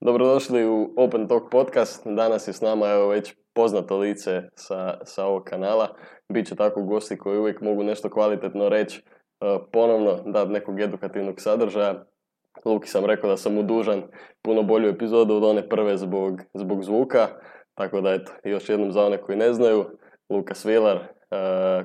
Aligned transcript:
Dobrodošli 0.00 0.66
u 0.66 0.94
Open 0.96 1.28
Talk 1.28 1.50
podcast. 1.50 2.02
Danas 2.06 2.48
je 2.48 2.52
s 2.52 2.60
nama 2.60 2.86
evo 2.86 3.08
već 3.08 3.34
poznato 3.54 3.98
lice 3.98 4.42
sa, 4.54 4.98
sa 5.04 5.24
ovog 5.24 5.44
kanala. 5.44 5.96
Biće 6.28 6.56
tako 6.56 6.82
gosti 6.82 7.18
koji 7.18 7.38
uvijek 7.38 7.60
mogu 7.60 7.82
nešto 7.82 8.10
kvalitetno 8.10 8.68
reći, 8.68 9.00
e, 9.00 9.58
ponovno 9.72 10.22
dati 10.26 10.52
nekog 10.52 10.80
edukativnog 10.80 11.40
sadržaja. 11.40 12.04
Luki 12.64 12.88
sam 12.88 13.04
rekao 13.04 13.30
da 13.30 13.36
sam 13.36 13.54
mu 13.54 13.62
dužan 13.62 14.02
puno 14.42 14.62
bolju 14.62 14.88
epizodu 14.88 15.34
od 15.34 15.44
one 15.44 15.68
prve 15.68 15.96
zbog, 15.96 16.40
zbog 16.54 16.84
zvuka. 16.84 17.28
Tako 17.74 18.00
da 18.00 18.14
eto, 18.14 18.32
još 18.44 18.68
jednom 18.68 18.92
za 18.92 19.04
one 19.04 19.18
koji 19.18 19.38
ne 19.38 19.52
znaju, 19.52 19.84
Luka 20.30 20.54
Svilar, 20.54 20.96
e, 20.96 21.04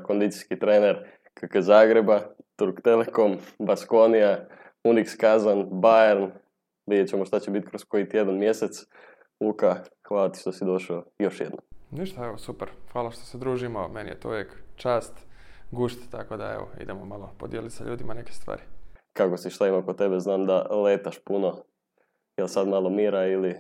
kondicijski 0.04 0.60
trener 0.60 1.08
KK 1.34 1.60
Zagreba, 1.60 2.20
Turk 2.56 2.82
Telekom, 2.84 3.38
Baskonija, 3.60 4.48
Unix 4.84 5.18
Kazan, 5.18 5.64
Bayern, 5.64 6.30
vidjet 6.88 7.10
ćemo 7.10 7.26
šta 7.26 7.40
će 7.40 7.52
biti 7.52 7.68
kroz 7.68 7.84
koji 7.84 8.10
tjedan, 8.10 8.38
mjesec. 8.38 8.86
Luka, 9.42 9.84
hvala 10.08 10.32
ti 10.32 10.40
što 10.40 10.52
si 10.52 10.66
došao 10.66 11.04
još 11.20 11.40
jednom. 11.40 11.60
Ništa, 11.92 12.26
evo, 12.26 12.38
super. 12.38 12.70
Hvala 12.92 13.12
što 13.12 13.22
se 13.22 13.38
družimo. 13.38 13.88
Meni 13.88 14.10
je 14.10 14.20
to 14.20 14.30
uvijek 14.30 14.64
čast, 14.76 15.14
gušt, 15.72 16.12
tako 16.12 16.38
da 16.38 16.54
evo, 16.54 16.70
idemo 16.82 17.06
malo 17.06 17.34
podijeliti 17.38 17.76
sa 17.76 17.84
ljudima 17.84 18.14
neke 18.14 18.34
stvari. 18.34 18.62
Kako 19.14 19.38
si, 19.38 19.50
šta 19.50 19.68
ima 19.68 19.86
kod 19.86 19.98
tebe? 19.98 20.20
Znam 20.20 20.46
da 20.46 20.62
letaš 20.62 21.20
puno. 21.26 21.64
Jel 22.38 22.48
sad 22.48 22.68
malo 22.68 22.90
mira 22.90 23.26
ili... 23.26 23.56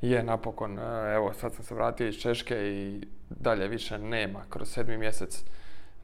Je, 0.00 0.22
napokon. 0.22 0.78
E, 0.78 1.14
evo, 1.14 1.32
sad 1.32 1.54
sam 1.54 1.64
se 1.64 1.74
vratio 1.74 2.08
iz 2.08 2.14
Češke 2.14 2.54
i 2.54 3.00
dalje 3.30 3.68
više 3.68 3.98
nema. 3.98 4.44
Kroz 4.48 4.68
sedmi 4.68 4.98
mjesec 4.98 5.44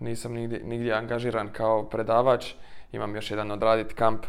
nisam 0.01 0.33
nigdje, 0.33 0.61
nigdje 0.65 0.93
angažiran 0.93 1.53
kao 1.53 1.89
predavač. 1.89 2.55
Imam 2.93 3.15
još 3.15 3.31
jedan 3.31 3.51
odradit 3.51 3.93
kamp 3.93 4.27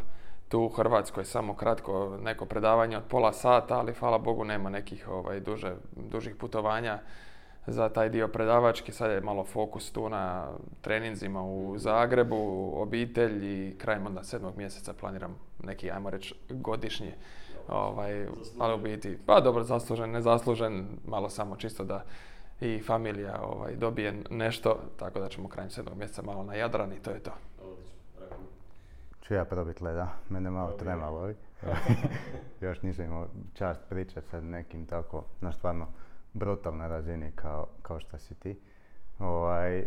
tu 0.53 0.61
u 0.61 0.69
Hrvatskoj 0.69 1.25
samo 1.25 1.53
kratko 1.55 2.17
neko 2.21 2.45
predavanje 2.45 2.97
od 2.97 3.03
pola 3.09 3.33
sata, 3.33 3.77
ali 3.77 3.93
hvala 3.93 4.17
Bogu 4.17 4.43
nema 4.43 4.69
nekih 4.69 5.07
ovaj, 5.07 5.39
duže, 5.39 5.73
dužih 5.95 6.35
putovanja 6.35 6.99
za 7.67 7.89
taj 7.89 8.09
dio 8.09 8.27
predavački. 8.27 8.91
Sad 8.91 9.11
je 9.11 9.21
malo 9.21 9.43
fokus 9.43 9.91
tu 9.91 10.09
na 10.09 10.47
treninzima 10.81 11.43
u 11.43 11.77
Zagrebu, 11.77 12.71
obitelj 12.75 13.45
i 13.45 13.77
krajem 13.77 14.05
onda 14.05 14.23
sedmog 14.23 14.57
mjeseca 14.57 14.93
planiram 14.93 15.35
neki, 15.63 15.91
ajmo 15.91 16.09
reći, 16.09 16.35
godišnji 16.49 17.11
ovaj, 17.67 18.27
ali 18.59 18.73
u 18.73 18.77
biti, 18.77 19.17
pa 19.25 19.39
dobro, 19.39 19.63
zaslužen, 19.63 20.11
nezaslužen, 20.11 20.87
malo 21.07 21.29
samo 21.29 21.55
čisto 21.55 21.83
da 21.83 22.03
i 22.61 22.79
familija 22.79 23.41
ovaj, 23.43 23.75
dobije 23.75 24.23
nešto, 24.29 24.79
tako 24.99 25.19
da 25.19 25.29
ćemo 25.29 25.49
krajem 25.49 25.69
sedmog 25.69 25.97
mjeseca 25.97 26.21
malo 26.21 26.43
na 26.43 26.55
Jadran 26.55 26.93
i 26.93 26.99
to 26.99 27.11
je 27.11 27.19
to 27.19 27.31
ću 29.23 29.33
ja 29.33 29.45
probit 29.45 29.81
leda, 29.81 30.07
mene 30.29 30.49
malo 30.49 30.71
tremalo. 30.71 31.29
Još 32.61 32.81
nisam 32.81 33.05
imao 33.05 33.27
čast 33.53 33.81
pričati 33.89 34.29
sa 34.29 34.41
nekim 34.41 34.85
tako, 34.85 35.23
na 35.41 35.51
stvarno 35.51 35.87
brutalnoj 36.33 36.87
razini 36.87 37.31
kao, 37.35 37.67
kao 37.81 37.99
što 37.99 38.17
si 38.17 38.35
ti. 38.35 38.59
Ovaj, 39.19 39.85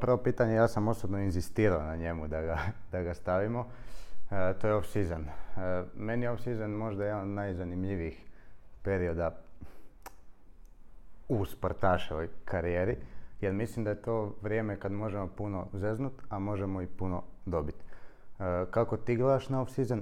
prvo 0.00 0.16
pitanje, 0.16 0.54
ja 0.54 0.68
sam 0.68 0.88
osobno 0.88 1.18
inzistirao 1.18 1.82
na 1.82 1.96
njemu 1.96 2.28
da 2.28 2.42
ga, 2.42 2.58
da 2.92 3.02
ga 3.02 3.14
stavimo. 3.14 3.66
E, 4.30 4.54
to 4.60 4.68
je 4.68 4.74
off-season. 4.74 5.24
E, 5.56 5.84
meni 5.94 6.26
je 6.26 6.30
off-season 6.30 6.76
možda 6.76 7.04
jedan 7.04 7.20
od 7.20 7.28
najzanimljivijih 7.28 8.24
perioda 8.82 9.30
u 11.28 11.44
sportaševoj 11.44 12.28
karijeri, 12.44 12.96
jer 13.40 13.52
mislim 13.52 13.84
da 13.84 13.90
je 13.90 14.02
to 14.02 14.34
vrijeme 14.42 14.76
kad 14.76 14.92
možemo 14.92 15.28
puno 15.36 15.66
zeznut, 15.72 16.12
a 16.28 16.38
možemo 16.38 16.82
i 16.82 16.86
puno 16.86 17.22
dobiti. 17.46 17.83
E, 18.38 18.64
kako 18.70 18.96
ti 18.96 19.16
gledaš 19.16 19.48
na 19.48 19.60
off-season 19.60 20.00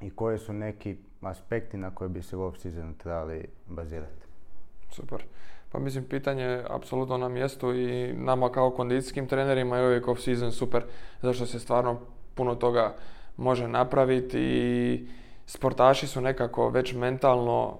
i 0.00 0.10
koji 0.10 0.38
su 0.38 0.52
neki 0.52 0.96
aspekti 1.20 1.76
na 1.76 1.90
koje 1.90 2.08
bi 2.08 2.22
se 2.22 2.36
u 2.36 2.40
off-seasonu 2.40 2.96
trebali 2.98 3.48
bazirati? 3.66 4.26
Super. 4.90 5.24
Pa 5.72 5.78
mislim, 5.78 6.04
pitanje 6.04 6.42
je 6.42 6.66
apsolutno 6.70 7.18
na 7.18 7.28
mjestu 7.28 7.74
i 7.74 8.12
nama 8.12 8.52
kao 8.52 8.70
kondicijskim 8.70 9.26
trenerima 9.26 9.76
je 9.76 9.86
uvijek 9.86 10.06
off-season 10.06 10.50
super, 10.50 10.84
zašto 11.22 11.46
se 11.46 11.58
stvarno 11.58 12.00
puno 12.34 12.54
toga 12.54 12.94
može 13.36 13.68
napraviti 13.68 14.38
i 14.40 15.06
sportaši 15.46 16.06
su 16.06 16.20
nekako 16.20 16.68
već 16.68 16.94
mentalno, 16.94 17.78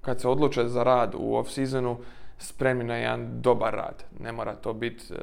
kad 0.00 0.20
se 0.20 0.28
odluče 0.28 0.68
za 0.68 0.82
rad 0.82 1.14
u 1.18 1.36
off-seasonu, 1.36 1.96
spremni 2.38 2.84
na 2.84 2.96
jedan 2.96 3.40
dobar 3.40 3.74
rad. 3.74 4.04
Ne 4.20 4.32
mora 4.32 4.54
to 4.54 4.72
biti 4.72 5.14
e, 5.14 5.16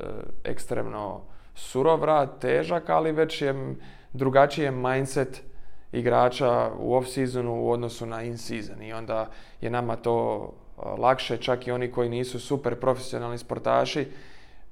ekstremno 0.44 1.22
surov 1.56 2.04
rad, 2.04 2.40
težak, 2.40 2.90
ali 2.90 3.12
već 3.12 3.42
je 3.42 3.76
drugačiji 4.14 4.66
je 4.66 4.72
mindset 4.72 5.44
igrača 5.92 6.72
u 6.80 6.94
off-seasonu 6.94 7.50
u 7.50 7.72
odnosu 7.72 8.06
na 8.06 8.24
in-season 8.24 8.82
i 8.82 8.94
onda 8.94 9.30
je 9.62 9.70
nama 9.70 9.96
to 9.96 10.50
lakše, 10.98 11.38
čak 11.38 11.68
i 11.68 11.72
oni 11.72 11.92
koji 11.92 12.10
nisu 12.10 12.40
super 12.40 12.76
profesionalni 12.76 13.38
sportaši 13.38 14.08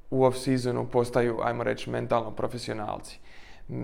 u 0.10 0.24
off-seasonu 0.24 0.88
postaju, 0.88 1.38
ajmo 1.44 1.64
reći, 1.64 1.90
mentalno 1.90 2.32
profesionalci. 2.32 3.20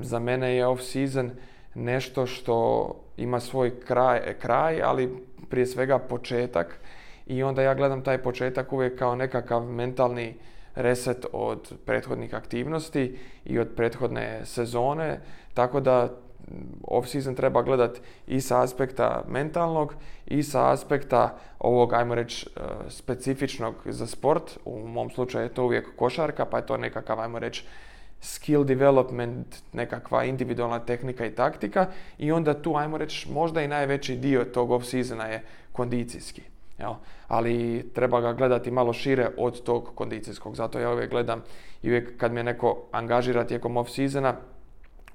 Za 0.01 0.19
mene 0.19 0.55
je 0.55 0.67
off-season 0.67 1.29
nešto 1.75 2.25
što 2.25 2.89
ima 3.17 3.39
svoj 3.39 3.79
kraj, 3.79 4.33
kraj, 4.39 4.81
ali 4.81 5.25
prije 5.49 5.65
svega 5.65 5.99
početak 5.99 6.79
i 7.27 7.43
onda 7.43 7.61
ja 7.61 7.73
gledam 7.73 8.03
taj 8.03 8.17
početak 8.17 8.73
uvijek 8.73 8.99
kao 8.99 9.15
nekakav 9.15 9.63
mentalni 9.63 10.35
reset 10.75 11.25
od 11.31 11.73
prethodnih 11.85 12.35
aktivnosti 12.35 13.17
i 13.45 13.59
od 13.59 13.67
prethodne 13.75 14.45
sezone, 14.45 15.19
tako 15.57 15.79
da 15.79 16.09
off-season 16.83 17.35
treba 17.35 17.61
gledati 17.61 17.99
i 18.27 18.41
sa 18.41 18.61
aspekta 18.61 19.23
mentalnog 19.27 19.95
i 20.25 20.43
sa 20.43 20.71
aspekta 20.71 21.37
ovog, 21.59 21.93
ajmo 21.93 22.15
reći, 22.15 22.49
e, 22.55 22.59
specifičnog 22.89 23.75
za 23.85 24.07
sport. 24.07 24.57
U 24.65 24.87
mom 24.87 25.09
slučaju 25.09 25.45
je 25.45 25.53
to 25.53 25.63
uvijek 25.63 25.95
košarka, 25.95 26.45
pa 26.45 26.57
je 26.57 26.65
to 26.65 26.77
nekakav, 26.77 27.19
ajmo 27.19 27.39
reći, 27.39 27.65
skill 28.21 28.63
development, 28.63 29.55
nekakva 29.73 30.23
individualna 30.23 30.79
tehnika 30.79 31.25
i 31.25 31.35
taktika 31.35 31.87
i 32.17 32.31
onda 32.31 32.61
tu, 32.61 32.75
ajmo 32.75 32.97
reći, 32.97 33.31
možda 33.31 33.61
i 33.61 33.67
najveći 33.67 34.15
dio 34.15 34.43
tog 34.43 34.69
off-seasona 34.69 35.25
je 35.25 35.43
kondicijski. 35.71 36.41
Jel? 36.79 36.93
Ali 37.27 37.89
treba 37.95 38.21
ga 38.21 38.33
gledati 38.33 38.71
malo 38.71 38.93
šire 38.93 39.29
od 39.37 39.63
tog 39.63 39.91
kondicijskog. 39.95 40.55
Zato 40.55 40.79
ja 40.79 40.91
uvijek 40.91 41.09
gledam 41.09 41.41
i 41.83 41.89
uvijek 41.89 42.17
kad 42.17 42.33
me 42.33 42.43
neko 42.43 42.83
angažira 42.91 43.43
tijekom 43.43 43.77
off-seasona, 43.77 44.33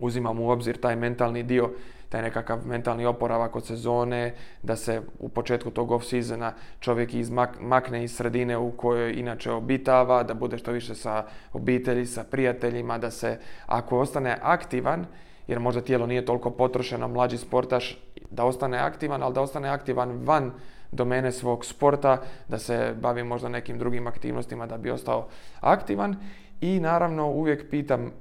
uzimam 0.03 0.41
u 0.41 0.51
obzir 0.51 0.81
taj 0.81 0.97
mentalni 0.97 1.43
dio, 1.43 1.71
taj 2.09 2.23
nekakav 2.23 2.67
mentalni 2.67 3.07
oporavak 3.07 3.57
od 3.57 3.67
sezone, 3.67 4.35
da 4.63 4.77
se 4.77 5.03
u 5.19 5.29
početku 5.29 5.71
tog 5.71 5.91
off-seasona 5.91 6.53
čovjek 6.81 7.15
izmakne 7.15 8.05
iz 8.05 8.17
sredine 8.17 8.59
u 8.59 8.71
kojoj 8.71 9.13
inače 9.13 9.53
obitava, 9.53 10.23
da 10.23 10.35
bude 10.35 10.59
što 10.59 10.73
više 10.73 10.95
sa 10.95 11.25
obitelji, 11.53 12.07
sa 12.07 12.25
prijateljima, 12.25 12.99
da 12.99 13.11
se 13.11 13.39
ako 13.67 13.99
ostane 13.99 14.37
aktivan, 14.43 15.07
jer 15.47 15.61
možda 15.61 15.81
tijelo 15.81 16.07
nije 16.07 16.25
toliko 16.25 16.51
potrošeno, 16.51 17.09
mlađi 17.09 17.39
sportaš, 17.39 17.99
da 18.31 18.45
ostane 18.45 18.79
aktivan, 18.79 19.23
ali 19.23 19.35
da 19.35 19.41
ostane 19.41 19.69
aktivan 19.69 20.11
van 20.25 20.53
domene 20.93 21.33
svog 21.33 21.65
sporta, 21.65 22.23
da 22.49 22.59
se 22.59 22.95
bavi 23.01 23.25
možda 23.25 23.49
nekim 23.49 23.79
drugim 23.79 24.07
aktivnostima 24.07 24.67
da 24.67 24.77
bi 24.77 24.91
ostao 24.91 25.29
aktivan. 25.61 26.17
I 26.61 26.81
naravno 26.81 27.27
uvijek 27.31 27.71
pitam 27.71 28.13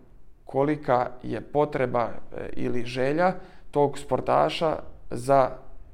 kolika 0.51 1.11
je 1.23 1.41
potreba 1.41 2.09
e, 2.09 2.49
ili 2.53 2.85
želja 2.85 3.33
tog 3.71 3.99
sportaša 3.99 4.79
za 5.09 5.49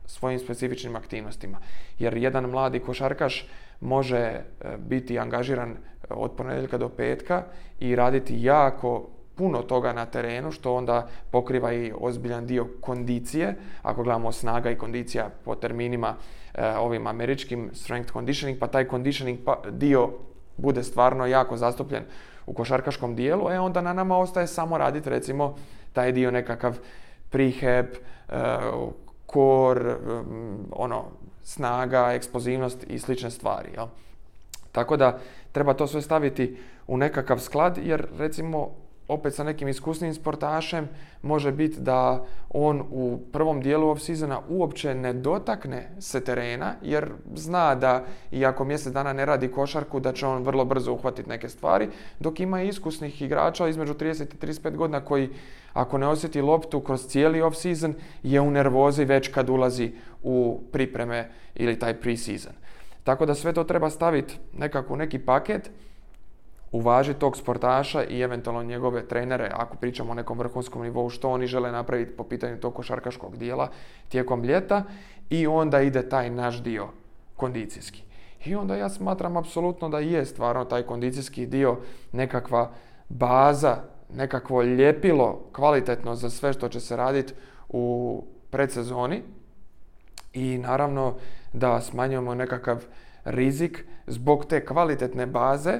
svojim 0.05 0.39
specifičnim 0.39 0.95
aktivnostima. 0.95 1.57
Jer 1.99 2.17
jedan 2.17 2.49
mladi 2.49 2.79
košarkaš 2.79 3.47
može 3.81 4.17
e, 4.17 4.41
biti 4.77 5.19
angažiran 5.19 5.75
od 6.09 6.31
ponedjeljka 6.31 6.77
do 6.77 6.89
petka 6.89 7.43
i 7.79 7.95
raditi 7.95 8.43
jako 8.43 9.09
puno 9.35 9.61
toga 9.61 9.93
na 9.93 10.05
terenu, 10.05 10.51
što 10.51 10.75
onda 10.75 11.07
pokriva 11.31 11.73
i 11.73 11.93
ozbiljan 11.99 12.45
dio 12.45 12.67
kondicije. 12.81 13.55
Ako 13.81 14.03
gledamo 14.03 14.31
snaga 14.31 14.71
i 14.71 14.77
kondicija 14.77 15.29
po 15.45 15.55
terminima 15.55 16.15
e, 16.53 16.77
ovim 16.77 17.07
američkim 17.07 17.69
strength 17.73 18.13
conditioning, 18.13 18.59
pa 18.59 18.67
taj 18.67 18.89
conditioning 18.89 19.39
pa, 19.45 19.61
dio 19.71 20.09
bude 20.57 20.83
stvarno 20.83 21.25
jako 21.25 21.57
zastupljen 21.57 22.03
u 22.47 22.53
košarkaškom 22.53 23.15
dijelu, 23.15 23.51
e 23.51 23.59
onda 23.59 23.81
na 23.81 23.93
nama 23.93 24.17
ostaje 24.17 24.47
samo 24.47 24.77
raditi 24.77 25.09
recimo 25.09 25.55
taj 25.93 26.11
dio 26.11 26.31
nekakav 26.31 26.77
prehab, 27.29 27.85
uh, 28.29 28.35
core, 29.33 29.95
ono, 30.71 31.05
snaga, 31.43 32.13
eksplozivnost 32.13 32.83
i 32.87 32.99
slične 32.99 33.31
stvari. 33.31 33.69
Jel? 33.73 33.87
Tako 34.71 34.97
da 34.97 35.19
treba 35.51 35.73
to 35.73 35.87
sve 35.87 36.01
staviti 36.01 36.57
u 36.87 36.97
nekakav 36.97 37.39
sklad 37.39 37.77
jer 37.77 38.07
recimo 38.17 38.69
opet 39.07 39.35
sa 39.35 39.43
nekim 39.43 39.67
iskusnim 39.67 40.13
sportašem 40.13 40.89
može 41.21 41.51
biti 41.51 41.79
da 41.79 42.25
on 42.49 42.83
u 42.91 43.19
prvom 43.31 43.61
dijelu 43.61 43.87
off-seasona 43.87 44.39
uopće 44.49 44.95
ne 44.95 45.13
dotakne 45.13 45.91
se 45.99 46.23
terena 46.23 46.73
jer 46.81 47.09
zna 47.35 47.75
da 47.75 48.05
i 48.31 48.45
ako 48.45 48.65
mjesec 48.65 48.93
dana 48.93 49.13
ne 49.13 49.25
radi 49.25 49.51
košarku 49.51 49.99
da 49.99 50.13
će 50.13 50.27
on 50.27 50.43
vrlo 50.43 50.65
brzo 50.65 50.93
uhvatiti 50.93 51.29
neke 51.29 51.49
stvari 51.49 51.89
dok 52.19 52.39
ima 52.39 52.61
iskusnih 52.61 53.21
igrača 53.21 53.67
između 53.67 53.93
30 53.93 54.23
i 54.23 54.47
35 54.47 54.75
godina 54.75 55.05
koji 55.05 55.29
ako 55.73 55.97
ne 55.97 56.07
osjeti 56.07 56.41
loptu 56.41 56.79
kroz 56.79 57.07
cijeli 57.07 57.41
off-season 57.41 57.93
je 58.23 58.41
u 58.41 58.51
nervozi 58.51 59.05
već 59.05 59.27
kad 59.27 59.49
ulazi 59.49 59.91
u 60.23 60.61
pripreme 60.71 61.29
ili 61.55 61.79
taj 61.79 62.01
pre-season. 62.01 62.51
Tako 63.03 63.25
da 63.25 63.35
sve 63.35 63.53
to 63.53 63.63
treba 63.63 63.89
staviti 63.89 64.37
nekako 64.53 64.93
u 64.93 64.97
neki 64.97 65.19
paket 65.19 65.71
uvaži 66.71 67.13
tog 67.13 67.37
sportaša 67.37 68.03
i 68.03 68.21
eventualno 68.21 68.63
njegove 68.63 69.07
trenere, 69.07 69.51
ako 69.53 69.77
pričamo 69.77 70.11
o 70.11 70.15
nekom 70.15 70.37
vrhunskom 70.37 70.81
nivou, 70.81 71.09
što 71.09 71.29
oni 71.29 71.47
žele 71.47 71.71
napraviti 71.71 72.11
po 72.11 72.23
pitanju 72.23 72.57
tog 72.57 72.73
košarkaškog 72.73 73.37
dijela 73.37 73.69
tijekom 74.09 74.43
ljeta 74.43 74.83
i 75.29 75.47
onda 75.47 75.81
ide 75.81 76.09
taj 76.09 76.29
naš 76.29 76.63
dio 76.63 76.87
kondicijski. 77.35 78.03
I 78.45 78.55
onda 78.55 78.75
ja 78.75 78.89
smatram 78.89 79.37
apsolutno 79.37 79.89
da 79.89 79.99
je 79.99 80.25
stvarno 80.25 80.65
taj 80.65 80.83
kondicijski 80.83 81.45
dio 81.45 81.77
nekakva 82.11 82.71
baza, 83.09 83.77
nekakvo 84.13 84.61
ljepilo 84.61 85.49
kvalitetno 85.51 86.15
za 86.15 86.29
sve 86.29 86.53
što 86.53 86.69
će 86.69 86.79
se 86.79 86.95
raditi 86.95 87.33
u 87.69 88.23
predsezoni 88.49 89.21
i 90.33 90.57
naravno 90.57 91.15
da 91.53 91.81
smanjujemo 91.81 92.35
nekakav 92.35 92.85
rizik 93.25 93.85
zbog 94.07 94.45
te 94.45 94.65
kvalitetne 94.65 95.25
baze 95.25 95.79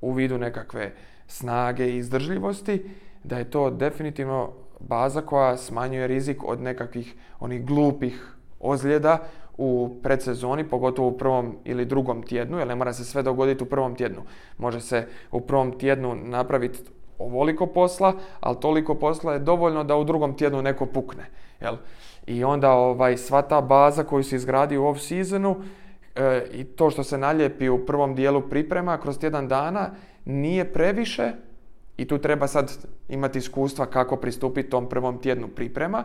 u 0.00 0.12
vidu 0.12 0.38
nekakve 0.38 0.92
snage 1.26 1.86
i 1.86 1.96
izdržljivosti, 1.96 2.90
da 3.24 3.38
je 3.38 3.50
to 3.50 3.70
definitivno 3.70 4.52
baza 4.80 5.20
koja 5.20 5.56
smanjuje 5.56 6.06
rizik 6.06 6.44
od 6.44 6.60
nekakvih 6.60 7.14
onih 7.40 7.64
glupih 7.66 8.34
ozljeda 8.60 9.18
u 9.58 9.98
predsezoni, 10.02 10.64
pogotovo 10.64 11.08
u 11.08 11.18
prvom 11.18 11.56
ili 11.64 11.84
drugom 11.84 12.22
tjednu, 12.22 12.58
jer 12.58 12.68
ne 12.68 12.74
mora 12.74 12.92
se 12.92 13.04
sve 13.04 13.22
dogoditi 13.22 13.64
u 13.64 13.66
prvom 13.66 13.94
tjednu. 13.94 14.22
Može 14.58 14.80
se 14.80 15.06
u 15.30 15.40
prvom 15.40 15.78
tjednu 15.78 16.14
napraviti 16.14 16.78
ovoliko 17.18 17.66
posla, 17.66 18.12
ali 18.40 18.60
toliko 18.60 18.94
posla 18.94 19.32
je 19.32 19.38
dovoljno 19.38 19.84
da 19.84 19.96
u 19.96 20.04
drugom 20.04 20.36
tjednu 20.36 20.62
neko 20.62 20.86
pukne. 20.86 21.24
Jel? 21.60 21.76
I 22.26 22.44
onda 22.44 22.72
ovaj, 22.72 23.16
sva 23.16 23.42
ta 23.42 23.60
baza 23.60 24.04
koju 24.04 24.24
se 24.24 24.36
izgradi 24.36 24.76
u 24.76 24.82
off-seasonu 24.82 25.54
E, 26.18 26.46
i 26.52 26.64
to 26.64 26.90
što 26.90 27.04
se 27.04 27.18
naljepi 27.18 27.68
u 27.68 27.86
prvom 27.86 28.14
dijelu 28.14 28.40
priprema 28.40 28.98
kroz 28.98 29.18
tjedan 29.18 29.48
dana 29.48 29.90
nije 30.24 30.72
previše 30.72 31.32
i 31.96 32.08
tu 32.08 32.18
treba 32.18 32.46
sad 32.46 32.86
imati 33.08 33.38
iskustva 33.38 33.86
kako 33.86 34.16
pristupiti 34.16 34.70
tom 34.70 34.88
prvom 34.88 35.18
tjednu 35.18 35.48
priprema, 35.48 36.04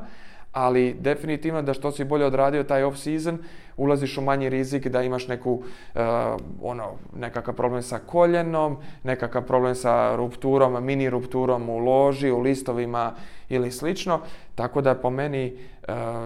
ali 0.52 0.94
definitivno 0.94 1.62
da 1.62 1.74
što 1.74 1.92
si 1.92 2.04
bolje 2.04 2.26
odradio 2.26 2.64
taj 2.64 2.84
off 2.84 2.98
season, 2.98 3.38
ulaziš 3.78 4.18
u 4.18 4.22
manji 4.22 4.50
rizik 4.50 4.88
da 4.88 5.02
imaš 5.02 5.28
neku, 5.28 5.64
e, 5.96 6.00
ono, 6.62 6.92
nekakav 7.16 7.54
problem 7.54 7.82
sa 7.82 8.00
koljenom, 8.00 8.78
nekakav 9.04 9.46
problem 9.46 9.76
sa 9.76 10.16
rupturom, 10.16 10.86
mini 10.86 11.10
rupturom 11.10 11.70
u 11.70 11.78
loži, 11.78 12.32
u 12.32 12.40
listovima 12.40 13.14
ili 13.50 13.72
slično, 13.72 14.20
tako 14.56 14.82
da 14.82 14.96
po 14.96 15.10
meni 15.10 15.46
e, 15.46 15.56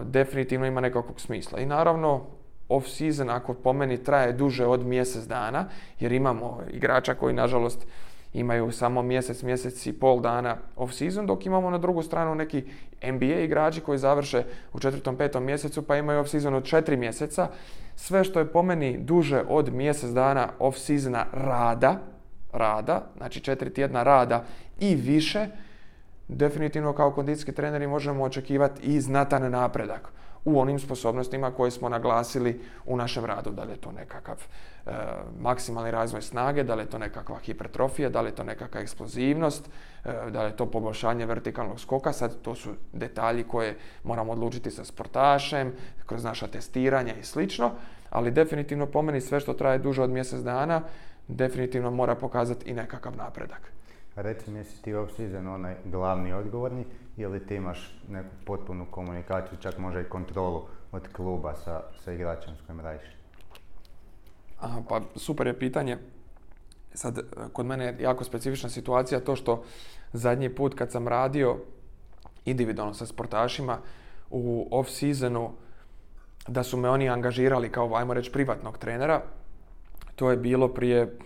definitivno 0.03 0.65
ima 0.65 0.81
nekakvog 0.81 1.19
smisla. 1.21 1.59
I 1.59 1.65
naravno, 1.65 2.36
off-season 2.69 3.29
ako 3.29 3.53
po 3.53 3.73
meni 3.73 4.03
traje 4.03 4.33
duže 4.33 4.65
od 4.65 4.85
mjesec 4.85 5.23
dana, 5.23 5.65
jer 5.99 6.11
imamo 6.11 6.61
igrača 6.73 7.13
koji 7.13 7.33
nažalost 7.33 7.87
imaju 8.33 8.71
samo 8.71 9.01
mjesec, 9.01 9.43
mjesec 9.43 9.85
i 9.85 9.93
pol 9.93 10.21
dana 10.21 10.57
off-season, 10.75 11.25
dok 11.25 11.45
imamo 11.45 11.69
na 11.69 11.77
drugu 11.77 12.03
stranu 12.03 12.35
neki 12.35 12.63
NBA 13.03 13.39
igrači 13.39 13.81
koji 13.81 13.97
završe 13.97 14.43
u 14.73 14.79
četvrtom, 14.79 15.17
petom 15.17 15.43
mjesecu 15.43 15.81
pa 15.81 15.97
imaju 15.97 16.23
off-season 16.23 16.55
od 16.55 16.65
četiri 16.65 16.97
mjeseca. 16.97 17.47
Sve 17.95 18.23
što 18.23 18.39
je 18.39 18.51
po 18.51 18.61
meni 18.61 18.97
duže 18.97 19.43
od 19.49 19.73
mjesec 19.73 20.09
dana 20.09 20.49
off-seasona 20.59 21.23
rada, 21.31 21.99
rada, 22.53 23.07
znači 23.17 23.39
četiri 23.39 23.73
tjedna 23.73 24.03
rada 24.03 24.43
i 24.79 24.95
više, 24.95 25.47
definitivno 26.27 26.93
kao 26.93 27.11
kondicijski 27.11 27.51
treneri 27.51 27.87
možemo 27.87 28.23
očekivati 28.23 28.81
i 28.81 29.01
znatan 29.01 29.51
napredak 29.51 30.11
u 30.47 30.59
onim 30.59 30.79
sposobnostima 30.79 31.51
koje 31.51 31.71
smo 31.71 31.89
naglasili 31.89 32.61
u 32.85 32.97
našem 32.97 33.25
radu. 33.25 33.51
Da 33.51 33.63
li 33.63 33.71
je 33.71 33.77
to 33.77 33.91
nekakav 33.91 34.37
e, 34.85 34.91
maksimalni 35.39 35.91
razvoj 35.91 36.21
snage, 36.21 36.63
da 36.63 36.75
li 36.75 36.83
je 36.83 36.89
to 36.89 36.97
nekakva 36.97 37.39
hipertrofija, 37.39 38.09
da 38.09 38.21
li 38.21 38.29
je 38.29 38.35
to 38.35 38.43
nekakva 38.43 38.81
eksplozivnost, 38.81 39.69
e, 40.05 40.31
da 40.31 40.43
li 40.43 40.49
je 40.49 40.55
to 40.55 40.65
poboljšanje 40.65 41.25
vertikalnog 41.25 41.79
skoka. 41.79 42.13
Sad 42.13 42.41
to 42.41 42.55
su 42.55 42.69
detalji 42.93 43.43
koje 43.43 43.75
moramo 44.03 44.31
odlučiti 44.31 44.71
sa 44.71 44.85
sportašem, 44.85 45.73
kroz 46.05 46.23
naša 46.23 46.47
testiranja 46.47 47.13
i 47.19 47.23
slično. 47.23 47.71
Ali 48.09 48.31
definitivno 48.31 48.85
po 48.85 49.01
meni 49.01 49.21
sve 49.21 49.39
što 49.39 49.53
traje 49.53 49.79
duže 49.79 50.03
od 50.03 50.09
mjesec 50.09 50.39
dana, 50.41 50.81
definitivno 51.27 51.91
mora 51.91 52.15
pokazati 52.15 52.69
i 52.69 52.73
nekakav 52.73 53.17
napredak. 53.17 53.71
Reci 54.15 54.51
mi, 54.51 54.59
jesi 54.59 54.81
ti 54.81 54.93
off-season 54.93 55.47
onaj 55.47 55.75
glavni 55.85 56.33
odgovorni 56.33 56.85
ili 57.17 57.47
ti 57.47 57.55
imaš 57.55 58.01
neku 58.09 58.29
potpunu 58.45 58.85
komunikaciju, 58.91 59.57
čak 59.61 59.77
možda 59.77 60.01
i 60.01 60.09
kontrolu 60.09 60.63
od 60.91 61.07
kluba 61.11 61.55
sa, 61.55 61.83
sa 62.03 62.11
igračem 62.11 62.55
s 62.55 62.65
kojim 62.65 62.79
radiš? 62.79 63.03
Aha, 64.59 64.81
pa 64.89 65.01
super 65.15 65.47
je 65.47 65.59
pitanje. 65.59 65.97
Sad, 66.93 67.19
kod 67.53 67.65
mene 67.65 67.85
je 67.85 67.97
jako 67.99 68.23
specifična 68.23 68.69
situacija 68.69 69.19
to 69.19 69.35
što 69.35 69.63
zadnji 70.13 70.55
put 70.55 70.73
kad 70.73 70.91
sam 70.91 71.07
radio 71.07 71.57
individualno 72.45 72.93
sa 72.93 73.05
sportašima 73.05 73.79
u 74.29 74.67
off-seasonu, 74.71 75.49
da 76.47 76.63
su 76.63 76.77
me 76.77 76.89
oni 76.89 77.09
angažirali 77.09 77.71
kao, 77.71 77.95
ajmo 77.95 78.13
reći, 78.13 78.31
privatnog 78.31 78.77
trenera, 78.77 79.21
to 80.15 80.31
je 80.31 80.37
bilo 80.37 80.67
prije 80.67 81.17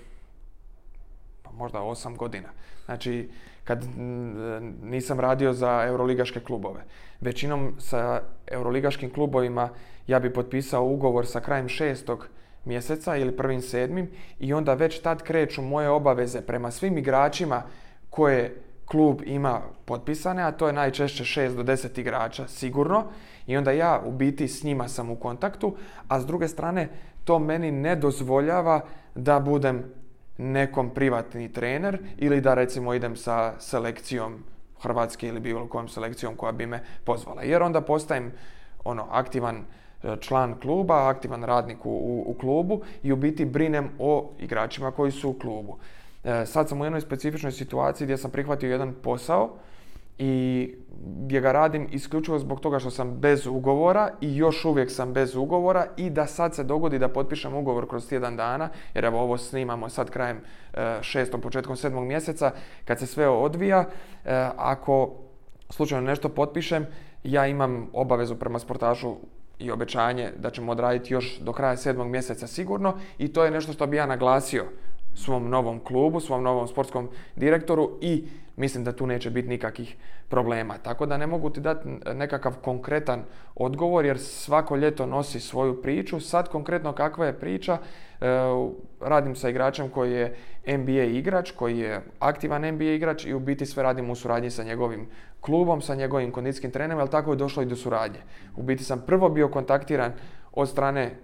pa 1.43 1.51
možda 1.51 1.79
8 1.79 2.17
godina. 2.17 2.49
Znači, 2.85 3.29
kad 3.63 3.85
nisam 4.83 5.19
radio 5.19 5.53
za 5.53 5.83
euroligaške 5.87 6.39
klubove. 6.39 6.83
Većinom 7.21 7.75
sa 7.79 8.21
euroligaškim 8.47 9.13
klubovima 9.13 9.69
ja 10.07 10.19
bi 10.19 10.33
potpisao 10.33 10.85
ugovor 10.85 11.27
sa 11.27 11.39
krajem 11.39 11.67
šestog 11.67 12.27
mjeseca 12.65 13.17
ili 13.17 13.37
prvim 13.37 13.61
sedmim 13.61 14.09
i 14.39 14.53
onda 14.53 14.73
već 14.73 14.99
tad 14.99 15.23
kreću 15.23 15.61
moje 15.61 15.89
obaveze 15.89 16.41
prema 16.41 16.71
svim 16.71 16.97
igračima 16.97 17.63
koje 18.09 18.55
klub 18.85 19.21
ima 19.25 19.61
potpisane, 19.85 20.43
a 20.43 20.51
to 20.51 20.67
je 20.67 20.73
najčešće 20.73 21.23
6 21.23 21.55
do 21.55 21.63
10 21.63 21.99
igrača 21.99 22.47
sigurno 22.47 23.03
i 23.47 23.57
onda 23.57 23.71
ja 23.71 24.01
u 24.05 24.11
biti 24.11 24.47
s 24.47 24.63
njima 24.63 24.87
sam 24.87 25.09
u 25.09 25.15
kontaktu, 25.15 25.75
a 26.07 26.21
s 26.21 26.25
druge 26.25 26.47
strane 26.47 26.89
to 27.23 27.39
meni 27.39 27.71
ne 27.71 27.95
dozvoljava 27.95 28.81
da 29.15 29.39
budem 29.39 29.83
nekom 30.41 30.89
privatni 30.89 31.53
trener 31.53 31.99
ili 32.17 32.41
da 32.41 32.53
recimo 32.53 32.93
idem 32.93 33.15
sa 33.15 33.53
selekcijom 33.59 34.43
Hrvatske 34.81 35.27
ili 35.27 35.39
bilo 35.39 35.67
kojom 35.67 35.87
selekcijom 35.87 36.35
koja 36.35 36.51
bi 36.51 36.65
me 36.65 36.83
pozvala. 37.03 37.43
Jer 37.43 37.63
onda 37.63 37.81
postajem 37.81 38.31
ono 38.83 39.07
aktivan 39.11 39.55
e, 39.55 40.15
član 40.19 40.59
kluba, 40.59 41.09
aktivan 41.09 41.43
radnik 41.43 41.85
u, 41.85 42.23
u, 42.27 42.33
klubu 42.39 42.81
i 43.03 43.11
u 43.11 43.15
biti 43.15 43.45
brinem 43.45 43.89
o 43.99 44.31
igračima 44.39 44.91
koji 44.91 45.11
su 45.11 45.29
u 45.29 45.39
klubu. 45.39 45.77
E, 46.23 46.45
sad 46.45 46.69
sam 46.69 46.81
u 46.81 46.83
jednoj 46.83 47.01
specifičnoj 47.01 47.51
situaciji 47.51 48.05
gdje 48.05 48.17
sam 48.17 48.31
prihvatio 48.31 48.71
jedan 48.71 48.93
posao 49.03 49.49
i 50.17 50.75
gdje 51.05 51.41
ga 51.41 51.51
radim 51.51 51.87
isključivo 51.91 52.39
zbog 52.39 52.59
toga 52.59 52.79
što 52.79 52.89
sam 52.91 53.11
bez 53.11 53.47
ugovora 53.47 54.09
i 54.21 54.37
još 54.37 54.65
uvijek 54.65 54.91
sam 54.91 55.13
bez 55.13 55.35
ugovora 55.35 55.85
i 55.97 56.09
da 56.09 56.27
sad 56.27 56.55
se 56.55 56.63
dogodi 56.63 56.99
da 56.99 57.07
potpišem 57.07 57.55
ugovor 57.55 57.89
kroz 57.89 58.09
tjedan 58.09 58.37
dana, 58.37 58.69
jer 58.93 59.05
evo 59.05 59.19
ovo 59.19 59.37
snimamo 59.37 59.89
sad 59.89 60.09
krajem 60.09 60.37
e, 60.73 60.97
šestom, 61.01 61.41
početkom 61.41 61.75
sedmog 61.75 62.03
mjeseca, 62.03 62.51
kad 62.85 62.99
se 62.99 63.05
sve 63.05 63.29
odvija, 63.29 63.79
e, 63.79 64.47
ako 64.57 65.11
slučajno 65.69 66.07
nešto 66.07 66.29
potpišem, 66.29 66.85
ja 67.23 67.47
imam 67.47 67.89
obavezu 67.93 68.35
prema 68.35 68.59
sportašu 68.59 69.15
i 69.59 69.71
obećanje 69.71 70.31
da 70.37 70.49
ćemo 70.49 70.71
odraditi 70.71 71.13
još 71.13 71.39
do 71.39 71.53
kraja 71.53 71.77
sedmog 71.77 72.07
mjeseca 72.07 72.47
sigurno 72.47 72.93
i 73.17 73.27
to 73.27 73.45
je 73.45 73.51
nešto 73.51 73.73
što 73.73 73.87
bi 73.87 73.97
ja 73.97 74.05
naglasio 74.05 74.65
svom 75.13 75.49
novom 75.49 75.79
klubu, 75.79 76.19
svom 76.19 76.43
novom 76.43 76.67
sportskom 76.67 77.09
direktoru 77.35 77.97
i 78.01 78.27
mislim 78.55 78.83
da 78.83 78.91
tu 78.91 79.07
neće 79.07 79.29
biti 79.29 79.47
nikakvih 79.47 79.95
problema. 80.29 80.77
Tako 80.77 81.05
da 81.05 81.17
ne 81.17 81.27
mogu 81.27 81.49
ti 81.49 81.61
dati 81.61 81.89
nekakav 82.13 82.53
konkretan 82.63 83.23
odgovor 83.55 84.05
jer 84.05 84.19
svako 84.19 84.75
ljeto 84.75 85.05
nosi 85.05 85.39
svoju 85.39 85.81
priču. 85.81 86.19
Sad 86.19 86.49
konkretno 86.49 86.93
kakva 86.93 87.25
je 87.25 87.39
priča, 87.39 87.77
e, 87.77 88.25
radim 89.01 89.35
sa 89.35 89.49
igračem 89.49 89.89
koji 89.89 90.11
je 90.11 90.35
NBA 90.67 91.03
igrač, 91.03 91.51
koji 91.51 91.79
je 91.79 92.01
aktivan 92.19 92.73
NBA 92.73 92.83
igrač 92.83 93.25
i 93.25 93.33
u 93.33 93.39
biti 93.39 93.65
sve 93.65 93.83
radim 93.83 94.09
u 94.09 94.15
suradnji 94.15 94.49
sa 94.49 94.63
njegovim 94.63 95.07
klubom, 95.41 95.81
sa 95.81 95.95
njegovim 95.95 96.31
kondicijskim 96.31 96.71
trenerom, 96.71 96.99
ali 96.99 97.09
tako 97.09 97.31
je 97.31 97.37
došlo 97.37 97.63
i 97.63 97.65
do 97.65 97.75
suradnje. 97.75 98.19
U 98.55 98.63
biti 98.63 98.83
sam 98.83 99.03
prvo 99.07 99.29
bio 99.29 99.49
kontaktiran 99.49 100.13
od 100.51 100.69
strane 100.69 101.15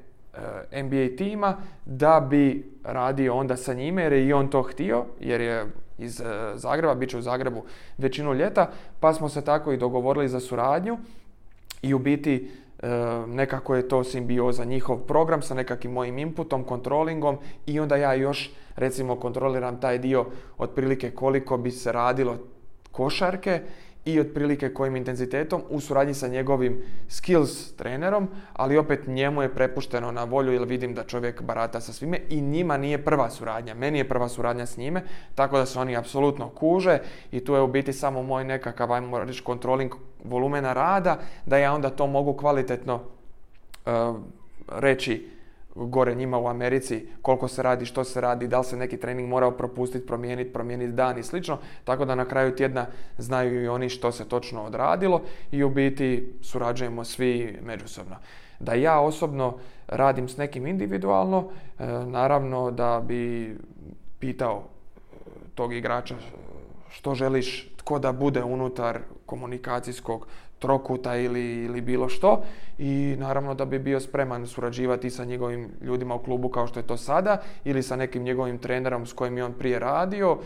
NBA 0.84 1.18
tima 1.18 1.58
da 1.86 2.28
bi 2.30 2.72
radio 2.84 3.36
onda 3.36 3.56
sa 3.56 3.74
njime 3.74 4.04
jer 4.04 4.14
je 4.14 4.28
i 4.28 4.34
on 4.34 4.48
to 4.48 4.62
htio 4.62 5.06
jer 5.20 5.42
je 5.42 5.66
iz 5.98 6.22
e, 6.22 6.24
Zagreba, 6.56 6.96
bit 6.96 7.10
će 7.10 7.18
u 7.18 7.22
Zagrebu 7.22 7.64
većinu 7.98 8.34
ljeta, 8.34 8.70
pa 9.00 9.14
smo 9.14 9.30
se 9.30 9.42
tako 9.42 9.72
i 9.72 9.78
dogovorili 9.78 10.30
za 10.30 10.40
suradnju 10.40 10.98
i 11.82 11.94
u 11.94 12.00
biti 12.00 12.52
e, 12.80 12.88
nekako 13.28 13.76
je 13.76 13.88
to 13.88 14.04
simbioza, 14.04 14.66
njihov 14.66 14.98
program 14.98 15.42
sa 15.42 15.54
nekakvim 15.54 15.94
mojim 15.94 16.18
inputom, 16.18 16.64
kontrolingom 16.64 17.38
i 17.66 17.80
onda 17.80 17.96
ja 17.96 18.14
još 18.14 18.52
recimo 18.76 19.16
kontroliram 19.16 19.82
taj 19.82 19.98
dio 19.98 20.26
otprilike 20.58 21.12
koliko 21.12 21.58
bi 21.58 21.72
se 21.72 21.92
radilo 21.92 22.38
košarke 22.92 23.62
i 24.08 24.20
otprilike 24.20 24.74
kojim 24.74 24.96
intenzitetom 24.96 25.62
u 25.70 25.80
suradnji 25.80 26.14
sa 26.14 26.28
njegovim 26.28 26.82
skills 27.10 27.76
trenerom, 27.76 28.28
ali 28.54 28.78
opet 28.78 29.08
njemu 29.08 29.42
je 29.42 29.54
prepušteno 29.54 30.12
na 30.12 30.24
volju 30.24 30.54
jer 30.54 30.64
vidim 30.64 30.94
da 30.94 31.04
čovjek 31.04 31.42
barata 31.42 31.82
sa 31.82 31.94
svime 31.94 32.20
i 32.30 32.42
njima 32.42 32.78
nije 32.78 33.04
prva 33.04 33.30
suradnja, 33.30 33.74
meni 33.74 33.98
je 33.98 34.10
prva 34.10 34.30
suradnja 34.30 34.66
s 34.66 34.78
njime, 34.78 35.04
tako 35.36 35.58
da 35.58 35.66
se 35.66 35.80
oni 35.80 35.98
apsolutno 35.98 36.50
kuže 36.50 37.00
i 37.32 37.46
tu 37.46 37.56
je 37.56 37.62
u 37.62 37.68
biti 37.68 37.94
samo 37.94 38.24
moj 38.24 38.44
nekakav, 38.44 38.92
ajmo 38.92 39.20
reći, 39.20 39.44
kontroling 39.44 39.94
volumena 40.24 40.74
rada, 40.74 41.20
da 41.46 41.58
ja 41.58 41.74
onda 41.74 41.90
to 41.90 42.08
mogu 42.08 42.34
kvalitetno 42.34 42.96
uh, 43.86 43.92
reći 44.68 45.37
gore 45.78 46.16
njima 46.16 46.40
u 46.40 46.48
Americi 46.48 47.08
koliko 47.22 47.48
se 47.48 47.64
radi, 47.64 47.86
što 47.86 48.04
se 48.04 48.22
radi, 48.22 48.48
da 48.48 48.60
li 48.60 48.66
se 48.66 48.78
neki 48.78 48.98
trening 48.98 49.30
morao 49.30 49.52
propustiti, 49.52 50.06
promijeniti, 50.06 50.54
promijeniti 50.54 50.92
dan 50.92 51.18
i 51.20 51.24
slično. 51.24 51.58
Tako 51.84 52.06
da 52.06 52.16
na 52.16 52.26
kraju 52.26 52.56
tjedna 52.56 52.86
znaju 53.18 53.64
i 53.64 53.68
oni 53.68 53.90
što 53.90 54.12
se 54.12 54.26
točno 54.26 54.64
odradilo 54.64 55.22
i 55.52 55.64
u 55.64 55.70
biti 55.70 56.34
surađujemo 56.42 57.04
svi 57.04 57.60
međusobno. 57.62 58.16
Da 58.60 58.74
ja 58.74 59.00
osobno 59.00 59.58
radim 59.88 60.30
s 60.30 60.38
nekim 60.38 60.68
individualno, 60.68 61.50
e, 61.80 61.88
naravno 61.88 62.72
da 62.72 63.04
bi 63.08 63.56
pitao 64.20 64.64
tog 65.56 65.74
igrača 65.74 66.16
što 66.90 67.16
želiš, 67.16 67.70
tko 67.78 68.00
da 68.00 68.12
bude 68.12 68.44
unutar 68.44 69.00
komunikacijskog 69.26 70.28
trokuta 70.60 71.16
ili, 71.16 71.64
ili 71.64 71.82
bilo 71.82 72.10
što 72.10 72.42
i 72.78 73.16
naravno 73.20 73.54
da 73.54 73.66
bi 73.66 73.80
bio 73.80 74.00
spreman 74.00 74.48
surađivati 74.48 75.10
sa 75.10 75.26
njegovim 75.26 75.70
ljudima 75.82 76.16
u 76.16 76.24
klubu 76.24 76.50
kao 76.50 76.68
što 76.68 76.80
je 76.80 76.88
to 76.88 76.98
sada 76.98 77.42
ili 77.66 77.84
sa 77.84 77.96
nekim 77.96 78.24
njegovim 78.24 78.58
trenerom 78.58 79.06
s 79.06 79.14
kojim 79.14 79.38
je 79.38 79.44
on 79.44 79.54
prije 79.54 79.80
radio. 79.80 80.38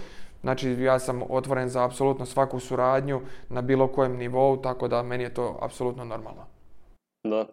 Znači 0.41 0.72
ja 0.72 1.00
sam 1.00 1.22
otvoren 1.30 1.70
za 1.70 1.86
apsolutno 1.86 2.25
svaku 2.25 2.60
suradnju 2.60 3.22
na 3.50 3.62
bilo 3.62 3.88
kojem 3.88 4.18
nivou, 4.18 4.58
tako 4.58 4.88
da 4.88 5.03
meni 5.03 5.24
je 5.24 5.34
to 5.34 5.58
apsolutno 5.62 6.06
normalno. 6.06 6.46
Da, 7.24 7.46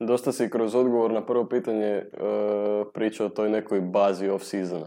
dosta 0.00 0.32
si 0.32 0.50
kroz 0.50 0.74
odgovor 0.74 1.10
na 1.10 1.26
prvo 1.26 1.44
pitanje 1.44 2.02
uh, 2.12 2.86
pričao 2.94 3.26
o 3.26 3.30
toj 3.30 3.50
nekoj 3.50 3.80
bazi 3.80 4.28
off-seasona. 4.28 4.86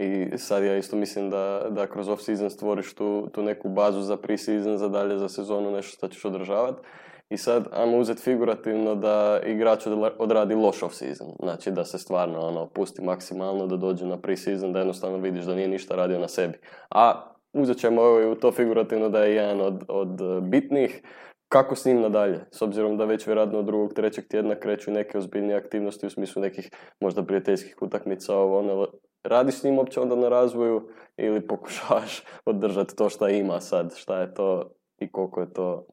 I 0.00 0.38
sad 0.38 0.64
ja 0.64 0.76
isto 0.76 0.96
mislim 0.96 1.30
da, 1.30 1.66
da 1.70 1.86
kroz 1.86 2.08
off-season 2.08 2.50
stvoriš 2.50 2.94
tu, 2.94 3.28
tu 3.32 3.42
neku 3.42 3.68
bazu 3.68 4.00
za 4.00 4.16
pre-season, 4.16 4.76
za 4.76 4.88
dalje 4.88 5.18
za 5.18 5.28
sezonu, 5.28 5.70
nešto 5.70 5.96
što 5.96 6.08
ćeš 6.08 6.24
održavati. 6.24 6.82
I 7.30 7.36
sad, 7.36 7.66
ajmo 7.72 7.98
uzeti 7.98 8.22
figurativno 8.22 8.94
da 8.94 9.40
igrač 9.46 9.86
odradi 10.18 10.54
loš 10.54 10.80
off-season. 10.80 11.36
Znači 11.42 11.70
da 11.70 11.84
se 11.84 11.98
stvarno 11.98 12.40
ono, 12.40 12.66
pusti 12.66 13.02
maksimalno, 13.02 13.66
da 13.66 13.76
dođe 13.76 14.06
na 14.06 14.18
pre-season, 14.18 14.72
da 14.72 14.78
jednostavno 14.78 15.18
vidiš 15.18 15.44
da 15.44 15.54
nije 15.54 15.68
ništa 15.68 15.96
radio 15.96 16.18
na 16.18 16.28
sebi. 16.28 16.58
A 16.90 17.32
uzet 17.52 17.78
ćemo 17.78 18.02
ovo 18.02 18.32
u 18.32 18.34
to 18.34 18.52
figurativno 18.52 19.08
da 19.08 19.24
je 19.24 19.34
jedan 19.34 19.60
od, 19.60 19.84
od 19.88 20.42
bitnih. 20.42 21.02
Kako 21.48 21.76
s 21.76 21.84
njim 21.84 22.00
nadalje? 22.00 22.40
S 22.50 22.62
obzirom 22.62 22.96
da 22.96 23.04
već 23.04 23.26
vjerojatno 23.26 23.58
od 23.58 23.64
drugog, 23.64 23.94
trećeg 23.94 24.28
tjedna 24.28 24.54
kreću 24.54 24.90
neke 24.90 25.18
ozbiljnije 25.18 25.56
aktivnosti 25.56 26.06
u 26.06 26.10
smislu 26.10 26.42
nekih 26.42 26.70
možda 27.00 27.22
prijateljskih 27.22 27.76
utakmica, 27.80 28.36
ovo, 28.36 28.58
ono, 28.58 28.86
radiš 29.22 29.54
s 29.54 29.64
njim 29.64 29.78
uopće 29.78 30.00
onda 30.00 30.16
na 30.16 30.28
razvoju 30.28 30.88
ili 31.16 31.46
pokušavaš 31.46 32.22
održati 32.44 32.96
to 32.96 33.08
što 33.08 33.28
ima 33.28 33.60
sad, 33.60 33.96
šta 33.96 34.20
je 34.20 34.34
to 34.34 34.70
i 34.98 35.12
koliko 35.12 35.40
je 35.40 35.52
to 35.52 35.86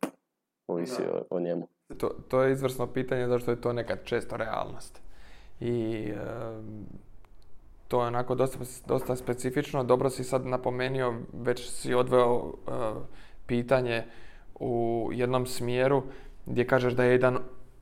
ovisi 0.68 1.02
o, 1.30 1.40
njemu. 1.40 1.68
To, 1.98 2.10
to 2.28 2.42
je 2.42 2.52
izvrsno 2.52 2.88
pitanje 2.88 3.28
zašto 3.28 3.52
je 3.52 3.62
to 3.62 3.74
nekad 3.74 4.04
često 4.04 4.38
realnost. 4.38 5.02
I 5.60 6.08
to 7.88 8.02
je 8.02 8.08
onako 8.08 8.36
dosta, 8.36 8.60
dosta 8.88 9.16
specifično. 9.16 9.84
Dobro 9.84 10.10
si 10.10 10.24
sad 10.24 10.46
napomenio, 10.46 11.14
već 11.34 11.70
si 11.70 11.94
odveo 11.94 12.44
e, 12.44 12.72
pitanje 13.46 14.04
u 14.60 15.10
jednom 15.14 15.46
smjeru 15.46 16.04
gdje 16.46 16.68
kažeš 16.68 16.94
da 16.94 17.04
je 17.04 17.12
jedan 17.12 17.38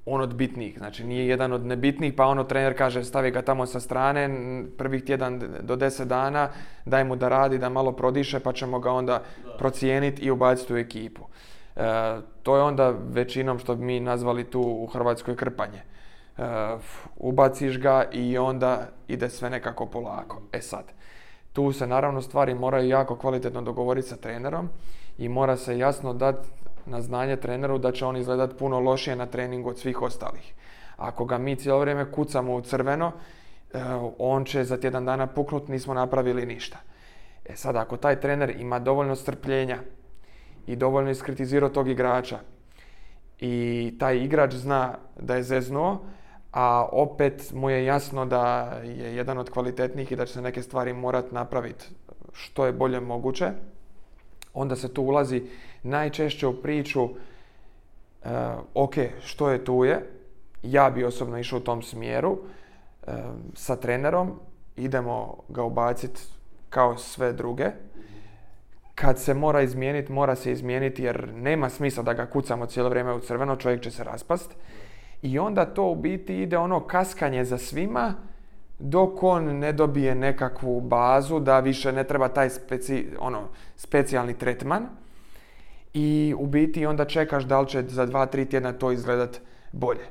on 0.05 0.21
od 0.21 0.35
bitnijih. 0.35 0.77
Znači 0.77 1.03
nije 1.03 1.27
jedan 1.27 1.53
od 1.53 1.65
nebitnijih 1.65 2.13
pa 2.13 2.25
ono 2.25 2.43
trener 2.43 2.77
kaže 2.77 3.03
stavi 3.03 3.31
ga 3.31 3.41
tamo 3.41 3.65
sa 3.65 3.79
strane 3.79 4.29
prvih 4.77 5.03
tjedan 5.03 5.43
do 5.61 5.75
deset 5.75 6.07
dana 6.07 6.49
daj 6.85 7.03
mu 7.03 7.15
da 7.15 7.29
radi, 7.29 7.57
da 7.57 7.69
malo 7.69 7.91
prodiše 7.91 8.39
pa 8.39 8.53
ćemo 8.53 8.79
ga 8.79 8.91
onda 8.91 9.23
procijeniti 9.57 10.21
i 10.21 10.31
ubaciti 10.31 10.73
u 10.73 10.77
ekipu. 10.77 11.21
E, 11.75 11.81
to 12.43 12.55
je 12.55 12.63
onda 12.63 12.93
većinom 13.09 13.59
što 13.59 13.75
bi 13.75 13.85
mi 13.85 13.99
nazvali 13.99 14.43
tu 14.43 14.61
u 14.61 14.87
Hrvatskoj 14.87 15.35
krpanje. 15.35 15.81
E, 16.37 16.41
ubaciš 17.17 17.79
ga 17.79 18.05
i 18.11 18.37
onda 18.37 18.87
ide 19.07 19.29
sve 19.29 19.49
nekako 19.49 19.85
polako. 19.85 20.41
E 20.51 20.61
sad, 20.61 20.83
tu 21.53 21.71
se 21.71 21.87
naravno 21.87 22.21
stvari 22.21 22.53
moraju 22.53 22.89
jako 22.89 23.15
kvalitetno 23.15 23.61
dogovoriti 23.61 24.07
sa 24.07 24.15
trenerom 24.15 24.69
i 25.17 25.29
mora 25.29 25.57
se 25.57 25.77
jasno 25.77 26.13
dati 26.13 26.47
na 26.85 27.01
znanje 27.01 27.35
treneru 27.35 27.77
da 27.77 27.91
će 27.91 28.05
on 28.05 28.17
izgledat 28.17 28.57
puno 28.57 28.79
lošije 28.79 29.15
na 29.15 29.25
treningu 29.25 29.69
od 29.69 29.79
svih 29.79 30.01
ostalih. 30.01 30.53
Ako 30.97 31.25
ga 31.25 31.37
mi 31.37 31.55
cijelo 31.55 31.79
vrijeme 31.79 32.11
kucamo 32.11 32.55
u 32.55 32.61
crveno, 32.61 33.11
e, 33.73 33.79
on 34.19 34.45
će 34.45 34.63
za 34.63 34.77
tjedan 34.77 35.05
dana 35.05 35.27
puknut, 35.27 35.67
nismo 35.67 35.93
napravili 35.93 36.45
ništa. 36.45 36.77
E 37.45 37.55
sad, 37.55 37.75
ako 37.75 37.97
taj 37.97 38.19
trener 38.19 38.49
ima 38.59 38.79
dovoljno 38.79 39.15
strpljenja 39.15 39.77
i 40.67 40.75
dovoljno 40.75 41.11
iskritizirao 41.11 41.69
tog 41.69 41.89
igrača 41.89 42.39
i 43.39 43.95
taj 43.99 44.17
igrač 44.17 44.53
zna 44.53 44.97
da 45.19 45.35
je 45.35 45.43
zeznuo, 45.43 46.05
a 46.51 46.87
opet 46.91 47.51
mu 47.53 47.69
je 47.69 47.85
jasno 47.85 48.25
da 48.25 48.73
je 48.83 49.15
jedan 49.15 49.37
od 49.37 49.49
kvalitetnijih 49.49 50.11
i 50.11 50.15
da 50.15 50.25
će 50.25 50.33
se 50.33 50.41
neke 50.41 50.61
stvari 50.61 50.93
morat 50.93 51.31
napraviti 51.31 51.85
što 52.33 52.65
je 52.65 52.73
bolje 52.73 52.99
moguće, 52.99 53.51
onda 54.53 54.75
se 54.75 54.93
tu 54.93 55.03
ulazi 55.03 55.43
najčešće 55.85 56.47
u 56.47 56.61
priču 56.61 57.03
uh, 57.03 57.11
ok, 58.73 58.95
što 59.21 59.49
je 59.49 59.65
tu 59.65 59.83
je, 59.83 60.15
ja 60.65 60.89
bi 60.89 61.03
osobno 61.03 61.39
išao 61.39 61.59
u 61.59 61.61
tom 61.61 61.81
smjeru 61.81 62.37
e, 63.07 63.11
sa 63.53 63.75
trenerom, 63.75 64.39
idemo 64.75 65.37
ga 65.49 65.63
ubaciti 65.63 66.21
kao 66.69 66.97
sve 66.97 67.33
druge. 67.33 67.65
Kad 68.95 69.19
se 69.19 69.33
mora 69.33 69.61
izmijeniti, 69.61 70.11
mora 70.11 70.35
se 70.35 70.51
izmijeniti 70.51 71.03
jer 71.03 71.33
nema 71.33 71.69
smisla 71.69 72.03
da 72.03 72.13
ga 72.13 72.25
kucamo 72.25 72.65
cijelo 72.65 72.89
vrijeme 72.89 73.13
u 73.13 73.19
crveno, 73.19 73.55
čovjek 73.55 73.81
će 73.81 73.91
se 73.91 74.03
raspast. 74.03 74.55
I 75.21 75.39
onda 75.39 75.65
to 75.65 75.89
u 75.89 75.95
biti 75.95 76.41
ide 76.41 76.57
ono 76.57 76.79
kaskanje 76.79 77.45
za 77.45 77.57
svima, 77.57 78.13
dok 78.79 79.23
on 79.23 79.43
ne 79.43 79.71
dobije 79.71 80.15
nekakvu 80.15 80.81
bazu 80.81 81.39
da 81.39 81.59
više 81.59 81.91
ne 81.91 82.03
treba 82.03 82.27
taj 82.27 82.49
speci, 82.49 83.07
ono, 83.19 83.41
specijalni 83.75 84.33
tretman 84.37 84.87
i 85.95 86.35
u 86.37 86.45
biti 86.45 86.85
onda 86.85 87.05
čekaš 87.05 87.43
da 87.43 87.59
li 87.59 87.67
će 87.67 87.83
za 87.87 88.05
dva, 88.05 88.25
tri 88.25 88.45
tjedna 88.45 88.73
to 88.73 88.91
izgledat 88.91 89.41
bolje. 89.71 90.05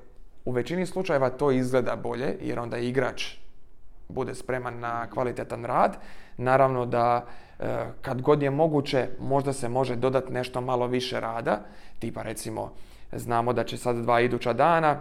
U 0.45 0.53
većini 0.53 0.87
slučajeva 0.87 1.31
to 1.31 1.51
izgleda 1.51 1.97
bolje 1.97 2.37
jer 2.41 2.59
onda 2.59 2.79
igrač 2.79 3.37
bude 4.09 4.35
spreman 4.35 4.79
na 4.79 5.11
kvalitetan 5.11 5.65
rad. 5.65 5.97
Naravno 6.37 6.87
da 6.87 7.27
e, 7.59 7.65
kad 8.03 8.23
god 8.23 8.43
je 8.43 8.51
moguće 8.51 9.09
možda 9.21 9.53
se 9.53 9.69
može 9.69 9.97
dodati 9.97 10.33
nešto 10.33 10.61
malo 10.61 10.87
više 10.87 11.21
rada, 11.21 11.61
tipa 11.99 12.23
recimo 12.23 12.73
znamo 13.13 13.53
da 13.53 13.65
će 13.65 13.77
sad 13.77 13.97
dva 13.97 14.21
iduća 14.21 14.53
dana 14.53 15.01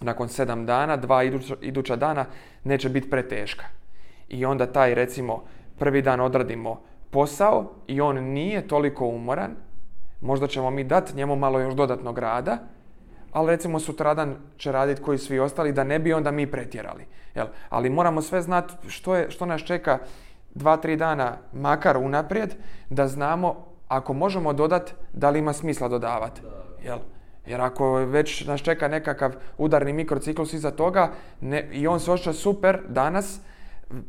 nakon 0.00 0.28
sedam 0.28 0.66
dana, 0.66 0.96
dva 0.96 1.22
iduća, 1.60 1.96
dana 1.96 2.24
neće 2.64 2.88
biti 2.88 3.10
preteška. 3.10 3.64
I 4.28 4.44
onda 4.44 4.66
taj 4.66 4.94
recimo 4.94 5.44
prvi 5.78 6.02
dan 6.02 6.20
odradimo 6.20 6.80
posao 7.10 7.72
i 7.86 8.00
on 8.00 8.16
nije 8.18 8.68
toliko 8.68 9.06
umoran, 9.06 9.50
možda 10.20 10.46
ćemo 10.46 10.70
mi 10.70 10.84
dati 10.84 11.16
njemu 11.16 11.36
malo 11.36 11.60
još 11.60 11.74
dodatnog 11.74 12.18
rada, 12.18 12.58
ali 13.32 13.50
recimo 13.50 13.80
sutradan 13.80 14.36
će 14.56 14.72
raditi 14.72 15.02
koji 15.02 15.18
svi 15.18 15.38
ostali 15.38 15.72
da 15.72 15.84
ne 15.84 15.98
bi 15.98 16.12
onda 16.12 16.30
mi 16.30 16.50
pretjerali. 16.50 17.06
Jel? 17.34 17.46
Ali 17.68 17.90
moramo 17.90 18.22
sve 18.22 18.42
znati 18.42 18.74
što, 18.88 19.16
je, 19.16 19.30
što 19.30 19.46
nas 19.46 19.62
čeka 19.62 19.98
dva, 20.54 20.76
tri 20.76 20.96
dana 20.96 21.36
makar 21.52 21.96
unaprijed 21.96 22.54
da 22.90 23.08
znamo 23.08 23.66
ako 23.88 24.12
možemo 24.12 24.52
dodati 24.52 24.92
da 25.12 25.30
li 25.30 25.38
ima 25.38 25.52
smisla 25.52 25.88
dodavati. 25.88 26.40
Jel? 26.84 26.98
Jer 27.46 27.60
ako 27.60 27.92
već 27.94 28.46
nas 28.46 28.60
čeka 28.60 28.88
nekakav 28.88 29.32
udarni 29.58 29.92
mikrociklus 29.92 30.52
iza 30.52 30.70
toga 30.70 31.10
ne, 31.40 31.68
i 31.72 31.86
on 31.86 32.00
se 32.00 32.12
osjeća 32.12 32.32
super 32.32 32.80
danas, 32.88 33.40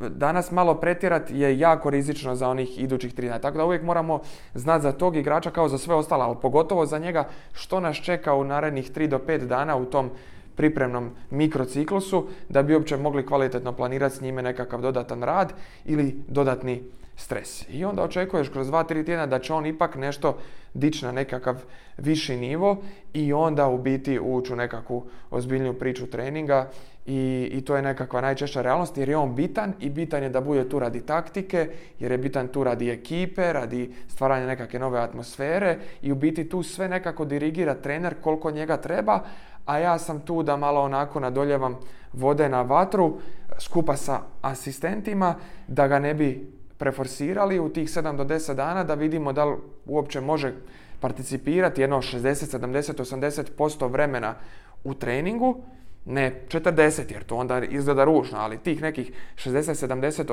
danas 0.10 0.52
malo 0.52 0.76
pretjerati 0.76 1.40
je 1.40 1.60
jako 1.60 1.90
rizično 1.90 2.36
za 2.36 2.50
onih 2.50 2.84
idućih 2.84 3.14
tri 3.14 3.28
dana. 3.28 3.40
Tako 3.40 3.58
da 3.58 3.66
uvijek 3.66 3.84
moramo 3.84 4.22
znati 4.54 4.84
za 4.84 4.92
tog 4.92 5.16
igrača 5.16 5.52
kao 5.52 5.70
za 5.70 5.78
sve 5.78 5.96
ostalo, 5.96 6.24
ali 6.24 6.36
pogotovo 6.42 6.86
za 6.86 6.98
njega 6.98 7.28
što 7.54 7.80
nas 7.80 7.98
čeka 7.98 8.34
u 8.34 8.44
narednih 8.44 8.92
3 8.92 9.08
do 9.08 9.20
5 9.28 9.46
dana 9.46 9.78
u 9.78 9.86
tom 9.86 10.10
pripremnom 10.56 11.10
mikrociklusu 11.30 12.28
da 12.50 12.64
bi 12.64 12.74
uopće 12.76 12.98
mogli 12.98 13.26
kvalitetno 13.26 13.74
planirati 13.74 14.16
s 14.16 14.22
njime 14.22 14.42
nekakav 14.42 14.82
dodatan 14.82 15.24
rad 15.24 15.54
ili 15.86 16.16
dodatni 16.28 16.84
stres. 17.20 17.66
I 17.70 17.86
onda 17.86 18.04
očekuješ 18.04 18.50
kroz 18.50 18.68
2-3 18.68 19.06
tjedna 19.06 19.26
da 19.26 19.40
će 19.40 19.54
on 19.54 19.66
ipak 19.66 19.96
nešto 19.96 20.38
dići 20.74 21.06
na 21.06 21.12
nekakav 21.12 21.56
viši 21.98 22.36
nivo 22.36 22.78
i 23.14 23.34
onda 23.34 23.68
u 23.68 23.78
biti 23.78 24.20
ući 24.20 24.54
u 24.54 24.56
nekakvu 24.56 25.06
ozbiljniju 25.32 25.80
priču 25.80 26.08
treninga 26.08 26.70
i, 27.06 27.50
i 27.52 27.62
to 27.62 27.76
je 27.76 27.82
nekakva 27.82 28.22
najčešća 28.22 28.62
realnost 28.62 28.98
jer 28.98 29.10
je 29.10 29.18
on 29.18 29.36
bitan 29.36 29.74
i 29.80 29.90
bitan 29.90 30.24
je 30.24 30.30
da 30.30 30.42
bude 30.42 30.70
tu 30.70 30.80
radi 30.80 31.02
taktike, 31.02 31.70
jer 32.00 32.12
je 32.12 32.18
bitan 32.18 32.48
tu 32.48 32.64
radi 32.64 32.90
ekipe, 32.90 33.54
radi 33.54 33.94
stvaranja 34.08 34.48
nekakve 34.48 34.80
nove 34.80 35.00
atmosfere 35.00 35.78
i 36.02 36.12
u 36.12 36.16
biti 36.16 36.50
tu 36.50 36.64
sve 36.64 36.88
nekako 36.88 37.26
dirigira 37.26 37.74
trener 37.74 38.16
koliko 38.22 38.52
njega 38.52 38.78
treba, 38.78 39.20
a 39.66 39.78
ja 39.78 40.00
sam 40.00 40.20
tu 40.20 40.44
da 40.44 40.58
malo 40.58 40.82
onako 40.82 41.20
nadoljevam 41.20 41.78
vode 42.14 42.50
na 42.50 42.62
vatru 42.62 43.18
skupa 43.60 43.96
sa 43.96 44.22
asistentima 44.42 45.36
da 45.68 45.88
ga 45.88 46.00
ne 46.00 46.14
bi 46.14 46.59
preforsirali 46.80 47.60
u 47.60 47.70
tih 47.70 47.90
7 47.90 48.16
do 48.16 48.24
10 48.24 48.54
dana 48.54 48.84
da 48.84 48.94
vidimo 48.94 49.34
da 49.34 49.46
li 49.46 49.58
uopće 49.86 50.22
može 50.22 50.54
participirati 51.00 51.82
jedno 51.82 51.98
60, 51.98 52.58
70, 52.60 53.54
80% 53.58 53.92
vremena 53.92 54.36
u 54.84 54.94
treningu, 54.94 55.58
ne 56.06 56.42
40 56.48 57.12
jer 57.12 57.24
to 57.24 57.36
onda 57.36 57.64
izgleda 57.64 58.04
ružno, 58.04 58.38
ali 58.38 58.58
tih 58.58 58.82
nekih 58.82 59.12
60, 59.36 59.88
70, 59.88 60.24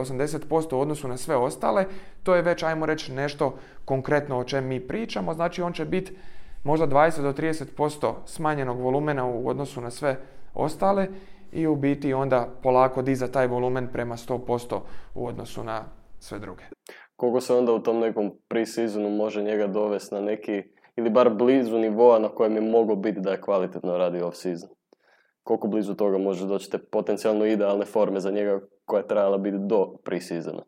80% 0.49 0.75
u 0.75 0.81
odnosu 0.81 1.09
na 1.09 1.17
sve 1.17 1.37
ostale, 1.37 1.85
to 2.23 2.35
je 2.35 2.43
već, 2.43 2.63
ajmo 2.63 2.87
reći, 2.87 3.13
nešto 3.13 3.59
konkretno 3.85 4.39
o 4.39 4.45
čem 4.45 4.67
mi 4.67 4.81
pričamo, 4.81 5.35
znači 5.35 5.63
on 5.63 5.73
će 5.73 5.85
biti 5.85 6.17
možda 6.65 6.87
20 6.87 7.23
do 7.23 7.33
30% 7.33 8.15
smanjenog 8.27 8.81
volumena 8.81 9.25
u 9.25 9.49
odnosu 9.49 9.81
na 9.81 9.91
sve 9.91 10.19
ostale 10.55 11.09
i 11.53 11.67
u 11.67 11.77
biti 11.77 12.15
onda 12.15 12.49
polako 12.63 13.03
diza 13.03 13.29
taj 13.29 13.47
volumen 13.47 13.89
prema 13.93 14.17
100% 14.17 14.81
u 15.15 15.27
odnosu 15.27 15.65
na 15.65 15.85
sve 16.19 16.39
druge. 16.39 16.63
Koliko 17.17 17.41
se 17.41 17.55
onda 17.55 17.73
u 17.73 17.83
tom 17.83 17.99
nekom 17.99 18.33
pre-seasonu 18.49 19.17
može 19.17 19.43
njega 19.43 19.67
dovesti 19.67 20.15
na 20.15 20.21
neki, 20.21 20.63
ili 20.97 21.11
bar 21.11 21.31
blizu 21.31 21.79
nivoa 21.79 22.19
na 22.19 22.29
kojem 22.29 22.55
je 22.55 22.61
moglo 22.61 22.97
biti 22.97 23.21
da 23.21 23.31
je 23.31 23.41
kvalitetno 23.41 23.99
radi 23.99 24.19
off-season? 24.19 24.69
Koliko 25.43 25.69
blizu 25.69 25.95
toga 25.95 26.19
može 26.19 26.47
doći 26.47 26.71
te 26.71 26.79
potencijalno 26.79 27.47
idealne 27.47 27.85
forme 27.85 28.21
za 28.21 28.31
njega 28.31 28.61
koja 28.85 29.01
je 29.01 29.09
trebala 29.09 29.39
biti 29.39 29.57
do 29.61 29.95
pre-seasona? 30.05 30.63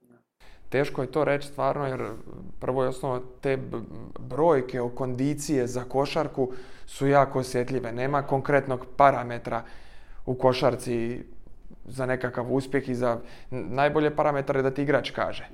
Teško 0.68 1.02
je 1.02 1.12
to 1.12 1.24
reći 1.24 1.48
stvarno 1.48 1.86
jer 1.86 2.00
prvo 2.60 2.84
i 2.84 2.86
osnovno 2.86 3.22
te 3.40 3.58
brojke 4.18 4.80
o 4.80 4.88
kondicije 4.88 5.66
za 5.66 5.84
košarku 5.84 6.52
su 6.86 7.06
jako 7.06 7.38
osjetljive. 7.38 7.92
Nema 7.92 8.22
konkretnog 8.22 8.86
parametra 8.96 9.62
u 10.26 10.34
košarci 10.34 11.24
za 11.88 12.06
nekakav 12.06 12.52
uspjeh 12.52 12.88
i 12.88 12.94
za 12.94 13.18
najbolje 13.50 14.16
parametre 14.16 14.62
da 14.62 14.70
ti 14.70 14.82
igrač 14.82 15.10
kaže. 15.10 15.48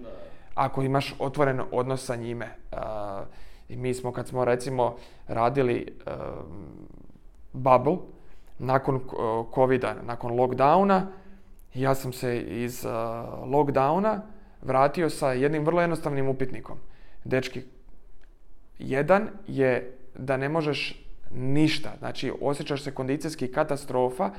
Ako 0.55 0.83
imaš 0.83 1.15
otvoren 1.19 1.61
odnos 1.73 2.05
sa 2.05 2.17
njime. 2.17 2.49
I 3.69 3.77
mi 3.77 3.95
smo 3.95 4.13
kad 4.13 4.29
smo 4.29 4.45
recimo 4.45 4.97
radili 5.29 5.99
bubble 7.53 7.97
nakon 8.59 9.01
covida, 9.55 9.95
nakon 10.03 10.33
lockdowna, 10.33 11.07
ja 11.75 11.95
sam 11.95 12.13
se 12.13 12.41
iz 12.41 12.85
lockdowna 13.45 14.21
vratio 14.63 15.11
sa 15.11 15.33
jednim 15.33 15.65
vrlo 15.65 15.81
jednostavnim 15.81 16.29
upitnikom. 16.29 16.79
Dečki, 17.25 17.63
jedan 18.79 19.29
je 19.47 19.97
da 20.15 20.37
ne 20.37 20.49
možeš 20.49 21.05
ništa, 21.31 21.93
znači 21.99 22.33
osjećaš 22.41 22.83
se 22.83 22.95
kondicijski 22.95 23.53
katastrofa, 23.53 24.31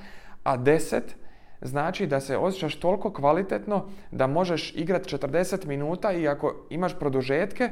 a 0.44 0.58
deset 0.58 1.16
znači 1.62 2.08
da 2.08 2.20
se 2.20 2.38
osjećaš 2.38 2.76
toliko 2.76 3.14
kvalitetno 3.14 3.86
da 4.12 4.28
možeš 4.28 4.74
igrati 4.76 5.16
40 5.16 5.66
minuta 5.66 6.12
i 6.12 6.28
ako 6.28 6.56
imaš 6.70 7.00
produžetke, 7.00 7.70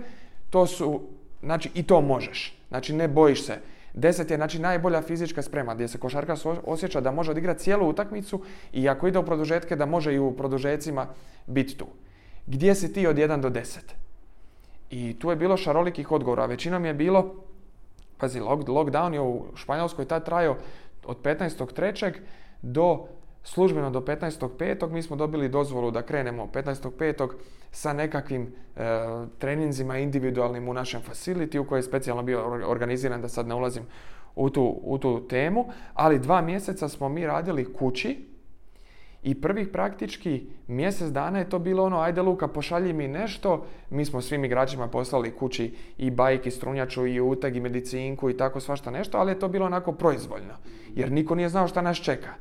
to 0.49 0.67
su, 0.67 1.01
znači 1.41 1.69
i 1.73 1.83
to 1.83 2.01
možeš. 2.01 2.59
Znači 2.69 2.93
ne 2.93 3.07
bojiš 3.07 3.45
se. 3.45 3.57
10 3.93 4.31
je 4.31 4.37
znači 4.37 4.59
najbolja 4.59 5.01
fizička 5.01 5.41
sprema 5.41 5.75
gdje 5.75 5.87
se 5.87 5.97
košarka 5.97 6.35
osjeća 6.65 7.01
da 7.01 7.11
može 7.11 7.31
odigrati 7.31 7.59
cijelu 7.59 7.89
utakmicu 7.89 8.41
i 8.73 8.89
ako 8.89 9.07
ide 9.07 9.19
u 9.19 9.25
produžetke 9.25 9.75
da 9.75 9.85
može 9.85 10.13
i 10.13 10.19
u 10.19 10.31
produžecima 10.37 11.07
biti 11.47 11.77
tu. 11.77 11.85
Gdje 12.47 12.75
si 12.75 12.93
ti 12.93 13.07
od 13.07 13.15
1 13.15 13.41
do 13.41 13.49
10? 13.49 13.79
I 14.89 15.19
tu 15.19 15.29
je 15.29 15.35
bilo 15.35 15.57
šarolikih 15.57 16.11
odgovora. 16.11 16.45
Većinom 16.45 16.85
je 16.85 16.93
bilo, 16.93 17.35
pazi, 18.17 18.39
lockdown 18.39 19.13
je 19.13 19.21
u 19.21 19.45
Španjolskoj 19.55 20.05
tad 20.05 20.25
trajao 20.25 20.57
od 21.05 21.21
15.3. 21.21 22.13
do 22.61 23.07
službeno 23.43 23.89
do 23.89 23.99
15.5. 23.99 24.89
mi 24.89 25.01
smo 25.01 25.15
dobili 25.15 25.49
dozvolu 25.49 25.91
da 25.91 26.01
krenemo 26.01 26.47
15.5. 26.53 27.29
sa 27.71 27.93
nekakvim 27.93 28.41
e, 28.43 28.79
treninzima 29.37 29.97
individualnim 29.97 30.69
u 30.69 30.73
našem 30.73 31.01
facility 31.09 31.57
u 31.57 31.65
kojoj 31.65 31.79
je 31.79 31.83
specijalno 31.83 32.23
bio 32.23 32.67
organiziran 32.67 33.21
da 33.21 33.29
sad 33.29 33.47
ne 33.47 33.55
ulazim 33.55 33.83
u 34.35 34.49
tu, 34.49 34.79
u 34.83 34.97
tu 34.97 35.27
temu, 35.27 35.65
ali 35.93 36.19
dva 36.19 36.41
mjeseca 36.41 36.89
smo 36.89 37.09
mi 37.09 37.27
radili 37.27 37.73
kući 37.73 38.33
i 39.23 39.41
prvih 39.41 39.67
praktički 39.67 40.47
mjesec 40.67 41.09
dana 41.09 41.39
je 41.39 41.49
to 41.49 41.59
bilo 41.59 41.83
ono, 41.83 41.99
ajde 41.99 42.21
Luka, 42.21 42.47
pošalji 42.47 42.93
mi 42.93 43.07
nešto. 43.07 43.65
Mi 43.89 44.05
smo 44.05 44.21
svim 44.21 44.45
igračima 44.45 44.87
poslali 44.87 45.35
kući 45.35 45.75
i 45.97 46.11
bajk, 46.11 46.45
i 46.45 46.51
strunjaču, 46.51 47.07
i 47.07 47.19
uteg, 47.19 47.55
i 47.55 47.59
medicinku 47.59 48.29
i 48.29 48.37
tako 48.37 48.59
svašta 48.59 48.91
nešto, 48.91 49.17
ali 49.17 49.31
je 49.31 49.39
to 49.39 49.47
bilo 49.47 49.65
onako 49.65 49.91
proizvoljno. 49.91 50.53
Jer 50.95 51.11
niko 51.11 51.35
nije 51.35 51.49
znao 51.49 51.67
šta 51.67 51.81
nas 51.81 51.97
čeka. 51.97 52.33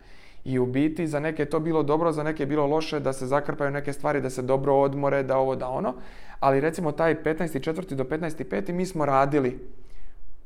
I 0.45 0.59
u 0.59 0.67
biti 0.67 1.07
za 1.07 1.21
neke 1.21 1.43
je 1.43 1.51
to 1.51 1.61
bilo 1.61 1.83
dobro, 1.83 2.13
za 2.13 2.23
neke 2.23 2.43
je 2.43 2.47
bilo 2.47 2.67
loše 2.67 3.01
da 3.01 3.13
se 3.13 3.27
zakrpaju 3.27 3.71
neke 3.71 3.93
stvari, 3.93 4.21
da 4.21 4.31
se 4.31 4.43
dobro 4.43 4.75
odmore, 4.75 5.23
da 5.23 5.39
ovo, 5.39 5.57
da 5.57 5.69
ono. 5.69 5.95
Ali 6.41 6.61
recimo 6.61 6.93
taj 6.93 7.23
15.4. 7.23 7.95
do 7.95 8.05
15.5. 8.05 8.73
mi 8.73 8.87
smo 8.87 9.07
radili 9.07 9.59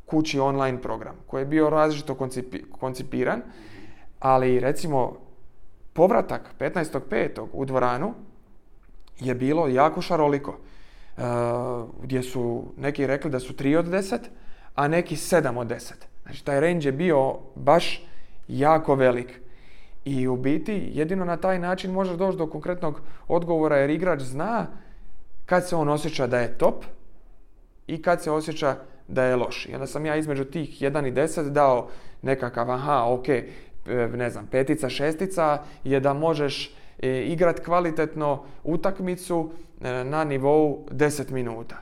kući 0.06 0.40
online 0.40 0.82
program 0.82 1.14
koji 1.26 1.40
je 1.42 1.46
bio 1.46 1.70
različito 1.70 2.28
koncipiran, 2.78 3.42
ali 4.20 4.60
recimo 4.60 5.16
povratak 5.92 6.54
15.5. 6.60 7.46
u 7.52 7.64
dvoranu 7.64 8.14
je 9.20 9.34
bilo 9.34 9.68
jako 9.68 10.02
šaroliko. 10.02 10.50
Uh, 11.16 11.22
gdje 12.02 12.22
su 12.22 12.64
neki 12.76 13.06
rekli 13.06 13.30
da 13.30 13.40
su 13.40 13.52
3 13.54 13.76
od 13.76 13.86
10, 13.86 14.18
a 14.74 14.88
neki 14.88 15.16
7 15.16 15.58
od 15.58 15.66
10. 15.66 15.92
Znači 16.22 16.44
taj 16.44 16.60
range 16.60 16.88
je 16.88 16.92
bio 16.92 17.34
baš 17.54 18.06
jako 18.48 18.94
velik. 18.94 19.40
I 20.06 20.28
u 20.28 20.36
biti 20.36 20.90
jedino 20.92 21.24
na 21.24 21.36
taj 21.36 21.58
način 21.58 21.90
možeš 21.90 22.16
doći 22.16 22.38
do 22.38 22.46
konkretnog 22.46 23.00
odgovora 23.28 23.76
jer 23.76 23.90
igrač 23.90 24.20
zna 24.20 24.66
kad 25.46 25.68
se 25.68 25.76
on 25.76 25.88
osjeća 25.88 26.26
da 26.26 26.38
je 26.38 26.58
top 26.58 26.84
i 27.86 28.02
kad 28.02 28.22
se 28.22 28.30
osjeća 28.30 28.76
da 29.08 29.24
je 29.24 29.36
loš. 29.36 29.66
I 29.66 29.74
onda 29.74 29.86
sam 29.86 30.06
ja 30.06 30.16
između 30.16 30.44
tih 30.44 30.82
1 30.82 31.08
i 31.08 31.12
10 31.12 31.50
dao 31.50 31.88
nekakav, 32.22 32.70
aha, 32.70 33.04
ok, 33.08 33.28
e, 33.28 33.44
ne 34.14 34.30
znam, 34.30 34.46
petica, 34.46 34.88
šestica 34.88 35.62
je 35.84 36.00
da 36.00 36.14
možeš 36.14 36.74
e, 36.98 37.22
igrat 37.22 37.60
kvalitetno 37.64 38.44
utakmicu 38.64 39.50
e, 39.80 40.04
na 40.04 40.24
nivou 40.24 40.86
10 40.90 41.30
minuta. 41.30 41.76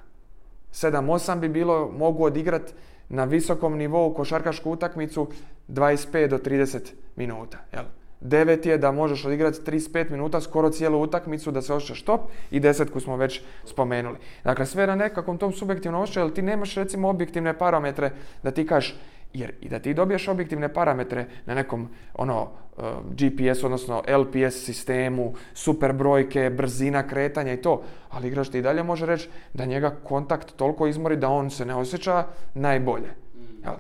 7-8 0.73 1.39
bi 1.39 1.49
bilo, 1.49 1.93
mogu 1.99 2.25
odigrat 2.25 2.75
na 3.09 3.25
visokom 3.25 3.77
nivou 3.77 4.15
košarkašku 4.15 4.71
utakmicu 4.71 5.29
25 5.69 6.29
do 6.29 6.39
30 6.39 6.93
minuta. 7.17 7.59
Jel? 7.73 7.85
Devet 8.25 8.67
je 8.67 8.79
da 8.79 8.93
možeš 8.93 9.25
odigrati 9.25 9.59
35 9.61 10.11
minuta 10.11 10.41
skoro 10.41 10.71
cijelu 10.71 11.01
utakmicu 11.01 11.51
da 11.51 11.63
se 11.63 11.75
osjećaš 11.75 12.03
top 12.03 12.21
i 12.51 12.61
desetku 12.61 13.01
smo 13.01 13.17
već 13.17 13.41
spomenuli. 13.65 14.17
Dakle, 14.45 14.67
sve 14.67 14.87
na 14.87 14.95
nekakvom 14.95 15.39
tom 15.39 15.53
subjektivnom 15.53 16.03
osjećaju, 16.03 16.25
ali 16.25 16.35
ti 16.35 16.43
nemaš 16.43 16.75
recimo 16.75 17.09
objektivne 17.09 17.59
parametre 17.59 18.11
da 18.43 18.51
ti 18.51 18.67
kažeš, 18.67 18.97
jer 19.35 19.53
i 19.61 19.69
da 19.69 19.79
ti 19.79 19.95
dobiješ 19.95 20.29
objektivne 20.29 20.73
parametre 20.73 21.27
na 21.47 21.55
nekom 21.55 21.89
ono 22.15 22.49
eh, 22.79 22.83
GPS, 23.11 23.65
odnosno 23.65 24.03
LPS 24.09 24.65
sistemu, 24.65 25.35
super 25.55 25.93
brojke, 25.93 26.51
brzina 26.51 27.07
kretanja 27.07 27.53
i 27.53 27.63
to, 27.63 27.83
ali 28.11 28.29
igrač 28.29 28.49
ti 28.49 28.59
i 28.59 28.63
dalje 28.63 28.83
može 28.83 29.07
reći 29.07 29.29
da 29.55 29.65
njega 29.65 29.97
kontakt 30.05 30.57
toliko 30.57 30.87
izmori 30.87 31.17
da 31.17 31.29
on 31.29 31.51
se 31.51 31.65
ne 31.65 31.75
osjeća 31.75 32.25
najbolje. 32.55 33.24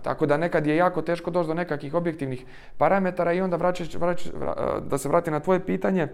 Tako 0.03 0.27
da 0.27 0.37
nekad 0.37 0.67
je 0.67 0.77
jako 0.77 1.03
teško 1.03 1.31
doći 1.31 1.47
do 1.47 1.55
nekakvih 1.55 1.95
objektivnih 1.95 2.45
parametara 2.79 3.33
i 3.33 3.41
onda 3.41 3.57
vraćaš, 3.57 3.89
da 4.83 4.99
se 4.99 5.09
vrati 5.09 5.31
na 5.31 5.41
tvoje 5.41 5.67
pitanje, 5.67 6.09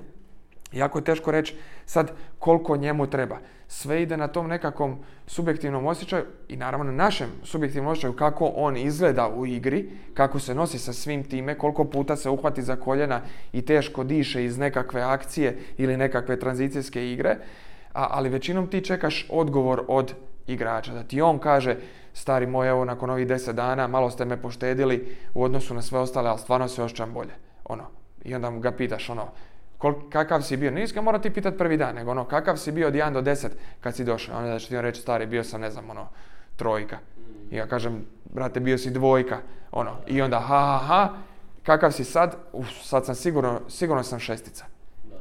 jako 0.72 0.98
je 0.98 1.04
teško 1.04 1.30
reći 1.30 1.56
sad 1.86 2.12
koliko 2.38 2.76
njemu 2.76 3.06
treba. 3.06 3.38
Sve 3.68 4.02
ide 4.02 4.16
na 4.16 4.28
tom 4.28 4.48
nekakvom 4.48 4.98
subjektivnom 5.26 5.86
osjećaju 5.86 6.24
i 6.48 6.56
naravno 6.56 6.84
na 6.84 6.92
našem 6.92 7.28
subjektivnom 7.42 7.92
osjećaju 7.92 8.16
kako 8.16 8.46
on 8.46 8.76
izgleda 8.76 9.28
u 9.28 9.46
igri, 9.46 9.90
kako 10.14 10.38
se 10.38 10.54
nosi 10.54 10.78
sa 10.78 10.92
svim 10.92 11.24
time, 11.24 11.58
koliko 11.58 11.84
puta 11.84 12.16
se 12.16 12.30
uhvati 12.30 12.62
za 12.62 12.76
koljena 12.76 13.20
i 13.52 13.62
teško 13.62 14.04
diše 14.04 14.44
iz 14.44 14.58
nekakve 14.58 15.02
akcije 15.02 15.58
ili 15.78 15.96
nekakve 15.96 16.38
tranzicijske 16.38 17.12
igre, 17.12 17.36
ali 17.92 18.28
većinom 18.28 18.66
ti 18.66 18.84
čekaš 18.84 19.26
odgovor 19.30 19.82
od 19.88 20.14
igrača, 20.46 20.92
da 20.92 21.02
ti 21.02 21.22
on 21.22 21.38
kaže 21.38 21.76
stari 22.12 22.46
moj, 22.46 22.68
evo 22.68 22.84
nakon 22.84 23.10
ovih 23.10 23.26
deset 23.26 23.56
dana 23.56 23.86
malo 23.86 24.10
ste 24.10 24.24
me 24.24 24.42
poštedili 24.42 25.16
u 25.34 25.42
odnosu 25.42 25.74
na 25.74 25.82
sve 25.82 25.98
ostale, 25.98 26.30
ali 26.30 26.38
stvarno 26.38 26.68
se 26.68 26.82
osjećam 26.82 27.12
bolje. 27.12 27.32
Ono. 27.64 27.84
I 28.24 28.34
onda 28.34 28.50
ga 28.50 28.72
pitaš 28.72 29.10
ono, 29.10 29.28
kakav 30.10 30.42
si 30.42 30.56
bio. 30.56 30.70
Nisi 30.70 30.94
ga 30.94 31.18
ti 31.18 31.30
pitati 31.30 31.58
prvi 31.58 31.76
dan, 31.76 31.94
nego 31.94 32.10
ono, 32.10 32.24
kakav 32.24 32.56
si 32.56 32.72
bio 32.72 32.88
od 32.88 32.94
1 32.94 33.12
do 33.12 33.22
10 33.22 33.48
kad 33.80 33.96
si 33.96 34.04
došao. 34.04 34.38
Onda 34.38 34.58
će 34.58 34.68
ti 34.68 34.80
reći, 34.80 35.00
stari, 35.00 35.26
bio 35.26 35.44
sam, 35.44 35.60
ne 35.60 35.70
znam, 35.70 35.90
ono, 35.90 36.08
trojka. 36.56 36.98
I 37.50 37.56
ja 37.56 37.66
kažem, 37.66 38.04
brate, 38.24 38.60
bio 38.60 38.78
si 38.78 38.90
dvojka. 38.90 39.38
Ono, 39.72 39.96
i 40.06 40.22
onda, 40.22 40.40
ha, 40.40 40.60
ha, 40.60 40.86
ha, 40.86 41.08
kakav 41.62 41.92
si 41.92 42.04
sad? 42.04 42.36
Uf, 42.52 42.68
sad 42.82 43.06
sam 43.06 43.14
sigurno, 43.14 43.60
sigurno 43.68 44.02
sam 44.02 44.18
šestica. 44.18 44.64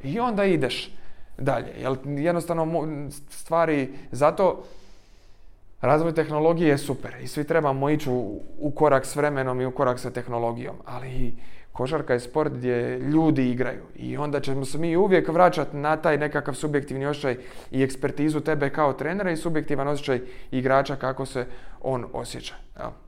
I 0.04 0.20
onda 0.20 0.46
ideš 0.46 0.96
dalje. 1.38 1.74
Jel, 1.82 1.96
jednostavno 2.06 2.88
stvari, 3.30 3.94
zato 4.12 4.64
razvoj 5.82 6.14
tehnologije 6.14 6.70
je 6.70 6.78
super 6.78 7.16
i 7.22 7.28
svi 7.28 7.44
trebamo 7.44 7.90
ići 7.90 8.10
u, 8.60 8.72
korak 8.76 9.06
s 9.06 9.16
vremenom 9.16 9.62
i 9.62 9.66
u 9.66 9.72
korak 9.72 10.00
sa 10.00 10.12
tehnologijom, 10.12 10.76
ali 10.86 11.34
košarka 11.72 12.14
je 12.14 12.20
sport 12.20 12.54
gdje 12.54 13.00
ljudi 13.00 13.50
igraju 13.50 13.84
i 13.96 14.18
onda 14.18 14.40
ćemo 14.40 14.66
se 14.66 14.78
mi 14.78 14.98
uvijek 14.98 15.28
vraćati 15.28 15.78
na 15.78 15.98
taj 15.98 16.18
nekakav 16.18 16.54
subjektivni 16.54 17.06
osjećaj 17.06 17.38
i 17.72 17.84
ekspertizu 17.84 18.40
tebe 18.40 18.70
kao 18.70 18.94
trenera 18.94 19.32
i 19.32 19.38
subjektivan 19.38 19.88
osjećaj 19.88 20.22
igrača 20.52 20.96
kako 20.96 21.26
se 21.26 21.46
on 21.82 22.06
osjeća. 22.14 22.56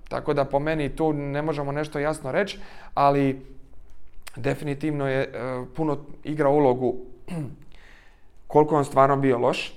Tako 0.09 0.33
da 0.33 0.45
po 0.45 0.59
meni 0.59 0.89
tu 0.89 1.13
ne 1.13 1.41
možemo 1.41 1.71
nešto 1.71 1.99
jasno 1.99 2.31
reći, 2.31 2.59
ali 2.93 3.45
definitivno 4.35 5.07
je 5.07 5.21
e, 5.21 5.29
puno 5.75 5.97
igra 6.23 6.49
ulogu 6.49 6.95
koliko 8.47 8.77
on 8.77 8.85
stvarno 8.85 9.17
bio 9.17 9.37
loš, 9.37 9.73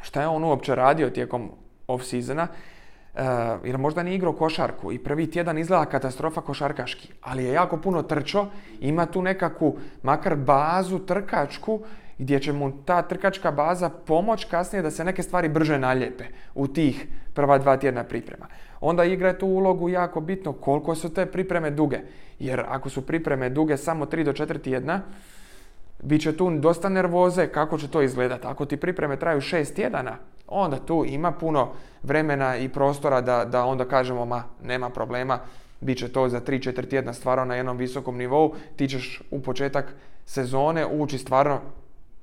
šta 0.00 0.20
je 0.20 0.28
on 0.28 0.44
uopće 0.44 0.74
radio 0.74 1.10
tijekom 1.10 1.50
off-seasona, 1.90 2.46
uh, 2.46 3.20
jer 3.64 3.78
možda 3.78 4.02
nije 4.02 4.16
igrao 4.16 4.32
košarku 4.32 4.92
i 4.92 4.98
prvi 4.98 5.30
tjedan 5.30 5.58
izgleda 5.58 5.84
katastrofa 5.84 6.40
košarkaški, 6.40 7.12
ali 7.22 7.44
je 7.44 7.52
jako 7.52 7.76
puno 7.76 8.02
trčao, 8.02 8.46
ima 8.80 9.06
tu 9.06 9.22
nekakvu 9.22 9.78
makar 10.02 10.36
bazu 10.36 10.98
trkačku 10.98 11.80
gdje 12.20 12.40
će 12.40 12.52
mu 12.52 12.72
ta 12.84 13.02
trkačka 13.02 13.50
baza 13.50 13.88
pomoć 13.88 14.44
kasnije 14.44 14.82
da 14.82 14.90
se 14.90 15.04
neke 15.04 15.22
stvari 15.22 15.48
brže 15.48 15.78
naljepe 15.78 16.24
u 16.54 16.66
tih 16.66 17.06
prva 17.34 17.58
dva 17.58 17.76
tjedna 17.76 18.04
priprema. 18.04 18.46
Onda 18.80 19.04
igra 19.04 19.38
tu 19.38 19.46
ulogu 19.46 19.88
jako 19.88 20.20
bitno 20.20 20.52
koliko 20.52 20.94
su 20.94 21.14
te 21.14 21.26
pripreme 21.26 21.70
duge, 21.70 22.00
jer 22.38 22.64
ako 22.68 22.90
su 22.90 23.06
pripreme 23.06 23.48
duge 23.48 23.76
samo 23.76 24.04
3 24.04 24.24
do 24.24 24.32
4 24.32 24.62
tjedna, 24.62 25.00
bit 26.02 26.22
će 26.22 26.36
tu 26.36 26.50
dosta 26.50 26.88
nervoze 26.88 27.46
kako 27.46 27.78
će 27.78 27.88
to 27.88 28.02
izgledati. 28.02 28.46
Ako 28.46 28.64
ti 28.64 28.76
pripreme 28.76 29.16
traju 29.16 29.40
šest 29.40 29.74
tjedana, 29.74 30.16
onda 30.46 30.76
tu 30.76 31.04
ima 31.08 31.32
puno 31.32 31.68
vremena 32.02 32.56
i 32.56 32.68
prostora 32.68 33.20
da, 33.20 33.44
da 33.44 33.64
onda 33.64 33.84
kažemo 33.84 34.24
ma 34.24 34.44
nema 34.62 34.90
problema, 34.90 35.38
bit 35.80 35.98
će 35.98 36.12
to 36.12 36.28
za 36.28 36.40
3-4 36.40 36.90
tjedna 36.90 37.12
stvarno 37.12 37.44
na 37.44 37.54
jednom 37.54 37.76
visokom 37.76 38.16
nivou, 38.16 38.54
ti 38.76 38.88
ćeš 38.88 39.22
u 39.30 39.42
početak 39.42 39.94
sezone 40.26 40.86
ući 40.86 41.18
stvarno 41.18 41.60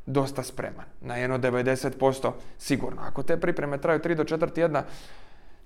dosta 0.06 0.44
spreman, 0.44 0.86
na 1.02 1.16
jedno 1.16 1.38
90% 1.38 2.32
sigurno. 2.58 3.02
Ako 3.02 3.24
te 3.24 3.38
pripreme 3.38 3.78
traju 3.78 4.00
3 4.00 4.16
do 4.16 4.24
4 4.24 4.54
tjedna, 4.54 4.84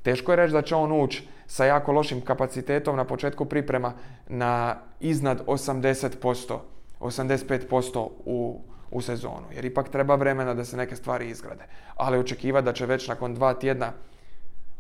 teško 0.04 0.32
je 0.32 0.36
reći 0.36 0.54
da 0.54 0.62
će 0.62 0.76
on 0.76 1.02
ući 1.02 1.28
sa 1.47 1.65
jako 1.65 1.91
lošim 1.91 2.21
kapacitetom 2.21 2.95
na 2.95 3.06
početku 3.06 3.45
priprema 3.45 3.93
na 4.28 4.76
iznad 5.00 5.45
80%, 5.45 6.58
85% 7.02 8.10
u, 8.26 8.62
u 8.92 9.02
sezonu. 9.02 9.46
Jer 9.56 9.66
ipak 9.66 9.90
treba 9.90 10.16
vremena 10.16 10.54
da 10.54 10.66
se 10.66 10.78
neke 10.78 10.96
stvari 10.96 11.30
izgrade. 11.30 11.64
Ali 11.96 12.18
očekivati 12.18 12.66
da 12.66 12.74
će 12.74 12.86
već 12.86 13.08
nakon 13.08 13.34
dva 13.34 13.54
tjedna 13.54 13.92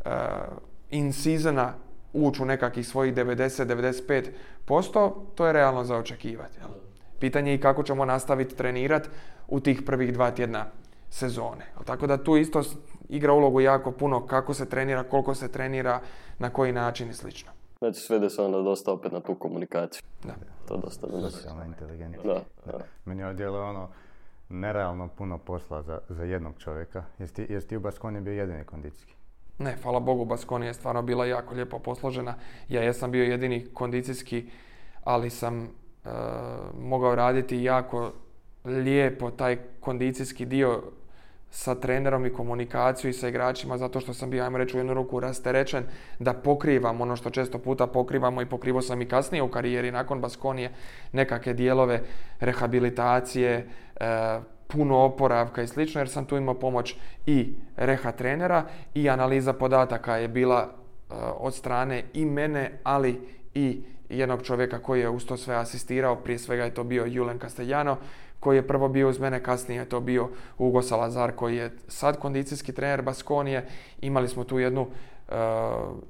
uh, 0.05 0.11
in 0.89 1.13
seasona 1.13 1.73
ući 2.13 2.41
u 2.41 2.45
nekakvih 2.45 2.87
svojih 2.87 3.13
90-95%, 3.13 5.11
to 5.35 5.47
je 5.47 5.53
realno 5.53 5.83
za 5.83 5.97
očekivati. 5.97 6.57
Pitanje 7.19 7.51
je 7.51 7.55
i 7.55 7.61
kako 7.61 7.83
ćemo 7.83 8.05
nastaviti 8.05 8.55
trenirati 8.55 9.09
u 9.47 9.59
tih 9.59 9.81
prvih 9.81 10.13
dva 10.13 10.31
tjedna 10.31 10.65
sezone. 11.09 11.65
Tako 11.85 12.07
da 12.07 12.23
tu 12.23 12.37
isto 12.37 12.63
igra 13.09 13.33
ulogu 13.33 13.61
jako 13.61 13.91
puno 13.91 14.27
kako 14.27 14.53
se 14.53 14.69
trenira, 14.69 15.03
koliko 15.03 15.35
se 15.35 15.47
trenira, 15.47 16.01
na 16.39 16.49
koji 16.49 16.71
način 16.71 17.09
i 17.09 17.13
slično. 17.13 17.51
Znači 17.81 17.99
svede 17.99 18.29
se 18.29 18.41
onda 18.41 18.61
dosta 18.61 18.91
opet 18.91 19.11
na 19.11 19.19
tu 19.19 19.35
komunikaciju. 19.35 20.01
Da. 20.23 20.33
To 20.67 20.77
dosta 20.77 21.07
Socijalna 21.29 21.65
inteligencija. 21.65 22.33
Da, 22.33 22.71
da. 22.71 22.83
Meni 23.05 23.21
je 23.21 23.33
djelo 23.33 23.63
ono 23.63 23.89
nerealno 24.49 25.07
puno 25.07 25.37
posla 25.37 25.81
za, 25.81 25.99
za 26.09 26.23
jednog 26.23 26.53
čovjeka. 26.57 27.03
Jesi 27.19 27.33
ti, 27.33 27.45
jesi 27.49 27.67
ti 27.67 27.77
u 27.77 27.79
Baskoni 27.79 28.21
bio 28.21 28.33
jedini 28.33 28.63
kondicijski? 28.63 29.13
Ne, 29.57 29.77
hvala 29.83 29.99
Bogu, 29.99 30.25
Baskoni 30.25 30.65
je 30.65 30.73
stvarno 30.73 31.01
bila 31.01 31.25
jako 31.25 31.55
lijepo 31.55 31.79
posložena. 31.79 32.35
Ja 32.69 32.81
jesam 32.81 33.11
bio 33.11 33.23
jedini 33.23 33.65
kondicijski, 33.73 34.49
ali 35.03 35.29
sam 35.29 35.63
e, 35.63 35.69
mogao 36.79 37.15
raditi 37.15 37.63
jako 37.63 38.11
lijepo 38.65 39.31
taj 39.31 39.57
kondicijski 39.79 40.45
dio 40.45 40.83
sa 41.51 41.75
trenerom 41.75 42.25
i 42.25 42.33
komunikaciju 42.33 43.09
i 43.09 43.13
sa 43.13 43.27
igračima 43.27 43.77
zato 43.77 43.99
što 43.99 44.13
sam 44.13 44.29
bio, 44.29 44.43
ajmo 44.43 44.57
reći, 44.57 44.77
u 44.77 44.79
jednu 44.79 44.93
ruku 44.93 45.19
rasterećen 45.19 45.83
da 46.19 46.33
pokrivam 46.33 47.01
ono 47.01 47.15
što 47.15 47.29
često 47.29 47.57
puta 47.59 47.87
pokrivamo 47.87 48.41
i 48.41 48.45
pokrivo 48.45 48.81
sam 48.81 49.01
i 49.01 49.07
kasnije 49.07 49.43
u 49.43 49.51
karijeri 49.51 49.91
nakon 49.91 50.21
Baskonije 50.21 50.71
nekakve 51.11 51.53
dijelove 51.53 52.01
rehabilitacije, 52.39 53.67
e, 53.99 54.39
puno 54.67 54.97
oporavka 54.97 55.61
i 55.61 55.67
slično 55.67 56.01
jer 56.01 56.09
sam 56.09 56.25
tu 56.25 56.37
imao 56.37 56.59
pomoć 56.59 56.95
i 57.25 57.53
reha 57.75 58.11
trenera 58.11 58.63
i 58.93 59.09
analiza 59.09 59.53
podataka 59.53 60.17
je 60.17 60.27
bila 60.27 60.61
e, 60.61 61.13
od 61.39 61.55
strane 61.55 62.03
i 62.13 62.25
mene, 62.25 62.79
ali 62.83 63.27
i 63.53 63.81
jednog 64.09 64.43
čovjeka 64.43 64.79
koji 64.79 64.99
je 64.99 65.09
uz 65.09 65.25
to 65.25 65.37
sve 65.37 65.55
asistirao, 65.55 66.15
prije 66.15 66.39
svega 66.39 66.63
je 66.63 66.73
to 66.73 66.83
bio 66.83 67.05
Julen 67.05 67.39
Castellano, 67.39 67.97
koji 68.41 68.57
je 68.57 68.67
prvo 68.67 68.89
bio 68.89 69.09
uz 69.09 69.19
mene, 69.19 69.43
kasnije 69.43 69.79
je 69.79 69.89
to 69.89 69.99
bio 69.99 70.29
Ugo 70.57 70.81
Salazar 70.81 71.31
koji 71.35 71.57
je 71.57 71.71
sad 71.87 72.19
kondicijski 72.19 72.73
trener 72.73 73.01
Baskonije. 73.01 73.65
Imali 74.01 74.27
smo 74.27 74.43
tu 74.43 74.59
jednu 74.59 74.81
uh, 74.81 75.35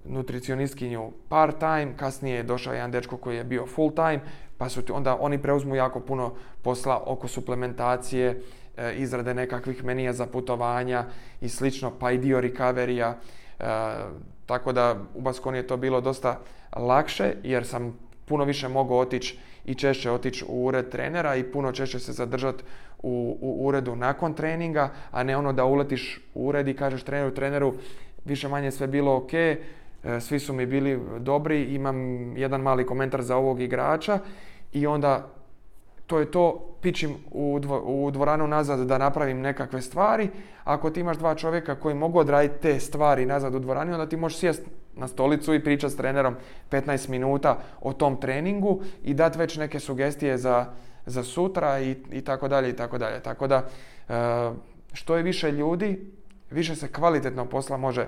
nutricionistkinju 0.05 1.11
part 1.29 1.59
time, 1.59 1.93
kasnije 1.97 2.35
je 2.35 2.43
došao 2.43 2.73
jedan 2.73 2.91
dečko 2.91 3.17
koji 3.17 3.37
je 3.37 3.43
bio 3.43 3.65
full 3.67 3.91
time, 3.91 4.19
pa 4.57 4.69
su 4.69 4.81
onda 4.93 5.17
oni 5.19 5.41
preuzmu 5.41 5.75
jako 5.75 5.99
puno 5.99 6.33
posla 6.61 7.03
oko 7.05 7.27
suplementacije, 7.27 8.29
uh, 8.31 8.83
izrade 8.95 9.33
nekakvih 9.33 9.83
menija 9.83 10.13
za 10.13 10.25
putovanja 10.25 11.05
i 11.41 11.49
slično, 11.49 11.91
pa 11.99 12.11
i 12.11 12.17
dio 12.17 12.41
recoverija. 12.41 13.17
Uh, 13.59 13.65
tako 14.45 14.71
da 14.71 14.95
u 15.15 15.21
Baskoni 15.21 15.57
je 15.57 15.67
to 15.67 15.77
bilo 15.77 16.01
dosta 16.01 16.39
lakše 16.75 17.33
jer 17.43 17.67
sam 17.67 17.99
puno 18.25 18.43
više 18.43 18.67
mogao 18.67 18.97
otići 18.97 19.39
i 19.65 19.76
češće 19.76 20.12
otići 20.12 20.45
u 20.47 20.65
ured 20.65 20.89
trenera 20.89 21.36
i 21.36 21.43
puno 21.43 21.71
češće 21.71 22.00
se 22.00 22.12
zadržati 22.12 22.63
u, 23.04 23.38
u 23.41 23.67
uredu 23.67 23.95
nakon 23.95 24.34
treninga, 24.34 24.89
a 25.12 25.24
ne 25.24 25.38
ono 25.38 25.54
da 25.54 25.65
uletiš 25.65 26.21
u 26.34 26.47
ured 26.47 26.67
i 26.67 26.74
kažeš 26.74 27.04
treneru, 27.04 27.32
treneru, 27.32 27.74
više 28.26 28.47
manje 28.47 28.71
sve 28.71 28.88
bilo 28.88 29.15
ok, 29.15 29.34
e, 29.34 29.58
svi 30.19 30.39
su 30.39 30.54
mi 30.54 30.65
bili 30.65 31.00
dobri, 31.19 31.63
imam 31.63 31.97
jedan 32.38 32.62
mali 32.62 32.86
komentar 32.86 33.21
za 33.21 33.38
ovog 33.38 33.62
igrača 33.62 34.19
i 34.74 34.88
onda 34.88 35.28
to 36.08 36.19
je 36.19 36.32
to, 36.32 36.76
pičim 36.82 37.15
u, 37.32 37.60
u 37.84 38.12
dvoranu 38.12 38.47
nazad 38.47 38.80
da 38.88 38.97
napravim 38.97 39.39
nekakve 39.39 39.82
stvari. 39.82 40.30
Ako 40.63 40.89
ti 40.89 41.00
imaš 41.00 41.17
dva 41.17 41.36
čovjeka 41.36 41.76
koji 41.76 41.95
mogu 41.95 42.19
odraditi 42.19 42.62
te 42.62 42.80
stvari 42.80 43.26
nazad 43.26 43.56
u 43.56 43.60
dvorani, 43.60 43.93
onda 43.93 44.10
ti 44.10 44.17
možeš 44.17 44.38
sjest 44.38 44.63
na 45.01 45.07
stolicu 45.07 45.53
i 45.53 45.63
pričati 45.63 45.93
s 45.93 45.97
trenerom 45.97 46.35
15 46.71 47.09
minuta 47.09 47.57
o 47.81 47.93
tom 47.93 48.19
treningu 48.21 48.81
i 49.03 49.13
dati 49.13 49.39
već 49.39 49.57
neke 49.57 49.79
sugestije 49.79 50.37
za, 50.37 50.65
za 51.05 51.23
sutra 51.23 51.79
i, 51.79 51.95
i 52.11 52.21
tako 52.21 52.47
dalje 52.47 52.69
i 52.69 52.75
tako 52.75 52.97
dalje. 52.97 53.19
Tako 53.19 53.47
da 53.47 53.67
e, 54.09 54.13
što 54.93 55.15
je 55.15 55.23
više 55.23 55.51
ljudi, 55.51 56.11
više 56.51 56.75
se 56.75 56.91
kvalitetno 56.91 57.45
posla 57.45 57.77
može 57.77 58.07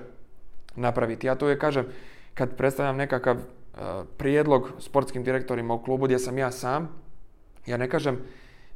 napraviti. 0.76 1.26
Ja 1.26 1.34
tu 1.34 1.44
uvijek 1.44 1.60
kažem, 1.60 1.86
kad 2.34 2.56
predstavljam 2.56 2.96
nekakav 2.96 3.36
e, 3.36 3.40
prijedlog 4.16 4.70
sportskim 4.78 5.24
direktorima 5.24 5.74
u 5.74 5.82
klubu 5.82 6.04
gdje 6.04 6.18
sam 6.18 6.38
ja 6.38 6.50
sam, 6.50 6.88
ja 7.66 7.76
ne 7.76 7.90
kažem 7.90 8.18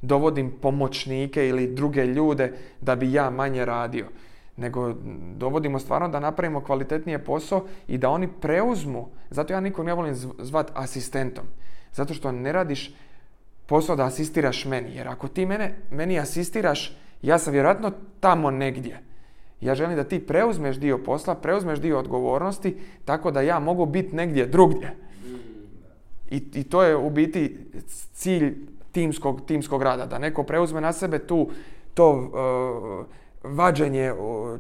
dovodim 0.03 0.51
pomoćnike 0.63 1.49
ili 1.49 1.75
druge 1.75 2.07
ljude 2.07 2.53
da 2.81 2.97
bi 2.97 3.13
ja 3.13 3.31
manje 3.31 3.65
radio 3.65 4.07
nego 4.59 4.95
dovodimo 5.37 5.79
stvarno 5.79 6.09
da 6.09 6.21
napravimo 6.21 6.61
kvalitetnije 6.61 7.25
posao 7.25 7.65
i 7.89 7.99
da 7.99 8.11
oni 8.11 8.29
preuzmu, 8.41 9.09
zato 9.31 9.53
ja 9.53 9.61
nikom 9.61 9.87
ne 9.87 9.95
volim 9.95 10.15
zvat 10.39 10.71
asistentom, 10.75 11.45
zato 11.93 12.15
što 12.15 12.33
ne 12.33 12.53
radiš 12.53 12.95
posao 13.67 13.97
da 13.97 14.05
asistiraš 14.05 14.65
meni, 14.65 14.97
jer 14.97 15.09
ako 15.09 15.29
ti 15.29 15.47
mene, 15.47 15.75
meni 15.91 16.19
asistiraš, 16.19 16.97
ja 17.23 17.39
sam 17.39 17.53
vjerojatno 17.53 17.93
tamo 18.21 18.51
negdje. 18.51 19.01
Ja 19.61 19.75
želim 19.75 19.97
da 19.97 20.05
ti 20.05 20.27
preuzmeš 20.27 20.77
dio 20.77 20.99
posla, 20.99 21.35
preuzmeš 21.35 21.79
dio 21.79 21.99
odgovornosti, 21.99 22.77
tako 23.05 23.31
da 23.31 23.41
ja 23.41 23.59
mogu 23.59 23.87
biti 23.87 24.17
negdje 24.17 24.47
drugdje. 24.47 24.97
I, 26.31 26.43
I, 26.55 26.65
to 26.65 26.83
je 26.83 26.97
u 26.97 27.11
biti 27.11 27.59
cilj 28.13 28.55
timskog, 28.93 29.41
timskog 29.47 29.83
rada, 29.83 30.07
da 30.07 30.19
neko 30.19 30.43
preuzme 30.43 30.81
na 30.81 30.93
sebe 30.93 31.19
tu 31.19 31.51
to 31.95 32.11
uh, 32.11 33.07
vađenje 33.49 34.13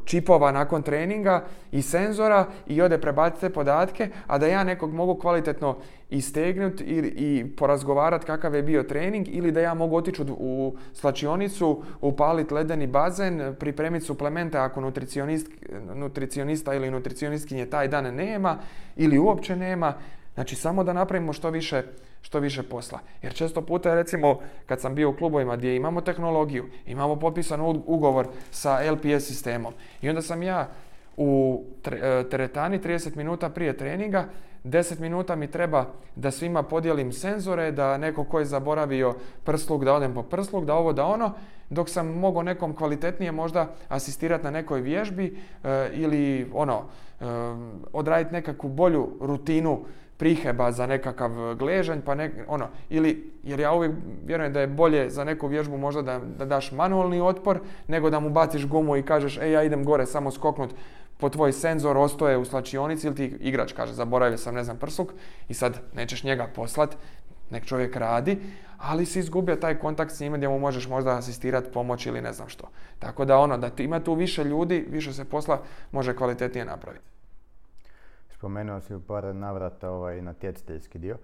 čipova 0.05 0.53
nakon 0.53 0.83
treninga 0.83 1.44
i 1.72 1.83
senzora 1.83 2.46
i 2.66 2.83
ode 2.83 2.98
prebaciti 2.98 3.40
te 3.40 3.51
podatke, 3.51 4.09
a 4.27 4.38
da 4.38 4.46
ja 4.46 4.64
nekog 4.64 4.94
mogu 4.94 5.14
kvalitetno 5.14 5.77
istegnuti 6.11 6.85
i, 6.85 6.98
i 7.16 7.57
porazgovarati 7.57 8.27
kakav 8.27 8.55
je 8.55 8.62
bio 8.62 8.83
trening 8.83 9.29
ili 9.29 9.53
da 9.53 9.61
ja 9.61 9.74
mogu 9.74 9.96
otići 9.96 10.22
u 10.29 10.77
slačionicu, 10.92 11.83
upaliti 12.01 12.55
ledeni 12.55 12.87
bazen, 12.87 13.55
pripremiti 13.59 14.07
suplemente 14.07 14.59
ako 14.59 14.81
nutricionist, 14.81 15.48
nutricionista 15.94 16.74
ili 16.74 16.90
nutricionistkinje 16.90 17.66
taj 17.66 17.88
dan 17.88 18.14
nema 18.14 18.59
ili 18.96 19.18
uopće 19.18 19.57
nema. 19.57 19.94
Znači 20.38 20.57
samo 20.57 20.85
da 20.85 20.92
napravimo 20.92 21.33
što 21.33 21.51
više 21.51 21.83
što 22.22 22.40
više 22.40 22.62
posla. 22.62 22.98
Jer 23.22 23.35
često 23.35 23.62
puta, 23.62 23.94
recimo, 23.94 24.38
kad 24.66 24.81
sam 24.81 24.94
bio 24.94 25.11
u 25.11 25.16
klubovima 25.16 25.57
gdje 25.57 25.77
imamo 25.77 26.01
tehnologiju, 26.01 26.64
imamo 26.87 27.16
potpisan 27.16 27.61
ugovor 27.87 28.29
sa 28.51 28.81
LPS 28.92 29.27
sistemom 29.27 29.72
i 30.03 30.09
onda 30.09 30.22
sam 30.22 30.42
ja 30.42 30.68
u 31.16 31.62
e, 31.87 32.24
teretani 32.31 32.79
30 32.79 33.16
minuta 33.16 33.48
prije 33.48 33.77
treninga, 33.77 34.24
10 34.64 35.01
minuta 35.01 35.37
mi 35.37 35.51
treba 35.51 35.87
da 36.16 36.31
svima 36.31 36.62
podijelim 36.62 37.12
senzore, 37.12 37.72
da 37.72 37.96
neko 37.96 38.24
ko 38.24 38.38
je 38.38 38.44
zaboravio 38.44 39.14
prsluk, 39.44 39.85
da 39.85 39.94
odem 39.94 40.14
po 40.14 40.22
prsluk, 40.22 40.64
da 40.64 40.74
ovo, 40.74 40.92
da 40.92 41.07
ono, 41.07 41.33
dok 41.70 41.88
sam 41.88 42.07
mogao 42.07 42.42
nekom 42.42 42.74
kvalitetnije 42.74 43.33
možda 43.33 43.74
asistirati 43.88 44.44
na 44.44 44.51
nekoj 44.51 44.81
vježbi 44.81 45.38
e, 45.64 45.90
ili 45.92 46.51
ono, 46.55 46.83
e, 47.20 47.24
odraditi 47.92 48.35
nekakvu 48.35 48.68
bolju 48.68 49.09
rutinu 49.20 49.85
priheba 50.19 50.73
za 50.73 50.87
nekakav 50.87 51.55
gležanj, 51.55 52.01
pa 52.05 52.15
nek, 52.15 52.33
ono, 52.49 52.69
ili, 52.91 53.33
jer 53.43 53.61
ja 53.61 53.73
uvijek 53.73 53.93
vjerujem 54.27 54.53
da 54.53 54.61
je 54.61 54.67
bolje 54.67 55.11
za 55.11 55.25
neku 55.25 55.47
vježbu 55.47 55.79
možda 55.79 56.03
da, 56.03 56.19
da 56.19 56.45
daš 56.45 56.73
manualni 56.73 57.21
otpor, 57.21 57.61
nego 57.87 58.11
da 58.11 58.21
mu 58.21 58.31
baciš 58.31 58.67
gumu 58.67 58.97
i 58.97 59.03
kažeš, 59.03 59.39
ej, 59.39 59.53
ja 59.53 59.63
idem 59.63 59.85
gore 59.85 60.07
samo 60.07 60.31
skoknut 60.31 60.75
po 61.19 61.29
tvoj 61.29 61.53
senzor, 61.53 61.97
ostoje 61.97 62.37
u 62.39 62.45
slačionici 62.45 63.07
ili 63.07 63.17
ti 63.17 63.25
igrač 63.41 63.73
kaže, 63.73 63.93
zaboravio 63.93 64.39
sam, 64.39 64.55
ne 64.55 64.65
znam, 64.65 64.77
prsluk 64.77 65.13
i 65.49 65.55
sad 65.55 65.81
nećeš 65.95 66.25
njega 66.25 66.47
poslat, 66.55 66.97
nek 67.51 67.65
čovjek 67.65 67.97
radi, 67.97 68.39
ali 68.79 69.07
si 69.07 69.19
izgubio 69.19 69.57
taj 69.57 69.79
kontakt 69.79 70.13
s 70.13 70.21
njime 70.21 70.37
gdje 70.37 70.49
mu 70.49 70.59
možeš 70.59 70.89
možda 70.89 71.17
asistirati, 71.17 71.73
pomoć 71.73 72.07
ili 72.07 72.23
ne 72.23 72.33
znam 72.33 72.49
što. 72.49 72.69
Tako 72.99 73.25
da 73.25 73.39
ono, 73.39 73.59
da 73.59 73.71
ima 73.79 74.01
tu 74.01 74.15
više 74.15 74.45
ljudi, 74.45 74.87
više 74.91 75.13
se 75.13 75.25
posla 75.25 75.63
može 75.93 76.17
kvalitetnije 76.17 76.65
napraviti. 76.65 77.18
Spomenuo 78.38 78.81
si 78.81 78.94
u 78.94 79.01
par 79.01 79.35
navrata 79.35 79.90
ovaj, 79.90 80.22
natjecateljski 80.22 80.98
dio. 80.98 81.16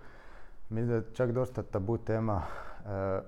Mislim 0.69 0.89
da 0.89 0.95
je 0.95 1.15
čak 1.15 1.33
dosta 1.33 1.63
tabu 1.63 1.99
tema 1.99 2.43
eh, 2.87 3.21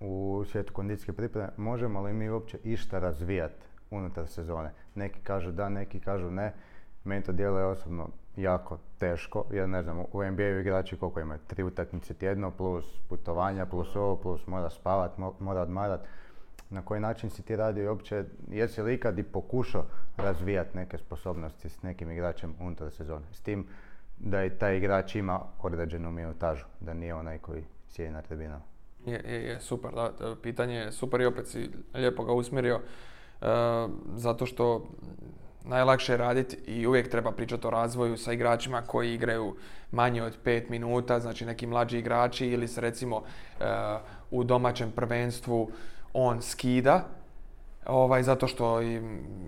u 0.00 0.44
svijetu 0.50 0.72
kondicijske 0.72 1.12
pripreme. 1.12 1.48
Možemo 1.56 2.02
li 2.02 2.12
mi 2.12 2.30
uopće 2.30 2.58
išta 2.64 2.98
razvijati 2.98 3.66
unutar 3.90 4.26
sezone? 4.26 4.70
Neki 4.94 5.20
kažu 5.20 5.52
da, 5.52 5.68
neki 5.68 6.00
kažu 6.00 6.30
ne. 6.30 6.54
Meni 7.04 7.22
to 7.22 7.32
djeluje 7.32 7.64
osobno 7.64 8.08
jako 8.36 8.78
teško, 8.98 9.44
jer 9.50 9.68
ne 9.68 9.82
znam, 9.82 9.98
u 10.12 10.24
NBA 10.24 10.48
igrači 10.60 10.96
koliko 10.96 11.20
imaju? 11.20 11.40
Tri 11.46 11.62
utakmice 11.62 12.14
tjedno, 12.14 12.50
plus 12.50 13.00
putovanja, 13.08 13.66
plus 13.66 13.96
ovo, 13.96 14.16
plus 14.16 14.46
mora 14.46 14.70
spavat, 14.70 15.18
mora 15.40 15.60
odmarat 15.60 16.00
na 16.70 16.82
koji 16.82 17.00
način 17.00 17.30
si 17.30 17.42
ti 17.42 17.56
radio 17.56 17.84
i 17.84 17.88
uopće, 17.88 18.24
jesi 18.50 18.82
li 18.82 18.94
ikad 18.94 19.18
i 19.18 19.22
pokušao 19.22 19.84
razvijati 20.16 20.76
neke 20.76 20.98
sposobnosti 20.98 21.68
s 21.68 21.82
nekim 21.82 22.10
igračem 22.10 22.54
unutar 22.60 22.90
sezone? 22.90 23.24
S 23.32 23.40
tim 23.40 23.66
da 24.18 24.44
i 24.44 24.50
taj 24.50 24.76
igrač 24.76 25.14
ima 25.14 25.40
određenu 25.62 26.10
minutažu, 26.10 26.64
da 26.80 26.94
nije 26.94 27.14
onaj 27.14 27.38
koji 27.38 27.64
sjedi 27.88 28.12
na 28.12 28.22
tribinama. 28.22 28.64
Je, 29.06 29.22
je, 29.26 29.42
je, 29.44 29.60
super, 29.60 29.90
da, 29.92 30.36
pitanje 30.42 30.74
je 30.74 30.92
super 30.92 31.20
i 31.20 31.26
opet 31.26 31.46
si 31.46 31.70
lijepo 31.94 32.24
ga 32.24 32.32
usmjerio, 32.32 32.80
e, 33.40 33.46
zato 34.14 34.46
što 34.46 34.88
najlakše 35.64 36.12
je 36.12 36.16
raditi 36.16 36.56
i 36.66 36.86
uvijek 36.86 37.08
treba 37.08 37.32
pričati 37.32 37.66
o 37.66 37.70
razvoju 37.70 38.16
sa 38.16 38.32
igračima 38.32 38.82
koji 38.82 39.14
igraju 39.14 39.56
manje 39.90 40.22
od 40.22 40.36
5 40.44 40.70
minuta, 40.70 41.20
znači 41.20 41.46
neki 41.46 41.66
mlađi 41.66 41.98
igrači 41.98 42.46
ili 42.46 42.68
se 42.68 42.80
recimo 42.80 43.22
e, 43.60 43.64
u 44.30 44.44
domaćem 44.44 44.90
prvenstvu 44.90 45.70
on 46.12 46.42
skida, 46.42 47.04
ovaj, 47.86 48.22
zato 48.22 48.46
što 48.46 48.80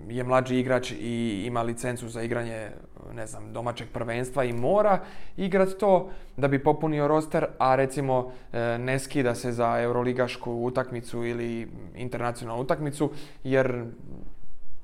je 0.09 0.25
mlađi 0.25 0.59
igrač 0.59 0.91
i 0.91 1.45
ima 1.47 1.63
licencu 1.63 2.09
za 2.09 2.23
igranje 2.23 2.71
ne 3.15 3.27
znam, 3.27 3.53
domaćeg 3.53 3.89
prvenstva 3.93 4.45
i 4.45 4.53
mora 4.53 4.99
igrati 5.37 5.79
to 5.79 6.11
da 6.37 6.49
bi 6.49 6.65
popunio 6.65 7.09
roster, 7.09 7.47
a 7.59 7.75
recimo 7.75 8.33
e, 8.53 8.79
ne 8.79 8.99
skida 8.99 9.35
se 9.35 9.53
za 9.53 9.81
euroligašku 9.81 10.53
utakmicu 10.53 11.25
ili 11.25 11.69
internacionalnu 11.97 12.63
utakmicu, 12.63 13.11
jer 13.45 13.85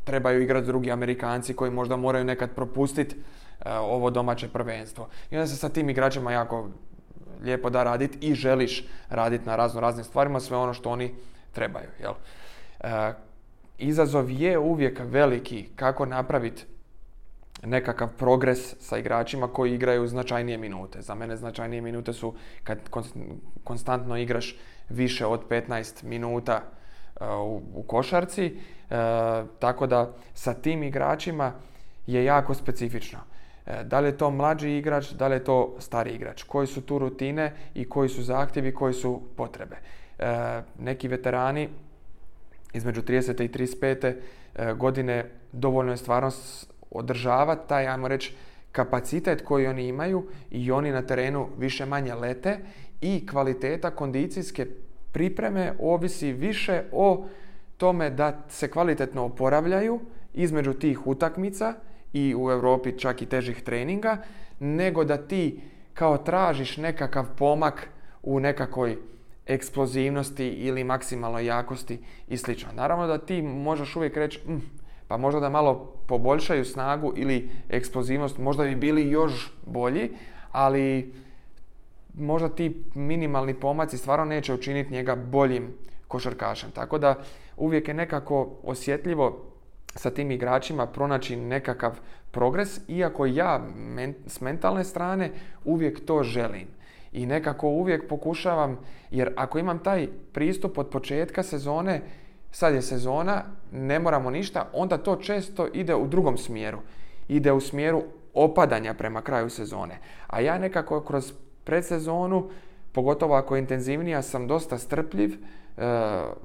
trebaju 0.04 0.42
igrati 0.42 0.66
drugi 0.66 0.92
Amerikanci 0.92 1.54
koji 1.54 1.70
možda 1.70 1.96
moraju 1.96 2.24
nekad 2.24 2.50
propustiti 2.54 3.16
e, 3.16 3.72
ovo 3.72 4.10
domaće 4.10 4.48
prvenstvo. 4.48 5.08
I 5.30 5.36
onda 5.36 5.46
se 5.46 5.56
sa 5.56 5.68
tim 5.68 5.90
igračima 5.90 6.32
jako 6.32 6.68
lijepo 7.42 7.70
da 7.70 7.82
raditi 7.82 8.18
i 8.20 8.34
želiš 8.34 8.84
raditi 9.08 9.46
na 9.46 9.56
razno 9.56 9.80
raznim 9.80 10.04
stvarima, 10.04 10.40
sve 10.40 10.56
ono 10.56 10.74
što 10.74 10.90
oni 10.90 11.14
trebaju. 11.56 11.88
Jel? 12.00 12.12
E, 12.80 13.12
izazov 13.78 14.30
je 14.30 14.58
uvijek 14.58 15.00
veliki 15.04 15.68
kako 15.76 16.06
napraviti 16.06 16.64
nekakav 17.62 18.08
progres 18.18 18.74
sa 18.80 18.98
igračima 18.98 19.48
koji 19.48 19.74
igraju 19.74 20.06
značajnije 20.06 20.58
minute. 20.58 21.02
Za 21.02 21.14
mene 21.14 21.36
značajnije 21.36 21.82
minute 21.82 22.12
su 22.12 22.34
kad 22.64 22.78
konstantno 23.64 24.16
igraš 24.16 24.56
više 24.88 25.26
od 25.26 25.48
15 25.48 26.04
minuta 26.04 26.60
e, 26.62 27.24
u, 27.74 27.82
košarci. 27.86 28.46
E, 28.46 28.56
tako 29.58 29.86
da 29.86 30.12
sa 30.34 30.54
tim 30.54 30.82
igračima 30.82 31.52
je 32.06 32.24
jako 32.24 32.54
specifično. 32.54 33.18
Da 33.84 34.00
li 34.00 34.08
je 34.08 34.16
to 34.16 34.30
mlađi 34.30 34.76
igrač, 34.78 35.10
da 35.10 35.28
li 35.28 35.34
je 35.34 35.44
to 35.44 35.76
stari 35.78 36.10
igrač, 36.10 36.42
koji 36.42 36.66
su 36.66 36.80
tu 36.80 36.98
rutine 36.98 37.52
i 37.74 37.88
koji 37.88 38.08
su 38.08 38.22
zahtjevi, 38.22 38.74
koji 38.74 38.94
su 38.94 39.22
potrebe. 39.36 39.76
E, 40.18 40.62
neki 40.78 41.08
veterani 41.08 41.68
između 42.72 43.02
30. 43.02 43.44
i 43.44 43.48
35. 43.48 44.14
E, 44.54 44.74
godine 44.74 45.24
dovoljno 45.52 45.92
je 45.92 45.96
stvarno 45.96 46.30
održavati 46.90 47.68
taj, 47.68 47.86
ajmo 47.86 48.08
reći, 48.08 48.34
kapacitet 48.72 49.42
koji 49.44 49.66
oni 49.66 49.88
imaju 49.88 50.26
i 50.50 50.70
oni 50.70 50.90
na 50.90 51.02
terenu 51.02 51.48
više 51.58 51.86
manje 51.86 52.14
lete 52.14 52.58
i 53.00 53.26
kvaliteta 53.26 53.90
kondicijske 53.90 54.66
pripreme 55.12 55.72
ovisi 55.78 56.32
više 56.32 56.82
o 56.92 57.26
tome 57.76 58.10
da 58.10 58.44
se 58.48 58.70
kvalitetno 58.70 59.24
oporavljaju 59.24 60.00
između 60.34 60.72
tih 60.72 61.06
utakmica 61.06 61.74
i 62.12 62.34
u 62.38 62.50
Europi 62.50 62.98
čak 62.98 63.22
i 63.22 63.26
težih 63.26 63.62
treninga, 63.62 64.16
nego 64.60 65.04
da 65.04 65.16
ti 65.16 65.60
kao 65.94 66.18
tražiš 66.18 66.76
nekakav 66.76 67.26
pomak 67.36 67.88
u 68.22 68.40
nekakvoj 68.40 68.96
eksplozivnosti 69.46 70.48
ili 70.48 70.84
maksimalnoj 70.84 71.46
jakosti 71.46 71.98
i 72.28 72.36
sl. 72.36 72.52
Naravno 72.72 73.06
da 73.06 73.18
ti 73.18 73.42
možeš 73.42 73.96
uvijek 73.96 74.16
reći 74.16 74.40
mm, 74.48 74.62
pa 75.08 75.16
možda 75.16 75.40
da 75.40 75.48
malo 75.48 75.92
poboljšaju 76.06 76.64
snagu 76.64 77.12
ili 77.16 77.50
eksplozivnost, 77.68 78.38
možda 78.38 78.64
bi 78.64 78.74
bili 78.74 79.10
još 79.10 79.52
bolji, 79.66 80.10
ali 80.52 81.12
možda 82.14 82.48
ti 82.48 82.84
minimalni 82.94 83.54
pomaci 83.54 83.98
stvarno 83.98 84.24
neće 84.24 84.54
učiniti 84.54 84.92
njega 84.92 85.16
boljim 85.16 85.74
košarkašem. 86.08 86.70
Tako 86.70 86.98
da 86.98 87.14
uvijek 87.56 87.88
je 87.88 87.94
nekako 87.94 88.58
osjetljivo 88.62 89.44
sa 89.94 90.10
tim 90.10 90.30
igračima 90.30 90.86
pronaći 90.86 91.36
nekakav 91.36 91.98
progres, 92.30 92.80
iako 92.88 93.26
ja 93.26 93.66
s 94.26 94.40
mentalne 94.40 94.84
strane 94.84 95.30
uvijek 95.64 96.06
to 96.06 96.22
želim 96.22 96.75
i 97.16 97.26
nekako 97.26 97.68
uvijek 97.68 98.08
pokušavam, 98.08 98.78
jer 99.10 99.32
ako 99.36 99.58
imam 99.58 99.78
taj 99.78 100.08
pristup 100.32 100.78
od 100.78 100.88
početka 100.88 101.42
sezone, 101.42 102.00
sad 102.50 102.74
je 102.74 102.82
sezona, 102.82 103.42
ne 103.72 103.98
moramo 103.98 104.30
ništa, 104.30 104.68
onda 104.72 104.98
to 104.98 105.16
često 105.16 105.68
ide 105.72 105.94
u 105.94 106.06
drugom 106.06 106.36
smjeru. 106.38 106.78
Ide 107.28 107.52
u 107.52 107.60
smjeru 107.60 108.02
opadanja 108.34 108.94
prema 108.94 109.22
kraju 109.22 109.50
sezone. 109.50 109.98
A 110.26 110.40
ja 110.40 110.58
nekako 110.58 111.00
kroz 111.00 111.32
predsezonu, 111.64 112.50
pogotovo 112.92 113.34
ako 113.34 113.56
je 113.56 113.60
intenzivnija, 113.60 114.22
sam 114.22 114.46
dosta 114.46 114.78
strpljiv, 114.78 115.32
e, 115.32 115.38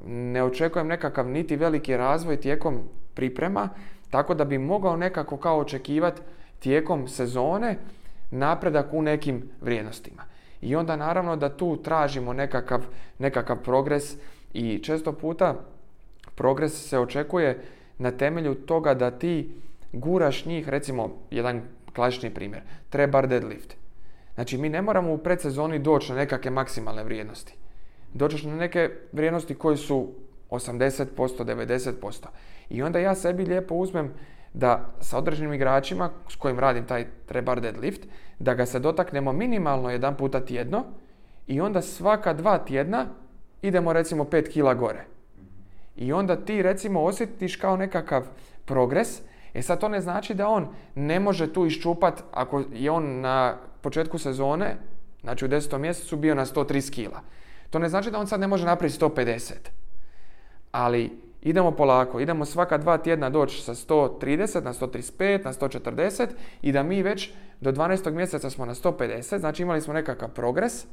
ne 0.07 0.43
očekujem 0.43 0.87
nekakav 0.87 1.27
niti 1.29 1.55
veliki 1.55 1.97
razvoj 1.97 2.37
tijekom 2.37 2.79
priprema, 3.13 3.69
tako 4.09 4.33
da 4.33 4.45
bi 4.45 4.57
mogao 4.57 4.97
nekako 4.97 5.37
kao 5.37 5.59
očekivati 5.59 6.21
tijekom 6.59 7.07
sezone 7.07 7.77
napredak 8.31 8.87
u 8.91 9.01
nekim 9.01 9.49
vrijednostima. 9.61 10.30
I 10.61 10.75
onda 10.75 10.95
naravno 10.95 11.35
da 11.35 11.57
tu 11.57 11.77
tražimo 11.83 12.33
nekakav, 12.33 12.85
nekakav 13.19 13.63
progres 13.63 14.15
i 14.53 14.79
često 14.79 15.13
puta 15.13 15.55
progres 16.35 16.89
se 16.89 16.99
očekuje 16.99 17.61
na 17.97 18.11
temelju 18.11 18.55
toga 18.55 18.93
da 18.93 19.11
ti 19.11 19.51
guraš 19.93 20.45
njih, 20.45 20.69
recimo 20.69 21.09
jedan 21.31 21.61
klasični 21.95 22.33
primjer, 22.33 22.61
treba 22.89 23.21
deadlift. 23.21 23.75
Znači 24.35 24.57
mi 24.57 24.69
ne 24.69 24.81
moramo 24.81 25.13
u 25.13 25.17
predsezoni 25.17 25.79
doći 25.79 26.11
na 26.11 26.17
nekakve 26.17 26.51
maksimalne 26.51 27.03
vrijednosti. 27.03 27.53
Dođeš 28.13 28.43
na 28.43 28.55
neke 28.55 28.89
vrijednosti 29.11 29.55
koje 29.55 29.77
su 29.77 30.13
80%, 30.49 31.05
90%. 31.17 32.25
I 32.69 32.83
onda 32.83 32.99
ja 32.99 33.15
sebi 33.15 33.45
lijepo 33.45 33.75
uzmem 33.75 34.13
da 34.53 34.93
sa 34.99 35.17
određenim 35.17 35.53
igračima 35.53 36.09
s 36.29 36.35
kojim 36.35 36.59
radim 36.59 36.85
taj 36.85 37.07
trebar 37.25 37.61
deadlift, 37.61 38.01
da 38.39 38.53
ga 38.53 38.65
se 38.65 38.79
dotaknemo 38.79 39.33
minimalno 39.33 39.89
jedan 39.89 40.15
puta 40.15 40.45
tjedno 40.45 40.83
i 41.47 41.61
onda 41.61 41.81
svaka 41.81 42.33
dva 42.33 42.57
tjedna 42.57 43.05
idemo 43.61 43.93
recimo 43.93 44.23
5 44.23 44.49
kila 44.49 44.73
gore. 44.73 45.05
I 45.95 46.13
onda 46.13 46.35
ti 46.35 46.61
recimo 46.61 47.03
osjetiš 47.03 47.55
kao 47.55 47.77
nekakav 47.77 48.25
progres, 48.65 49.21
e 49.53 49.61
sad 49.61 49.79
to 49.79 49.89
ne 49.89 50.01
znači 50.01 50.33
da 50.33 50.47
on 50.47 50.67
ne 50.95 51.19
može 51.19 51.53
tu 51.53 51.65
iščupat 51.65 52.23
ako 52.31 52.63
je 52.73 52.91
on 52.91 53.19
na 53.19 53.57
početku 53.81 54.17
sezone, 54.17 54.75
znači 55.21 55.45
u 55.45 55.47
10. 55.47 55.77
mjesecu 55.77 56.17
bio 56.17 56.35
na 56.35 56.45
130 56.45 56.93
kila. 56.93 57.21
To 57.69 57.79
ne 57.79 57.89
znači 57.89 58.11
da 58.11 58.19
on 58.19 58.27
sad 58.27 58.39
ne 58.39 58.47
može 58.47 58.65
napraviti 58.65 58.99
150. 58.99 59.53
Ali 60.71 61.30
idemo 61.41 61.71
polako, 61.71 62.19
idemo 62.19 62.45
svaka 62.45 62.77
dva 62.77 62.97
tjedna 62.97 63.29
doći 63.29 63.61
sa 63.61 63.73
130 63.73 64.63
na 64.63 64.73
135, 64.73 65.45
na 65.45 65.53
140 65.53 66.27
i 66.61 66.71
da 66.71 66.83
mi 66.83 67.03
već 67.03 67.33
do 67.61 67.71
12. 67.71 68.11
mjeseca 68.11 68.49
smo 68.49 68.65
na 68.65 68.73
150, 68.73 69.39
znači 69.39 69.63
imali 69.63 69.81
smo 69.81 69.93
nekakav 69.93 70.29
progres. 70.29 70.85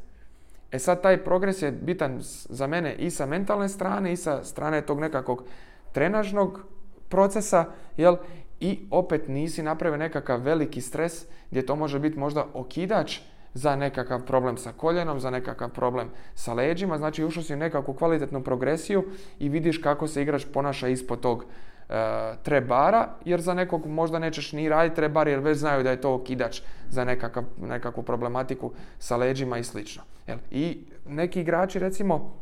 E 0.73 0.79
sad 0.79 1.03
taj 1.03 1.25
progres 1.25 1.63
je 1.63 1.73
bitan 1.73 2.19
za 2.49 2.67
mene 2.67 2.95
i 2.95 3.11
sa 3.11 3.27
mentalne 3.27 3.69
strane 3.69 4.13
i 4.13 4.17
sa 4.17 4.45
strane 4.45 4.83
tog 4.83 5.01
nekakvog 5.01 5.45
trenažnog 5.93 6.61
procesa, 7.09 7.65
jel? 7.97 8.17
I 8.61 8.79
opet 8.91 9.29
nisi 9.29 9.63
napravio 9.63 9.97
nekakav 9.97 10.43
veliki 10.43 10.81
stres 10.81 11.27
gdje 11.51 11.67
to 11.67 11.77
može 11.77 11.99
biti 11.99 12.19
možda 12.19 12.47
okidač 12.55 13.19
za 13.55 13.77
nekakav 13.77 14.25
problem 14.25 14.57
sa 14.57 14.73
koljenom, 14.73 15.21
za 15.21 15.31
nekakav 15.31 15.71
problem 15.71 16.09
sa 16.35 16.53
leđima, 16.53 16.99
znači 16.99 17.25
ušao 17.25 17.43
si 17.43 17.55
u 17.55 17.57
nekakvu 17.57 17.95
kvalitetnu 17.95 18.43
progresiju 18.43 19.05
i 19.39 19.49
vidiš 19.49 19.79
kako 19.79 20.09
se 20.09 20.23
igrač 20.23 20.45
ponaša 20.53 20.89
ispod 20.89 21.21
tog 21.21 21.45
e, 21.45 21.95
trebara, 22.43 23.09
jer 23.25 23.41
za 23.41 23.55
nekog 23.55 23.87
možda 23.87 24.19
nećeš 24.19 24.53
ni 24.53 24.69
raditi 24.69 24.97
trebar 24.97 25.29
jer 25.29 25.41
već 25.41 25.59
znaju 25.59 25.83
da 25.83 25.91
je 25.91 26.01
to 26.01 26.15
okidač 26.15 26.61
za 26.89 27.05
nekakav, 27.05 27.45
nekakvu 27.61 28.03
problematiku 28.03 28.73
sa 28.99 29.17
leđima 29.17 29.59
i 29.59 29.65
slično. 29.65 30.03
Jel? 30.27 30.39
I 30.51 30.79
neki 31.09 31.41
igrači 31.41 31.79
recimo, 31.79 32.35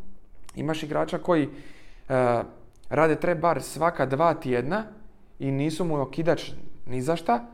imaš 0.55 0.83
igrača 0.83 1.19
koji 1.19 1.45
e, 1.45 1.49
rade 2.89 3.17
trebar 3.17 3.63
svaka 3.63 4.07
dva 4.07 4.35
tjedna 4.35 4.85
i 5.39 5.51
nisu 5.51 5.85
mu 5.85 6.01
okidač 6.01 6.51
ni 6.87 7.03
za 7.03 7.17
šta, 7.17 7.45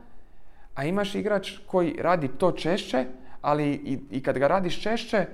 a 0.75 0.85
imaš 0.85 1.15
igrač 1.15 1.51
koji 1.67 1.95
radi 1.99 2.27
to 2.27 2.51
češće, 2.51 3.05
ali 3.43 3.71
i, 3.71 3.99
i 4.11 4.23
kad 4.23 4.37
ga 4.37 4.47
radiš 4.47 4.81
češće, 4.81 5.25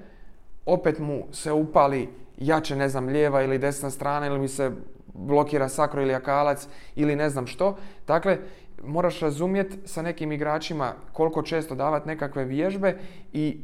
opet 0.65 0.99
mu 0.99 1.23
se 1.31 1.51
upali 1.51 2.09
jače, 2.37 2.75
ne 2.75 2.89
znam, 2.89 3.07
lijeva 3.07 3.43
ili 3.43 3.57
desna 3.57 3.89
strana 3.89 4.27
ili 4.27 4.39
mi 4.39 4.47
se 4.47 4.71
blokira 5.13 5.69
sakro 5.69 6.01
ili 6.01 6.13
akalac 6.13 6.67
ili 6.95 7.15
ne 7.15 7.29
znam 7.29 7.47
što. 7.47 7.77
Dakle, 8.07 8.37
moraš 8.83 9.19
razumjeti 9.19 9.77
sa 9.85 10.01
nekim 10.01 10.31
igračima 10.31 10.93
koliko 11.13 11.41
često 11.41 11.75
davati 11.75 12.07
nekakve 12.07 12.45
vježbe 12.45 12.97
i 13.33 13.57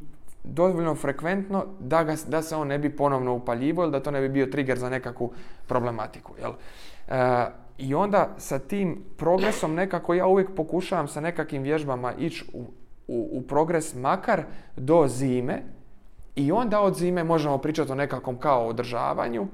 dovoljno 0.44 0.96
frekventno 0.96 1.66
da, 1.80 2.04
ga, 2.04 2.16
da 2.28 2.42
se 2.42 2.56
on 2.56 2.68
ne 2.68 2.80
bi 2.80 2.96
ponovno 2.96 3.34
upaljivo 3.34 3.84
ili 3.84 3.92
da 3.92 4.00
to 4.00 4.12
ne 4.12 4.22
bi 4.22 4.30
bio 4.30 4.46
trigger 4.46 4.78
za 4.78 4.90
nekakvu 4.90 5.32
problematiku. 5.68 6.34
Jel? 6.40 6.52
E, 7.08 7.46
I 7.78 7.96
onda 7.96 8.36
sa 8.38 8.60
tim 8.60 9.04
progresom 9.18 9.74
nekako 9.76 10.14
ja 10.14 10.28
uvijek 10.28 10.50
pokušavam 10.56 11.08
sa 11.08 11.22
nekakvim 11.22 11.64
vježbama 11.64 12.14
ići 12.14 12.46
u 12.54 12.66
u, 13.08 13.30
u 13.32 13.42
progres 13.42 13.96
makar 13.96 14.44
do 14.78 15.08
zime 15.08 15.62
i 16.36 16.52
onda 16.52 16.82
od 16.82 16.96
zime 16.96 17.24
možemo 17.24 17.58
pričati 17.58 17.92
o 17.92 17.96
nekakvom 17.96 18.38
kao 18.38 18.68
održavanju 18.68 19.48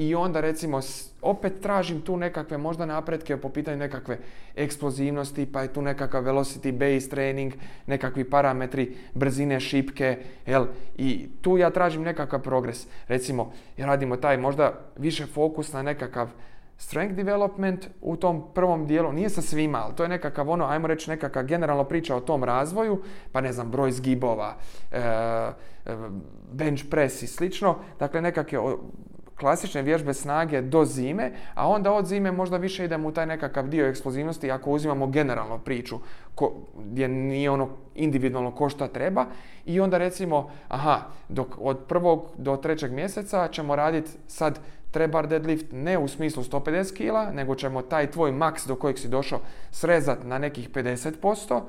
i 0.00 0.14
onda 0.14 0.40
recimo 0.40 0.80
opet 1.22 1.60
tražim 1.62 2.00
tu 2.00 2.16
nekakve 2.16 2.58
možda 2.58 2.86
napretke 2.86 3.36
po 3.36 3.48
pitanju 3.48 3.76
nekakve 3.76 4.18
eksplozivnosti, 4.56 5.46
pa 5.52 5.62
je 5.62 5.72
tu 5.72 5.82
nekakav 5.82 6.24
velocity 6.24 6.72
base 6.72 7.10
training, 7.10 7.52
nekakvi 7.86 8.24
parametri 8.24 8.96
brzine 9.14 9.60
šipke, 9.60 10.18
jel? 10.46 10.66
I 10.96 11.28
tu 11.40 11.58
ja 11.58 11.70
tražim 11.70 12.02
nekakav 12.02 12.42
progres. 12.42 12.86
Recimo, 13.08 13.52
radimo 13.76 14.16
taj 14.16 14.36
možda 14.36 14.72
više 14.96 15.26
fokus 15.26 15.72
na 15.72 15.82
nekakav 15.82 16.28
strength 16.80 17.14
development 17.14 17.88
u 18.00 18.16
tom 18.16 18.44
prvom 18.54 18.86
dijelu, 18.86 19.12
nije 19.12 19.30
sa 19.30 19.42
svima, 19.42 19.78
ali 19.84 19.94
to 19.94 20.02
je 20.02 20.08
nekakav 20.08 20.50
ono, 20.50 20.64
ajmo 20.64 20.86
reći 20.86 21.10
nekakva 21.10 21.42
generalno 21.42 21.84
priča 21.84 22.16
o 22.16 22.20
tom 22.20 22.44
razvoju, 22.44 23.02
pa 23.32 23.40
ne 23.40 23.52
znam, 23.52 23.70
broj 23.70 23.92
zgibova, 23.92 24.56
e, 24.92 24.98
e, 24.98 25.52
bench 26.52 26.84
press 26.90 27.22
i 27.22 27.26
slično, 27.26 27.76
dakle 27.98 28.20
nekakve 28.20 28.58
klasične 29.40 29.82
vježbe 29.82 30.14
snage 30.14 30.60
do 30.62 30.84
zime, 30.84 31.32
a 31.54 31.68
onda 31.68 31.92
od 31.92 32.06
zime 32.06 32.32
možda 32.32 32.56
više 32.56 32.84
idemo 32.84 33.08
u 33.08 33.12
taj 33.12 33.26
nekakav 33.26 33.68
dio 33.68 33.86
eksplozivnosti 33.86 34.50
ako 34.50 34.70
uzimamo 34.70 35.06
generalno 35.06 35.58
priču 35.58 35.98
ko, 36.34 36.52
gdje 36.78 37.08
nije 37.08 37.50
ono 37.50 37.68
individualno 37.94 38.50
ko 38.54 38.68
šta 38.68 38.88
treba. 38.88 39.26
I 39.66 39.80
onda 39.80 39.98
recimo, 39.98 40.50
aha, 40.68 41.00
dok 41.28 41.48
od 41.58 41.78
prvog 41.88 42.26
do 42.36 42.56
trećeg 42.56 42.92
mjeseca 42.92 43.48
ćemo 43.48 43.76
raditi 43.76 44.10
sad 44.26 44.60
trebar 44.90 45.26
deadlift 45.26 45.66
ne 45.72 45.98
u 45.98 46.08
smislu 46.08 46.42
150 46.42 46.96
kg, 46.96 47.36
nego 47.36 47.54
ćemo 47.54 47.82
taj 47.82 48.10
tvoj 48.10 48.32
maks 48.32 48.66
do 48.66 48.76
kojeg 48.76 48.98
si 48.98 49.08
došao 49.08 49.40
srezat 49.70 50.24
na 50.24 50.38
nekih 50.38 50.70
50% 50.70 51.60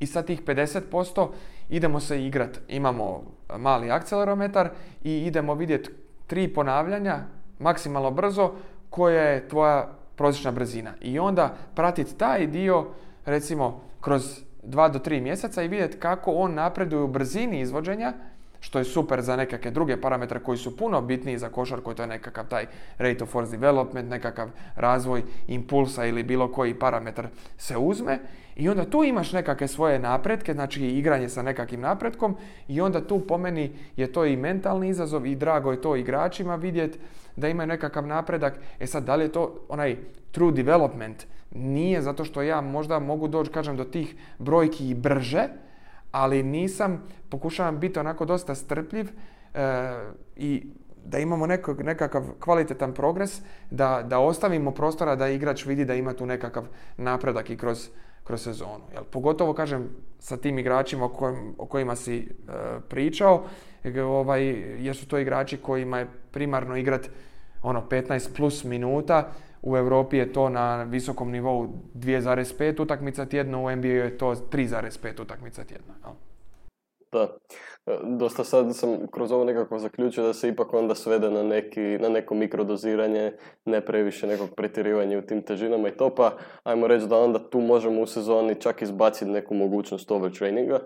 i 0.00 0.06
sa 0.06 0.22
tih 0.22 0.42
50% 0.42 1.28
idemo 1.68 2.00
se 2.00 2.26
igrat. 2.26 2.60
Imamo 2.68 3.22
mali 3.58 3.90
akcelerometar 3.90 4.70
i 5.04 5.26
idemo 5.26 5.54
vidjeti 5.54 5.90
tri 6.26 6.48
ponavljanja 6.48 7.18
maksimalno 7.58 8.10
brzo 8.10 8.52
koja 8.90 9.22
je 9.22 9.48
tvoja 9.48 9.88
prosječna 10.16 10.52
brzina. 10.52 10.92
I 11.00 11.18
onda 11.18 11.54
pratiti 11.74 12.18
taj 12.18 12.46
dio 12.46 12.86
recimo 13.24 13.80
kroz 14.00 14.40
2 14.62 14.92
do 14.92 14.98
3 14.98 15.20
mjeseca 15.20 15.62
i 15.62 15.68
vidjeti 15.68 15.98
kako 15.98 16.32
on 16.32 16.54
napreduje 16.54 17.02
u 17.02 17.08
brzini 17.08 17.60
izvođenja 17.60 18.12
što 18.60 18.78
je 18.78 18.84
super 18.84 19.22
za 19.22 19.36
nekakve 19.36 19.70
druge 19.70 20.00
parametre 20.00 20.40
koji 20.40 20.58
su 20.58 20.76
puno 20.76 21.02
bitniji 21.02 21.38
za 21.38 21.48
košarku, 21.48 21.94
to 21.94 22.02
je 22.02 22.06
nekakav 22.06 22.48
taj 22.48 22.66
rate 22.98 23.24
of 23.24 23.30
force 23.30 23.50
development, 23.50 24.10
nekakav 24.10 24.48
razvoj 24.76 25.22
impulsa 25.48 26.06
ili 26.06 26.22
bilo 26.22 26.52
koji 26.52 26.74
parametar 26.74 27.28
se 27.58 27.76
uzme 27.76 28.18
i 28.56 28.68
onda 28.68 28.84
tu 28.84 29.04
imaš 29.04 29.32
nekakve 29.32 29.68
svoje 29.68 29.98
napretke, 29.98 30.52
znači 30.52 30.86
igranje 30.86 31.28
sa 31.28 31.42
nekakvim 31.42 31.80
napretkom 31.80 32.36
i 32.68 32.80
onda 32.80 33.06
tu 33.06 33.20
po 33.20 33.38
meni 33.38 33.72
je 33.96 34.12
to 34.12 34.24
i 34.24 34.36
mentalni 34.36 34.88
izazov 34.88 35.26
i 35.26 35.34
drago 35.34 35.72
je 35.72 35.80
to 35.80 35.96
igračima 35.96 36.56
vidjeti 36.56 36.98
da 37.36 37.48
imaju 37.48 37.66
nekakav 37.66 38.06
napredak. 38.06 38.58
E 38.80 38.86
sad, 38.86 39.04
da 39.04 39.16
li 39.16 39.24
je 39.24 39.32
to 39.32 39.66
onaj 39.68 39.96
true 40.32 40.52
development? 40.52 41.26
Nije, 41.50 42.02
zato 42.02 42.24
što 42.24 42.42
ja 42.42 42.60
možda 42.60 42.98
mogu 42.98 43.28
doći, 43.28 43.50
kažem, 43.50 43.76
do 43.76 43.84
tih 43.84 44.16
brojki 44.38 44.88
i 44.88 44.94
brže, 44.94 45.48
ali 46.12 46.42
nisam, 46.42 47.02
pokušavam 47.30 47.78
biti 47.78 47.98
onako 47.98 48.24
dosta 48.24 48.54
strpljiv 48.54 49.08
e, 49.54 49.60
i 50.36 50.66
da 51.04 51.18
imamo 51.18 51.46
nekog, 51.46 51.82
nekakav 51.82 52.24
kvalitetan 52.40 52.94
progres, 52.94 53.40
da, 53.70 54.02
da 54.06 54.18
ostavimo 54.18 54.70
prostora 54.70 55.16
da 55.16 55.28
igrač 55.28 55.66
vidi 55.66 55.84
da 55.84 55.94
ima 55.94 56.12
tu 56.12 56.26
nekakav 56.26 56.64
napredak 56.96 57.50
i 57.50 57.56
kroz, 57.56 57.88
kroz 58.24 58.42
sezonu. 58.42 58.84
Jel, 58.92 59.04
pogotovo, 59.04 59.54
kažem, 59.54 59.88
sa 60.18 60.36
tim 60.36 60.58
igračima 60.58 61.04
o, 61.04 61.08
kojim, 61.08 61.54
o 61.58 61.66
kojima 61.66 61.96
si 61.96 62.18
e, 62.18 62.52
pričao, 62.88 63.44
ovaj, 64.04 64.44
jer 64.82 64.96
su 64.96 65.08
to 65.08 65.18
igrači 65.18 65.56
kojima 65.56 65.98
je 65.98 66.08
primarno 66.30 66.76
igrat 66.76 67.10
ono 67.62 67.86
15 67.90 68.36
plus 68.36 68.64
minuta, 68.64 69.32
u 69.62 69.76
Europi 69.76 70.16
je 70.16 70.32
to 70.32 70.48
na 70.48 70.82
visokom 70.82 71.30
nivou 71.30 71.68
2,5 71.94 72.82
utakmica 72.82 73.26
tjedno, 73.26 73.64
u 73.64 73.76
NBA 73.76 73.88
je 73.88 74.18
to 74.18 74.34
3,5 74.34 75.22
utakmica 75.22 75.64
tjedno. 75.64 75.94
Da. 77.12 77.36
E, 77.86 77.98
dosta 78.02 78.44
sad 78.44 78.76
sam 78.76 79.06
kroz 79.10 79.32
ovo 79.32 79.44
nekako 79.44 79.78
zaključio 79.78 80.24
da 80.24 80.32
se 80.34 80.48
ipak 80.48 80.74
onda 80.74 80.94
svede 80.94 81.30
na, 81.30 81.42
neki, 81.42 81.80
na 81.80 82.08
neko 82.08 82.34
mikrodoziranje, 82.34 83.32
ne 83.64 83.80
previše 83.80 84.26
nekog 84.26 84.48
pretjerivanja 84.56 85.18
u 85.18 85.22
tim 85.22 85.42
težinama 85.42 85.88
i 85.88 85.96
to, 85.96 86.14
pa 86.14 86.32
ajmo 86.64 86.86
reći 86.86 87.06
da 87.06 87.18
onda 87.18 87.50
tu 87.50 87.60
možemo 87.60 88.00
u 88.00 88.06
sezoni 88.06 88.60
čak 88.60 88.82
izbaciti 88.82 89.30
neku 89.30 89.54
mogućnost 89.54 90.10
overtraininga, 90.10 90.80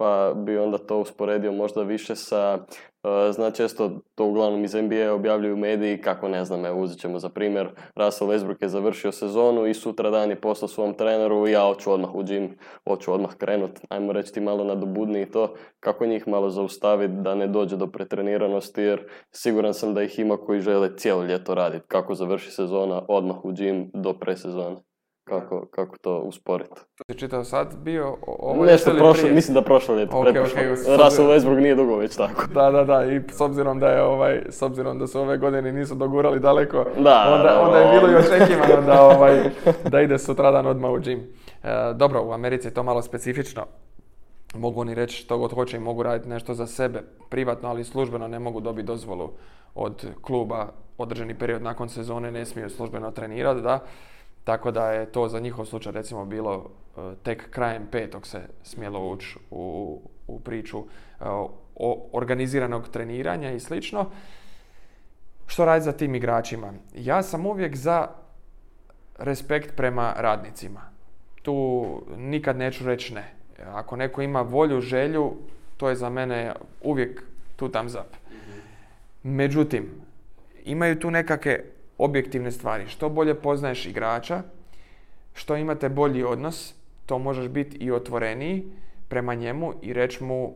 pa 0.00 0.32
bi 0.36 0.58
onda 0.58 0.78
to 0.78 0.98
usporedio 0.98 1.52
možda 1.52 1.82
više 1.82 2.16
sa 2.16 2.58
Uh, 3.02 3.34
zna 3.34 3.50
često 3.50 3.90
to 4.14 4.24
uglavnom 4.24 4.64
iz 4.64 4.74
NBA 4.74 5.12
objavljuju 5.12 5.56
mediji 5.56 6.00
kako 6.00 6.28
ne 6.28 6.44
znam, 6.44 6.64
evo 6.66 6.80
uzet 6.80 6.98
ćemo 6.98 7.18
za 7.18 7.28
primjer 7.28 7.68
Russell 7.94 8.30
Westbrook 8.30 8.62
je 8.62 8.68
završio 8.68 9.12
sezonu 9.12 9.66
i 9.66 9.74
sutra 9.74 10.10
dan 10.10 10.30
je 10.30 10.40
poslao 10.40 10.68
svom 10.68 10.94
treneru 10.94 11.48
ja 11.48 11.62
hoću 11.66 11.92
odmah 11.92 12.14
u 12.14 12.22
gym, 12.22 12.48
hoću 12.88 13.12
odmah 13.12 13.34
krenut, 13.34 13.70
ajmo 13.88 14.12
reći 14.12 14.32
ti 14.32 14.40
malo 14.40 14.64
nadobudni 14.64 15.22
i 15.22 15.30
to, 15.30 15.54
kako 15.80 16.06
njih 16.06 16.28
malo 16.28 16.50
zaustaviti 16.50 17.14
da 17.14 17.34
ne 17.34 17.46
dođe 17.46 17.76
do 17.76 17.86
pretreniranosti 17.86 18.82
jer 18.82 19.08
siguran 19.30 19.74
sam 19.74 19.94
da 19.94 20.02
ih 20.02 20.18
ima 20.18 20.36
koji 20.36 20.60
žele 20.60 20.96
cijelo 20.96 21.24
ljeto 21.24 21.54
raditi, 21.54 21.86
kako 21.88 22.14
završi 22.14 22.50
sezona 22.50 23.02
odmah 23.08 23.44
u 23.44 23.50
gym 23.50 23.90
do 23.94 24.12
presezone. 24.12 24.76
Kako, 25.30 25.66
kako 25.66 25.96
to 25.98 26.18
usporiti. 26.18 26.70
To 26.74 27.04
si 27.10 27.18
čitao 27.18 27.44
sad 27.44 27.76
bio? 27.76 28.16
Ovo 28.26 28.64
Nešto 28.64 28.90
prošlo, 28.98 29.28
mislim 29.28 29.54
da 29.54 29.62
prošlo 29.62 29.94
ljeto, 29.94 30.16
Ok, 30.16 30.22
pretprošlo. 30.24 30.60
ok, 30.72 30.78
s 30.78 30.86
Russell 31.04 31.28
Westbrook 31.28 31.60
nije 31.60 31.74
dugo 31.74 31.96
već 31.96 32.16
tako. 32.16 32.46
Da, 32.54 32.70
da, 32.70 32.84
da, 32.84 33.04
i 33.04 33.20
s 33.28 33.40
obzirom 33.40 33.80
da 33.80 33.88
je 33.88 34.02
ovaj, 34.02 34.42
s 34.48 34.62
obzirom 34.62 34.98
da 34.98 35.06
su 35.06 35.20
ove 35.20 35.38
godine 35.38 35.72
nisu 35.72 35.94
dogurali 35.94 36.40
daleko, 36.40 36.84
Da, 36.98 37.32
onda, 37.34 37.48
da, 37.48 37.60
onda 37.60 37.78
je 37.78 38.00
bilo 38.00 38.12
i 38.12 38.16
očekivano 38.16 38.82
da, 38.86 39.02
ovaj, 39.02 39.40
da 39.90 40.00
ide 40.00 40.18
sutradan 40.18 40.66
odmah 40.66 40.90
u 40.90 40.96
gym. 40.98 41.20
E, 41.62 41.94
dobro, 41.94 42.22
u 42.24 42.32
Americi 42.32 42.68
je 42.68 42.74
to 42.74 42.82
malo 42.82 43.02
specifično. 43.02 43.66
Mogu 44.54 44.80
oni 44.80 44.94
reći 44.94 45.16
što 45.16 45.38
god 45.38 45.52
hoće 45.52 45.76
i 45.76 45.80
mogu 45.80 46.02
raditi 46.02 46.28
nešto 46.28 46.54
za 46.54 46.66
sebe 46.66 47.02
privatno, 47.28 47.68
ali 47.68 47.84
službeno 47.84 48.28
ne 48.28 48.38
mogu 48.38 48.60
dobiti 48.60 48.86
dozvolu 48.86 49.30
od 49.74 50.06
kluba 50.22 50.66
određeni 50.98 51.34
period 51.34 51.62
nakon 51.62 51.88
sezone, 51.88 52.30
ne 52.30 52.44
smiju 52.44 52.70
službeno 52.70 53.10
trenirati, 53.10 53.60
da. 53.60 53.78
Tako 54.44 54.70
da 54.70 54.90
je 54.90 55.06
to 55.06 55.28
za 55.28 55.40
njihov 55.40 55.64
slučaj 55.64 55.92
recimo 55.92 56.24
bilo 56.24 56.70
e, 56.96 57.00
tek 57.22 57.50
krajem 57.50 57.86
petog 57.90 58.26
se 58.26 58.40
smjelo 58.62 59.10
ući 59.10 59.38
u, 59.50 59.98
u 60.26 60.40
priču 60.40 60.78
e, 60.78 61.24
o 61.74 62.08
organiziranog 62.12 62.88
treniranja 62.88 63.52
i 63.52 63.60
slično. 63.60 64.10
Što 65.46 65.64
raditi 65.64 65.84
za 65.84 65.92
tim 65.92 66.14
igračima? 66.14 66.72
Ja 66.94 67.22
sam 67.22 67.46
uvijek 67.46 67.76
za 67.76 68.08
respekt 69.18 69.76
prema 69.76 70.14
radnicima. 70.16 70.80
Tu 71.42 71.86
nikad 72.16 72.56
neću 72.56 72.86
reći 72.86 73.14
ne. 73.14 73.32
Ako 73.66 73.96
neko 73.96 74.22
ima 74.22 74.42
volju, 74.42 74.80
želju, 74.80 75.32
to 75.76 75.88
je 75.88 75.96
za 75.96 76.10
mene 76.10 76.52
uvijek 76.82 77.22
tu 77.56 77.68
thumbs 77.68 77.94
up. 77.94 78.16
Međutim, 79.22 79.90
imaju 80.64 80.98
tu 80.98 81.10
nekakve 81.10 81.64
objektivne 82.04 82.50
stvari. 82.50 82.86
Što 82.86 83.08
bolje 83.08 83.34
poznaješ 83.34 83.86
igrača, 83.86 84.42
što 85.34 85.56
imate 85.56 85.88
bolji 85.88 86.24
odnos, 86.24 86.74
to 87.06 87.18
možeš 87.18 87.48
biti 87.48 87.76
i 87.76 87.92
otvoreniji 87.92 88.72
prema 89.08 89.34
njemu 89.34 89.72
i 89.82 89.92
reći 89.92 90.24
mu 90.24 90.54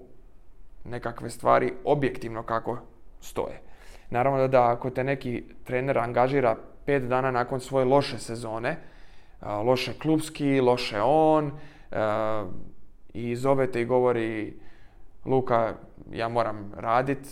nekakve 0.85 1.31
stvari 1.31 1.73
objektivno 1.85 2.43
kako 2.43 2.79
stoje. 3.21 3.61
Naravno 4.11 4.49
da 4.49 4.71
ako 4.71 4.91
te 4.91 5.05
neki 5.05 5.45
trener 5.65 5.99
angažira 5.99 6.57
pet 6.87 7.03
dana 7.03 7.31
nakon 7.31 7.61
svoje 7.61 7.85
loše 7.85 8.19
sezone, 8.19 8.77
loše 9.43 9.93
klubski, 9.99 10.61
loše 10.61 11.01
on, 11.03 11.53
i 13.15 13.37
zove 13.37 13.71
te 13.73 13.83
i 13.83 13.85
govori 13.85 14.55
Luka, 15.25 15.75
ja 16.13 16.29
moram 16.29 16.73
radit 16.77 17.29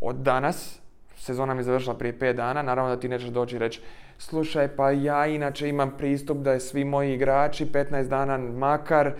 od 0.00 0.16
danas, 0.16 0.80
sezona 1.20 1.54
mi 1.54 1.60
je 1.60 1.64
završila 1.64 1.94
prije 1.94 2.18
pet 2.18 2.36
dana, 2.36 2.62
naravno 2.62 2.94
da 2.94 3.00
ti 3.00 3.08
nećeš 3.08 3.28
doći 3.28 3.56
i 3.56 3.58
reći 3.58 3.80
slušaj, 4.18 4.68
pa 4.76 4.90
ja 4.90 5.26
inače 5.26 5.68
imam 5.68 5.96
pristup 5.98 6.38
da 6.38 6.52
je 6.52 6.60
svi 6.60 6.84
moji 6.84 7.14
igrači 7.14 7.66
15 7.66 8.08
dana 8.08 8.38
makar, 8.38 9.06
e, 9.06 9.12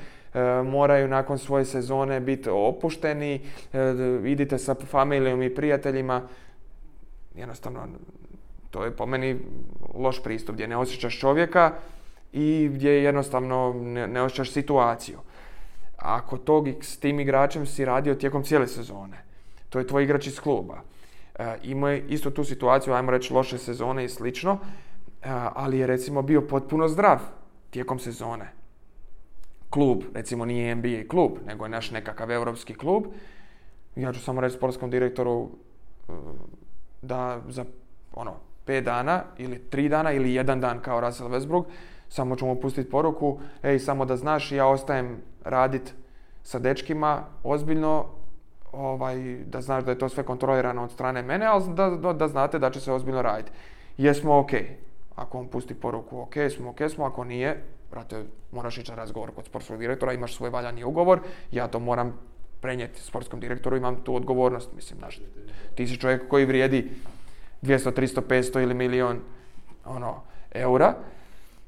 moraju 0.64 1.08
nakon 1.08 1.38
svoje 1.38 1.64
sezone 1.64 2.20
biti 2.20 2.50
opušteni, 2.50 3.40
e, 3.72 3.94
idite 4.24 4.58
sa 4.58 4.74
familijom 4.74 5.42
i 5.42 5.54
prijateljima. 5.54 6.22
Jednostavno, 7.34 7.80
to 8.70 8.84
je 8.84 8.90
po 8.90 9.06
meni 9.06 9.36
loš 9.94 10.22
pristup 10.22 10.54
gdje 10.54 10.68
ne 10.68 10.76
osjećaš 10.76 11.18
čovjeka 11.18 11.72
i 12.32 12.70
gdje 12.72 13.02
jednostavno 13.02 13.74
ne, 13.82 14.06
ne 14.06 14.22
osjećaš 14.22 14.50
situaciju. 14.50 15.18
Ako 15.96 16.38
tog, 16.38 16.68
s 16.80 16.98
tim 16.98 17.20
igračem 17.20 17.66
si 17.66 17.84
radio 17.84 18.14
tijekom 18.14 18.42
cijele 18.42 18.66
sezone, 18.66 19.24
to 19.68 19.78
je 19.78 19.86
tvoj 19.86 20.04
igrač 20.04 20.26
iz 20.26 20.40
kluba. 20.40 20.89
E, 21.40 21.58
imao 21.62 21.90
je 21.90 22.04
isto 22.08 22.30
tu 22.30 22.44
situaciju, 22.44 22.94
ajmo 22.94 23.10
reći 23.10 23.32
loše 23.34 23.58
sezone 23.58 24.04
i 24.04 24.08
slično, 24.08 24.52
e, 24.52 25.28
ali 25.54 25.78
je 25.78 25.86
recimo 25.86 26.22
bio 26.22 26.40
potpuno 26.40 26.88
zdrav 26.88 27.18
tijekom 27.70 27.98
sezone. 27.98 28.52
Klub, 29.70 30.02
recimo 30.14 30.44
nije 30.44 30.74
NBA 30.74 31.08
klub, 31.08 31.32
nego 31.46 31.64
je 31.64 31.68
naš 31.68 31.90
nekakav 31.90 32.30
europski 32.30 32.74
klub. 32.74 33.04
Ja 33.96 34.12
ću 34.12 34.20
samo 34.20 34.40
reći 34.40 34.56
sportskom 34.56 34.90
direktoru 34.90 35.48
e, 36.08 36.12
da 37.02 37.40
za 37.48 37.64
ono, 38.12 38.34
pet 38.64 38.84
dana 38.84 39.22
ili 39.38 39.58
tri 39.58 39.88
dana 39.88 40.12
ili 40.12 40.34
jedan 40.34 40.60
dan 40.60 40.80
kao 40.80 41.00
Russell 41.00 41.30
Westbrook, 41.30 41.64
samo 42.08 42.36
ću 42.36 42.46
mu 42.46 42.60
pustiti 42.60 42.90
poruku, 42.90 43.40
ej, 43.62 43.78
samo 43.78 44.04
da 44.04 44.16
znaš, 44.16 44.52
ja 44.52 44.66
ostajem 44.66 45.16
radit 45.44 45.94
sa 46.42 46.58
dečkima 46.58 47.24
ozbiljno, 47.44 48.06
ovaj, 48.72 49.36
da 49.46 49.60
znaš 49.60 49.84
da 49.84 49.90
je 49.90 49.98
to 49.98 50.08
sve 50.08 50.22
kontrolirano 50.22 50.84
od 50.84 50.90
strane 50.90 51.22
mene, 51.22 51.46
ali 51.46 51.74
da, 51.74 52.12
da, 52.12 52.28
znate 52.28 52.58
da 52.58 52.70
će 52.70 52.80
se 52.80 52.92
ozbiljno 52.92 53.22
raditi. 53.22 53.50
Jesmo 53.98 54.38
ok. 54.38 54.50
Ako 55.16 55.38
on 55.38 55.48
pusti 55.48 55.74
poruku 55.74 56.20
ok 56.20 56.34
smo, 56.56 56.70
ok 56.70 56.78
smo, 56.90 57.04
ako 57.04 57.24
nije, 57.24 57.62
brate, 57.90 58.24
moraš 58.52 58.78
ići 58.78 58.90
na 58.90 58.96
razgovor 58.96 59.30
kod 59.34 59.44
sportskog 59.44 59.78
direktora, 59.78 60.12
imaš 60.12 60.36
svoj 60.36 60.50
valjani 60.50 60.84
ugovor, 60.84 61.20
ja 61.52 61.68
to 61.68 61.78
moram 61.78 62.18
prenijeti 62.60 63.00
sportskom 63.00 63.40
direktoru, 63.40 63.76
imam 63.76 63.96
tu 64.04 64.16
odgovornost, 64.16 64.72
mislim, 64.76 64.98
znaš, 64.98 65.20
ti 65.74 65.86
si 65.86 65.96
čovjek 65.96 66.28
koji 66.28 66.44
vrijedi 66.44 66.90
200, 67.62 67.92
300, 67.92 68.20
500 68.28 68.62
ili 68.62 68.74
milion 68.74 69.20
ono, 69.84 70.22
eura, 70.52 70.94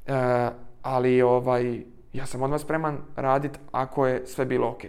e, 0.06 0.48
ali 0.82 1.22
ovaj, 1.22 1.82
ja 2.12 2.26
sam 2.26 2.42
odmah 2.42 2.60
spreman 2.60 2.98
radit 3.16 3.58
ako 3.72 4.06
je 4.06 4.26
sve 4.26 4.44
bilo 4.44 4.68
ok. 4.68 4.84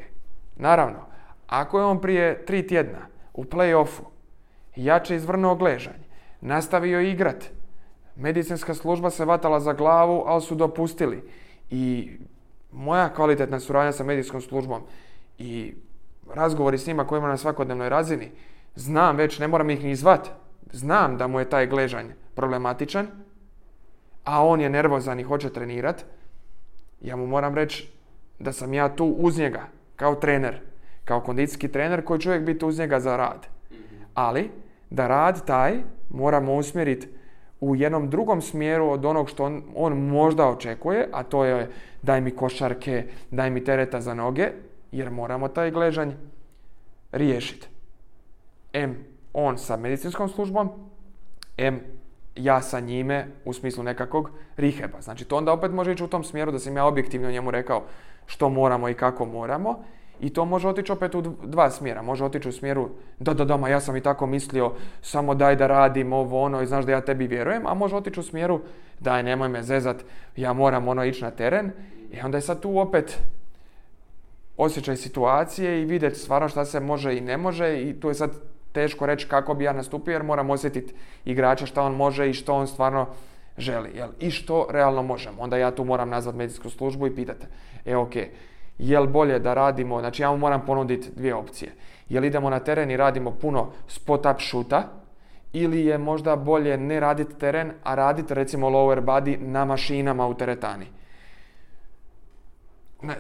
Naravno, 0.56 1.13
ako 1.54 1.80
je 1.80 1.86
on 1.86 2.02
prije 2.02 2.46
tri 2.46 2.68
tjedna 2.68 3.00
u 3.34 3.44
play-offu 3.44 4.02
jače 4.76 5.16
izvrnuo 5.16 5.56
gležanj, 5.56 6.02
nastavio 6.42 7.02
igrat, 7.02 7.52
medicinska 8.16 8.74
služba 8.74 9.10
se 9.10 9.26
vatala 9.26 9.60
za 9.60 9.74
glavu, 9.74 10.24
ali 10.26 10.42
su 10.42 10.56
dopustili. 10.56 11.24
I 11.70 12.12
moja 12.72 13.14
kvalitetna 13.14 13.60
suradnja 13.60 13.92
sa 13.92 14.04
medijskom 14.04 14.42
službom 14.42 14.82
i 15.38 15.74
razgovori 16.34 16.78
s 16.78 16.88
njima 16.88 17.08
koji 17.08 17.20
imam 17.20 17.30
na 17.30 17.38
svakodnevnoj 17.38 17.90
razini, 17.90 18.32
znam 18.76 19.16
već, 19.16 19.40
ne 19.40 19.48
moram 19.48 19.70
ih 19.70 19.84
ni 19.84 19.96
zvat, 19.96 20.30
znam 20.72 21.18
da 21.18 21.28
mu 21.28 21.40
je 21.40 21.50
taj 21.50 21.68
gležanj 21.68 22.08
problematičan, 22.36 23.08
a 24.24 24.46
on 24.46 24.62
je 24.62 24.70
nervozan 24.70 25.20
i 25.20 25.24
hoće 25.24 25.54
trenirat, 25.54 26.06
ja 27.02 27.16
mu 27.16 27.28
moram 27.28 27.56
reći 27.56 27.90
da 28.40 28.54
sam 28.54 28.74
ja 28.74 28.96
tu 28.96 29.06
uz 29.06 29.38
njega, 29.38 29.68
kao 29.96 30.16
trener, 30.16 30.73
kao 31.06 31.22
kondicijski 31.22 31.68
trener 31.68 32.04
koji 32.06 32.20
će 32.20 32.30
uvijek 32.30 32.44
biti 32.44 32.66
uz 32.66 32.80
njega 32.80 33.00
za 33.00 33.18
rad. 33.18 33.48
Ali, 34.14 34.50
da 34.90 35.08
rad 35.08 35.46
taj 35.46 35.80
moramo 36.10 36.56
usmjeriti 36.56 37.08
u 37.62 37.76
jednom 37.76 38.10
drugom 38.10 38.42
smjeru 38.42 38.90
od 38.90 39.06
onog 39.06 39.30
što 39.30 39.44
on, 39.44 39.64
on 39.76 39.94
možda 39.98 40.48
očekuje, 40.48 41.10
a 41.12 41.24
to 41.24 41.46
je 41.46 41.70
daj 42.02 42.22
mi 42.22 42.32
košarke, 42.32 43.06
daj 43.32 43.50
mi 43.50 43.64
tereta 43.64 44.02
za 44.02 44.14
noge, 44.14 44.50
jer 44.92 45.12
moramo 45.12 45.48
taj 45.48 45.72
gležanj 45.72 46.12
riješiti. 47.12 47.68
M 48.74 49.06
on 49.34 49.58
sa 49.58 49.78
medicinskom 49.78 50.30
službom, 50.30 50.70
M 51.58 51.80
ja 52.36 52.62
sa 52.62 52.80
njime 52.80 53.28
u 53.46 53.54
smislu 53.54 53.84
nekakvog 53.84 54.30
riheba. 54.58 55.02
Znači 55.02 55.26
to 55.26 55.38
onda 55.38 55.52
opet 55.52 55.72
može 55.72 55.92
ići 55.92 56.04
u 56.04 56.08
tom 56.08 56.24
smjeru 56.24 56.52
da 56.52 56.60
sam 56.60 56.78
ja 56.78 56.86
objektivno 56.86 57.32
njemu 57.32 57.52
rekao 57.52 57.84
što 58.26 58.50
moramo 58.50 58.90
i 58.90 58.94
kako 58.94 59.26
moramo. 59.26 59.84
I 60.24 60.30
to 60.30 60.46
može 60.46 60.68
otići 60.68 60.92
opet 60.92 61.16
u 61.16 61.22
dva 61.44 61.70
smjera. 61.70 62.02
Može 62.02 62.26
otići 62.26 62.50
u 62.50 62.52
smjeru 62.52 62.90
da, 63.20 63.34
da, 63.34 63.46
da, 63.46 63.58
ma 63.58 63.70
ja 63.70 63.80
sam 63.80 63.96
i 63.96 64.02
tako 64.02 64.26
mislio, 64.26 64.72
samo 65.02 65.36
daj 65.36 65.56
da 65.56 65.68
radim 65.68 66.14
ovo, 66.14 66.42
ono 66.42 66.62
i 66.62 66.66
znaš 66.66 66.86
da 66.86 66.92
ja 66.92 67.02
tebi 67.02 67.28
vjerujem. 67.28 67.68
A 67.68 67.74
može 67.74 67.96
otići 67.96 68.20
u 68.20 68.24
smjeru 68.24 68.62
daj 69.00 69.24
nemoj 69.24 69.50
me 69.50 69.64
zezat, 69.64 70.04
ja 70.36 70.54
moram 70.54 70.88
ono 70.88 71.06
ići 71.06 71.24
na 71.24 71.32
teren. 71.32 71.72
I 72.12 72.22
onda 72.22 72.38
je 72.38 72.42
sad 72.42 72.62
tu 72.62 72.78
opet 72.80 73.20
osjećaj 74.58 74.96
situacije 74.96 75.82
i 75.82 75.86
vidjeti 75.86 76.20
stvarno 76.20 76.50
šta 76.50 76.66
se 76.66 76.80
može 76.80 77.18
i 77.18 77.22
ne 77.22 77.38
može 77.38 77.82
i 77.82 78.00
tu 78.00 78.08
je 78.08 78.14
sad 78.14 78.32
teško 78.72 79.06
reći 79.06 79.28
kako 79.28 79.54
bi 79.54 79.64
ja 79.64 79.74
nastupio 79.74 80.12
jer 80.12 80.24
moram 80.24 80.50
osjetiti 80.50 80.94
igrača 81.26 81.66
šta 81.66 81.84
on 81.84 81.96
može 81.96 82.30
i 82.30 82.34
što 82.34 82.54
on 82.54 82.68
stvarno 82.68 83.08
želi. 83.58 83.90
Jel? 83.96 84.10
I 84.20 84.32
što 84.32 84.68
realno 84.72 85.02
možemo. 85.02 85.42
Onda 85.42 85.58
ja 85.58 85.76
tu 85.76 85.84
moram 85.84 86.10
nazvat 86.10 86.36
medicinsku 86.36 86.70
službu 86.70 87.08
i 87.08 87.16
pitati, 87.16 87.46
e 87.86 87.96
ok, 87.96 88.14
jel 88.78 89.08
bolje 89.08 89.40
da 89.40 89.54
radimo, 89.54 90.00
znači 90.00 90.22
ja 90.22 90.32
mu 90.32 90.38
moram 90.38 90.66
ponuditi 90.66 91.12
dvije 91.16 91.36
opcije. 91.36 91.72
Jel 92.10 92.26
idemo 92.26 92.50
na 92.50 92.60
teren 92.60 92.92
i 92.92 92.98
radimo 92.98 93.32
puno 93.32 93.72
spot-up 93.88 94.40
šuta, 94.40 94.84
ili 95.54 95.86
je 95.86 95.98
možda 95.98 96.36
bolje 96.36 96.78
ne 96.78 97.00
raditi 97.00 97.36
teren, 97.40 97.72
a 97.84 97.96
raditi 97.96 98.34
recimo 98.34 98.70
lower 98.70 99.02
body 99.02 99.38
na 99.40 99.66
mašinama 99.66 100.28
u 100.28 100.34
teretani. 100.34 100.86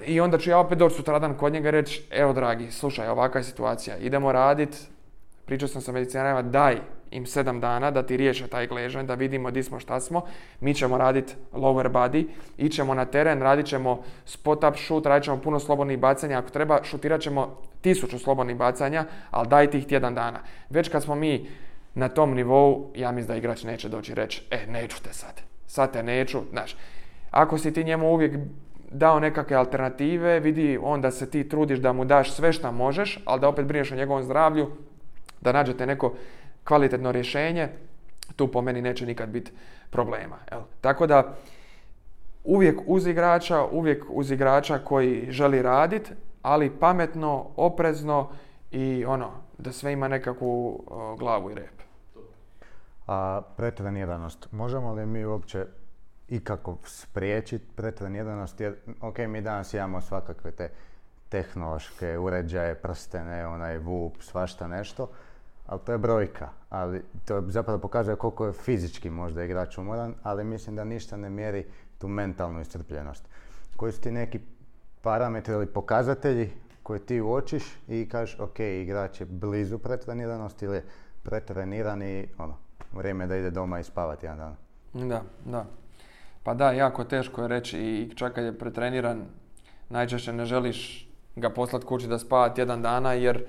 I 0.05 0.19
onda 0.19 0.37
ću 0.37 0.49
ja 0.49 0.59
opet 0.59 0.77
doći 0.77 0.95
sutradan 0.95 1.37
kod 1.37 1.53
njega 1.53 1.69
reći, 1.69 2.07
evo 2.11 2.33
dragi, 2.33 2.71
slušaj, 2.71 3.07
ovakva 3.07 3.39
je 3.39 3.43
situacija, 3.43 3.97
idemo 3.97 4.31
raditi, 4.31 4.77
pričao 5.45 5.67
sam 5.67 5.81
sa 5.81 5.91
medicinarima, 5.91 6.41
daj 6.41 6.77
im 7.13 7.25
sedam 7.25 7.59
dana 7.59 7.91
da 7.91 8.03
ti 8.03 8.17
riješe 8.17 8.47
taj 8.47 8.67
gležanj, 8.67 9.05
da 9.05 9.13
vidimo 9.13 9.51
di 9.51 9.63
smo, 9.63 9.79
šta 9.79 9.99
smo. 9.99 10.21
Mi 10.59 10.73
ćemo 10.73 10.97
raditi 10.97 11.33
lower 11.53 11.89
body, 11.89 12.27
ićemo 12.57 12.93
na 12.93 13.05
teren, 13.05 13.41
radit 13.41 13.65
ćemo 13.65 14.03
spot 14.25 14.63
up 14.63 14.75
shoot, 14.77 15.05
radit 15.05 15.23
ćemo 15.23 15.41
puno 15.41 15.59
slobodnih 15.59 15.99
bacanja. 15.99 16.39
Ako 16.39 16.49
treba, 16.49 16.83
šutirat 16.83 17.21
ćemo 17.21 17.57
tisuću 17.81 18.19
slobodnih 18.19 18.57
bacanja, 18.57 19.05
ali 19.31 19.47
daj 19.47 19.71
tih 19.71 19.87
tjedan 19.87 20.15
dana. 20.15 20.39
Već 20.69 20.89
kad 20.89 21.03
smo 21.03 21.15
mi 21.15 21.47
na 21.95 22.09
tom 22.09 22.33
nivou, 22.33 22.91
ja 22.95 23.11
mislim 23.11 23.27
da 23.27 23.35
igrač 23.35 23.63
neće 23.63 23.89
doći 23.89 24.15
reći, 24.15 24.43
e, 24.51 24.67
neću 24.67 25.03
te 25.03 25.13
sad. 25.13 25.41
Sad 25.67 25.93
te 25.93 26.03
neću, 26.03 26.41
znaš. 26.51 26.75
ako 27.31 27.57
si 27.57 27.73
ti 27.73 27.83
njemu 27.83 28.07
uvijek 28.07 28.37
dao 28.91 29.19
nekakve 29.19 29.57
alternative, 29.57 30.39
vidi 30.39 30.79
onda 30.81 31.11
se 31.11 31.29
ti 31.29 31.49
trudiš 31.49 31.79
da 31.79 31.93
mu 31.93 32.05
daš 32.05 32.31
sve 32.31 32.53
što 32.53 32.71
možeš, 32.71 33.19
ali 33.25 33.41
da 33.41 33.47
opet 33.47 33.65
brineš 33.65 33.91
o 33.91 33.95
njegovom 33.95 34.23
zdravlju, 34.23 34.69
da 35.41 35.51
nađete 35.51 35.85
neko 35.85 36.13
kvalitetno 36.63 37.11
rješenje, 37.11 37.69
tu 38.35 38.51
po 38.51 38.61
meni 38.61 38.81
neće 38.81 39.05
nikad 39.05 39.29
biti 39.29 39.51
problema. 39.89 40.37
Jel? 40.51 40.61
Tako 40.81 41.07
da 41.07 41.35
uvijek 42.43 42.79
uz 42.85 43.07
igrača, 43.07 43.65
uvijek 43.71 44.03
uz 44.09 44.31
igrača 44.31 44.77
koji 44.77 45.27
želi 45.29 45.61
raditi, 45.61 46.11
ali 46.41 46.79
pametno, 46.79 47.45
oprezno 47.55 48.29
i 48.71 49.05
ono, 49.05 49.31
da 49.57 49.71
sve 49.71 49.93
ima 49.93 50.07
nekakvu 50.07 50.83
glavu 51.19 51.51
i 51.51 51.55
rep. 51.55 51.81
A 53.07 53.41
pretreniranost, 53.57 54.51
možemo 54.51 54.93
li 54.93 55.05
mi 55.05 55.25
uopće 55.25 55.65
ikako 56.29 56.77
spriječiti 56.85 57.65
pretreniranost? 57.75 58.59
Jer, 58.59 58.75
ok, 59.01 59.17
mi 59.17 59.41
danas 59.41 59.73
imamo 59.73 60.01
svakakve 60.01 60.51
te 60.51 60.69
tehnološke 61.29 62.17
uređaje, 62.17 62.75
prstene, 62.75 63.47
onaj 63.47 63.77
VUP, 63.77 64.21
svašta 64.21 64.67
nešto, 64.67 65.09
ali 65.65 65.79
to 65.85 65.91
je 65.91 65.97
brojka. 65.97 66.49
Ali 66.69 67.01
to 67.25 67.43
zapravo 67.47 67.79
pokazuje 67.79 68.15
koliko 68.15 68.45
je 68.45 68.53
fizički 68.53 69.09
možda 69.09 69.43
igrač 69.43 69.77
umoran, 69.77 70.15
ali 70.23 70.43
mislim 70.43 70.75
da 70.75 70.83
ništa 70.83 71.17
ne 71.17 71.29
mjeri 71.29 71.65
tu 71.97 72.07
mentalnu 72.07 72.61
iscrpljenost. 72.61 73.29
Koji 73.75 73.91
su 73.91 74.01
ti 74.01 74.11
neki 74.11 74.39
parametri 75.01 75.53
ili 75.53 75.65
pokazatelji 75.65 76.51
koje 76.83 76.99
ti 76.99 77.21
uočiš 77.21 77.63
i 77.87 78.09
kažeš 78.09 78.39
ok, 78.39 78.59
igrač 78.59 79.19
je 79.19 79.25
blizu 79.25 79.77
pretreniranosti 79.77 80.65
ili 80.65 80.81
pretreniran 81.23 82.01
i 82.01 82.27
ono, 82.37 82.57
vrijeme 82.93 83.27
da 83.27 83.37
ide 83.37 83.51
doma 83.51 83.79
i 83.79 83.83
spavati 83.83 84.25
jedan 84.25 84.37
dan. 84.37 84.55
Da, 85.07 85.21
da. 85.45 85.65
Pa 86.43 86.53
da, 86.53 86.71
jako 86.71 87.03
teško 87.03 87.41
je 87.41 87.47
reći 87.47 87.79
i 87.79 88.15
čak 88.15 88.33
kad 88.33 88.43
je 88.43 88.59
pretreniran, 88.59 89.25
najčešće 89.89 90.33
ne 90.33 90.45
želiš 90.45 91.09
ga 91.35 91.49
poslati 91.49 91.85
kući 91.85 92.07
da 92.07 92.19
spava 92.19 92.53
tjedan 92.53 92.81
dana 92.81 93.13
jer, 93.13 93.45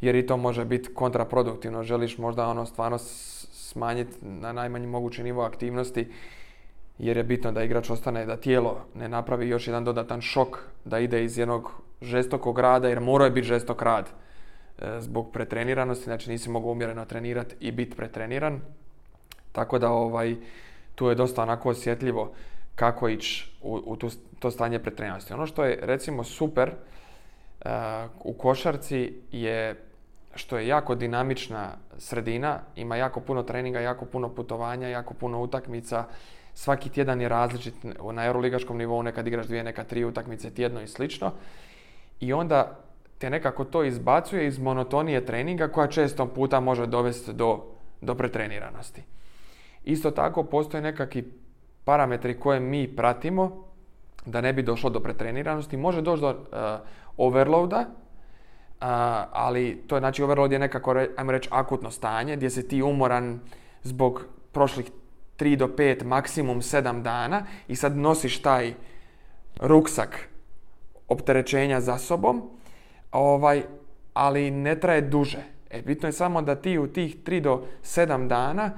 jer 0.00 0.14
i 0.14 0.26
to 0.26 0.36
može 0.36 0.64
biti 0.64 0.94
kontraproduktivno. 0.94 1.82
Želiš 1.82 2.18
možda 2.18 2.48
ono 2.48 2.66
stvarno 2.66 2.98
smanjiti 2.98 4.16
na 4.22 4.52
najmanji 4.52 4.86
mogući 4.86 5.22
nivo 5.22 5.42
aktivnosti 5.42 6.08
jer 7.00 7.16
je 7.16 7.24
bitno 7.24 7.52
da 7.52 7.62
igrač 7.62 7.90
ostane, 7.90 8.26
da 8.26 8.36
tijelo 8.36 8.84
ne 8.94 9.08
napravi 9.08 9.48
još 9.48 9.66
jedan 9.66 9.84
dodatan 9.84 10.20
šok, 10.20 10.58
da 10.84 10.98
ide 10.98 11.24
iz 11.24 11.38
jednog 11.38 11.72
žestokog 12.02 12.58
rada, 12.58 12.88
jer 12.88 13.00
mora 13.00 13.24
je 13.24 13.30
biti 13.30 13.46
žestok 13.46 13.82
rad 13.82 14.08
e, 14.08 15.00
zbog 15.00 15.32
pretreniranosti, 15.32 16.04
znači 16.04 16.30
nisi 16.30 16.50
mogao 16.50 16.70
umjereno 16.70 17.04
trenirati 17.04 17.54
i 17.60 17.72
biti 17.72 17.96
pretreniran. 17.96 18.60
Tako 19.52 19.78
da 19.78 19.90
ovaj, 19.90 20.36
tu 20.94 21.08
je 21.08 21.14
dosta 21.14 21.42
onako 21.42 21.70
osjetljivo 21.70 22.32
kako 22.74 23.08
ići 23.08 23.50
u, 23.62 23.82
u 23.86 23.96
to 24.38 24.50
stanje 24.50 24.78
pretreniranosti. 24.78 25.32
Ono 25.32 25.46
što 25.46 25.64
je 25.64 25.78
recimo 25.82 26.24
super 26.24 26.70
uh, 27.64 27.70
u 28.20 28.32
košarci 28.32 29.12
je 29.32 29.89
što 30.34 30.58
je 30.58 30.66
jako 30.66 30.94
dinamična 30.94 31.68
sredina, 31.98 32.58
ima 32.76 32.96
jako 32.96 33.20
puno 33.20 33.42
treninga, 33.42 33.80
jako 33.80 34.04
puno 34.04 34.28
putovanja, 34.28 34.88
jako 34.88 35.14
puno 35.14 35.42
utakmica, 35.42 36.04
svaki 36.54 36.88
tjedan 36.88 37.20
je 37.20 37.28
različit 37.28 37.74
na 38.12 38.24
euroligaškom 38.24 38.78
nivou, 38.78 39.02
nekad 39.02 39.26
igraš 39.26 39.46
dvije, 39.46 39.64
nekad 39.64 39.86
tri 39.86 40.04
utakmice 40.04 40.50
tjedno 40.50 40.82
i 40.82 40.86
slično. 40.86 41.32
I 42.20 42.32
onda 42.32 42.78
te 43.18 43.30
nekako 43.30 43.64
to 43.64 43.84
izbacuje 43.84 44.46
iz 44.46 44.58
monotonije 44.58 45.26
treninga 45.26 45.68
koja 45.68 45.86
često 45.86 46.26
puta 46.26 46.60
može 46.60 46.86
dovesti 46.86 47.32
do, 47.32 47.64
do 48.00 48.14
pretreniranosti. 48.14 49.02
Isto 49.84 50.10
tako 50.10 50.44
postoje 50.44 50.82
nekakvi 50.82 51.32
parametri 51.84 52.40
koje 52.40 52.60
mi 52.60 52.96
pratimo 52.96 53.64
da 54.26 54.40
ne 54.40 54.52
bi 54.52 54.62
došlo 54.62 54.90
do 54.90 55.00
pretreniranosti. 55.00 55.76
Može 55.76 56.02
doći 56.02 56.20
do 56.20 56.30
uh, 56.30 56.36
overloada, 57.16 57.86
ali 59.32 59.82
to 59.86 59.96
je 59.96 60.00
znači 60.00 60.22
overload 60.22 60.52
je 60.52 60.58
nekako, 60.58 60.94
ajmo 61.16 61.32
reći, 61.32 61.48
akutno 61.52 61.90
stanje 61.90 62.36
gdje 62.36 62.50
si 62.50 62.68
ti 62.68 62.82
umoran 62.82 63.40
zbog 63.82 64.24
prošlih 64.52 64.90
3 65.38 65.56
do 65.56 65.66
5, 65.66 66.04
maksimum 66.04 66.60
7 66.60 67.02
dana 67.02 67.42
i 67.68 67.76
sad 67.76 67.96
nosiš 67.96 68.42
taj 68.42 68.74
ruksak 69.60 70.28
opterećenja 71.08 71.80
za 71.80 71.98
sobom, 71.98 72.50
ovaj, 73.12 73.62
ali 74.14 74.50
ne 74.50 74.80
traje 74.80 75.00
duže. 75.00 75.42
E, 75.70 75.82
bitno 75.82 76.08
je 76.08 76.12
samo 76.12 76.42
da 76.42 76.54
ti 76.54 76.78
u 76.78 76.86
tih 76.86 77.16
3 77.24 77.40
do 77.40 77.64
7 77.82 78.28
dana 78.28 78.72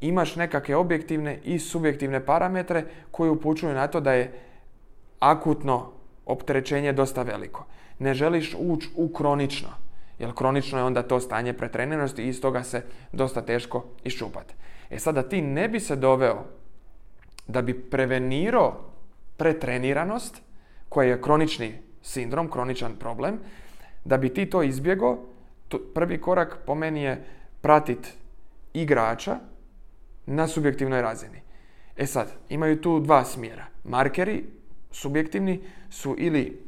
imaš 0.00 0.36
nekakve 0.36 0.76
objektivne 0.76 1.40
i 1.44 1.58
subjektivne 1.58 2.26
parametre 2.26 2.84
koji 3.10 3.30
upućuju 3.30 3.74
na 3.74 3.86
to 3.86 4.00
da 4.00 4.12
je 4.12 4.32
akutno 5.18 5.92
opterećenje 6.26 6.92
dosta 6.92 7.22
veliko. 7.22 7.64
Ne 7.98 8.14
želiš 8.14 8.54
ući 8.58 8.88
u 8.94 9.08
kronično, 9.12 9.68
jer 10.18 10.34
kronično 10.34 10.78
je 10.78 10.84
onda 10.84 11.02
to 11.02 11.20
stanje 11.20 11.52
pretreniranosti 11.52 12.22
i 12.22 12.28
iz 12.28 12.40
toga 12.40 12.62
se 12.62 12.82
dosta 13.12 13.42
teško 13.42 13.84
iščupati. 14.04 14.54
E 14.90 14.98
sada 14.98 15.22
ti 15.22 15.42
ne 15.42 15.68
bi 15.68 15.80
se 15.80 15.96
doveo 15.96 16.44
da 17.46 17.62
bi 17.62 17.80
prevenirao 17.80 18.84
pretreniranost, 19.36 20.42
koja 20.88 21.08
je 21.08 21.22
kronični 21.22 21.74
sindrom, 22.02 22.50
kroničan 22.50 22.96
problem, 22.96 23.38
da 24.04 24.16
bi 24.16 24.34
ti 24.34 24.46
to 24.50 24.62
izbjegao, 24.62 25.18
prvi 25.94 26.20
korak 26.20 26.58
po 26.66 26.74
meni 26.74 27.02
je 27.02 27.24
pratit 27.60 28.14
igrača 28.74 29.38
na 30.26 30.48
subjektivnoj 30.48 31.02
razini. 31.02 31.40
E 31.96 32.06
sad, 32.06 32.32
imaju 32.48 32.80
tu 32.80 33.00
dva 33.00 33.24
smjera. 33.24 33.64
Markeri, 33.84 34.44
subjektivni, 34.90 35.60
su 35.90 36.14
ili 36.18 36.65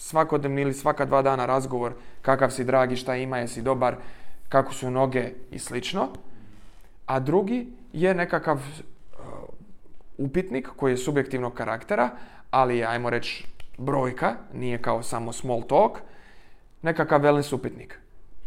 svakodnevni 0.00 0.62
ili 0.62 0.74
svaka 0.74 1.04
dva 1.04 1.22
dana 1.22 1.46
razgovor 1.46 1.92
kakav 2.22 2.50
si 2.50 2.64
dragi, 2.64 2.96
šta 2.96 3.16
ima, 3.16 3.38
jesi 3.38 3.62
dobar, 3.62 3.96
kako 4.48 4.74
su 4.74 4.90
noge 4.90 5.32
i 5.50 5.58
slično. 5.58 6.08
A 7.06 7.20
drugi 7.20 7.66
je 7.92 8.14
nekakav 8.14 8.56
uh, 8.56 9.24
upitnik 10.18 10.68
koji 10.76 10.92
je 10.92 10.96
subjektivnog 10.96 11.54
karaktera, 11.54 12.10
ali 12.50 12.78
je, 12.78 12.86
ajmo 12.86 13.10
reći, 13.10 13.46
brojka, 13.78 14.34
nije 14.54 14.82
kao 14.82 15.02
samo 15.02 15.32
small 15.32 15.62
talk, 15.66 15.98
nekakav 16.82 17.20
wellness 17.20 17.54
upitnik. 17.54 18.00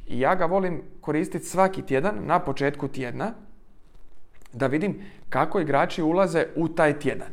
I 0.07 0.19
ja 0.19 0.35
ga 0.35 0.45
volim 0.45 0.81
koristiti 1.01 1.45
svaki 1.45 1.81
tjedan 1.81 2.25
na 2.25 2.39
početku 2.39 2.87
tjedna 2.87 3.33
da 4.53 4.67
vidim 4.67 5.01
kako 5.29 5.59
igrači 5.59 6.01
ulaze 6.01 6.47
u 6.55 6.67
taj 6.67 6.99
tjedan. 6.99 7.29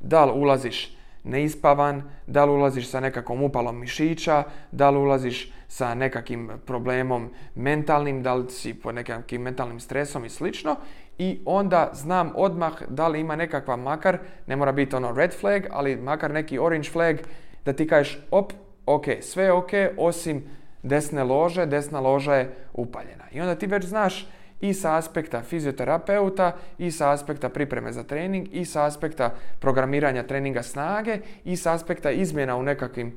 Da 0.00 0.24
li 0.24 0.32
ulaziš 0.32 0.96
neispavan, 1.24 2.02
da 2.26 2.44
li 2.44 2.50
ulaziš 2.50 2.88
sa 2.90 3.00
nekakvom 3.00 3.42
upalom 3.42 3.80
mišića, 3.80 4.44
da 4.72 4.90
li 4.90 4.98
ulaziš 4.98 5.52
sa 5.68 5.94
nekakvim 5.94 6.50
problemom 6.66 7.30
mentalnim, 7.54 8.22
da 8.22 8.34
li 8.34 8.50
si 8.50 8.74
po 8.74 8.92
nekakvim 8.92 9.42
mentalnim 9.42 9.80
stresom 9.80 10.24
i 10.24 10.30
slično. 10.30 10.76
I 11.18 11.40
onda 11.44 11.90
znam 11.94 12.32
odmah 12.34 12.82
da 12.88 13.08
li 13.08 13.20
ima 13.20 13.36
nekakva 13.36 13.76
makar, 13.76 14.18
ne 14.46 14.56
mora 14.56 14.72
biti 14.72 14.96
ono 14.96 15.12
red 15.12 15.34
flag, 15.40 15.62
ali 15.70 15.96
makar 15.96 16.30
neki 16.30 16.58
orange 16.58 16.90
flag, 16.90 17.16
da 17.64 17.72
ti 17.72 17.88
kažeš 17.88 18.18
op, 18.30 18.52
ok, 18.86 19.04
sve 19.20 19.44
je 19.44 19.52
ok, 19.52 19.70
osim 19.96 20.44
desne 20.82 21.24
lože, 21.24 21.66
desna 21.66 22.00
loža 22.00 22.34
je 22.34 22.54
upaljena. 22.72 23.24
I 23.32 23.40
onda 23.40 23.54
ti 23.54 23.66
već 23.66 23.84
znaš 23.84 24.28
i 24.62 24.74
sa 24.74 24.96
aspekta 24.96 25.42
fizioterapeuta, 25.42 26.52
i 26.78 26.90
sa 26.90 27.10
aspekta 27.10 27.48
pripreme 27.48 27.92
za 27.92 28.02
trening, 28.02 28.48
i 28.52 28.64
sa 28.64 28.84
aspekta 28.86 29.34
programiranja 29.58 30.22
treninga 30.22 30.62
snage, 30.62 31.18
i 31.44 31.56
sa 31.56 31.72
aspekta 31.72 32.10
izmjena 32.10 32.56
u 32.56 32.62
nekakvim 32.62 33.12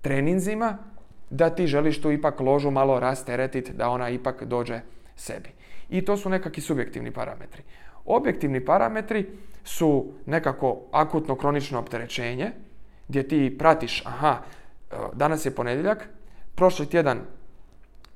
treninzima, 0.00 0.78
da 1.30 1.50
ti 1.50 1.66
želiš 1.66 2.00
tu 2.00 2.10
ipak 2.12 2.40
ložu 2.40 2.70
malo 2.70 3.00
rasteretiti, 3.00 3.72
da 3.72 3.88
ona 3.88 4.08
ipak 4.08 4.44
dođe 4.44 4.80
sebi. 5.16 5.50
I 5.90 6.04
to 6.04 6.16
su 6.16 6.28
nekakvi 6.28 6.62
subjektivni 6.62 7.10
parametri. 7.10 7.62
Objektivni 8.04 8.64
parametri 8.64 9.26
su 9.64 10.12
nekako 10.26 10.82
akutno 10.92 11.36
kronično 11.36 11.78
opterećenje, 11.78 12.50
gdje 13.08 13.28
ti 13.28 13.56
pratiš, 13.58 14.02
aha, 14.06 14.38
danas 15.12 15.46
je 15.46 15.54
ponedjeljak, 15.54 16.08
prošli 16.54 16.86
tjedan 16.86 17.20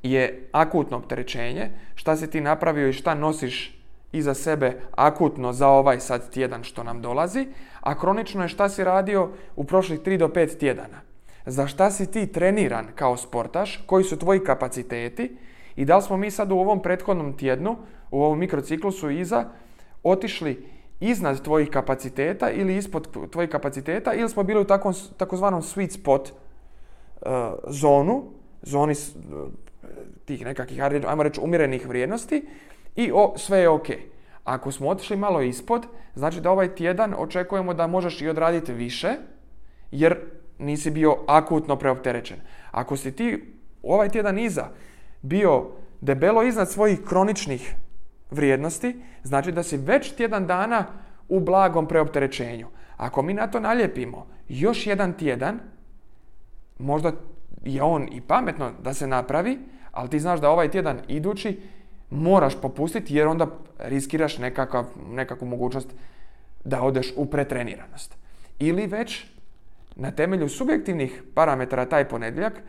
je 0.03 0.49
akutno 0.53 0.97
opterećenje, 0.97 1.71
šta 1.95 2.17
si 2.17 2.31
ti 2.31 2.41
napravio 2.41 2.89
i 2.89 2.93
šta 2.93 3.15
nosiš 3.15 3.81
iza 4.13 4.35
sebe 4.35 4.81
akutno 4.97 5.53
za 5.53 5.69
ovaj 5.69 6.01
sad 6.01 6.31
tjedan 6.31 6.65
što 6.65 6.83
nam 6.83 7.03
dolazi, 7.03 7.47
a 7.81 7.99
kronično 7.99 8.43
je 8.43 8.49
šta 8.49 8.69
si 8.69 8.85
radio 8.85 9.31
u 9.57 9.65
prošlih 9.65 10.01
3 10.01 10.19
do 10.19 10.29
5 10.29 10.59
tjedana. 10.59 11.01
Za 11.47 11.67
šta 11.67 11.91
si 11.91 12.11
ti 12.11 12.27
treniran 12.27 12.87
kao 12.95 13.17
sportaš, 13.17 13.83
koji 13.87 14.05
su 14.05 14.19
tvoji 14.19 14.45
kapaciteti 14.45 15.37
i 15.77 15.85
da 15.85 15.97
li 15.97 16.03
smo 16.03 16.17
mi 16.17 16.31
sad 16.31 16.53
u 16.53 16.57
ovom 16.57 16.83
prethodnom 16.83 17.37
tjednu, 17.37 17.77
u 18.11 18.23
ovom 18.23 18.39
mikrociklusu 18.39 19.11
iza, 19.11 19.45
otišli 20.03 20.67
iznad 21.01 21.43
tvojih 21.43 21.71
kapaciteta 21.71 22.51
ili 22.51 22.77
ispod 22.77 23.31
tvojih 23.31 23.51
kapaciteta 23.51 24.15
ili 24.15 24.29
smo 24.29 24.43
bili 24.43 24.61
u 24.61 24.67
takozvanom 25.17 25.63
sweet 25.63 25.91
spot 25.91 26.29
uh, 26.29 27.33
zonu, 27.69 28.25
zoni 28.63 28.95
tih 30.31 30.45
nekakvih, 30.45 30.83
ajmo 30.83 31.23
reći, 31.23 31.41
umjerenih 31.43 31.87
vrijednosti 31.89 32.47
i 32.97 33.11
o, 33.15 33.35
sve 33.37 33.59
je 33.59 33.69
ok. 33.69 33.87
Ako 34.45 34.73
smo 34.73 34.89
otišli 34.89 35.17
malo 35.17 35.43
ispod, 35.43 35.87
znači 36.15 36.41
da 36.41 36.51
ovaj 36.51 36.75
tjedan 36.75 37.15
očekujemo 37.19 37.75
da 37.75 37.87
možeš 37.87 38.21
i 38.23 38.29
odraditi 38.29 38.73
više, 38.73 39.15
jer 39.91 40.17
nisi 40.59 40.91
bio 40.91 41.17
akutno 41.27 41.77
preopterećen. 41.77 42.37
Ako 42.71 42.97
si 42.97 43.13
ti 43.13 43.55
ovaj 43.83 44.09
tjedan 44.09 44.39
iza 44.39 44.69
bio 45.23 45.67
debelo 46.01 46.43
iznad 46.43 46.71
svojih 46.71 47.01
kroničnih 47.09 47.75
vrijednosti, 48.31 48.97
znači 49.23 49.53
da 49.53 49.63
si 49.63 49.77
već 49.77 50.13
tjedan 50.13 50.47
dana 50.47 50.85
u 51.29 51.41
blagom 51.41 51.89
preopterećenju. 51.89 52.67
Ako 52.97 53.23
mi 53.23 53.35
na 53.35 53.47
to 53.47 53.61
naljepimo 53.61 54.27
još 54.49 54.87
jedan 54.87 55.13
tjedan, 55.13 55.61
možda 56.79 57.13
je 57.65 57.83
on 57.83 58.09
i 58.13 58.21
pametno 58.21 58.71
da 58.83 58.95
se 58.95 59.07
napravi, 59.07 59.59
ali 59.93 60.11
ti 60.11 60.21
znaš 60.21 60.41
da 60.41 60.51
ovaj 60.51 60.71
tjedan 60.71 61.01
idući 61.09 61.61
moraš 62.11 62.61
popustiti 62.61 63.15
jer 63.17 63.27
onda 63.27 63.47
riskiraš 63.79 64.39
nekakav, 64.39 64.85
nekakvu 65.11 65.47
mogućnost 65.47 65.89
da 66.65 66.83
odeš 66.83 67.13
u 67.17 67.27
pretreniranost. 67.27 68.17
Ili 68.59 68.87
već 68.87 69.27
na 69.97 70.11
temelju 70.11 70.49
subjektivnih 70.49 71.23
parametara 71.35 71.85
taj 71.85 72.09
ponedjeljak 72.09 72.63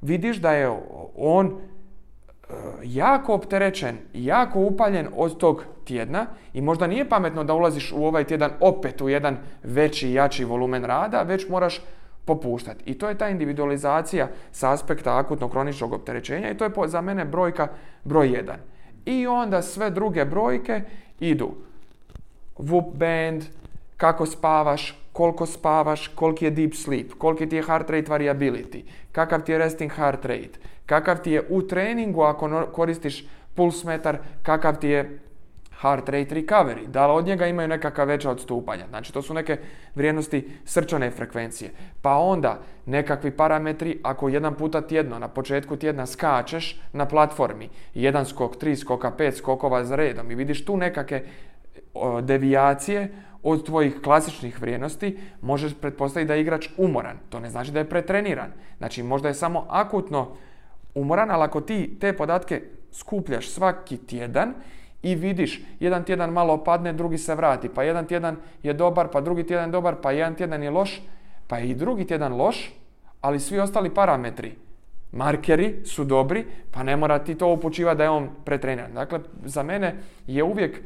vidiš 0.00 0.36
da 0.36 0.52
je 0.52 0.78
on 1.16 1.46
e, 1.46 2.54
jako 2.82 3.34
opterećen 3.34 3.98
jako 4.14 4.60
upaljen 4.60 5.08
od 5.16 5.38
tog 5.38 5.64
tjedna 5.84 6.26
i 6.54 6.60
možda 6.60 6.86
nije 6.86 7.08
pametno 7.08 7.44
da 7.44 7.54
ulaziš 7.54 7.92
u 7.92 8.04
ovaj 8.04 8.24
tjedan 8.24 8.50
opet 8.60 9.00
u 9.00 9.08
jedan 9.08 9.36
veći 9.62 10.12
jači 10.12 10.44
volumen 10.44 10.84
rada, 10.84 11.22
već 11.22 11.48
moraš 11.48 11.82
popuštati. 12.30 12.84
I 12.86 12.94
to 12.98 13.08
je 13.08 13.18
ta 13.18 13.28
individualizacija 13.28 14.28
sa 14.52 14.72
aspekta 14.72 15.18
akutnog 15.18 15.50
kroničnog 15.50 15.92
opterećenja 15.92 16.50
i 16.50 16.56
to 16.56 16.64
je 16.64 16.88
za 16.88 17.00
mene 17.00 17.24
brojka 17.24 17.68
broj 18.04 18.28
1. 18.28 18.54
I 19.04 19.26
onda 19.26 19.62
sve 19.62 19.90
druge 19.90 20.24
brojke 20.24 20.82
idu. 21.20 21.50
Whoop 22.58 22.94
band, 22.94 23.44
kako 23.96 24.26
spavaš, 24.26 24.94
koliko 25.12 25.46
spavaš, 25.46 26.08
koliki 26.08 26.44
je 26.44 26.50
deep 26.50 26.74
sleep, 26.74 27.12
koliki 27.18 27.48
ti 27.48 27.56
je 27.56 27.62
heart 27.62 27.90
rate 27.90 28.10
variability, 28.10 28.82
kakav 29.12 29.42
ti 29.42 29.52
je 29.52 29.58
resting 29.58 29.92
heart 29.92 30.24
rate, 30.24 30.60
kakav 30.86 31.22
ti 31.22 31.30
je 31.30 31.46
u 31.48 31.62
treningu 31.62 32.22
ako 32.22 32.66
koristiš 32.72 33.24
pulsmetar, 33.54 34.18
kakav 34.42 34.78
ti 34.78 34.88
je 34.88 35.18
heart 35.80 36.08
rate 36.08 36.34
recovery, 36.34 36.86
da 36.86 37.06
li 37.06 37.12
od 37.12 37.26
njega 37.26 37.46
imaju 37.46 37.68
nekakva 37.68 38.04
veća 38.04 38.30
odstupanja. 38.30 38.86
Znači 38.88 39.12
to 39.12 39.22
su 39.22 39.34
neke 39.34 39.58
vrijednosti 39.94 40.48
srčane 40.64 41.10
frekvencije. 41.10 41.70
Pa 42.02 42.16
onda 42.16 42.60
nekakvi 42.86 43.30
parametri 43.30 43.98
ako 44.02 44.28
jedan 44.28 44.54
puta 44.54 44.80
tjedno 44.80 45.18
na 45.18 45.28
početku 45.28 45.76
tjedna 45.76 46.06
skačeš 46.06 46.80
na 46.92 47.06
platformi, 47.06 47.68
jedan 47.94 48.26
skok, 48.26 48.56
tri 48.56 48.76
skoka, 48.76 49.10
pet 49.10 49.36
skokova 49.36 49.84
za 49.84 49.96
redom 49.96 50.30
i 50.30 50.34
vidiš 50.34 50.64
tu 50.64 50.76
nekakve 50.76 51.22
devijacije 52.22 53.08
od 53.42 53.66
tvojih 53.66 54.00
klasičnih 54.02 54.60
vrijednosti, 54.60 55.18
možeš 55.40 55.74
pretpostaviti 55.80 56.28
da 56.28 56.34
je 56.34 56.40
igrač 56.40 56.68
umoran. 56.76 57.18
To 57.28 57.40
ne 57.40 57.50
znači 57.50 57.72
da 57.72 57.78
je 57.78 57.88
pretreniran. 57.88 58.52
Znači 58.78 59.02
možda 59.02 59.28
je 59.28 59.34
samo 59.34 59.66
akutno 59.68 60.36
umoran, 60.94 61.30
ali 61.30 61.44
ako 61.44 61.60
ti 61.60 61.96
te 62.00 62.12
podatke 62.12 62.62
skupljaš 62.92 63.48
svaki 63.48 63.96
tjedan 63.96 64.54
i 65.02 65.14
vidiš, 65.14 65.62
jedan 65.80 66.04
tjedan 66.04 66.30
malo 66.30 66.64
padne, 66.64 66.92
drugi 66.92 67.18
se 67.18 67.34
vrati, 67.34 67.68
pa 67.68 67.82
jedan 67.82 68.06
tjedan 68.06 68.36
je 68.62 68.72
dobar, 68.72 69.08
pa 69.08 69.20
drugi 69.20 69.46
tjedan 69.46 69.68
je 69.68 69.72
dobar, 69.72 69.94
pa 70.02 70.12
jedan 70.12 70.34
tjedan 70.34 70.62
je 70.62 70.70
loš, 70.70 71.02
pa 71.48 71.58
i 71.58 71.74
drugi 71.74 72.04
tjedan 72.04 72.32
loš, 72.36 72.72
ali 73.20 73.40
svi 73.40 73.58
ostali 73.58 73.94
parametri, 73.94 74.54
markeri 75.12 75.86
su 75.86 76.04
dobri, 76.04 76.44
pa 76.70 76.82
ne 76.82 76.96
mora 76.96 77.18
ti 77.18 77.34
to 77.34 77.52
upućivati 77.52 77.98
da 77.98 78.04
je 78.04 78.10
on 78.10 78.28
pretreniran. 78.44 78.94
Dakle, 78.94 79.20
za 79.44 79.62
mene 79.62 79.94
je 80.26 80.42
uvijek 80.42 80.80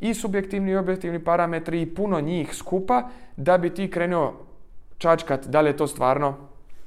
i 0.00 0.14
subjektivni 0.14 0.70
i 0.70 0.76
objektivni 0.76 1.24
parametri 1.24 1.82
i 1.82 1.94
puno 1.94 2.20
njih 2.20 2.54
skupa 2.54 3.08
da 3.36 3.58
bi 3.58 3.74
ti 3.74 3.90
krenuo 3.90 4.46
čačkat 4.98 5.46
da 5.46 5.60
li 5.60 5.70
je 5.70 5.76
to 5.76 5.86
stvarno 5.86 6.34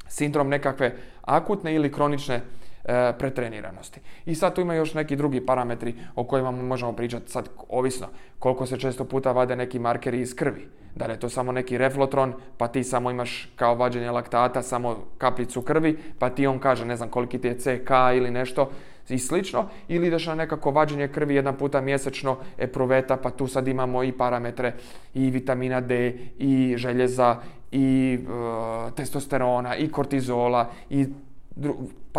sindrom 0.07 0.49
nekakve 0.49 0.95
akutne 1.21 1.75
ili 1.75 1.91
kronične 1.91 2.41
E, 2.90 3.14
pretreniranosti. 3.18 4.00
I 4.26 4.36
sad 4.36 4.56
tu 4.56 4.62
ima 4.62 4.74
još 4.74 4.94
neki 4.94 5.16
drugi 5.16 5.46
parametri 5.46 5.96
o 6.16 6.24
kojima 6.24 6.52
možemo 6.52 6.94
pričati 6.94 7.32
sad 7.32 7.50
ovisno 7.70 8.08
koliko 8.40 8.66
se 8.66 8.78
često 8.78 9.06
puta 9.06 9.32
vade 9.32 9.56
neki 9.56 9.80
markeri 9.80 10.22
iz 10.22 10.36
krvi. 10.36 10.68
Da 10.96 11.06
li 11.06 11.14
je 11.14 11.20
to 11.20 11.30
samo 11.30 11.52
neki 11.52 11.78
reflotron, 11.78 12.34
pa 12.58 12.68
ti 12.68 12.84
samo 12.84 13.12
imaš 13.12 13.50
kao 13.56 13.76
vađenje 13.76 14.12
laktata 14.12 14.62
samo 14.62 14.98
kapljicu 15.18 15.62
krvi, 15.62 15.98
pa 16.20 16.30
ti 16.30 16.48
on 16.48 16.60
kaže 16.60 16.86
ne 16.86 16.96
znam 16.96 17.10
koliki 17.10 17.38
ti 17.38 17.48
je 17.48 17.58
CK 17.58 17.90
ili 18.16 18.32
nešto 18.32 18.72
i 19.10 19.20
slično, 19.20 19.66
ili 19.88 20.08
ideš 20.08 20.28
na 20.28 20.36
nekako 20.36 20.72
vađenje 20.72 21.08
krvi 21.08 21.36
jedan 21.36 21.58
puta 21.58 21.82
mjesečno 21.82 22.38
epruveta, 22.58 23.18
pa 23.18 23.30
tu 23.30 23.48
sad 23.48 23.68
imamo 23.68 24.04
i 24.04 24.12
parametre 24.12 24.74
i 25.14 25.30
vitamina 25.30 25.82
D, 25.82 26.14
i 26.38 26.74
željeza, 26.78 27.38
i 27.72 28.20
e, 28.22 28.92
testosterona, 28.96 29.76
i 29.76 29.92
kortizola, 29.92 30.70
i 30.90 31.08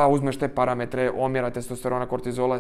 pa 0.01 0.07
uzmeš 0.09 0.39
te 0.41 0.49
parametre 0.49 1.11
omjera 1.13 1.51
testosterona, 1.53 2.07
kortizola, 2.09 2.57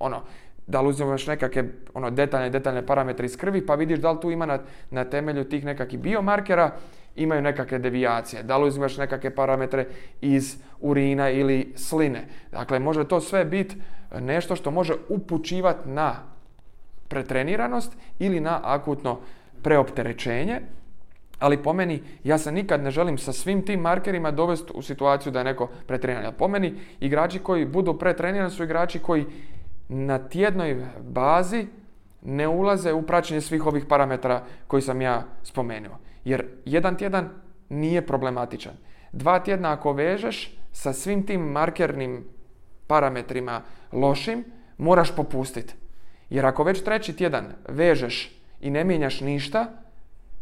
ono, 0.00 0.22
da 0.66 0.80
li 0.80 0.88
uzmeš 0.88 1.26
nekakve 1.26 1.62
ono, 1.94 2.10
detaljne, 2.10 2.50
detaljne 2.50 2.82
parametre 2.86 3.26
iz 3.26 3.36
krvi, 3.36 3.60
pa 3.66 3.76
vidiš 3.78 4.00
da 4.02 4.10
li 4.12 4.18
tu 4.20 4.30
ima 4.30 4.46
na, 4.46 4.58
na 4.90 5.04
temelju 5.04 5.44
tih 5.44 5.64
nekakvih 5.64 6.00
biomarkera 6.00 6.72
imaju 7.16 7.42
nekakve 7.42 7.78
devijacije. 7.78 8.42
Da 8.42 8.58
li 8.58 8.66
uzmeš 8.66 8.96
nekakve 8.98 9.30
parametre 9.34 9.86
iz 10.20 10.56
urina 10.80 11.30
ili 11.30 11.72
sline. 11.76 12.26
Dakle, 12.52 12.78
može 12.78 13.04
to 13.04 13.20
sve 13.20 13.44
biti 13.44 13.76
nešto 14.18 14.56
što 14.56 14.70
može 14.70 14.94
upućivati 15.08 15.88
na 15.88 16.16
pretreniranost 17.08 17.96
ili 18.18 18.40
na 18.40 18.60
akutno 18.62 19.20
preopterećenje 19.62 20.60
ali 21.42 21.62
po 21.62 21.72
meni 21.72 22.02
ja 22.24 22.38
se 22.38 22.52
nikad 22.52 22.82
ne 22.82 22.90
želim 22.90 23.18
sa 23.18 23.32
svim 23.32 23.66
tim 23.66 23.80
markerima 23.80 24.30
dovesti 24.30 24.72
u 24.74 24.82
situaciju 24.82 25.32
da 25.32 25.38
je 25.38 25.44
neko 25.44 25.68
pretreniran. 25.86 26.32
Po 26.38 26.48
meni 26.48 26.74
igrači 27.00 27.38
koji 27.38 27.66
budu 27.66 27.98
pretrenirani 27.98 28.50
su 28.50 28.64
igrači 28.64 28.98
koji 28.98 29.26
na 29.88 30.18
tjednoj 30.18 30.86
bazi 31.00 31.66
ne 32.22 32.48
ulaze 32.48 32.92
u 32.92 33.02
praćenje 33.02 33.40
svih 33.40 33.66
ovih 33.66 33.84
parametara 33.88 34.42
koji 34.66 34.82
sam 34.82 35.00
ja 35.00 35.24
spomenuo. 35.42 35.98
Jer 36.24 36.46
jedan 36.64 36.96
tjedan 36.96 37.28
nije 37.68 38.06
problematičan. 38.06 38.72
Dva 39.12 39.38
tjedna 39.38 39.72
ako 39.72 39.92
vežeš 39.92 40.58
sa 40.72 40.92
svim 40.92 41.26
tim 41.26 41.40
markernim 41.40 42.24
parametrima 42.86 43.60
lošim, 43.92 44.44
moraš 44.78 45.16
popustiti. 45.16 45.74
Jer 46.30 46.46
ako 46.46 46.64
već 46.64 46.82
treći 46.84 47.16
tjedan 47.16 47.46
vežeš 47.68 48.40
i 48.60 48.70
ne 48.70 48.84
mijenjaš 48.84 49.20
ništa, 49.20 49.81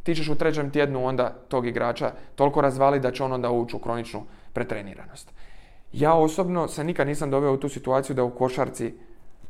ti 0.03 0.15
ćeš 0.15 0.29
u 0.29 0.35
trećem 0.35 0.71
tjednu 0.71 1.07
onda 1.07 1.29
tog 1.49 1.67
igrača 1.67 2.13
toliko 2.35 2.61
razvali 2.61 3.01
da 3.01 3.11
će 3.11 3.25
on 3.25 3.33
onda 3.33 3.51
ući 3.51 3.77
u 3.77 3.79
kroničnu 3.79 4.23
pretreniranost. 4.53 5.33
Ja 5.93 6.15
osobno 6.15 6.69
se 6.69 6.85
nikad 6.85 7.07
nisam 7.07 7.31
doveo 7.31 7.53
u 7.53 7.57
tu 7.57 7.69
situaciju 7.69 8.17
da 8.17 8.25
u 8.25 8.31
košarci 8.31 8.95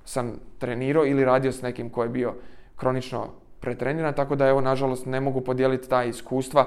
sam 0.05 0.33
trenirao 0.59 1.07
ili 1.07 1.25
radio 1.25 1.53
s 1.53 1.63
nekim 1.63 1.91
ko 1.91 2.03
je 2.03 2.09
bio 2.09 2.35
kronično 2.77 3.29
pretreniran, 3.61 4.15
tako 4.15 4.37
da 4.37 4.49
evo 4.49 4.61
nažalost 4.61 5.07
ne 5.07 5.21
mogu 5.21 5.41
podijeliti 5.41 5.89
ta 5.89 6.05
iskustva. 6.05 6.67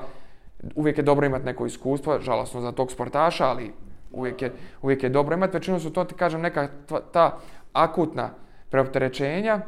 Uvijek 0.75 0.97
je 0.97 1.03
dobro 1.03 1.25
imati 1.25 1.45
neko 1.45 1.65
iskustvo, 1.65 2.19
žalosno 2.19 2.61
za 2.61 2.71
tog 2.71 2.91
sportaša, 2.91 3.45
ali 3.45 3.73
uvijek 4.11 4.41
je, 4.41 4.51
uvijek 4.81 5.03
je 5.03 5.09
dobro 5.09 5.35
imati. 5.35 5.57
Većinom 5.57 5.79
su 5.79 5.93
to, 5.93 6.03
ti 6.03 6.15
kažem, 6.15 6.41
neka 6.41 6.67
ta 7.11 7.39
akutna 7.73 8.29
preopterećenja 8.69 9.59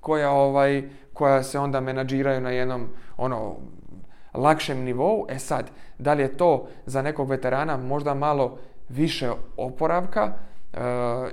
koja, 0.00 0.30
ovaj, 0.30 0.88
koja 1.22 1.42
se 1.42 1.58
onda 1.58 1.80
menadžiraju 1.80 2.40
na 2.40 2.50
jednom 2.50 2.88
ono, 3.16 3.56
lakšem 4.34 4.78
nivou. 4.82 5.26
E 5.28 5.38
sad, 5.38 5.70
da 5.98 6.12
li 6.12 6.22
je 6.22 6.36
to 6.36 6.66
za 6.86 7.02
nekog 7.02 7.28
veterana 7.28 7.76
možda 7.76 8.14
malo 8.14 8.58
više 8.88 9.30
oporavka 9.56 10.32
e, 10.72 10.78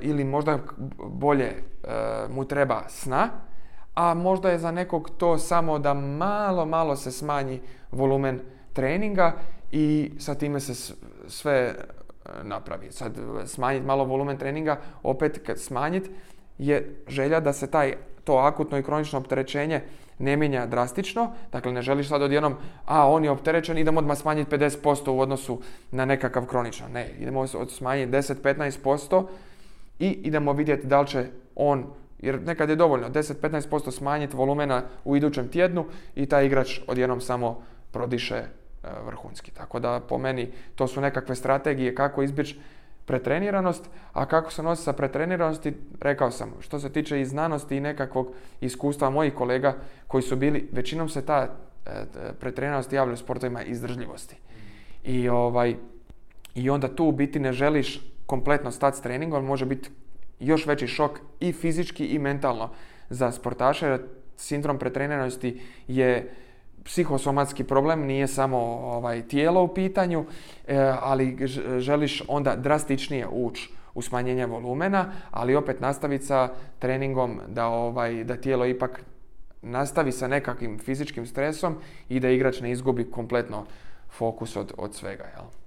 ili 0.01 0.23
možda 0.23 0.59
bolje 0.97 1.45
e, 1.45 1.57
mu 2.29 2.45
treba 2.45 2.83
sna, 2.87 3.29
a 3.95 4.13
možda 4.13 4.49
je 4.49 4.59
za 4.59 4.71
nekog 4.71 5.09
to 5.17 5.37
samo 5.37 5.79
da 5.79 5.93
malo, 5.93 6.65
malo 6.65 6.95
se 6.95 7.11
smanji 7.11 7.61
volumen 7.91 8.39
treninga 8.73 9.33
i 9.71 10.11
sa 10.19 10.35
time 10.35 10.59
se 10.59 10.93
sve 11.27 11.55
e, 11.55 11.73
napravi. 12.43 12.91
Sad 12.91 13.17
smanjiti 13.45 13.85
malo 13.85 14.05
volumen 14.05 14.37
treninga, 14.37 14.77
opet 15.03 15.49
smanjiti 15.55 16.09
je 16.57 17.03
želja 17.07 17.39
da 17.39 17.53
se 17.53 17.71
taj 17.71 17.95
to 18.29 18.37
akutno 18.37 18.77
i 18.77 18.83
kronično 18.83 19.19
opterećenje 19.19 19.81
ne 20.19 20.37
mijenja 20.37 20.65
drastično, 20.65 21.31
dakle 21.51 21.71
ne 21.71 21.81
želiš 21.81 22.07
sad 22.07 22.21
odjednom, 22.21 22.55
a 22.85 23.09
on 23.09 23.23
je 23.23 23.31
opterećen, 23.31 23.77
idemo 23.77 23.99
odmah 23.99 24.17
smanjiti 24.17 24.51
50% 24.51 25.09
u 25.09 25.19
odnosu 25.19 25.61
na 25.91 26.05
nekakav 26.05 26.45
kronično. 26.45 26.87
Ne, 26.93 27.09
idemo 27.19 27.47
smanjiti 27.47 28.11
10-15% 28.11 29.25
i 29.99 30.07
idemo 30.07 30.53
vidjeti 30.53 30.87
da 30.87 31.01
li 31.01 31.07
će 31.07 31.25
on, 31.55 31.85
jer 32.19 32.41
nekad 32.41 32.69
je 32.69 32.75
dovoljno 32.75 33.09
10-15% 33.09 33.91
smanjiti 33.91 34.37
volumena 34.37 34.83
u 35.05 35.15
idućem 35.15 35.47
tjednu 35.47 35.85
i 36.15 36.25
taj 36.25 36.45
igrač 36.45 36.79
odjednom 36.87 37.21
samo 37.21 37.61
prodiše 37.91 38.35
e, 38.35 38.45
vrhunski. 39.05 39.51
Tako 39.51 39.79
da 39.79 39.99
po 40.09 40.17
meni 40.17 40.51
to 40.75 40.87
su 40.87 41.01
nekakve 41.01 41.35
strategije 41.35 41.95
kako 41.95 42.23
izbjeći 42.23 42.59
pretreniranost, 43.09 43.89
a 44.13 44.25
kako 44.25 44.51
se 44.51 44.63
nosi 44.63 44.83
sa 44.83 44.93
pretreniranosti, 44.93 45.73
rekao 46.01 46.31
sam, 46.31 46.53
što 46.59 46.79
se 46.79 46.91
tiče 46.93 47.21
i 47.21 47.25
znanosti 47.25 47.77
i 47.77 47.81
nekakvog 47.81 48.33
iskustva 48.61 49.09
mojih 49.09 49.33
kolega 49.33 49.73
koji 50.07 50.21
su 50.21 50.35
bili, 50.35 50.69
većinom 50.71 51.09
se 51.09 51.25
ta 51.25 51.47
e, 51.85 51.91
pretreniranost 52.39 52.93
javlja 52.93 53.13
u 53.13 53.17
sportovima 53.17 53.63
izdržljivosti. 53.63 54.35
I, 55.03 55.29
ovaj, 55.29 55.75
I 56.55 56.69
onda 56.69 56.87
tu 56.87 57.05
u 57.05 57.11
biti 57.11 57.39
ne 57.39 57.53
želiš 57.53 57.99
kompletno 58.25 58.71
stati 58.71 58.97
s 58.97 59.01
treningom, 59.01 59.45
može 59.45 59.65
biti 59.65 59.89
još 60.39 60.65
veći 60.65 60.87
šok 60.87 61.19
i 61.39 61.53
fizički 61.53 62.05
i 62.05 62.19
mentalno 62.19 62.69
za 63.09 63.31
sportaše, 63.31 63.87
jer 63.87 64.01
sindrom 64.37 64.77
pretreniranosti 64.77 65.61
je 65.87 66.29
psihosomatski 66.83 67.63
problem, 67.63 68.05
nije 68.05 68.27
samo 68.27 68.57
ovaj, 68.83 69.27
tijelo 69.27 69.63
u 69.63 69.67
pitanju, 69.67 70.25
e, 70.67 70.77
ali 71.01 71.37
želiš 71.79 72.23
onda 72.27 72.55
drastičnije 72.55 73.27
ući 73.31 73.69
u 73.93 74.01
smanjenje 74.01 74.45
volumena, 74.45 75.11
ali 75.31 75.55
opet 75.55 75.79
nastaviti 75.79 76.25
sa 76.25 76.49
treningom 76.79 77.39
da, 77.47 77.67
ovaj, 77.67 78.23
da 78.23 78.35
tijelo 78.35 78.65
ipak 78.65 79.01
nastavi 79.61 80.11
sa 80.11 80.27
nekakvim 80.27 80.79
fizičkim 80.79 81.25
stresom 81.25 81.75
i 82.09 82.19
da 82.19 82.29
igrač 82.29 82.61
ne 82.61 82.71
izgubi 82.71 83.11
kompletno 83.11 83.65
fokus 84.09 84.55
od, 84.55 84.73
od 84.77 84.95
svega. 84.95 85.23
Jel? 85.23 85.58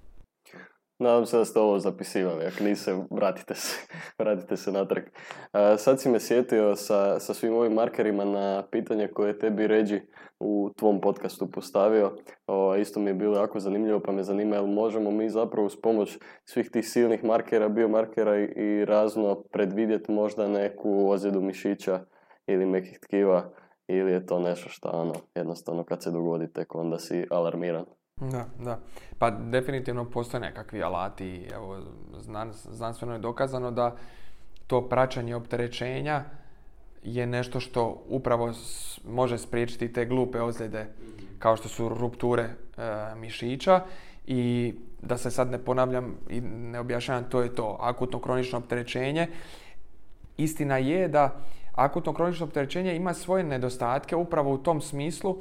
Nadam 0.99 1.26
se 1.26 1.38
da 1.38 1.45
ste 1.45 1.61
ovo 1.61 1.78
zapisivali, 1.78 2.45
ako 2.45 2.64
niste, 2.64 2.97
vratite 3.11 3.55
se, 3.55 3.76
vratite 4.18 4.57
se 4.57 4.72
natrag. 4.72 5.05
sad 5.78 6.01
si 6.01 6.09
me 6.09 6.20
sjetio 6.20 6.76
sa, 6.76 7.20
sa 7.20 7.34
svim 7.34 7.55
ovim 7.55 7.72
markerima 7.72 8.24
na 8.24 8.62
pitanje 8.70 9.09
koje 9.09 9.28
je 9.28 9.38
tebi 9.38 9.66
Ređi 9.66 10.01
u 10.40 10.70
tvom 10.76 11.01
podcastu 11.01 11.51
postavio. 11.51 12.16
O, 12.47 12.76
isto 12.76 13.01
mi 13.01 13.11
je 13.11 13.14
bilo 13.14 13.36
jako 13.36 13.61
zanimljivo, 13.61 14.01
pa 14.01 14.12
me 14.12 14.22
zanima 14.22 14.57
jel 14.57 14.66
možemo 14.66 15.11
mi 15.11 15.30
zapravo 15.30 15.66
uz 15.66 15.76
pomoć 15.82 16.18
svih 16.45 16.70
tih 16.70 16.88
silnih 16.88 17.24
markera, 17.24 17.68
biomarkera 17.68 18.38
i, 18.38 18.45
i 18.45 18.84
razno 18.84 19.43
predvidjeti 19.53 20.12
možda 20.12 20.49
neku 20.49 21.11
ozljedu 21.11 21.40
mišića 21.40 22.01
ili 22.47 22.66
nekih 22.66 22.99
tkiva 22.99 23.51
ili 23.88 24.12
je 24.12 24.26
to 24.26 24.40
nešto 24.40 24.68
što 24.68 24.88
ono, 24.88 25.14
jednostavno 25.34 25.84
kad 25.84 26.03
se 26.03 26.11
dogodi 26.11 26.53
tek 26.53 26.74
onda 26.74 26.99
si 26.99 27.26
alarmiran. 27.30 27.84
Da, 28.30 28.46
da. 28.58 28.78
Pa 29.18 29.30
definitivno 29.30 30.04
postoje 30.04 30.40
nekakvi 30.40 30.82
alati. 30.82 31.48
Evo, 31.54 31.78
znanstveno 32.70 33.12
je 33.12 33.18
dokazano 33.18 33.70
da 33.70 33.96
to 34.66 34.88
praćanje 34.88 35.34
opterećenja 35.34 36.24
je 37.02 37.26
nešto 37.26 37.60
što 37.60 38.02
upravo 38.08 38.52
može 39.08 39.38
spriječiti 39.38 39.92
te 39.92 40.04
glupe 40.04 40.40
ozljede 40.40 40.86
kao 41.38 41.56
što 41.56 41.68
su 41.68 41.88
rupture 41.88 42.42
e, 42.42 42.54
mišića 43.16 43.80
i 44.26 44.74
da 45.02 45.16
se 45.16 45.30
sad 45.30 45.50
ne 45.50 45.58
ponavljam 45.58 46.14
i 46.28 46.40
ne 46.40 46.80
objašnjavam, 46.80 47.24
to 47.24 47.42
je 47.42 47.54
to 47.54 47.76
akutno 47.80 48.18
kronično 48.18 48.58
opterećenje. 48.58 49.28
Istina 50.36 50.78
je 50.78 51.08
da 51.08 51.36
akutno 51.72 52.12
kronično 52.12 52.46
opterećenje 52.46 52.96
ima 52.96 53.14
svoje 53.14 53.44
nedostatke 53.44 54.16
upravo 54.16 54.52
u 54.52 54.58
tom 54.58 54.80
smislu 54.80 55.36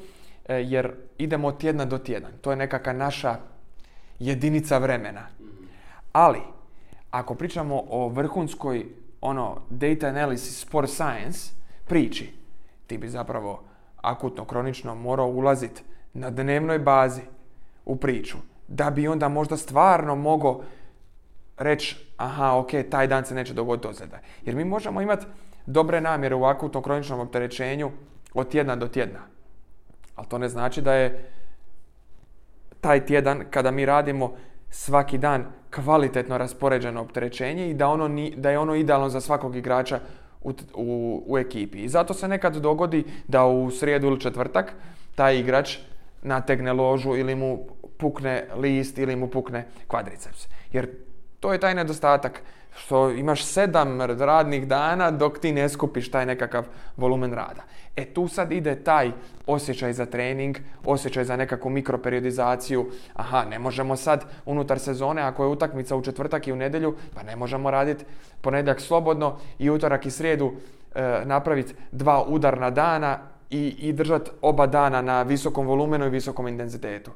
jer 0.49 0.93
idemo 1.17 1.47
od 1.47 1.59
tjedna 1.59 1.85
do 1.85 1.97
tjedan. 1.97 2.31
To 2.41 2.51
je 2.51 2.57
nekakva 2.57 2.93
naša 2.93 3.35
jedinica 4.19 4.77
vremena. 4.77 5.27
Ali, 6.11 6.39
ako 7.11 7.35
pričamo 7.35 7.83
o 7.89 8.07
vrhunskoj 8.07 8.85
ono 9.21 9.61
data 9.69 10.07
analysis 10.07 10.61
sport 10.61 10.89
science 10.89 11.51
priči, 11.87 12.33
ti 12.87 12.97
bi 12.97 13.09
zapravo 13.09 13.63
akutno, 14.01 14.45
kronično 14.45 14.95
morao 14.95 15.27
ulaziti 15.27 15.83
na 16.13 16.29
dnevnoj 16.29 16.79
bazi 16.79 17.21
u 17.85 17.95
priču, 17.95 18.37
da 18.67 18.89
bi 18.89 19.07
onda 19.07 19.29
možda 19.29 19.57
stvarno 19.57 20.15
mogao 20.15 20.61
reći, 21.57 22.05
aha, 22.17 22.57
ok, 22.57 22.69
taj 22.91 23.07
dan 23.07 23.25
se 23.25 23.35
neće 23.35 23.53
dogoditi 23.53 23.87
ozljeda. 23.87 24.19
Jer 24.45 24.55
mi 24.55 24.65
možemo 24.65 25.01
imati 25.01 25.25
dobre 25.65 26.01
namjere 26.01 26.35
u 26.35 26.43
akutno 26.43 26.81
kroničnom 26.81 27.19
opterećenju 27.19 27.91
od 28.33 28.49
tjedna 28.49 28.75
do 28.75 28.87
tjedna. 28.87 29.19
Ali 30.21 30.29
to 30.29 30.37
ne 30.37 30.49
znači 30.49 30.81
da 30.81 30.93
je 30.93 31.29
taj 32.81 33.05
tjedan 33.05 33.43
kada 33.49 33.71
mi 33.71 33.85
radimo 33.85 34.33
svaki 34.69 35.17
dan 35.17 35.45
kvalitetno 35.75 36.37
raspoređeno 36.37 37.01
opterećenje 37.01 37.69
i 37.69 37.73
da, 37.73 37.87
ono 37.87 38.09
da 38.37 38.51
je 38.51 38.59
ono 38.59 38.75
idealno 38.75 39.09
za 39.09 39.21
svakog 39.21 39.55
igrača 39.55 39.99
u, 40.41 40.53
u, 40.73 41.23
u, 41.27 41.37
ekipi. 41.37 41.77
I 41.77 41.89
zato 41.89 42.13
se 42.13 42.27
nekad 42.27 42.55
dogodi 42.55 43.03
da 43.27 43.45
u 43.45 43.71
srijedu 43.71 44.07
ili 44.07 44.19
četvrtak 44.19 44.73
taj 45.15 45.39
igrač 45.39 45.77
nategne 46.21 46.73
ložu 46.73 47.15
ili 47.15 47.35
mu 47.35 47.65
pukne 47.97 48.47
list 48.55 48.97
ili 48.97 49.15
mu 49.15 49.27
pukne 49.27 49.65
kvadriceps. 49.87 50.47
Jer 50.71 50.89
to 51.39 51.53
je 51.53 51.59
taj 51.59 51.75
nedostatak 51.75 52.41
što 52.75 53.09
imaš 53.09 53.43
sedam 53.43 54.01
radnih 54.01 54.67
dana 54.67 55.11
dok 55.11 55.39
ti 55.39 55.51
ne 55.51 55.69
skupiš 55.69 56.11
taj 56.11 56.25
nekakav 56.25 56.65
volumen 56.97 57.33
rada. 57.33 57.61
E 57.95 58.05
tu 58.05 58.27
sad 58.27 58.51
ide 58.51 58.75
taj 58.83 59.11
osjećaj 59.47 59.93
za 59.93 60.05
trening, 60.05 60.57
osjećaj 60.85 61.23
za 61.23 61.35
nekakvu 61.35 61.69
mikroperiodizaciju. 61.69 62.91
Aha, 63.13 63.45
ne 63.49 63.59
možemo 63.59 63.95
sad 63.95 64.25
unutar 64.45 64.79
sezone, 64.79 65.21
ako 65.21 65.43
je 65.43 65.49
utakmica 65.49 65.95
u 65.95 66.01
četvrtak 66.01 66.47
i 66.47 66.51
u 66.51 66.55
nedjelju, 66.55 66.95
pa 67.15 67.23
ne 67.23 67.35
možemo 67.35 67.71
raditi 67.71 68.05
ponedjeljak 68.41 68.81
slobodno 68.81 69.37
i 69.59 69.69
utorak 69.69 70.05
i 70.05 70.11
srijedu 70.11 70.53
e, 70.95 71.21
napraviti 71.25 71.73
dva 71.91 72.23
udarna 72.27 72.69
dana 72.69 73.19
i, 73.49 73.75
i 73.79 73.93
držati 73.93 74.31
oba 74.41 74.67
dana 74.67 75.01
na 75.01 75.21
visokom 75.21 75.67
volumenu 75.67 76.05
i 76.05 76.09
visokom 76.09 76.47
intenzitetu. 76.47 77.11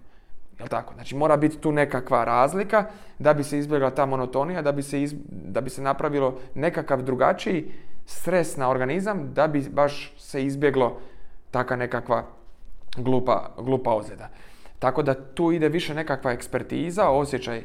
Jel 0.60 0.68
tako? 0.68 0.93
Znači 0.93 1.16
mora 1.16 1.38
biti 1.38 1.58
tu 1.58 1.72
nekakva 1.72 2.24
razlika 2.24 2.86
da 3.20 3.34
bi 3.34 3.43
se 3.43 3.58
izbjegla 3.58 3.89
ta 3.89 4.06
monotonija, 4.06 4.62
da 4.62 4.72
bi 4.72 4.84
se, 4.84 5.08
da 5.30 5.62
bi 5.62 5.70
se 5.70 5.82
napravilo 5.82 6.39
nekakav 6.56 7.01
drugačiji 7.01 7.72
stres 8.06 8.58
na 8.58 8.70
organizam, 8.70 9.34
da 9.34 9.47
bi 9.47 9.70
baš 9.70 10.14
se 10.18 10.45
izbjeglo 10.45 10.99
taka 11.51 11.76
nekakva 11.76 12.24
glupa, 12.97 13.49
glupa 13.58 13.93
ozljeda. 13.93 14.30
Tako 14.80 15.03
da 15.03 15.14
tu 15.14 15.51
ide 15.51 15.70
više 15.70 15.93
nekakva 15.93 16.32
ekspertiza, 16.32 17.10
osjećaj 17.10 17.64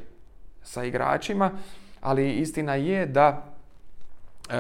sa 0.63 0.85
igračima, 0.85 1.51
ali 2.01 2.31
istina 2.33 2.75
je 2.75 3.07
da 3.07 3.45
e, 4.51 4.55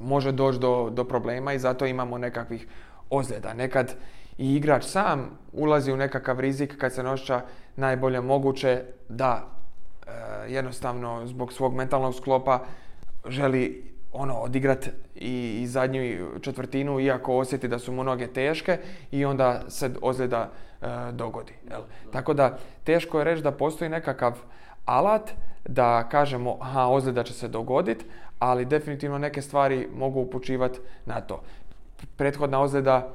može 0.00 0.32
doći 0.32 0.58
do, 0.58 0.90
do 0.90 1.04
problema 1.04 1.52
i 1.52 1.58
zato 1.58 1.86
imamo 1.86 2.18
nekakvih 2.18 2.66
ozljeda. 3.10 3.54
Nekad 3.54 3.94
i 4.38 4.56
igrač 4.56 4.84
sam 4.84 5.38
ulazi 5.52 5.92
u 5.92 5.96
nekakav 5.96 6.40
rizik 6.40 6.78
kad 6.78 6.92
se 6.92 7.02
nošća 7.02 7.40
najbolje 7.76 8.20
moguće 8.20 8.82
da 9.08 9.46
e, 10.06 10.10
jednostavno 10.48 11.26
zbog 11.26 11.52
svog 11.52 11.74
mentalnog 11.74 12.14
sklopa 12.14 12.64
želi 13.28 13.94
ono 14.12 14.34
odigrat 14.34 14.88
i, 15.14 15.60
i 15.62 15.66
zadnju 15.66 16.00
četvrtinu 16.40 17.00
iako 17.00 17.38
osjeti 17.38 17.68
da 17.68 17.78
su 17.78 17.92
mu 17.92 18.04
noge 18.04 18.26
teške 18.26 18.78
i 19.10 19.24
onda 19.24 19.62
se 19.68 19.90
ozljeda 20.02 20.50
e, 20.82 20.86
dogodi. 21.12 21.52
Jel? 21.70 21.82
Tako 22.12 22.34
da 22.34 22.58
teško 22.84 23.18
je 23.18 23.24
reći 23.24 23.42
da 23.42 23.50
postoji 23.50 23.88
nekakav 23.90 24.38
alat 24.84 25.30
da 25.68 26.08
kažemo 26.08 26.56
aha 26.60 26.86
ozljeda 26.86 27.22
će 27.22 27.32
se 27.32 27.48
dogoditi, 27.48 28.04
ali 28.38 28.64
definitivno 28.64 29.18
neke 29.18 29.42
stvari 29.42 29.88
mogu 29.96 30.20
upućivati 30.20 30.78
na 31.06 31.20
to. 31.20 31.42
Prethodna 32.16 32.60
ozljeda 32.60 33.12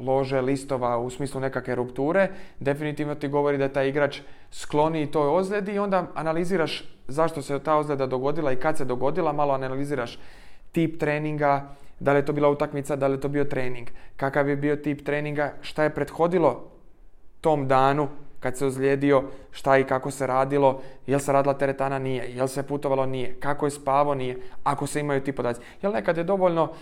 lože 0.00 0.40
listova 0.40 0.98
u 0.98 1.10
smislu 1.10 1.40
nekakve 1.40 1.74
rupture, 1.74 2.28
definitivno 2.60 3.14
ti 3.14 3.28
govori 3.28 3.58
da 3.58 3.64
je 3.64 3.72
taj 3.72 3.88
igrač 3.88 4.20
skloni 4.50 5.10
toj 5.10 5.28
ozljedi 5.28 5.72
i 5.72 5.78
onda 5.78 6.06
analiziraš 6.14 6.84
zašto 7.08 7.42
se 7.42 7.58
ta 7.58 7.76
ozljeda 7.76 8.06
dogodila 8.06 8.52
i 8.52 8.56
kad 8.56 8.76
se 8.76 8.84
dogodila, 8.84 9.32
malo 9.32 9.54
analiziraš 9.54 10.18
tip 10.72 11.00
treninga, 11.00 11.68
da 12.00 12.12
li 12.12 12.18
je 12.18 12.26
to 12.26 12.32
bila 12.32 12.48
utakmica, 12.48 12.96
da 12.96 13.06
li 13.06 13.14
je 13.14 13.20
to 13.20 13.28
bio 13.28 13.44
trening, 13.44 13.88
kakav 14.16 14.48
je 14.48 14.56
bio 14.56 14.76
tip 14.76 15.04
treninga, 15.04 15.52
šta 15.60 15.82
je 15.82 15.94
prethodilo 15.94 16.70
tom 17.40 17.68
danu 17.68 18.08
kad 18.40 18.56
se 18.56 18.66
ozlijedio, 18.66 19.22
šta 19.50 19.78
i 19.78 19.84
kako 19.84 20.10
se 20.10 20.26
radilo, 20.26 20.80
jel 21.06 21.18
se 21.18 21.32
radila 21.32 21.54
teretana, 21.54 21.98
nije, 21.98 22.36
jel 22.36 22.46
se 22.48 22.62
putovalo, 22.62 23.06
nije, 23.06 23.34
kako 23.40 23.66
je 23.66 23.70
spavo, 23.70 24.14
nije, 24.14 24.38
ako 24.64 24.86
se 24.86 25.00
imaju 25.00 25.20
ti 25.20 25.32
podaci. 25.32 25.60
Jel 25.82 25.92
nekad 25.92 26.16
je 26.16 26.24
dovoljno 26.24 26.72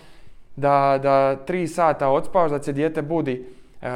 da, 0.57 0.99
da 1.03 1.35
tri 1.45 1.67
sata 1.67 2.09
odspavaš, 2.09 2.51
da 2.51 2.63
se 2.63 2.73
dijete 2.73 3.01
budi 3.01 3.45
e, 3.81 3.87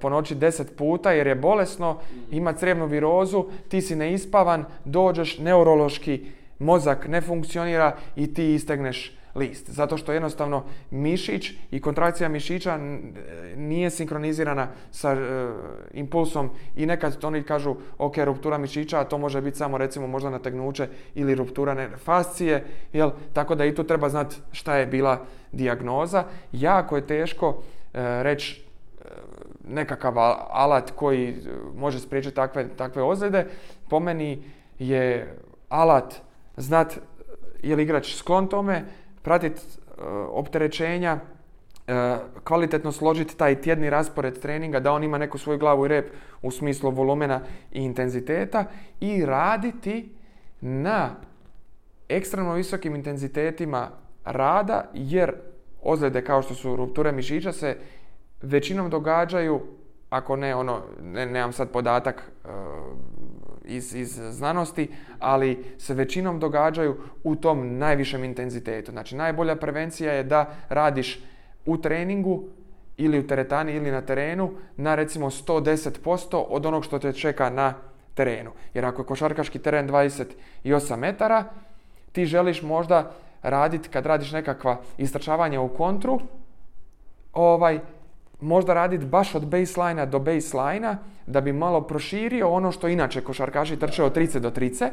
po 0.00 0.08
noći 0.08 0.34
deset 0.34 0.76
puta 0.76 1.12
jer 1.12 1.26
je 1.26 1.34
bolesno, 1.34 1.98
ima 2.30 2.52
crevnu 2.52 2.86
virozu, 2.86 3.44
ti 3.68 3.80
si 3.80 3.96
neispavan, 3.96 4.64
dođeš, 4.84 5.38
neurološki 5.38 6.26
mozak 6.58 7.08
ne 7.08 7.20
funkcionira 7.20 7.96
i 8.16 8.34
ti 8.34 8.54
istegneš 8.54 9.18
list. 9.34 9.70
Zato 9.70 9.96
što 9.96 10.12
jednostavno 10.12 10.64
mišić 10.90 11.52
i 11.70 11.80
kontrakcija 11.80 12.28
mišića 12.28 12.78
nije 13.56 13.90
sinkronizirana 13.90 14.68
sa 14.90 15.12
e, 15.12 15.50
impulsom 15.92 16.50
i 16.76 16.86
nekad 16.86 17.24
oni 17.24 17.42
kažu 17.42 17.76
ok, 17.98 18.16
ruptura 18.16 18.58
mišića, 18.58 19.00
a 19.00 19.04
to 19.04 19.18
može 19.18 19.40
biti 19.40 19.58
samo 19.58 19.78
recimo 19.78 20.06
možda 20.06 20.30
nategnuće 20.30 20.88
ili 21.14 21.34
ruptura 21.34 21.88
fascije, 22.04 22.64
jel? 22.92 23.10
tako 23.32 23.54
da 23.54 23.64
i 23.64 23.74
tu 23.74 23.84
treba 23.84 24.08
znati 24.08 24.36
šta 24.52 24.76
je 24.76 24.86
bila 24.86 25.24
dijagnoza. 25.52 26.24
Jako 26.52 26.96
je 26.96 27.06
teško 27.06 27.62
e, 27.94 28.22
reći 28.22 28.64
e, 29.00 29.08
nekakav 29.68 30.18
alat 30.50 30.90
koji 30.90 31.36
može 31.76 32.00
spriječiti 32.00 32.34
takve, 32.34 32.68
takve 32.76 33.02
ozljede. 33.02 33.46
Po 33.88 34.00
meni 34.00 34.42
je 34.78 35.34
alat, 35.68 36.14
znat 36.56 36.98
je 37.62 37.76
li 37.76 37.82
igrač 37.82 38.14
sklon 38.14 38.46
tome, 38.46 38.84
pratiti 39.24 39.60
opterećenja, 40.28 41.18
kvalitetno 42.44 42.92
složiti 42.92 43.36
taj 43.36 43.60
tjedni 43.60 43.90
raspored 43.90 44.40
treninga, 44.40 44.80
da 44.80 44.92
on 44.92 45.04
ima 45.04 45.18
neku 45.18 45.38
svoju 45.38 45.58
glavu 45.58 45.84
i 45.84 45.88
rep 45.88 46.08
u 46.42 46.50
smislu 46.50 46.90
volumena 46.90 47.40
i 47.72 47.82
intenziteta 47.82 48.64
i 49.00 49.24
raditi 49.26 50.12
na 50.60 51.10
ekstremno 52.08 52.52
visokim 52.54 52.96
intenzitetima 52.96 53.90
rada, 54.24 54.90
jer 54.94 55.34
ozljede 55.82 56.24
kao 56.24 56.42
što 56.42 56.54
su 56.54 56.76
rupture 56.76 57.12
mišića 57.12 57.52
se 57.52 57.76
većinom 58.42 58.90
događaju, 58.90 59.60
ako 60.10 60.36
ne 60.36 60.54
ono, 60.54 60.82
ne, 61.02 61.26
nemam 61.26 61.52
sad 61.52 61.70
podatak 61.70 62.30
uh, 62.44 62.50
iz, 63.64 63.94
iz 63.94 64.20
znanosti, 64.30 64.90
ali 65.18 65.64
se 65.78 65.94
većinom 65.94 66.40
događaju 66.40 66.96
u 67.24 67.36
tom 67.36 67.78
najvišem 67.78 68.24
intenzitetu. 68.24 68.90
Znači 68.90 69.16
najbolja 69.16 69.56
prevencija 69.56 70.12
je 70.12 70.22
da 70.22 70.54
radiš 70.68 71.20
u 71.66 71.76
treningu 71.76 72.44
ili 72.96 73.18
u 73.18 73.26
teretani 73.26 73.72
ili 73.72 73.90
na 73.90 74.00
terenu 74.00 74.50
na 74.76 74.94
recimo 74.94 75.30
110% 75.30 76.44
od 76.48 76.66
onog 76.66 76.84
što 76.84 76.98
te 76.98 77.12
čeka 77.12 77.50
na 77.50 77.74
terenu. 78.14 78.50
Jer 78.74 78.84
ako 78.84 79.02
je 79.02 79.06
košarkaški 79.06 79.58
teren 79.58 79.88
28 79.88 80.96
metara, 80.96 81.44
ti 82.12 82.26
želiš 82.26 82.62
možda 82.62 83.12
raditi 83.42 83.88
kad 83.88 84.06
radiš 84.06 84.32
nekakva 84.32 84.80
istračavanja 84.98 85.60
u 85.60 85.68
kontru, 85.68 86.20
ovaj, 87.32 87.80
možda 88.44 88.74
raditi 88.74 89.06
baš 89.06 89.34
od 89.34 89.46
baseline 89.46 90.06
do 90.06 90.18
baseline 90.18 90.96
da 91.26 91.40
bi 91.40 91.52
malo 91.52 91.80
proširio 91.80 92.48
ono 92.48 92.72
što 92.72 92.88
inače 92.88 93.20
košarkaši 93.20 93.76
trče 93.76 94.04
od 94.04 94.12
trice 94.12 94.40
do 94.40 94.50
trice 94.50 94.90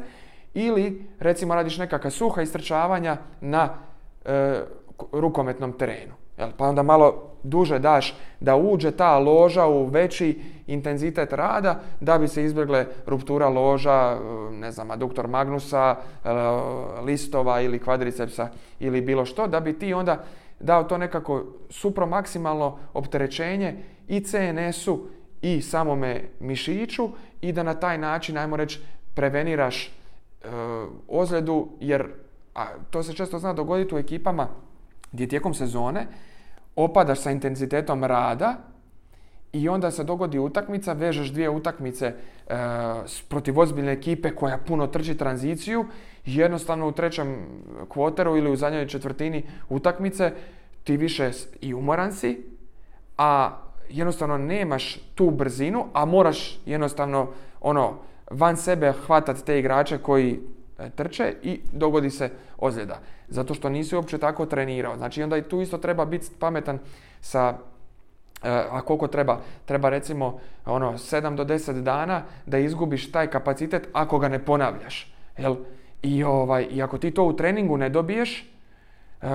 ili 0.54 1.04
recimo 1.20 1.54
radiš 1.54 1.78
nekakva 1.78 2.10
suha 2.10 2.42
istrčavanja 2.42 3.16
na 3.40 3.68
e, 4.24 4.60
rukometnom 5.12 5.72
terenu. 5.72 6.12
Jel? 6.38 6.48
Pa 6.56 6.68
onda 6.68 6.82
malo 6.82 7.30
duže 7.42 7.78
daš 7.78 8.14
da 8.40 8.56
uđe 8.56 8.90
ta 8.90 9.18
loža 9.18 9.66
u 9.66 9.84
veći 9.84 10.40
intenzitet 10.66 11.32
rada 11.32 11.80
da 12.00 12.18
bi 12.18 12.28
se 12.28 12.44
izbjegle 12.44 12.86
ruptura 13.06 13.48
loža, 13.48 14.16
e, 14.16 14.18
ne 14.52 14.70
znam, 14.70 14.90
aduktor 14.90 15.28
magnusa, 15.28 15.96
e, 15.96 16.28
listova 17.04 17.60
ili 17.60 17.78
kvadricepsa 17.78 18.48
ili 18.80 19.00
bilo 19.00 19.24
što, 19.24 19.46
da 19.46 19.60
bi 19.60 19.78
ti 19.78 19.94
onda 19.94 20.24
dao 20.62 20.84
to 20.84 20.98
nekako 20.98 21.44
supromaksimalno 21.70 22.78
opterećenje 22.94 23.76
i 24.08 24.20
CNS-u 24.20 25.00
i 25.42 25.62
samome 25.62 26.22
mišiću 26.40 27.08
i 27.40 27.52
da 27.52 27.62
na 27.62 27.74
taj 27.74 27.98
način, 27.98 28.38
ajmo 28.38 28.56
reći, 28.56 28.80
preveniraš 29.14 29.86
e, 29.86 29.90
ozljedu, 31.08 31.68
jer 31.80 32.06
a, 32.54 32.66
to 32.90 33.02
se 33.02 33.12
često 33.12 33.38
zna 33.38 33.52
dogoditi 33.52 33.94
u 33.94 33.98
ekipama 33.98 34.48
gdje 35.12 35.28
tijekom 35.28 35.54
sezone 35.54 36.06
opadaš 36.76 37.20
sa 37.20 37.30
intenzitetom 37.30 38.04
rada 38.04 38.56
i 39.52 39.68
onda 39.68 39.90
se 39.90 40.04
dogodi 40.04 40.38
utakmica, 40.38 40.92
vežeš 40.92 41.28
dvije 41.28 41.50
utakmice 41.50 42.06
e, 42.06 42.14
protiv 43.28 43.58
ozbiljne 43.58 43.92
ekipe 43.92 44.34
koja 44.34 44.58
puno 44.58 44.86
trči 44.86 45.16
tranziciju 45.16 45.86
jednostavno 46.24 46.88
u 46.88 46.92
trećem 46.92 47.36
kvoteru 47.88 48.36
ili 48.36 48.50
u 48.50 48.56
zadnjoj 48.56 48.86
četvrtini 48.86 49.42
utakmice 49.68 50.32
ti 50.84 50.96
više 50.96 51.30
i 51.60 51.74
umoran 51.74 52.12
si, 52.12 52.42
a 53.18 53.58
jednostavno 53.88 54.38
nemaš 54.38 55.00
tu 55.14 55.30
brzinu, 55.30 55.86
a 55.92 56.04
moraš 56.04 56.60
jednostavno 56.66 57.28
ono 57.60 57.98
van 58.30 58.56
sebe 58.56 58.92
hvatati 59.06 59.44
te 59.44 59.58
igrače 59.58 59.98
koji 59.98 60.40
e, 60.78 60.90
trče 60.90 61.34
i 61.42 61.60
dogodi 61.72 62.10
se 62.10 62.30
ozljeda. 62.58 63.00
Zato 63.28 63.54
što 63.54 63.68
nisi 63.68 63.96
uopće 63.96 64.18
tako 64.18 64.46
trenirao. 64.46 64.96
Znači 64.96 65.22
onda 65.22 65.36
i 65.36 65.42
tu 65.42 65.60
isto 65.60 65.78
treba 65.78 66.04
biti 66.04 66.26
pametan 66.38 66.78
sa 67.20 67.54
e, 68.42 68.64
a 68.70 68.80
koliko 68.80 69.06
treba? 69.06 69.40
Treba 69.64 69.88
recimo 69.88 70.38
ono 70.66 70.92
7 70.92 71.34
do 71.34 71.44
10 71.44 71.82
dana 71.82 72.22
da 72.46 72.58
izgubiš 72.58 73.12
taj 73.12 73.26
kapacitet 73.26 73.88
ako 73.92 74.18
ga 74.18 74.28
ne 74.28 74.44
ponavljaš. 74.44 75.14
Jel? 75.38 75.56
I, 76.02 76.24
ovaj, 76.24 76.66
I 76.70 76.82
ako 76.82 76.98
ti 76.98 77.10
to 77.10 77.24
u 77.24 77.36
treningu 77.36 77.76
ne 77.76 77.88
dobiješ, 77.88 78.48
Uh, 79.22 79.28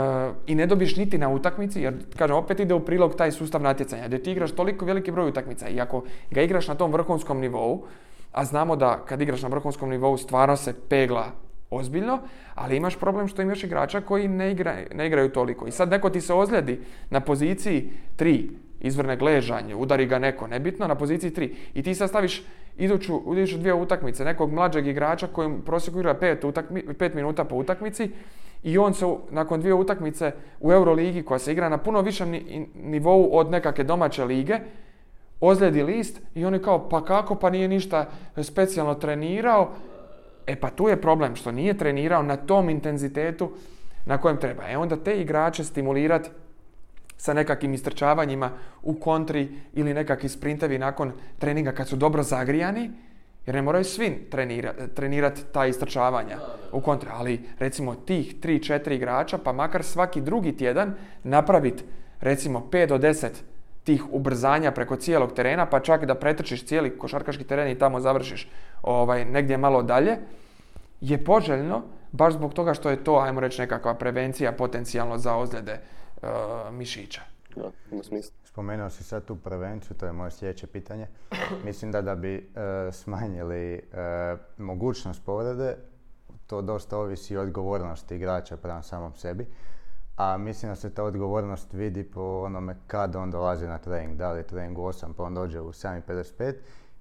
i 0.48 0.56
ne 0.56 0.66
dobiješ 0.68 0.96
niti 0.96 1.18
na 1.18 1.30
utakmici, 1.30 1.82
jer 1.82 1.94
kažem, 2.18 2.36
opet 2.36 2.60
ide 2.60 2.74
u 2.74 2.80
prilog 2.80 3.16
taj 3.16 3.32
sustav 3.32 3.62
natjecanja, 3.62 4.08
gdje 4.08 4.24
ti 4.24 4.32
igraš 4.32 4.52
toliko 4.52 4.86
veliki 4.86 5.12
broj 5.12 5.30
utakmica 5.30 5.70
i 5.70 5.80
ako 5.80 6.04
ga 6.32 6.42
igraš 6.42 6.68
na 6.68 6.76
tom 6.76 6.92
vrhunskom 6.92 7.40
nivou, 7.40 7.86
a 8.32 8.46
znamo 8.46 8.76
da 8.76 9.00
kad 9.06 9.22
igraš 9.22 9.42
na 9.42 9.48
vrhunskom 9.48 9.90
nivou 9.90 10.18
stvarno 10.18 10.58
se 10.58 10.74
pegla 10.90 11.32
ozbiljno, 11.70 12.20
ali 12.56 12.78
imaš 12.78 13.00
problem 13.00 13.28
što 13.28 13.42
imaš 13.42 13.64
igrača 13.64 14.02
koji 14.02 14.28
ne, 14.28 14.56
ne 14.94 15.08
igraju 15.08 15.30
toliko. 15.30 15.68
I 15.68 15.72
sad 15.72 15.90
neko 15.90 16.10
ti 16.10 16.22
se 16.22 16.34
ozljedi 16.34 16.80
na 17.10 17.20
poziciji 17.20 17.92
3, 18.18 18.50
izvrne 18.80 19.18
gležanje, 19.18 19.76
udari 19.76 20.06
ga 20.06 20.20
neko, 20.20 20.48
nebitno, 20.48 20.88
na 20.88 20.96
poziciji 20.96 21.32
3. 21.32 21.50
I 21.74 21.84
ti 21.84 21.96
sad 21.96 22.10
staviš 22.10 22.44
iduću, 22.78 23.22
iduću 23.34 23.58
dvije 23.58 23.74
utakmice 23.74 24.26
nekog 24.26 24.54
mlađeg 24.54 24.88
igrača 24.88 25.28
koji 25.28 25.50
prosjeku 25.66 26.00
igra 26.00 26.16
5 26.20 27.16
minuta 27.16 27.44
po 27.44 27.56
utakmici 27.56 28.12
i 28.64 28.78
on 28.78 28.94
se 28.94 29.06
nakon 29.30 29.60
dvije 29.60 29.74
utakmice 29.74 30.32
u 30.60 30.72
Euroligi 30.72 31.24
koja 31.24 31.40
se 31.40 31.52
igra 31.52 31.70
na 31.70 31.78
puno 31.78 32.02
višem 32.02 32.40
nivou 32.76 33.30
od 33.32 33.52
nekakve 33.52 33.84
domaće 33.84 34.26
lige, 34.26 34.60
ozljedi 35.42 35.84
list 35.84 36.22
i 36.36 36.46
oni 36.46 36.60
kao 36.60 36.90
pa 36.90 37.06
kako 37.06 37.36
pa 37.36 37.50
nije 37.50 37.68
ništa 37.68 38.10
specijalno 38.44 38.96
trenirao. 38.96 39.70
E 40.48 40.56
pa 40.56 40.70
tu 40.70 40.88
je 40.88 41.02
problem 41.02 41.36
što 41.36 41.52
nije 41.52 41.78
trenirao 41.78 42.24
na 42.24 42.38
tom 42.38 42.70
intenzitetu 42.70 43.52
na 44.06 44.18
kojem 44.18 44.38
treba. 44.38 44.64
E 44.70 44.78
onda 44.78 44.96
te 44.96 45.22
igrače 45.22 45.64
stimulirati 45.64 46.30
sa 47.18 47.34
nekakvim 47.34 47.74
istrčavanjima 47.74 48.52
u 48.84 48.94
kontri 48.94 49.50
ili 49.74 49.94
nekakvi 49.94 50.30
sprintevi 50.30 50.78
nakon 50.78 51.12
treninga 51.40 51.72
kad 51.72 51.88
su 51.88 51.96
dobro 51.96 52.24
zagrijani 52.24 52.92
jer 53.46 53.56
ne 53.56 53.62
moraju 53.62 53.84
svi 53.84 54.28
trenirati 54.32 54.88
trenirat 54.96 55.40
ta 55.52 55.66
istrčavanja 55.66 56.38
u 56.72 56.82
kontra, 56.82 57.12
ali 57.14 57.42
recimo 57.60 57.96
tih 57.96 58.36
3-4 58.42 58.92
igrača, 58.92 59.38
pa 59.38 59.52
makar 59.54 59.84
svaki 59.84 60.22
drugi 60.22 60.58
tjedan 60.58 60.94
napraviti 61.24 61.84
recimo 62.22 62.68
5 62.72 62.88
do 62.88 62.98
10 62.98 63.28
tih 63.84 64.04
ubrzanja 64.12 64.72
preko 64.72 64.96
cijelog 64.96 65.34
terena, 65.34 65.66
pa 65.66 65.80
čak 65.80 66.06
da 66.06 66.16
pretrčiš 66.16 66.66
cijeli 66.66 66.98
košarkaški 66.98 67.44
teren 67.44 67.68
i 67.68 67.78
tamo 67.78 68.00
završiš 68.00 68.50
ovaj, 68.84 69.26
negdje 69.26 69.58
malo 69.58 69.84
dalje, 69.84 70.18
je 71.02 71.24
poželjno 71.24 71.82
baš 72.12 72.34
zbog 72.34 72.54
toga 72.54 72.74
što 72.74 72.90
je 72.90 73.04
to, 73.04 73.18
ajmo 73.18 73.40
reći, 73.40 73.62
nekakva 73.62 73.94
prevencija 73.94 74.52
potencijalno 74.52 75.18
za 75.18 75.36
ozljede 75.36 75.80
uh, 76.22 76.74
mišića. 76.74 77.22
Da, 77.56 77.72
ima 77.92 78.04
smisla. 78.04 78.36
Spomenuo 78.44 78.90
si 78.90 79.04
sad 79.04 79.26
tu 79.26 79.36
prevenciju, 79.36 79.98
to 79.98 80.06
je 80.06 80.12
moje 80.12 80.32
sljedeće 80.32 80.68
pitanje. 80.68 81.08
Mislim 81.66 81.92
da 81.92 82.02
da 82.02 82.16
bi 82.16 82.36
e, 82.36 82.92
smanjili 82.92 83.74
e, 83.74 83.82
mogućnost 84.58 85.26
povrede, 85.26 85.78
to 86.48 86.62
dosta 86.62 86.98
ovisi 86.98 87.38
o 87.38 87.42
odgovornosti 87.42 88.16
igrača 88.16 88.58
prema 88.58 88.84
samom 88.84 89.16
sebi. 89.16 89.48
A 90.16 90.38
mislim 90.38 90.72
da 90.72 90.76
se 90.76 90.94
ta 90.94 91.04
odgovornost 91.04 91.74
vidi 91.74 92.04
po 92.04 92.42
onome 92.46 92.76
kad 92.88 93.16
on 93.16 93.32
dolazi 93.32 93.68
na 93.68 93.78
trening. 93.78 94.18
Da 94.18 94.32
li 94.32 94.40
je 94.40 94.48
trening 94.48 94.78
u 94.78 94.82
8 94.82 95.14
pa 95.18 95.24
on 95.24 95.34
dođe 95.34 95.62
u 95.62 95.72
7.55 95.72 96.54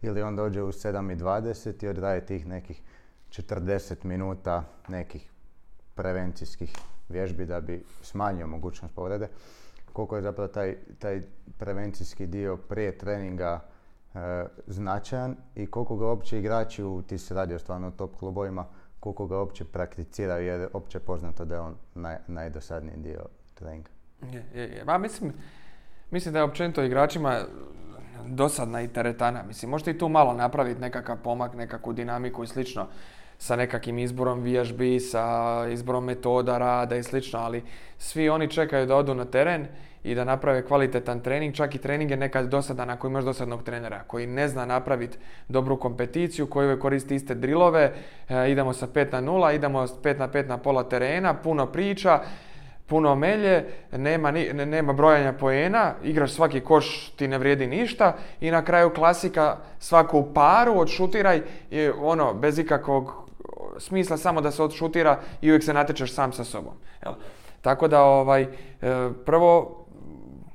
ili 0.03 0.23
on 0.23 0.37
dođe 0.37 0.63
u 0.63 0.73
7.20 0.73 1.85
i 1.85 1.89
odradi 1.89 2.27
tih 2.27 2.47
nekih 2.47 2.83
40 3.31 4.05
minuta 4.05 4.65
nekih 4.89 5.31
prevencijskih 5.95 6.73
vježbi 7.09 7.47
da 7.47 7.61
bi 7.61 7.85
smanjio 8.03 8.47
mogućnost 8.47 8.95
povrede 8.95 9.29
koliko 9.97 10.17
je 10.17 10.23
zapravo 10.23 10.49
taj, 10.49 10.77
taj 10.99 11.23
prevencijski 11.59 12.27
dio 12.27 12.57
prije 12.57 12.99
treninga 12.99 13.61
e, 14.15 14.19
značajan 14.67 15.37
i 15.55 15.67
koliko 15.67 15.97
ga 15.97 16.07
uopće 16.07 16.39
igrači 16.39 16.85
u, 16.85 17.03
ti 17.03 17.19
se 17.19 17.35
radio 17.35 17.59
stvarno 17.59 17.91
top 17.91 18.17
klubovima, 18.17 18.65
koliko 19.01 19.27
ga 19.27 19.39
uopće 19.39 19.65
prakticiraju 19.65 20.47
jer 20.47 20.61
je 20.61 20.69
opće 20.73 20.99
poznato 20.99 21.45
da 21.45 21.55
je 21.55 21.61
on 21.61 21.75
naj, 21.95 22.17
najdosadniji 22.27 22.97
dio 22.97 23.25
treninga. 23.55 23.91
Je, 24.33 24.45
je, 24.55 24.69
je. 24.69 24.85
Ma, 24.85 24.99
mislim, 24.99 25.33
mislim 26.11 26.33
da 26.33 26.39
je 26.39 26.45
općenito 26.45 26.83
igračima 26.83 27.41
dosadna 28.27 28.83
i 28.83 28.89
teretana. 28.89 29.43
Mislim, 29.43 29.71
možete 29.71 29.91
i 29.91 29.99
tu 29.99 30.09
malo 30.09 30.35
napraviti 30.35 30.81
nekakav 30.81 31.17
pomak, 31.25 31.55
nekakvu 31.55 31.93
dinamiku 31.93 32.45
i 32.45 32.47
slično 32.47 32.87
sa 33.39 33.57
nekakvim 33.57 33.99
izborom 33.99 34.43
vježbi, 34.43 35.01
sa 35.01 35.67
izborom 35.73 36.05
metoda 36.05 36.59
rada 36.59 36.97
i 36.97 37.03
slično, 37.03 37.39
ali 37.39 37.63
svi 37.99 38.29
oni 38.29 38.49
čekaju 38.49 38.87
da 38.87 38.97
odu 38.97 39.15
na 39.15 39.25
teren 39.25 39.67
i 40.05 40.15
da 40.15 40.25
naprave 40.25 40.65
kvalitetan 40.67 41.21
trening, 41.21 41.55
čak 41.55 41.75
i 41.75 41.79
trening 41.79 42.11
je 42.11 42.17
nekad 42.17 42.49
dosadan 42.49 42.91
ako 42.91 43.07
imaš 43.07 43.25
dosadnog 43.25 43.63
trenera 43.63 44.03
koji 44.07 44.27
ne 44.27 44.49
zna 44.49 44.65
napraviti 44.65 45.19
dobru 45.49 45.77
kompeticiju, 45.77 46.47
koji 46.47 46.79
koristi 46.79 47.15
iste 47.15 47.35
drilove, 47.35 47.93
e, 48.29 48.51
idemo 48.51 48.73
sa 48.73 48.87
5 48.87 49.13
na 49.13 49.23
0, 49.23 49.55
idemo 49.55 49.87
5 49.87 50.19
na 50.19 50.29
5 50.29 50.49
na 50.49 50.59
pola 50.59 50.89
terena, 50.89 51.35
puno 51.35 51.67
priča, 51.67 52.21
puno 52.87 53.15
melje, 53.15 53.65
nema, 53.93 54.31
nema 54.53 54.93
brojanja 54.93 55.33
poena, 55.33 55.95
igraš 56.05 56.33
svaki 56.33 56.61
koš 56.61 57.11
ti 57.17 57.29
ne 57.29 57.39
vrijedi 57.39 57.67
ništa 57.67 58.17
i 58.41 58.51
na 58.51 58.65
kraju 58.65 58.91
klasika 58.95 59.57
svaku 59.79 60.35
paru 60.35 60.79
odšutiraj 60.79 61.43
i 61.71 61.89
ono 61.89 62.35
bez 62.35 62.59
ikakvog 62.59 63.26
smisla 63.79 64.17
samo 64.17 64.41
da 64.41 64.51
se 64.51 64.63
odšutira 64.63 65.19
i 65.41 65.51
uvijek 65.51 65.65
se 65.65 65.75
natječeš 65.75 66.13
sam 66.13 66.33
sa 66.33 66.45
sobom. 66.45 66.75
Jel? 67.05 67.15
Tako 67.61 67.89
da 67.89 68.03
ovaj, 68.03 68.43
e, 68.43 68.49
prvo 69.25 69.85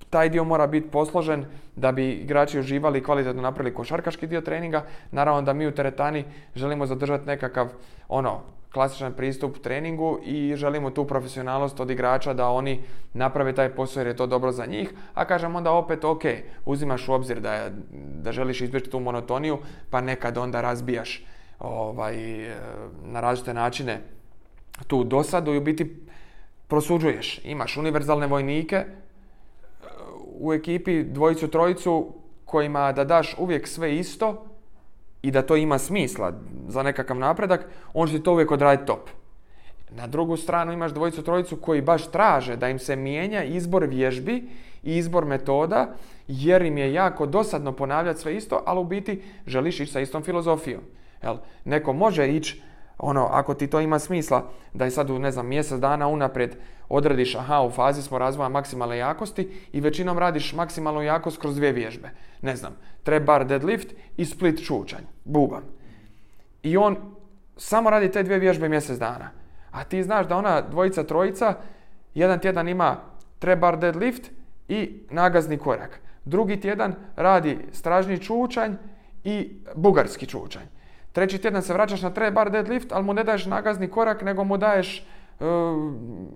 taj 0.10 0.30
dio 0.30 0.44
mora 0.44 0.68
biti 0.68 0.90
posložen 0.90 1.46
da 1.76 1.92
bi 1.92 2.12
igrači 2.12 2.60
uživali 2.60 3.00
i 3.00 3.04
kvalitetno 3.04 3.42
napravili 3.42 3.76
košarkaški 3.76 4.28
dio 4.28 4.42
treninga. 4.42 4.84
Naravno 5.12 5.42
da 5.42 5.54
mi 5.54 5.68
u 5.68 5.72
teretani 5.72 6.26
želimo 6.56 6.86
zadržati 6.86 7.28
nekakav 7.28 7.68
ono 8.10 8.42
klasičan 8.74 9.14
pristup 9.14 9.58
treningu 9.58 10.20
i 10.24 10.56
želimo 10.56 10.90
tu 10.90 11.06
profesionalnost 11.08 11.80
od 11.80 11.90
igrača 11.90 12.34
da 12.34 12.50
oni 12.50 12.82
naprave 13.14 13.56
taj 13.56 13.70
posao 13.70 14.02
jer 14.02 14.08
je 14.08 14.16
to 14.16 14.28
dobro 14.28 14.52
za 14.52 14.66
njih, 14.66 14.94
a 15.14 15.26
kažem 15.26 15.56
onda 15.56 15.72
opet 15.72 16.04
ok, 16.04 16.24
uzimaš 16.66 17.08
u 17.08 17.14
obzir 17.14 17.40
da, 17.40 17.70
da 18.24 18.32
želiš 18.32 18.62
izbjeći 18.62 18.90
tu 18.90 19.00
monotoniju, 19.00 19.58
pa 19.90 20.02
nekad 20.02 20.38
onda 20.38 20.62
razbijaš 20.62 21.26
ovaj, 21.62 22.16
na 23.04 23.20
različite 23.20 23.54
načine 23.54 24.02
tu 24.88 25.04
dosadu 25.04 25.54
i 25.54 25.58
u 25.58 25.62
biti 25.62 25.96
prosuđuješ. 26.68 27.42
Imaš 27.44 27.78
univerzalne 27.78 28.28
vojnike, 28.28 28.86
u 30.40 30.54
ekipi 30.54 31.04
dvojicu, 31.04 31.48
trojicu 31.48 32.14
kojima 32.46 32.92
da 32.92 33.04
daš 33.04 33.36
uvijek 33.38 33.68
sve 33.68 33.96
isto 33.96 34.46
i 35.22 35.32
da 35.32 35.42
to 35.42 35.56
ima 35.56 35.78
smisla 35.78 36.34
za 36.68 36.84
nekakav 36.84 37.18
napredak, 37.18 37.66
on 37.94 38.08
će 38.08 38.24
to 38.24 38.32
uvijek 38.32 38.52
odraditi 38.52 38.88
top. 38.88 39.10
Na 39.90 40.08
drugu 40.08 40.38
stranu 40.38 40.74
imaš 40.74 40.92
dvojicu, 40.92 41.24
trojicu 41.24 41.56
koji 41.56 41.82
baš 41.82 42.12
traže 42.12 42.56
da 42.56 42.70
im 42.70 42.80
se 42.80 42.96
mijenja 42.96 43.44
izbor 43.44 43.86
vježbi 43.86 44.50
i 44.84 44.98
izbor 44.98 45.26
metoda, 45.26 45.96
jer 46.28 46.62
im 46.62 46.78
je 46.78 46.94
jako 46.94 47.26
dosadno 47.26 47.72
ponavljati 47.72 48.20
sve 48.20 48.36
isto, 48.36 48.64
ali 48.66 48.80
u 48.80 48.84
biti 48.84 49.22
želiš 49.48 49.80
ići 49.80 49.92
sa 49.92 50.00
istom 50.00 50.24
filozofijom. 50.24 50.82
Jel? 51.24 51.38
Neko 51.66 51.94
može 51.94 52.30
ići 52.30 52.62
ono, 52.98 53.28
ako 53.32 53.54
ti 53.54 53.68
to 53.68 53.80
ima 53.80 54.00
smisla, 54.00 54.50
da 54.74 54.86
je 54.86 54.92
sad 54.92 55.10
u, 55.10 55.20
ne 55.20 55.32
znam, 55.32 55.48
mjesec 55.48 55.80
dana 55.80 56.08
unaprijed 56.08 56.56
odrediš, 56.90 57.36
aha, 57.36 57.62
u 57.62 57.72
fazi 57.72 58.02
smo 58.02 58.18
razvoja 58.18 58.50
maksimalne 58.50 58.98
jakosti 58.98 59.50
i 59.74 59.82
većinom 59.82 60.18
radiš 60.18 60.54
maksimalnu 60.54 61.02
jakost 61.02 61.42
kroz 61.42 61.56
dvije 61.56 61.72
vježbe. 61.72 62.10
Ne 62.42 62.56
znam, 62.56 62.76
trap 63.04 63.24
bar 63.24 63.46
deadlift 63.46 63.94
i 64.18 64.26
split 64.26 64.66
čučanj, 64.66 65.04
buban. 65.24 65.64
I 66.64 66.78
on 66.78 66.98
samo 67.58 67.90
radi 67.90 68.12
te 68.12 68.24
dvije 68.24 68.40
vježbe 68.40 68.70
mjesec 68.70 69.00
dana. 69.00 69.30
A 69.72 69.84
ti 69.84 70.04
znaš 70.04 70.28
da 70.28 70.38
ona 70.38 70.62
dvojica, 70.62 71.04
trojica, 71.04 71.56
jedan 72.14 72.40
tjedan 72.40 72.68
ima 72.68 72.98
trap 73.40 73.60
bar 73.60 73.78
deadlift 73.78 74.32
i 74.68 75.00
nagazni 75.10 75.58
korak. 75.58 76.00
Drugi 76.26 76.60
tjedan 76.60 76.96
radi 77.16 77.58
stražni 77.72 78.18
čučanj 78.18 78.74
i 79.24 79.50
bugarski 79.76 80.26
čučanj. 80.26 80.66
Treći 81.12 81.38
tjedan 81.38 81.62
se 81.62 81.74
vraćaš 81.74 82.02
na 82.02 82.10
tre 82.10 82.32
bar 82.32 82.52
deadlift, 82.52 82.92
ali 82.92 83.04
mu 83.04 83.14
ne 83.14 83.24
daješ 83.24 83.46
nagazni 83.46 83.88
korak, 83.88 84.22
nego 84.22 84.44
mu 84.44 84.58
daješ 84.58 85.08
uh, 85.40 85.48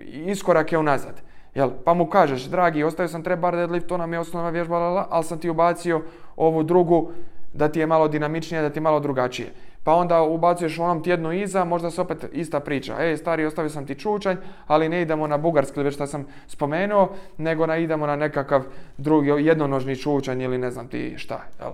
iskorake 0.09 0.77
unazad. 0.77 1.21
Jel? 1.55 1.69
Pa 1.85 1.93
mu 1.93 2.09
kažeš, 2.09 2.43
dragi, 2.43 2.83
ostavio 2.83 3.07
sam 3.07 3.23
tre 3.23 3.35
bar 3.35 3.55
deadlift, 3.55 3.87
to 3.87 3.97
nam 3.97 4.13
je 4.13 4.19
osnovna 4.19 4.49
vježba, 4.49 5.07
ali 5.09 5.23
sam 5.23 5.39
ti 5.39 5.49
ubacio 5.49 6.01
ovu 6.35 6.63
drugu 6.63 7.11
da 7.53 7.67
ti 7.67 7.79
je 7.79 7.87
malo 7.87 8.07
dinamičnije, 8.07 8.61
da 8.61 8.69
ti 8.69 8.77
je 8.77 8.81
malo 8.81 8.99
drugačije. 8.99 9.51
Pa 9.83 9.93
onda 9.93 10.21
ubacuješ 10.21 10.79
u 10.79 10.83
onom 10.83 11.03
tjednu 11.03 11.31
iza, 11.33 11.63
možda 11.65 11.91
se 11.91 12.01
opet 12.01 12.25
ista 12.31 12.59
priča. 12.59 12.95
E, 12.99 13.17
stari, 13.17 13.45
ostavio 13.45 13.69
sam 13.69 13.85
ti 13.85 13.95
čučanj, 13.95 14.35
ali 14.67 14.89
ne 14.89 15.01
idemo 15.01 15.27
na 15.27 15.37
bugarski, 15.37 15.83
već 15.83 15.95
što 15.95 16.07
sam 16.07 16.25
spomenuo, 16.47 17.09
nego 17.37 17.65
na, 17.67 17.77
idemo 17.77 18.07
na 18.07 18.15
nekakav 18.15 18.63
drugi, 18.97 19.29
jednonožni 19.29 19.95
čučanj 19.95 20.41
ili 20.41 20.57
ne 20.57 20.71
znam 20.71 20.87
ti 20.87 21.13
šta. 21.17 21.41
Jel? 21.59 21.71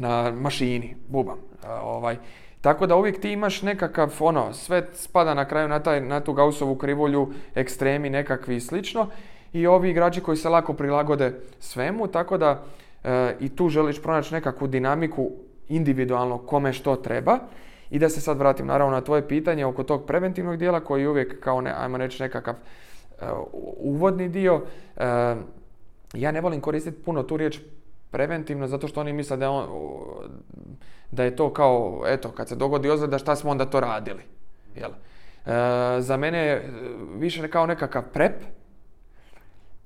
Na 0.00 0.32
mašini, 0.32 0.96
bubam. 1.08 1.38
Ovaj. 1.82 2.16
Tako 2.60 2.86
da 2.86 2.96
uvijek 2.96 3.20
ti 3.20 3.32
imaš 3.32 3.62
nekakav, 3.62 4.16
ono, 4.20 4.52
sve 4.52 4.86
spada 4.92 5.34
na 5.34 5.44
kraju 5.44 5.68
na, 5.68 5.80
taj, 5.80 6.00
na 6.00 6.20
tu 6.20 6.32
Gaussovu 6.32 6.74
krivulju, 6.74 7.28
ekstremi 7.54 8.10
nekakvi 8.10 8.56
i 8.56 8.60
slično. 8.60 9.06
I 9.52 9.66
ovi 9.66 9.90
igrači 9.90 10.20
koji 10.20 10.36
se 10.36 10.48
lako 10.48 10.72
prilagode 10.72 11.40
svemu, 11.58 12.06
tako 12.06 12.38
da 12.38 12.62
e, 13.04 13.36
i 13.40 13.48
tu 13.48 13.68
želiš 13.68 14.02
pronaći 14.02 14.34
nekakvu 14.34 14.66
dinamiku 14.66 15.30
individualno 15.68 16.38
kome 16.38 16.72
što 16.72 16.96
treba. 16.96 17.38
I 17.90 17.98
da 17.98 18.08
se 18.08 18.20
sad 18.20 18.38
vratim 18.38 18.66
naravno 18.66 18.94
na 18.94 19.00
tvoje 19.00 19.28
pitanje 19.28 19.66
oko 19.66 19.82
tog 19.82 20.06
preventivnog 20.06 20.56
dijela 20.56 20.80
koji 20.80 21.02
je 21.02 21.08
uvijek 21.08 21.40
kao, 21.40 21.60
ne, 21.60 21.74
ajmo 21.78 21.96
reći, 21.96 22.22
nekakav 22.22 22.54
e, 22.54 23.24
uvodni 23.76 24.28
dio. 24.28 24.62
E, 24.96 25.34
ja 26.14 26.32
ne 26.32 26.40
volim 26.40 26.60
koristiti 26.60 27.02
puno 27.02 27.22
tu 27.22 27.36
riječ 27.36 27.60
preventivno 28.10 28.66
zato 28.66 28.88
što 28.88 29.00
oni 29.00 29.12
misle 29.12 29.36
da 29.36 29.50
on, 29.50 29.66
da 31.10 31.24
je 31.24 31.36
to 31.36 31.52
kao, 31.52 32.02
eto, 32.06 32.30
kad 32.30 32.48
se 32.48 32.56
dogodi 32.56 32.90
ozljeda 32.90 33.18
šta 33.18 33.36
smo 33.36 33.50
onda 33.50 33.64
to 33.64 33.80
radili. 33.80 34.22
Jel? 34.76 34.90
E, 34.90 36.00
za 36.00 36.16
mene 36.16 36.38
je 36.38 36.70
više 37.18 37.48
kao 37.48 37.66
nekakav 37.66 38.02
prep 38.12 38.42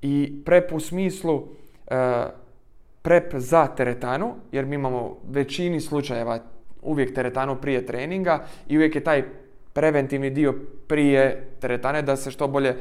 i 0.01 0.41
prep 0.45 0.73
u 0.73 0.79
smislu 0.79 1.47
e, 1.87 2.25
prep 3.01 3.33
za 3.35 3.67
teretanu, 3.67 4.35
jer 4.51 4.65
mi 4.65 4.75
imamo 4.75 5.17
većini 5.29 5.81
slučajeva 5.81 6.39
uvijek 6.81 7.15
teretanu 7.15 7.55
prije 7.55 7.85
treninga 7.85 8.45
i 8.67 8.77
uvijek 8.77 8.95
je 8.95 9.03
taj 9.03 9.23
preventivni 9.73 10.29
dio 10.29 10.53
prije 10.87 11.47
teretane 11.59 12.01
da 12.01 12.15
se 12.15 12.31
što 12.31 12.47
bolje 12.47 12.75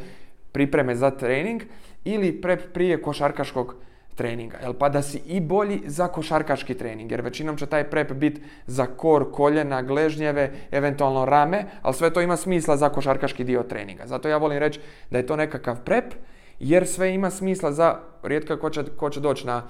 pripreme 0.53 0.95
za 0.95 1.11
trening 1.11 1.63
ili 2.05 2.41
prep 2.41 2.73
prije 2.73 3.03
košarkaškog 3.03 3.75
treninga. 4.15 4.59
Jel? 4.63 4.75
Pa 4.75 4.89
da 4.89 5.03
si 5.03 5.23
i 5.27 5.41
bolji 5.41 5.83
za 5.87 6.09
košarkaški 6.09 6.75
trening, 6.75 7.11
jer 7.11 7.21
većinom 7.21 7.57
će 7.57 7.67
taj 7.67 7.91
prep 7.91 8.13
biti 8.13 8.41
za 8.67 8.87
kor, 8.87 9.31
koljena, 9.33 9.83
gležnjeve, 9.83 10.53
eventualno 10.71 11.25
rame, 11.25 11.65
ali 11.83 11.95
sve 11.95 12.11
to 12.11 12.21
ima 12.21 12.37
smisla 12.37 12.77
za 12.77 12.89
košarkaški 12.89 13.45
dio 13.45 13.63
treninga. 13.63 14.07
Zato 14.07 14.29
ja 14.29 14.37
volim 14.37 14.59
reći 14.59 14.81
da 15.11 15.19
je 15.19 15.27
to 15.27 15.37
nekakav 15.37 15.85
prep, 15.85 16.15
jer 16.59 16.87
sve 16.87 17.15
ima 17.15 17.31
smisla 17.31 17.73
za, 17.73 17.99
rijetko 18.23 18.57
ko 18.57 18.71
će, 18.71 18.85
ko 18.97 19.11
će 19.11 19.21
doći 19.21 19.47
na, 19.47 19.63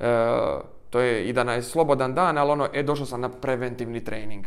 e, 0.00 0.26
to 0.90 1.00
je 1.00 1.24
i 1.24 1.32
da 1.32 1.42
je 1.42 1.62
slobodan 1.62 2.14
dan, 2.14 2.38
ali 2.38 2.50
ono, 2.50 2.68
e, 2.72 2.82
došao 2.82 3.06
sam 3.06 3.20
na 3.20 3.28
preventivni 3.28 4.04
trening. 4.04 4.46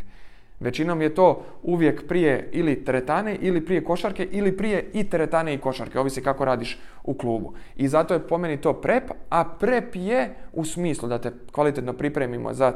Većinom 0.60 1.02
je 1.02 1.16
to 1.16 1.46
uvijek 1.64 2.08
prije 2.08 2.50
ili 2.52 2.86
teretane, 2.86 3.36
ili 3.42 3.66
prije 3.66 3.84
košarke, 3.84 4.28
ili 4.32 4.58
prije 4.58 4.90
i 4.94 5.04
teretane 5.10 5.54
i 5.54 5.58
košarke, 5.58 6.00
ovisi 6.00 6.24
kako 6.24 6.46
radiš 6.46 6.80
u 7.04 7.14
klubu. 7.14 7.54
I 7.76 7.88
zato 7.88 8.14
je 8.14 8.28
po 8.28 8.38
meni 8.38 8.62
to 8.62 8.74
prep, 8.74 9.04
a 9.30 9.44
prep 9.60 9.96
je 9.96 10.36
u 10.54 10.66
smislu 10.66 11.10
da 11.10 11.18
te 11.18 11.32
kvalitetno 11.52 11.94
pripremimo 11.94 12.54
za 12.54 12.74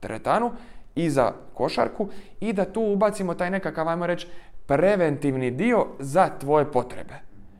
teretanu 0.00 0.52
i 0.94 1.10
za 1.10 1.32
košarku 1.54 2.08
i 2.40 2.52
da 2.52 2.64
tu 2.64 2.82
ubacimo 2.82 3.34
taj 3.34 3.50
nekakav, 3.50 3.88
ajmo 3.88 4.06
reći, 4.06 4.26
preventivni 4.66 5.50
dio 5.50 5.86
za 5.98 6.28
tvoje 6.40 6.72
potrebe. 6.72 7.14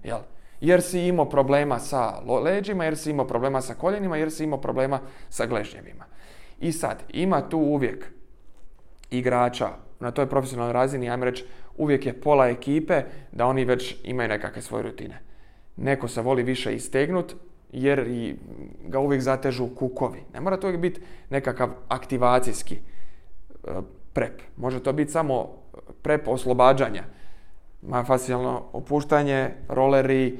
Jel? 0.04 0.18
Jer 0.60 0.82
si 0.82 1.00
imao 1.00 1.28
problema 1.28 1.78
sa 1.78 2.20
leđima, 2.44 2.84
jer 2.84 2.96
si 2.96 3.10
imao 3.10 3.26
problema 3.26 3.60
sa 3.60 3.74
koljenima, 3.74 4.16
jer 4.16 4.30
si 4.30 4.44
imao 4.44 4.60
problema 4.60 5.00
sa 5.28 5.46
gležnjevima. 5.46 6.04
I 6.60 6.72
sad, 6.72 7.02
ima 7.08 7.48
tu 7.48 7.58
uvijek 7.58 8.17
igrača 9.10 9.68
na 10.00 10.10
toj 10.10 10.26
profesionalnoj 10.26 10.72
razini, 10.72 11.10
ajmo 11.10 11.24
reći, 11.24 11.44
uvijek 11.76 12.06
je 12.06 12.20
pola 12.20 12.48
ekipe 12.48 13.02
da 13.32 13.46
oni 13.46 13.64
već 13.64 13.96
imaju 14.04 14.28
nekakve 14.28 14.62
svoje 14.62 14.82
rutine. 14.82 15.20
Neko 15.76 16.08
se 16.08 16.22
voli 16.22 16.42
više 16.42 16.74
istegnut 16.74 17.34
jer 17.72 18.04
ga 18.84 18.98
uvijek 18.98 19.22
zatežu 19.22 19.68
kukovi. 19.74 20.22
Ne 20.34 20.40
mora 20.40 20.56
to 20.56 20.66
uvijek 20.66 20.80
biti 20.80 21.00
nekakav 21.30 21.68
aktivacijski 21.88 22.74
e, 22.74 22.80
prep. 24.12 24.42
Može 24.56 24.82
to 24.82 24.92
biti 24.92 25.12
samo 25.12 25.48
prep 26.02 26.28
oslobađanja. 26.28 27.04
Facijalno 28.06 28.62
opuštanje, 28.72 29.50
roleri, 29.68 30.38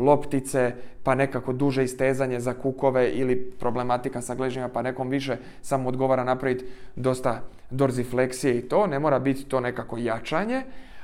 loptice, 0.00 0.72
pa 1.02 1.14
nekako 1.14 1.52
duže 1.52 1.84
istezanje 1.84 2.40
za 2.40 2.54
kukove 2.54 3.10
ili 3.10 3.36
problematika 3.36 4.22
sa 4.22 4.34
gležnjima, 4.34 4.68
pa 4.68 4.82
nekom 4.82 5.08
više 5.08 5.36
samo 5.62 5.88
odgovara 5.88 6.24
napraviti 6.24 6.64
dosta 6.96 7.42
dorzifleksije 7.70 8.58
i 8.58 8.62
to, 8.62 8.86
ne 8.86 8.98
mora 8.98 9.18
biti 9.18 9.44
to 9.44 9.60
nekako 9.60 9.98
jačanje, 9.98 10.62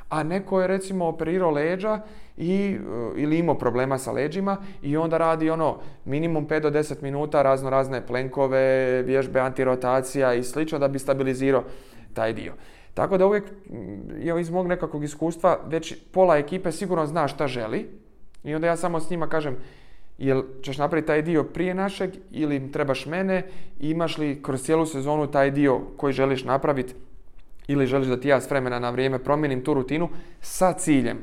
a 0.08 0.22
neko 0.22 0.60
je 0.60 0.66
recimo 0.66 1.06
operirao 1.06 1.50
leđa 1.50 2.00
i, 2.36 2.52
e, 2.52 2.78
ili 3.16 3.38
imao 3.38 3.58
problema 3.58 3.98
sa 3.98 4.12
leđima 4.12 4.56
i 4.82 4.96
onda 4.96 5.18
radi 5.18 5.50
ono 5.50 5.78
minimum 6.04 6.46
5 6.48 6.60
do 6.60 6.70
10 6.70 7.02
minuta 7.02 7.42
razno 7.42 7.70
razne 7.70 8.06
plenkove, 8.06 9.02
vježbe 9.02 9.40
antirotacija 9.40 10.34
i 10.34 10.42
slično 10.42 10.78
da 10.78 10.88
bi 10.88 10.98
stabilizirao 10.98 11.64
taj 12.14 12.32
dio. 12.32 12.52
Tako 12.94 13.18
da 13.18 13.26
uvijek, 13.26 13.44
je 14.18 14.40
iz 14.40 14.50
mog 14.50 14.66
nekakvog 14.66 15.04
iskustva, 15.04 15.58
već 15.66 15.96
pola 16.12 16.36
ekipe 16.36 16.72
sigurno 16.72 17.06
zna 17.06 17.28
šta 17.28 17.46
želi, 17.46 17.88
i 18.46 18.54
onda 18.54 18.66
ja 18.66 18.76
samo 18.76 19.00
s 19.00 19.10
njima 19.10 19.28
kažem, 19.28 19.56
jel 20.18 20.42
ćeš 20.62 20.78
napraviti 20.78 21.06
taj 21.06 21.22
dio 21.22 21.44
prije 21.44 21.74
našeg 21.74 22.10
ili 22.30 22.72
trebaš 22.72 23.06
mene, 23.06 23.42
imaš 23.80 24.18
li 24.18 24.42
kroz 24.42 24.62
cijelu 24.62 24.86
sezonu 24.86 25.26
taj 25.26 25.50
dio 25.50 25.80
koji 25.96 26.12
želiš 26.12 26.44
napraviti 26.44 26.94
ili 27.68 27.86
želiš 27.86 28.08
da 28.08 28.20
ti 28.20 28.28
ja 28.28 28.40
s 28.40 28.50
vremena 28.50 28.78
na 28.78 28.90
vrijeme 28.90 29.18
promijenim 29.18 29.64
tu 29.64 29.74
rutinu 29.74 30.08
sa 30.40 30.72
ciljem 30.72 31.18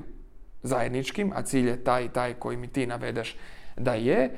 zajedničkim, 0.64 1.32
a 1.36 1.42
cilj 1.42 1.68
je 1.68 1.84
taj 1.84 2.06
i 2.06 2.10
taj 2.10 2.34
koji 2.34 2.58
mi 2.58 2.68
ti 2.68 2.88
navedeš 2.88 3.38
da 3.78 3.94
je. 3.94 4.30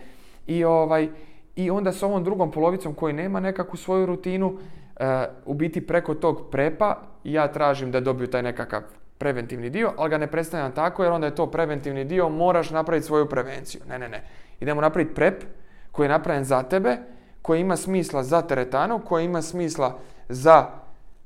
I, 0.48 0.64
ovaj, 0.64 1.10
i 1.56 1.70
onda 1.70 1.92
s 1.92 2.04
ovom 2.04 2.24
drugom 2.24 2.52
polovicom 2.52 2.94
koji 2.94 3.14
nema 3.14 3.40
nekakvu 3.40 3.78
svoju 3.78 4.06
rutinu, 4.06 4.58
e, 4.96 5.26
u 5.46 5.54
biti 5.54 5.88
preko 5.88 6.14
tog 6.14 6.50
prepa 6.52 7.02
ja 7.24 7.48
tražim 7.48 7.92
da 7.92 8.00
dobiju 8.00 8.28
taj 8.28 8.44
nekakav 8.44 8.82
preventivni 9.18 9.70
dio, 9.70 9.94
ali 9.98 10.10
ga 10.10 10.18
ne 10.18 10.28
predstavljam 10.28 10.72
tako 10.72 11.04
jer 11.04 11.12
onda 11.12 11.28
je 11.28 11.36
to 11.36 11.48
preventivni 11.48 12.06
dio, 12.06 12.30
moraš 12.30 12.70
napraviti 12.70 13.08
svoju 13.08 13.30
prevenciju. 13.30 13.82
Ne, 13.90 14.00
ne, 14.00 14.10
ne. 14.10 14.24
Idemo 14.60 14.82
napraviti 14.82 15.16
prep 15.16 15.44
koji 15.92 16.06
je 16.06 16.10
napravljen 16.10 16.44
za 16.44 16.64
tebe, 16.64 16.98
koji 17.42 17.62
ima 17.62 17.78
smisla 17.78 18.24
za 18.24 18.42
teretanu, 18.42 19.00
koji 19.00 19.26
ima 19.26 19.42
smisla 19.42 20.00
za 20.30 20.66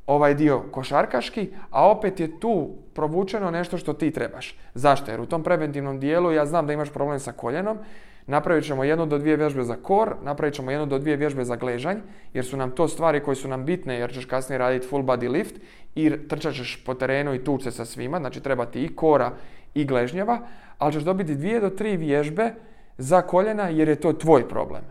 ovaj 0.08 0.34
dio 0.34 0.60
košarkaški, 0.72 1.54
a 1.70 1.90
opet 1.90 2.20
je 2.20 2.40
tu 2.40 2.70
provučeno 2.94 3.52
nešto 3.52 3.78
što 3.78 3.94
ti 3.94 4.12
trebaš. 4.12 4.58
Zašto? 4.74 5.12
Jer 5.12 5.22
u 5.22 5.26
tom 5.26 5.44
preventivnom 5.44 6.00
dijelu 6.00 6.32
ja 6.32 6.46
znam 6.46 6.68
da 6.68 6.74
imaš 6.74 6.90
problem 6.90 7.20
sa 7.20 7.32
koljenom, 7.32 7.78
napravit 8.30 8.66
ćemo 8.66 8.84
jednu 8.84 9.06
do 9.06 9.18
dvije 9.18 9.38
vježbe 9.38 9.64
za 9.64 9.76
kor, 9.76 10.16
napravit 10.24 10.56
ćemo 10.56 10.72
jednu 10.72 10.86
do 10.86 11.00
dvije 11.00 11.18
vježbe 11.18 11.46
za 11.46 11.56
gležanj, 11.56 11.98
jer 12.34 12.46
su 12.46 12.58
nam 12.58 12.72
to 12.72 12.88
stvari 12.88 13.20
koje 13.20 13.36
su 13.36 13.48
nam 13.48 13.66
bitne, 13.66 13.96
jer 13.96 14.14
ćeš 14.14 14.26
kasnije 14.26 14.58
raditi 14.58 14.88
full 14.88 15.04
body 15.04 15.30
lift 15.30 15.56
i 15.96 16.12
trčat 16.28 16.54
ćeš 16.54 16.84
po 16.86 16.94
terenu 16.94 17.34
i 17.34 17.44
tuče 17.44 17.72
sa 17.72 17.86
svima, 17.86 18.20
znači 18.20 18.42
treba 18.42 18.66
ti 18.66 18.84
i 18.84 18.96
kora 18.96 19.32
i 19.74 19.86
gležnjeva, 19.86 20.40
ali 20.78 20.94
ćeš 20.94 21.04
dobiti 21.04 21.36
dvije 21.36 21.60
do 21.60 21.70
tri 21.70 21.98
vježbe 21.98 22.54
za 22.98 23.22
koljena 23.22 23.70
jer 23.70 23.90
je 23.90 23.96
to 23.96 24.14
tvoj 24.14 24.48
problem. 24.48 24.82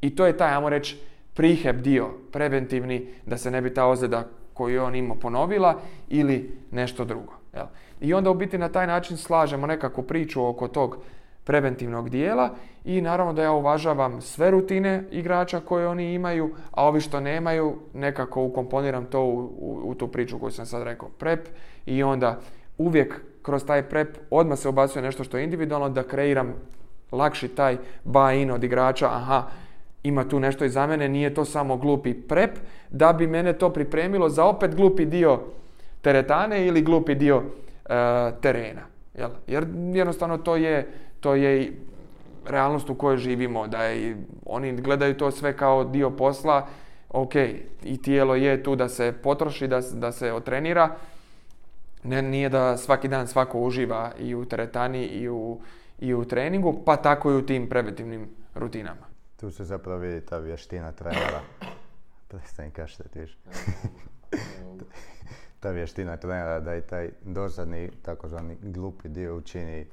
I 0.00 0.14
to 0.16 0.26
je 0.26 0.36
taj, 0.36 0.54
ajmo 0.54 0.68
reći, 0.68 1.00
priheb 1.34 1.80
dio, 1.80 2.08
preventivni, 2.32 3.06
da 3.26 3.38
se 3.38 3.50
ne 3.50 3.60
bi 3.60 3.74
ta 3.74 3.86
ozljeda 3.86 4.24
koju 4.54 4.74
je 4.74 4.82
on 4.82 4.94
imao 4.94 5.16
ponovila 5.16 5.80
ili 6.08 6.58
nešto 6.70 7.04
drugo. 7.04 7.32
Jel? 7.54 7.66
I 8.00 8.14
onda 8.14 8.30
u 8.30 8.34
biti 8.34 8.58
na 8.58 8.68
taj 8.68 8.86
način 8.86 9.16
slažemo 9.16 9.66
nekakvu 9.66 10.02
priču 10.02 10.46
oko 10.46 10.68
tog 10.68 10.98
preventivnog 11.44 12.10
dijela 12.10 12.50
i 12.84 13.00
naravno 13.00 13.32
da 13.32 13.42
ja 13.42 13.52
uvažavam 13.52 14.20
sve 14.20 14.50
rutine 14.50 15.04
igrača 15.10 15.60
koje 15.60 15.88
oni 15.88 16.14
imaju, 16.14 16.54
a 16.70 16.86
ovi 16.86 17.00
što 17.00 17.20
nemaju 17.20 17.76
nekako 17.94 18.42
ukomponiram 18.42 19.04
to 19.04 19.24
u, 19.24 19.80
u, 19.84 19.94
tu 19.94 20.08
priču 20.08 20.38
koju 20.38 20.50
sam 20.50 20.66
sad 20.66 20.82
rekao, 20.82 21.08
prep 21.08 21.48
i 21.86 22.02
onda 22.02 22.40
uvijek 22.78 23.20
kroz 23.42 23.64
taj 23.64 23.82
prep 23.82 24.18
odmah 24.30 24.58
se 24.58 24.68
ubacuje 24.68 25.02
nešto 25.02 25.24
što 25.24 25.36
je 25.36 25.44
individualno 25.44 25.88
da 25.88 26.02
kreiram 26.02 26.54
lakši 27.12 27.48
taj 27.48 27.76
buy-in 28.04 28.52
od 28.52 28.64
igrača, 28.64 29.06
aha, 29.06 29.42
ima 30.02 30.28
tu 30.28 30.40
nešto 30.40 30.64
i 30.64 30.68
za 30.68 30.86
mene, 30.86 31.08
nije 31.08 31.34
to 31.34 31.44
samo 31.44 31.76
glupi 31.76 32.14
prep, 32.14 32.50
da 32.90 33.12
bi 33.12 33.26
mene 33.26 33.52
to 33.52 33.70
pripremilo 33.70 34.28
za 34.28 34.44
opet 34.44 34.74
glupi 34.74 35.04
dio 35.04 35.40
teretane 36.00 36.66
ili 36.66 36.82
glupi 36.82 37.14
dio 37.14 37.42
e, 37.84 37.94
terena. 38.40 38.80
Jel? 39.14 39.30
Jer 39.46 39.66
jednostavno 39.94 40.38
to 40.38 40.56
je, 40.56 40.86
to 41.20 41.34
je 41.34 41.72
realnost 42.46 42.90
u 42.90 42.94
kojoj 42.94 43.16
živimo, 43.16 43.66
da 43.66 43.84
je, 43.84 44.16
oni 44.46 44.72
gledaju 44.72 45.16
to 45.16 45.30
sve 45.30 45.56
kao 45.56 45.84
dio 45.84 46.10
posla, 46.10 46.66
ok, 47.08 47.34
i 47.82 48.02
tijelo 48.02 48.34
je 48.34 48.62
tu 48.62 48.76
da 48.76 48.88
se 48.88 49.12
potroši, 49.22 49.68
da, 49.68 49.80
da 49.80 50.12
se 50.12 50.32
otrenira, 50.32 50.96
ne, 52.02 52.22
nije 52.22 52.48
da 52.48 52.76
svaki 52.76 53.08
dan 53.08 53.28
svako 53.28 53.60
uživa 53.60 54.12
i 54.18 54.34
u 54.34 54.44
teretani 54.44 55.04
i 55.04 55.28
u, 55.28 55.60
i 55.98 56.14
u 56.14 56.24
treningu, 56.24 56.82
pa 56.84 56.96
tako 56.96 57.30
i 57.30 57.36
u 57.36 57.46
tim 57.46 57.68
preventivnim 57.68 58.28
rutinama. 58.54 59.06
Tu 59.36 59.50
se 59.50 59.64
zapravo 59.64 59.98
vidi 59.98 60.20
ta 60.20 60.38
vještina 60.38 60.92
trenera. 60.92 61.40
Prestani 62.28 62.70
tiš. 63.12 63.38
ta 65.60 65.70
vještina 65.70 66.16
trenera 66.16 66.60
da 66.60 66.76
i 66.76 66.80
taj 66.80 67.10
dosadni, 67.22 67.90
takozvani 68.02 68.56
glupi 68.62 69.08
dio 69.08 69.36
učini 69.36 69.86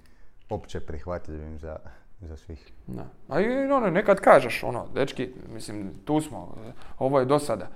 opće 0.49 0.79
prihvatljivim 0.79 1.59
za, 1.59 1.77
za 2.21 2.37
svih. 2.37 2.71
Da. 2.87 3.05
A 3.29 3.41
i 3.41 3.71
ono, 3.71 3.89
nekad 3.89 4.19
kažeš, 4.19 4.63
ono, 4.63 4.85
dečki, 4.93 5.29
mislim, 5.53 5.91
tu 6.05 6.21
smo, 6.21 6.55
ovo 6.99 7.19
je 7.19 7.25
dosada. 7.25 7.67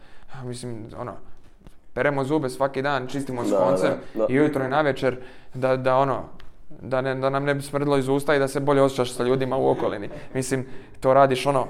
Mislim, 0.43 0.85
ono, 0.97 1.13
peremo 1.93 2.23
zube 2.23 2.49
svaki 2.49 2.81
dan, 2.81 3.07
čistimo 3.07 3.45
s 3.45 3.51
koncem 3.51 3.91
i 4.29 4.39
ujutro 4.39 4.65
i 4.65 4.69
navečer 4.69 5.17
da, 5.53 5.77
da 5.77 5.97
ono, 5.97 6.23
da, 6.81 7.01
ne, 7.01 7.15
da 7.15 7.29
nam 7.29 7.43
ne 7.43 7.55
bi 7.55 7.61
smrdilo 7.61 7.97
iz 7.97 8.07
usta 8.07 8.35
i 8.35 8.39
da 8.39 8.47
se 8.47 8.59
bolje 8.59 8.81
osjećaš 8.81 9.13
sa 9.13 9.23
ljudima 9.23 9.57
u 9.57 9.69
okolini. 9.69 10.09
Mislim, 10.33 10.65
to 10.99 11.13
radiš 11.13 11.45
ono 11.45 11.67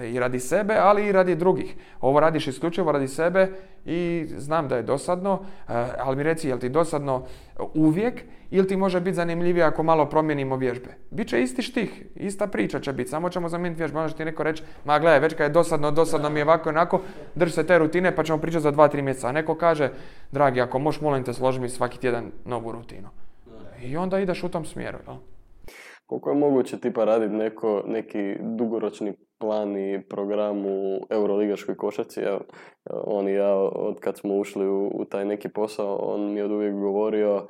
i 0.00 0.20
radi 0.20 0.40
sebe, 0.40 0.74
ali 0.78 1.06
i 1.06 1.12
radi 1.12 1.34
drugih. 1.34 1.74
Ovo 2.00 2.20
radiš 2.20 2.46
isključivo 2.46 2.92
radi 2.92 3.08
sebe 3.08 3.48
i 3.84 4.28
znam 4.36 4.68
da 4.68 4.76
je 4.76 4.82
dosadno, 4.82 5.40
eh, 5.68 5.86
ali 5.98 6.16
mi 6.16 6.22
reci, 6.22 6.48
jel 6.48 6.58
ti 6.58 6.68
dosadno 6.68 7.26
uvijek 7.74 8.24
ili 8.52 8.68
ti 8.68 8.76
može 8.76 9.00
biti 9.00 9.14
zanimljivije 9.14 9.64
ako 9.64 9.82
malo 9.82 10.06
promijenimo 10.06 10.56
vježbe? 10.56 10.88
Biće 11.10 11.42
isti 11.42 11.62
štih, 11.62 12.02
ista 12.14 12.46
priča 12.46 12.80
će 12.80 12.92
biti, 12.92 13.10
samo 13.10 13.30
ćemo 13.30 13.48
zamijeniti 13.48 13.78
vježbe. 13.78 14.00
Može 14.00 14.16
ti 14.16 14.24
neko 14.24 14.42
reći, 14.42 14.62
ma 14.84 14.98
gledaj, 14.98 15.20
već 15.20 15.34
kad 15.34 15.44
je 15.44 15.52
dosadno, 15.52 15.90
dosadno 15.90 16.30
mi 16.30 16.40
je 16.40 16.44
ovako 16.44 16.68
i 16.68 16.70
onako, 16.70 17.00
drži 17.34 17.52
se 17.52 17.66
te 17.66 17.78
rutine 17.78 18.16
pa 18.16 18.24
ćemo 18.24 18.38
pričati 18.38 18.62
za 18.62 18.70
dva, 18.70 18.88
tri 18.88 19.02
mjeseca. 19.02 19.28
A 19.28 19.32
neko 19.32 19.54
kaže, 19.54 19.90
dragi, 20.32 20.60
ako 20.60 20.78
možeš, 20.78 21.00
molim 21.00 21.24
te, 21.24 21.32
složi 21.32 21.60
mi 21.60 21.68
svaki 21.68 21.98
tjedan 21.98 22.30
novu 22.44 22.72
rutinu. 22.72 23.08
I 23.82 23.96
onda 23.96 24.20
ideš 24.20 24.44
u 24.44 24.48
tom 24.48 24.64
smjeru. 24.64 24.98
Jel? 25.06 25.16
Koliko 26.06 26.30
je 26.30 26.36
moguće 26.36 26.80
tipa 26.80 27.04
raditi 27.04 27.34
neko, 27.34 27.82
neki 27.86 28.36
dugoročni 28.40 29.12
plan 29.42 29.76
i 29.76 30.02
program 30.08 30.66
u 30.66 31.06
Euroligaškoj 31.10 31.76
košarci. 31.76 32.20
Evo, 32.20 32.40
on 32.90 33.28
i 33.28 33.34
ja, 33.34 33.54
od 33.56 34.00
kad 34.00 34.18
smo 34.18 34.34
ušli 34.34 34.68
u, 34.68 34.90
u 34.94 35.04
taj 35.04 35.24
neki 35.24 35.48
posao, 35.48 35.96
on 35.96 36.32
mi 36.32 36.38
je 36.38 36.44
od 36.44 36.50
uvijek 36.50 36.74
govorio 36.74 37.46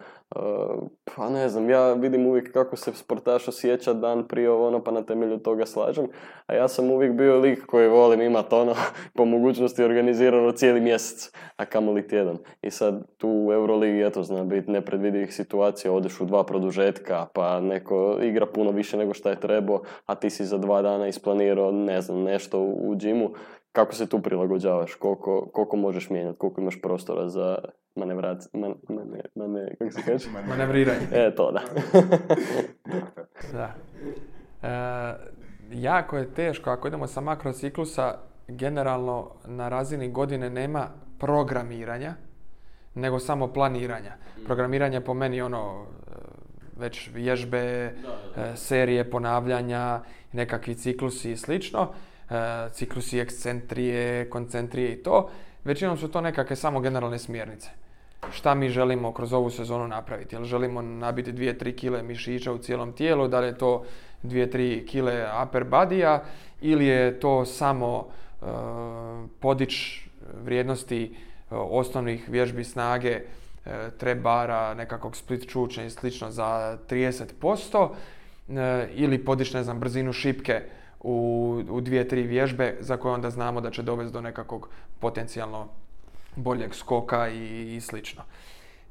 pa 1.05 1.29
ne 1.31 1.49
znam, 1.49 1.71
ja 1.71 1.93
vidim 1.93 2.27
uvijek 2.27 2.53
kako 2.53 2.77
se 2.77 2.93
sportaš 2.95 3.49
osjeća 3.49 3.93
dan 3.93 4.29
prije 4.29 4.51
ono, 4.51 4.85
pa 4.85 4.91
na 4.91 5.03
temelju 5.03 5.39
toga 5.39 5.67
slažem. 5.67 6.07
A 6.47 6.55
ja 6.55 6.69
sam 6.69 6.91
uvijek 6.91 7.13
bio 7.13 7.39
lik 7.39 7.67
koji 7.67 7.89
volim 7.89 8.21
imati 8.21 8.55
ono, 8.55 8.75
po 9.17 9.25
mogućnosti 9.25 9.83
organizirano 9.83 10.53
cijeli 10.53 10.81
mjesec, 10.81 11.33
a 11.57 11.65
kamoli 11.65 12.09
tjedan. 12.09 12.39
I 12.63 12.71
sad 12.71 13.03
tu 13.19 13.29
u 13.29 13.53
Euroligi, 13.53 14.03
eto, 14.03 14.23
zna 14.23 14.45
biti 14.45 14.71
nepredvidivih 14.71 15.35
situacija, 15.35 15.93
odeš 15.93 16.21
u 16.21 16.25
dva 16.25 16.45
produžetka, 16.45 17.27
pa 17.35 17.61
neko 17.61 18.19
igra 18.23 18.47
puno 18.47 18.71
više 18.71 18.97
nego 18.97 19.15
što 19.15 19.29
je 19.29 19.41
trebao, 19.41 19.83
a 20.07 20.15
ti 20.15 20.31
si 20.31 20.45
za 20.45 20.59
dva 20.59 20.83
dana 20.83 21.09
isplanirao, 21.09 21.73
ne 21.85 22.01
znam, 22.01 22.23
nešto 22.23 22.61
u, 22.61 22.97
džimu 22.97 23.31
kako 23.73 23.95
se 23.95 24.09
tu 24.09 24.23
prilagođavaš, 24.23 24.95
koliko, 24.95 25.49
koliko 25.53 25.77
možeš 25.77 26.11
mijenjati, 26.11 26.39
koliko 26.39 26.61
imaš 26.61 26.81
prostora 26.81 27.29
za 27.29 27.59
manevrac, 27.97 28.49
man, 28.53 28.75
mane, 29.35 29.77
kako 29.79 29.91
se 29.91 30.03
kaže? 30.07 30.29
Manevriranje. 30.49 31.07
E, 31.13 31.35
to 31.35 31.53
da. 31.53 31.61
da. 33.59 33.75
E, 34.63 35.33
jako 35.71 36.19
je 36.19 36.35
teško, 36.35 36.71
ako 36.71 36.89
idemo 36.89 37.07
sa 37.07 37.21
makrociklusa, 37.21 38.19
generalno 38.49 39.31
na 39.47 39.69
razini 39.69 40.11
godine 40.11 40.51
nema 40.51 40.89
programiranja, 41.19 42.15
nego 42.95 43.19
samo 43.19 43.53
planiranja. 43.53 44.13
Programiranje 44.45 45.01
po 45.01 45.15
meni 45.15 45.43
ono 45.43 45.87
već 46.83 47.11
vježbe, 47.15 47.59
e, 47.59 47.93
serije 48.57 49.11
ponavljanja, 49.11 50.01
nekakvi 50.33 50.75
ciklusi 50.75 51.33
i 51.33 51.37
slično. 51.37 51.89
E, 52.31 52.35
ciklusi 52.73 53.21
ekscentrije, 53.21 54.31
koncentrije 54.31 54.93
i 54.93 55.03
to. 55.03 55.31
Većinom 55.65 55.97
su 55.97 56.09
to 56.09 56.21
nekakve 56.21 56.57
samo 56.57 56.81
generalne 56.81 57.19
smjernice. 57.19 57.71
Šta 58.31 58.55
mi 58.55 58.69
želimo 58.69 59.13
kroz 59.13 59.33
ovu 59.33 59.51
sezonu 59.51 59.89
napraviti? 59.89 60.35
Jel 60.35 60.45
želimo 60.45 60.83
nabiti 60.83 61.33
2-3 61.33 61.75
kile 61.77 62.03
mišića 62.03 62.53
u 62.53 62.59
cijelom 62.59 62.93
tijelu? 62.93 63.29
Da 63.29 63.41
li 63.41 63.47
je 63.47 63.59
to 63.59 63.85
2-3 64.23 64.87
kile 64.87 65.27
upper 65.43 65.65
bodya 65.65 66.23
ili 66.61 66.87
je 66.87 67.21
to 67.21 67.45
samo 67.45 67.99
uh, 67.99 68.49
podić 69.41 69.73
vrijednosti 70.45 71.17
osnovnih 71.51 72.29
vježbi 72.29 72.65
snage, 72.65 73.17
uh, 73.17 73.42
trebara, 73.99 74.75
nekakvog 74.75 75.17
split 75.17 75.49
čuča 75.49 75.83
i 75.83 75.91
slično 75.91 76.31
za 76.31 76.79
30% 76.89 77.89
ili 78.95 79.25
podići, 79.25 79.57
ne 79.57 79.63
znam, 79.65 79.81
brzinu 79.81 80.13
šipke 80.13 80.63
u, 81.01 81.63
u 81.71 81.81
dvije, 81.81 82.09
tri 82.09 82.23
vježbe 82.23 82.77
za 82.81 82.97
koje 82.97 83.15
onda 83.15 83.31
znamo 83.31 83.61
da 83.61 83.71
će 83.71 83.83
dovesti 83.83 84.13
do 84.13 84.21
nekakvog 84.21 84.69
potencijalno 85.01 85.69
boljeg 86.37 86.75
skoka 86.75 87.29
i, 87.29 87.77
i 87.77 87.81
slično. 87.81 88.23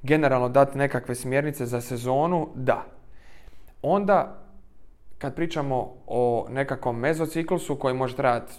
Generalno 0.04 0.50
dati 0.50 0.78
nekakve 0.78 1.16
smjernice 1.16 1.66
za 1.66 1.82
sezonu, 1.82 2.50
da. 2.56 2.86
Onda, 3.82 4.38
kad 5.18 5.36
pričamo 5.36 5.94
o 6.08 6.48
nekakvom 6.50 7.00
mezociklusu 7.00 7.76
koji 7.76 7.94
može 7.94 8.16
trajati 8.16 8.54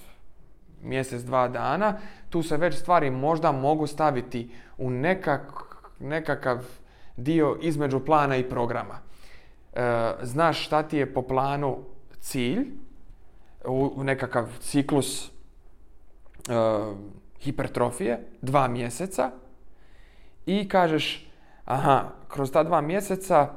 mjesec, 0.82 1.22
dva 1.22 1.48
dana, 1.48 1.98
tu 2.30 2.42
se 2.42 2.56
već 2.56 2.78
stvari 2.78 3.10
možda 3.10 3.52
mogu 3.52 3.86
staviti 3.86 4.50
u 4.78 4.90
nekak, 4.90 5.71
nekakav 6.02 6.64
dio 7.16 7.58
između 7.60 8.04
plana 8.04 8.36
i 8.36 8.48
programa. 8.48 8.98
E, 9.72 10.12
znaš 10.22 10.66
šta 10.66 10.82
ti 10.82 10.96
je 10.96 11.14
po 11.14 11.22
planu 11.22 11.78
cilj, 12.20 12.66
u 13.64 14.04
nekakav 14.04 14.46
ciklus 14.60 15.28
uh, 15.28 16.96
hipertrofije, 17.40 18.18
dva 18.42 18.68
mjeseca 18.68 19.30
i 20.46 20.68
kažeš, 20.68 21.30
aha, 21.64 22.08
kroz 22.28 22.52
ta 22.52 22.62
dva 22.62 22.80
mjeseca 22.80 23.48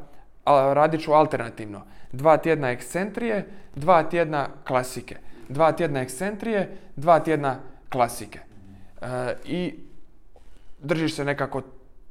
radit 0.73 1.01
ću 1.01 1.11
alternativno. 1.11 1.81
Dva 2.11 2.38
tjedna 2.38 2.69
ekscentrije, 2.69 3.47
dva 3.76 4.03
tjedna 4.03 4.47
klasike. 4.67 5.17
Dva 5.49 5.72
tjedna 5.72 6.01
ekscentrije, 6.01 6.77
dva 6.95 7.19
tjedna 7.19 7.59
klasike. 7.89 8.39
Uh, 9.01 9.07
i 9.45 9.80
držiš 10.80 11.15
se 11.15 11.26
nekako 11.26 11.61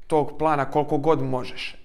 tog 0.07 0.37
plana 0.37 0.65
koliko 0.65 0.97
god 0.97 1.21
možeš. 1.21 1.75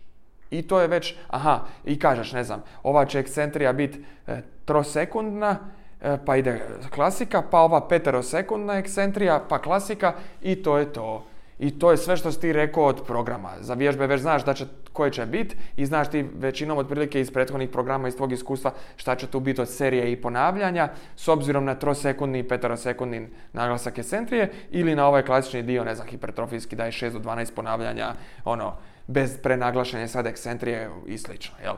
I 0.50 0.62
to 0.62 0.80
je 0.80 0.88
već, 0.88 1.14
aha, 1.28 1.60
i 1.84 1.98
kažeš, 1.98 2.32
ne 2.32 2.44
znam, 2.44 2.62
ova 2.82 3.04
će 3.04 3.18
ekscentrija 3.18 3.72
biti 3.72 4.04
e, 4.26 4.42
trosekundna, 4.64 5.56
e, 6.00 6.18
pa 6.26 6.36
ide 6.36 6.60
klasika, 6.94 7.42
pa 7.50 7.60
ova 7.60 7.88
peterosekundna 7.88 8.78
ekscentrija, 8.78 9.40
pa 9.48 9.58
klasika 9.58 10.12
i 10.42 10.62
to 10.62 10.78
je 10.78 10.92
to. 10.92 11.24
I 11.60 11.70
to 11.78 11.90
je 11.90 11.96
sve 11.96 12.16
što 12.16 12.32
si 12.32 12.40
ti 12.40 12.52
rekao 12.52 12.84
od 12.84 13.02
programa. 13.06 13.50
Za 13.60 13.74
vježbe 13.74 14.06
već 14.06 14.20
znaš 14.20 14.44
da 14.44 14.54
će, 14.54 14.64
koje 14.92 15.10
će 15.10 15.26
biti 15.26 15.56
i 15.76 15.86
znaš 15.86 16.10
ti 16.10 16.26
većinom 16.38 16.78
otprilike 16.78 17.20
iz 17.20 17.30
prethodnih 17.30 17.68
programa 17.68 18.08
iz 18.08 18.16
tvog 18.16 18.32
iskustva 18.32 18.72
šta 18.96 19.14
će 19.16 19.26
tu 19.26 19.40
biti 19.40 19.60
od 19.60 19.68
serije 19.68 20.12
i 20.12 20.20
ponavljanja 20.20 20.88
s 21.16 21.28
obzirom 21.28 21.64
na 21.64 21.74
trosekundni 21.74 22.38
i 22.38 22.48
peterosekundni 22.48 23.28
naglasak 23.52 23.98
ekscentrije 23.98 24.52
ili 24.70 24.94
na 24.94 25.06
ovaj 25.06 25.22
klasični 25.22 25.62
dio, 25.62 25.84
ne 25.84 25.94
znam, 25.94 26.08
hipertrofijski 26.08 26.76
daje 26.76 26.92
6 26.92 27.10
do 27.10 27.18
12 27.18 27.54
ponavljanja, 27.54 28.14
ono, 28.44 28.72
bez 29.06 29.38
prenaglašenja 29.42 30.08
sad 30.08 30.26
ekscentrije 30.26 30.90
i 31.06 31.18
slično, 31.18 31.54
jel? 31.62 31.74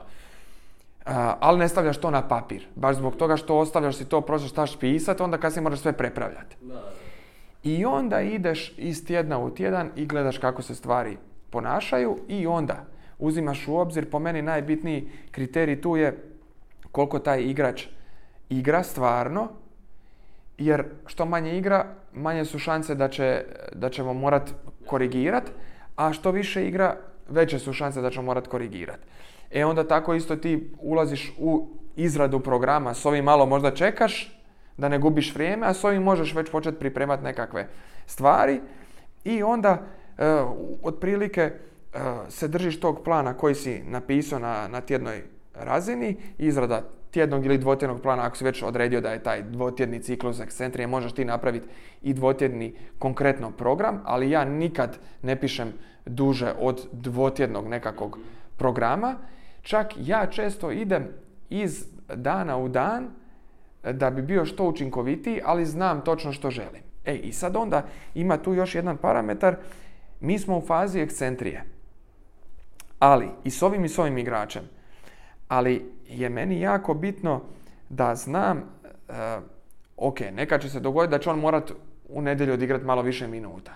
ali 1.40 1.58
ne 1.58 1.68
stavljaš 1.68 1.96
to 1.96 2.10
na 2.10 2.28
papir. 2.28 2.66
Baš 2.74 2.96
zbog 2.96 3.16
toga 3.16 3.36
što 3.36 3.58
ostavljaš 3.58 3.96
si 3.96 4.04
to, 4.04 4.20
prosto 4.20 4.48
štaš 4.48 4.78
pisati, 4.78 5.22
onda 5.22 5.38
kasnije 5.38 5.62
moraš 5.62 5.80
sve 5.80 5.92
prepravljati. 5.92 6.56
I 7.62 7.84
onda 7.84 8.20
ideš 8.20 8.74
iz 8.78 9.06
tjedna 9.06 9.38
u 9.38 9.50
tjedan 9.50 9.90
i 9.96 10.06
gledaš 10.06 10.38
kako 10.38 10.62
se 10.62 10.74
stvari 10.74 11.16
ponašaju 11.50 12.18
i 12.28 12.46
onda 12.46 12.84
uzimaš 13.18 13.68
u 13.68 13.76
obzir, 13.76 14.10
po 14.10 14.18
meni 14.18 14.42
najbitniji 14.42 15.08
kriterij 15.30 15.80
tu 15.80 15.96
je 15.96 16.18
koliko 16.92 17.18
taj 17.18 17.42
igrač 17.42 17.86
igra 18.48 18.82
stvarno, 18.82 19.48
jer 20.58 20.84
što 21.06 21.26
manje 21.26 21.58
igra, 21.58 21.86
manje 22.12 22.44
su 22.44 22.58
šanse 22.58 22.94
da, 22.94 23.08
će, 23.08 23.44
da 23.74 23.90
ćemo 23.90 24.14
morat 24.14 24.50
korigirati, 24.86 25.50
a 25.96 26.12
što 26.12 26.30
više 26.30 26.66
igra, 26.68 26.96
veće 27.28 27.58
su 27.58 27.72
šanse 27.72 28.00
da 28.00 28.10
ćemo 28.10 28.26
morat 28.26 28.46
korigirati. 28.46 29.06
E 29.50 29.64
onda 29.64 29.88
tako 29.88 30.14
isto 30.14 30.36
ti 30.36 30.70
ulaziš 30.78 31.34
u 31.38 31.68
izradu 31.96 32.40
programa, 32.40 32.94
s 32.94 33.06
ovim 33.06 33.24
malo 33.24 33.46
možda 33.46 33.70
čekaš, 33.70 34.41
da 34.76 34.88
ne 34.88 34.98
gubiš 34.98 35.34
vrijeme, 35.34 35.66
a 35.66 35.74
s 35.74 35.84
ovim 35.84 36.02
možeš 36.02 36.34
već 36.34 36.50
početi 36.50 36.78
pripremati 36.78 37.24
nekakve 37.24 37.68
stvari 38.06 38.60
i 39.24 39.42
onda 39.42 39.82
e, 40.18 40.24
otprilike 40.82 41.40
e, 41.42 41.52
se 42.28 42.48
držiš 42.48 42.80
tog 42.80 43.02
plana 43.04 43.34
koji 43.34 43.54
si 43.54 43.82
napisao 43.86 44.38
na, 44.38 44.68
na 44.68 44.80
tjednoj 44.80 45.22
razini, 45.54 46.16
izrada 46.38 46.82
tjednog 47.10 47.46
ili 47.46 47.58
dvotjednog 47.58 48.00
plana, 48.02 48.22
ako 48.22 48.36
si 48.36 48.44
već 48.44 48.62
odredio 48.62 49.00
da 49.00 49.10
je 49.10 49.22
taj 49.22 49.42
dvotjedni 49.42 50.02
ciklus 50.02 50.40
ekscentrije, 50.40 50.86
možeš 50.86 51.12
ti 51.12 51.24
napraviti 51.24 51.68
i 52.02 52.14
dvotjedni 52.14 52.74
konkretno 52.98 53.50
program, 53.50 54.00
ali 54.04 54.30
ja 54.30 54.44
nikad 54.44 54.98
ne 55.22 55.40
pišem 55.40 55.72
duže 56.06 56.52
od 56.60 56.88
dvotjednog 56.92 57.68
nekakvog 57.68 58.18
programa. 58.56 59.14
Čak 59.62 59.92
ja 59.96 60.26
često 60.26 60.70
idem 60.70 61.08
iz 61.50 61.86
dana 62.14 62.58
u 62.58 62.68
dan 62.68 63.08
da 63.82 64.10
bi 64.10 64.22
bio 64.22 64.44
što 64.44 64.68
učinkovitiji, 64.68 65.40
ali 65.44 65.66
znam 65.66 66.00
točno 66.00 66.32
što 66.32 66.50
želim. 66.50 66.82
E, 67.04 67.14
i 67.14 67.32
sad 67.32 67.56
onda 67.56 67.86
ima 68.14 68.36
tu 68.36 68.54
još 68.54 68.74
jedan 68.74 68.96
parametar. 68.96 69.56
Mi 70.20 70.38
smo 70.38 70.58
u 70.58 70.60
fazi 70.66 71.00
ekscentrije. 71.00 71.64
Ali, 72.98 73.28
i 73.44 73.50
s 73.50 73.62
ovim 73.62 73.84
i 73.84 73.88
s 73.88 73.98
ovim 73.98 74.18
igračem. 74.18 74.62
Ali 75.48 75.90
je 76.08 76.28
meni 76.28 76.60
jako 76.60 76.94
bitno 76.94 77.40
da 77.88 78.14
znam, 78.14 78.58
uh, 78.58 79.14
ok, 79.96 80.20
neka 80.20 80.58
će 80.58 80.68
se 80.68 80.80
dogoditi 80.80 81.10
da 81.10 81.18
će 81.18 81.30
on 81.30 81.38
morat 81.38 81.72
u 82.08 82.22
nedjelju 82.22 82.52
odigrati 82.52 82.84
malo 82.84 83.02
više 83.02 83.28
minuta. 83.28 83.72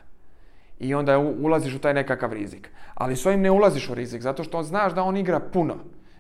I 0.79 0.95
onda 0.95 1.19
ulaziš 1.19 1.75
u 1.75 1.79
taj 1.79 1.95
nekakav 1.95 2.33
rizik. 2.33 2.71
Ali 2.95 3.17
s 3.17 3.27
ovim 3.27 3.41
ne 3.41 3.51
ulaziš 3.51 3.91
u 3.91 3.95
rizik, 3.95 4.23
zato 4.23 4.45
što 4.45 4.63
znaš 4.63 4.93
da 4.93 5.03
on 5.03 5.17
igra 5.17 5.41
puno 5.41 5.77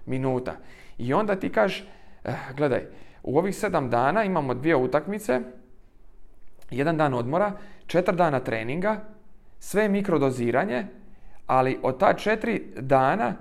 minuta. 0.06 0.56
I 0.98 1.14
onda 1.14 1.36
ti 1.36 1.52
kažeš, 1.52 1.88
eh, 2.24 2.34
gledaj, 2.56 2.86
u 3.26 3.38
ovih 3.38 3.56
sedam 3.56 3.90
dana 3.90 4.24
imamo 4.24 4.54
dvije 4.54 4.76
utakmice, 4.76 5.40
jedan 6.70 6.96
dan 6.96 7.14
odmora, 7.14 7.52
četiri 7.86 8.16
dana 8.16 8.40
treninga, 8.40 9.00
sve 9.58 9.88
mikrodoziranje, 9.88 10.86
ali 11.46 11.78
od 11.82 11.98
ta 11.98 12.14
četiri 12.14 12.62
dana 12.76 13.34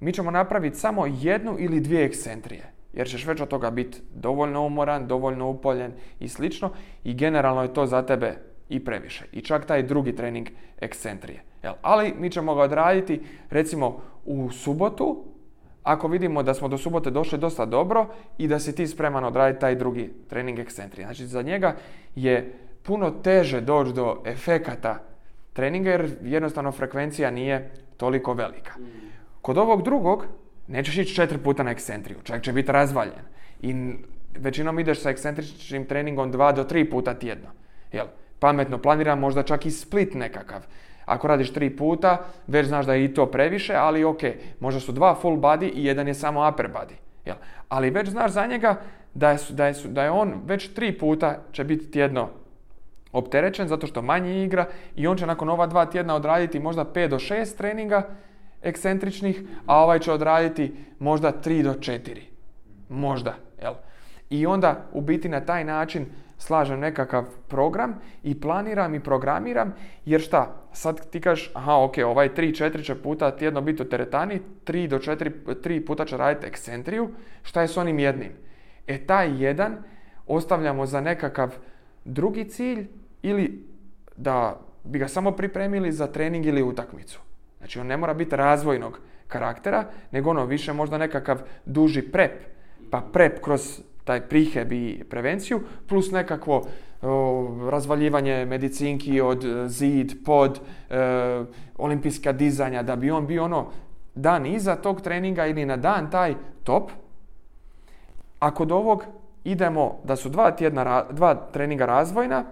mi 0.00 0.12
ćemo 0.12 0.30
napraviti 0.30 0.78
samo 0.78 1.06
jednu 1.06 1.56
ili 1.58 1.80
dvije 1.80 2.04
ekscentrije. 2.04 2.72
Jer 2.92 3.08
ćeš 3.08 3.26
već 3.26 3.40
od 3.40 3.48
toga 3.48 3.70
biti 3.70 3.98
dovoljno 4.14 4.66
umoran, 4.66 5.06
dovoljno 5.06 5.48
upoljen 5.48 5.92
i 6.20 6.28
slično. 6.28 6.70
I 7.04 7.14
generalno 7.14 7.62
je 7.62 7.74
to 7.74 7.86
za 7.86 8.02
tebe 8.02 8.36
i 8.68 8.84
previše. 8.84 9.24
I 9.32 9.40
čak 9.40 9.66
taj 9.66 9.82
drugi 9.82 10.16
trening 10.16 10.48
ekscentrije. 10.80 11.42
Ali 11.82 12.14
mi 12.18 12.30
ćemo 12.30 12.54
ga 12.54 12.62
odraditi 12.62 13.20
recimo 13.50 14.00
u 14.24 14.50
subotu 14.50 15.24
ako 15.82 16.08
vidimo 16.08 16.42
da 16.42 16.54
smo 16.54 16.68
do 16.68 16.78
subote 16.78 17.10
došli 17.10 17.38
dosta 17.38 17.64
dobro 17.66 18.06
i 18.38 18.48
da 18.48 18.58
si 18.58 18.74
ti 18.74 18.86
spreman 18.86 19.24
odraditi 19.24 19.60
taj 19.60 19.74
drugi 19.74 20.12
trening 20.28 20.58
ekscentrije. 20.58 21.06
Znači 21.06 21.26
za 21.26 21.42
njega 21.42 21.76
je 22.14 22.52
puno 22.82 23.10
teže 23.10 23.60
doći 23.60 23.92
do 23.92 24.22
efekata 24.24 24.98
treninga 25.52 25.90
jer 25.90 26.10
jednostavno 26.22 26.72
frekvencija 26.72 27.30
nije 27.30 27.70
toliko 27.96 28.32
velika. 28.32 28.72
Kod 29.42 29.58
ovog 29.58 29.82
drugog 29.82 30.26
nećeš 30.68 30.98
ići 30.98 31.14
četiri 31.14 31.38
puta 31.38 31.62
na 31.62 31.70
ekscentriju, 31.70 32.18
čovjek 32.24 32.44
će 32.44 32.52
biti 32.52 32.72
razvaljen. 32.72 33.24
I 33.60 33.74
većinom 34.38 34.78
ideš 34.78 35.00
sa 35.00 35.10
ekscentričnim 35.10 35.84
treningom 35.84 36.30
dva 36.30 36.52
do 36.52 36.64
tri 36.64 36.90
puta 36.90 37.14
tjedno. 37.14 37.48
Jel? 37.92 38.06
Pametno 38.38 38.78
planiram 38.78 39.18
možda 39.18 39.42
čak 39.42 39.66
i 39.66 39.70
split 39.70 40.14
nekakav. 40.14 40.66
Ako 41.12 41.26
radiš 41.28 41.52
tri 41.52 41.76
puta, 41.76 42.16
već 42.46 42.66
znaš 42.66 42.86
da 42.86 42.94
je 42.94 43.04
i 43.04 43.14
to 43.14 43.26
previše, 43.26 43.74
ali 43.74 44.04
ok, 44.04 44.20
možda 44.60 44.80
su 44.80 44.92
dva 44.92 45.14
full 45.14 45.36
body 45.36 45.70
i 45.74 45.84
jedan 45.84 46.08
je 46.08 46.14
samo 46.14 46.48
upper 46.48 46.68
body. 46.68 46.94
Jel? 47.24 47.36
Ali 47.68 47.90
već 47.90 48.08
znaš 48.08 48.30
za 48.30 48.46
njega 48.46 48.76
da 49.14 49.30
je, 49.30 49.38
da, 49.50 49.66
je, 49.66 49.74
da 49.84 50.04
je 50.04 50.10
on 50.10 50.34
već 50.46 50.74
tri 50.74 50.98
puta 50.98 51.38
će 51.52 51.64
biti 51.64 51.90
tjedno 51.90 52.28
opterećen 53.12 53.68
zato 53.68 53.86
što 53.86 54.02
manje 54.02 54.44
igra 54.44 54.66
i 54.96 55.06
on 55.06 55.16
će 55.16 55.26
nakon 55.26 55.48
ova 55.48 55.66
dva 55.66 55.86
tjedna 55.86 56.14
odraditi 56.14 56.60
možda 56.60 56.84
5 56.84 57.08
do 57.08 57.18
6 57.18 57.56
treninga 57.56 58.08
ekscentričnih, 58.62 59.42
a 59.66 59.82
ovaj 59.82 59.98
će 59.98 60.12
odraditi 60.12 60.74
možda 60.98 61.32
3 61.44 61.62
do 61.62 61.72
4. 61.72 62.20
Možda. 62.88 63.34
Jel? 63.62 63.74
I 64.30 64.46
onda 64.46 64.84
u 64.92 65.00
biti 65.00 65.28
na 65.28 65.40
taj 65.40 65.64
način 65.64 66.06
slažem 66.42 66.80
nekakav 66.80 67.24
program 67.48 67.94
i 68.22 68.40
planiram 68.40 68.94
i 68.94 69.00
programiram, 69.00 69.74
jer 70.04 70.20
šta, 70.20 70.54
sad 70.72 71.10
ti 71.10 71.20
kažeš, 71.20 71.50
aha, 71.54 71.76
ok, 71.84 71.94
ovaj 72.06 72.28
3-4 72.34 72.84
će 72.84 72.94
puta 72.94 73.30
tjedno 73.36 73.60
biti 73.60 73.82
u 73.82 73.88
teretani, 73.88 74.40
3 74.66 74.88
do 74.88 74.98
4, 74.98 75.30
3 75.46 75.86
puta 75.86 76.04
će 76.04 76.16
raditi 76.16 76.46
ekscentriju, 76.46 77.08
šta 77.42 77.62
je 77.62 77.68
s 77.68 77.76
onim 77.76 77.98
jednim? 77.98 78.32
E 78.86 78.98
taj 78.98 79.42
jedan 79.42 79.76
ostavljamo 80.26 80.86
za 80.86 81.00
nekakav 81.00 81.54
drugi 82.04 82.44
cilj 82.44 82.88
ili 83.22 83.64
da 84.16 84.60
bi 84.84 84.98
ga 84.98 85.08
samo 85.08 85.30
pripremili 85.32 85.92
za 85.92 86.06
trening 86.06 86.46
ili 86.46 86.62
utakmicu. 86.62 87.20
Znači 87.58 87.80
on 87.80 87.86
ne 87.86 87.96
mora 87.96 88.14
biti 88.14 88.36
razvojnog 88.36 88.98
karaktera, 89.28 89.84
nego 90.10 90.30
ono 90.30 90.44
više 90.46 90.72
možda 90.72 90.98
nekakav 90.98 91.42
duži 91.64 92.02
prep, 92.02 92.32
pa 92.90 93.00
prep 93.12 93.40
kroz 93.44 93.80
taj 94.04 94.20
priheb 94.28 94.72
i 94.72 95.04
prevenciju, 95.10 95.60
plus 95.88 96.10
nekakvo 96.10 96.62
razvaljivanje 97.70 98.46
medicinki 98.46 99.20
od 99.20 99.44
e, 99.44 99.68
zid, 99.68 100.12
pod, 100.24 100.60
e, 100.90 101.44
olimpijska 101.78 102.32
dizanja, 102.32 102.82
da 102.82 102.96
bi 102.96 103.10
on 103.10 103.26
bio 103.26 103.44
ono 103.44 103.66
dan 104.14 104.46
iza 104.46 104.76
tog 104.76 105.00
treninga 105.00 105.46
ili 105.46 105.64
na 105.64 105.76
dan 105.76 106.10
taj 106.10 106.34
top. 106.64 106.90
A 108.38 108.54
kod 108.54 108.72
ovog 108.72 109.04
idemo 109.44 109.98
da 110.04 110.16
su 110.16 110.28
dva, 110.28 110.50
tjedna, 110.50 111.04
dva 111.10 111.34
treninga 111.34 111.86
razvojna, 111.86 112.44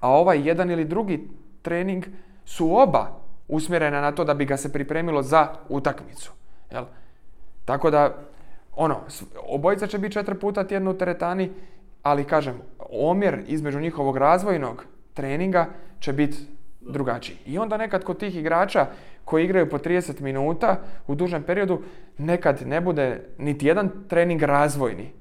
a 0.00 0.10
ovaj 0.10 0.48
jedan 0.48 0.70
ili 0.70 0.84
drugi 0.84 1.28
trening 1.62 2.04
su 2.44 2.78
oba 2.78 3.06
usmjerena 3.48 4.00
na 4.00 4.12
to 4.12 4.24
da 4.24 4.34
bi 4.34 4.44
ga 4.44 4.56
se 4.56 4.72
pripremilo 4.72 5.22
za 5.22 5.48
utakmicu. 5.68 6.32
Jel? 6.70 6.84
Tako 7.64 7.90
da 7.90 8.14
ono, 8.76 9.00
obojica 9.48 9.86
će 9.86 9.98
biti 9.98 10.12
četiri 10.12 10.34
puta 10.34 10.64
tjedno 10.64 10.90
u 10.90 10.94
teretani, 10.94 11.50
ali 12.02 12.24
kažem, 12.24 12.60
omjer 12.90 13.42
između 13.46 13.80
njihovog 13.80 14.16
razvojnog 14.16 14.84
treninga 15.14 15.66
će 16.00 16.12
biti 16.12 16.38
drugačiji. 16.80 17.36
I 17.46 17.58
onda 17.58 17.76
nekad 17.76 18.04
kod 18.04 18.18
tih 18.18 18.36
igrača 18.36 18.86
koji 19.24 19.44
igraju 19.44 19.70
po 19.70 19.78
30 19.78 20.20
minuta 20.20 20.80
u 21.06 21.14
dužem 21.14 21.42
periodu, 21.42 21.82
nekad 22.18 22.62
ne 22.66 22.80
bude 22.80 23.20
niti 23.38 23.66
jedan 23.66 23.90
trening 24.08 24.42
razvojni. 24.42 25.12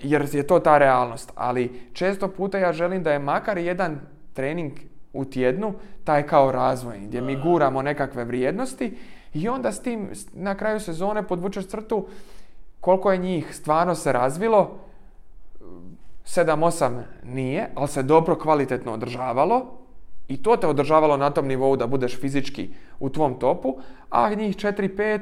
Jer 0.00 0.28
je 0.32 0.46
to 0.46 0.58
ta 0.58 0.78
realnost. 0.78 1.32
Ali 1.34 1.80
često 1.92 2.28
puta 2.28 2.58
ja 2.58 2.72
želim 2.72 3.02
da 3.02 3.12
je 3.12 3.18
makar 3.18 3.58
jedan 3.58 4.00
trening 4.32 4.72
u 5.12 5.24
tjednu 5.24 5.74
taj 6.04 6.26
kao 6.26 6.52
razvojni, 6.52 7.06
gdje 7.06 7.20
mi 7.20 7.36
guramo 7.36 7.82
nekakve 7.82 8.24
vrijednosti 8.24 8.96
i 9.34 9.48
onda 9.48 9.72
s 9.72 9.82
tim 9.82 10.10
na 10.32 10.54
kraju 10.54 10.80
sezone 10.80 11.22
podvučeš 11.22 11.66
crtu 11.66 12.06
koliko 12.80 13.12
je 13.12 13.18
njih 13.18 13.54
stvarno 13.54 13.94
se 13.94 14.12
razvilo, 14.12 14.78
7-8 16.24 17.02
nije, 17.24 17.68
ali 17.74 17.88
se 17.88 18.02
dobro 18.02 18.36
kvalitetno 18.36 18.92
održavalo 18.92 19.66
i 20.28 20.42
to 20.42 20.56
te 20.56 20.66
održavalo 20.66 21.16
na 21.16 21.30
tom 21.30 21.46
nivou 21.46 21.76
da 21.76 21.86
budeš 21.86 22.20
fizički 22.20 22.68
u 23.00 23.08
tvom 23.08 23.38
topu, 23.38 23.76
a 24.10 24.34
njih 24.34 24.56
4-5 24.56 25.20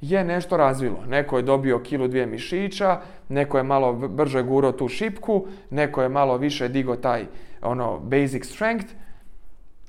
je 0.00 0.24
nešto 0.24 0.56
razvilo. 0.56 1.04
Neko 1.08 1.36
je 1.36 1.42
dobio 1.42 1.78
kilu 1.78 2.08
dvije 2.08 2.26
mišića, 2.26 3.00
neko 3.28 3.58
je 3.58 3.64
malo 3.64 3.92
brže 3.92 4.42
guro 4.42 4.72
tu 4.72 4.88
šipku, 4.88 5.46
neko 5.70 6.02
je 6.02 6.08
malo 6.08 6.36
više 6.36 6.68
digo 6.68 6.96
taj 6.96 7.26
ono 7.62 7.98
basic 7.98 8.46
strength. 8.46 8.86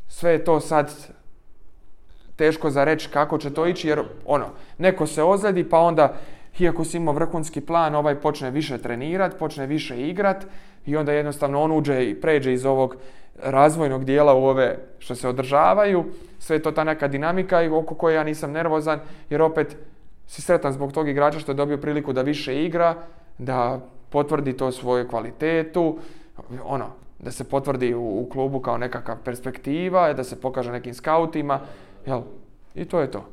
Sve 0.07 0.31
je 0.31 0.43
to 0.43 0.59
sad 0.59 0.91
teško 2.35 2.69
za 2.69 2.83
reći 2.83 3.09
kako 3.09 3.37
će 3.37 3.53
to 3.53 3.67
ići 3.67 3.87
jer 3.87 4.03
ono, 4.25 4.45
neko 4.77 5.07
se 5.07 5.23
ozljedi 5.23 5.69
pa 5.69 5.79
onda 5.79 6.13
iako 6.59 6.83
si 6.83 6.97
imao 6.97 7.13
vrhunski 7.13 7.61
plan, 7.61 7.95
ovaj 7.95 8.15
počne 8.15 8.51
više 8.51 8.77
trenirat, 8.77 9.39
počne 9.39 9.65
više 9.67 10.07
igrat 10.07 10.45
i 10.85 10.97
onda 10.97 11.11
jednostavno 11.11 11.61
on 11.61 11.71
uđe 11.71 12.09
i 12.09 12.21
pređe 12.21 12.53
iz 12.53 12.65
ovog 12.65 12.95
razvojnog 13.43 14.05
dijela 14.05 14.33
u 14.33 14.45
ove 14.45 14.77
što 14.99 15.15
se 15.15 15.27
održavaju. 15.27 16.05
Sve 16.39 16.55
je 16.55 16.61
to 16.61 16.71
ta 16.71 16.83
neka 16.83 17.07
dinamika 17.07 17.61
i 17.61 17.69
oko 17.69 17.95
koje 17.95 18.15
ja 18.15 18.23
nisam 18.23 18.51
nervozan 18.51 18.99
jer 19.29 19.41
opet 19.41 19.77
si 20.27 20.41
sretan 20.41 20.73
zbog 20.73 20.91
tog 20.91 21.09
igrača 21.09 21.39
što 21.39 21.51
je 21.51 21.55
dobio 21.55 21.77
priliku 21.77 22.13
da 22.13 22.21
više 22.21 22.63
igra, 22.63 22.95
da 23.37 23.79
potvrdi 24.09 24.57
to 24.57 24.71
svoju 24.71 25.07
kvalitetu, 25.07 25.99
ono, 26.63 26.85
da 27.19 27.31
se 27.31 27.43
potvrdi 27.43 27.93
u, 27.93 28.27
klubu 28.31 28.59
kao 28.59 28.77
nekakva 28.77 29.17
perspektiva, 29.23 30.13
da 30.13 30.23
se 30.23 30.41
pokaže 30.41 30.71
nekim 30.71 30.93
skautima, 30.93 31.59
jel? 32.05 32.21
I 32.75 32.85
to 32.85 33.01
je 33.01 33.11
to. 33.11 33.25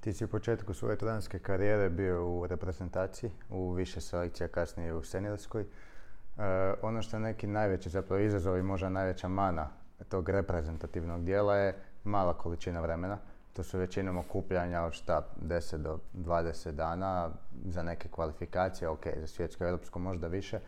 Ti 0.00 0.12
si 0.12 0.24
u 0.24 0.28
početku 0.28 0.74
svoje 0.74 0.96
trenerske 0.96 1.38
karijere 1.38 1.90
bio 1.90 2.28
u 2.28 2.46
reprezentaciji, 2.46 3.30
u 3.50 3.72
više 3.72 4.00
selekcija, 4.00 4.48
kasnije 4.48 4.94
u 4.94 5.02
seniorskoj. 5.02 5.62
E, 5.62 5.66
ono 6.82 7.02
što 7.02 7.16
je 7.16 7.20
neki 7.20 7.46
najveći 7.46 7.90
zapravo 7.90 8.22
izazov 8.22 8.58
i 8.58 8.62
možda 8.62 8.88
najveća 8.88 9.28
mana 9.28 9.68
tog 10.08 10.28
reprezentativnog 10.28 11.24
dijela 11.24 11.56
je 11.56 11.74
mala 12.04 12.32
količina 12.38 12.80
vremena. 12.80 13.18
To 13.52 13.62
su 13.62 13.78
većinom 13.78 14.18
okupljanja 14.18 14.82
od 14.82 14.92
šta 14.92 15.26
10 15.42 15.76
do 15.76 15.98
20 16.14 16.70
dana 16.70 17.30
za 17.64 17.82
neke 17.82 18.08
kvalifikacije, 18.08 18.88
ok, 18.88 19.06
za 19.20 19.26
svjetsko 19.26 19.64
europsko 19.64 19.98
možda 19.98 20.26
više. 20.26 20.60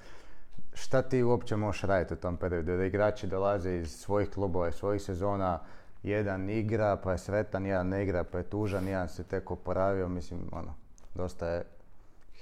Šta 0.73 1.03
ti 1.03 1.23
uopće 1.23 1.57
možeš 1.57 1.83
raditi 1.83 2.15
u 2.15 2.17
tom 2.17 2.37
periodu? 2.37 2.77
Da 2.77 2.85
igrači 2.85 3.27
dolaze 3.27 3.77
iz 3.77 3.91
svojih 3.91 4.31
klubova, 4.31 4.69
iz 4.69 4.75
svojih 4.75 5.03
sezona, 5.03 5.59
jedan 6.07 6.51
igra 6.51 6.97
pa 6.97 7.13
je 7.13 7.19
sretan, 7.19 7.67
jedan 7.67 7.89
ne 7.89 8.03
igra 8.03 8.25
pa 8.25 8.39
je 8.39 8.45
tužan, 8.45 8.89
jedan 8.89 9.09
se 9.09 9.25
tek 9.25 9.51
oporavio, 9.51 10.09
mislim, 10.09 10.41
ono, 10.53 10.75
dosta 11.15 11.49
je 11.49 11.65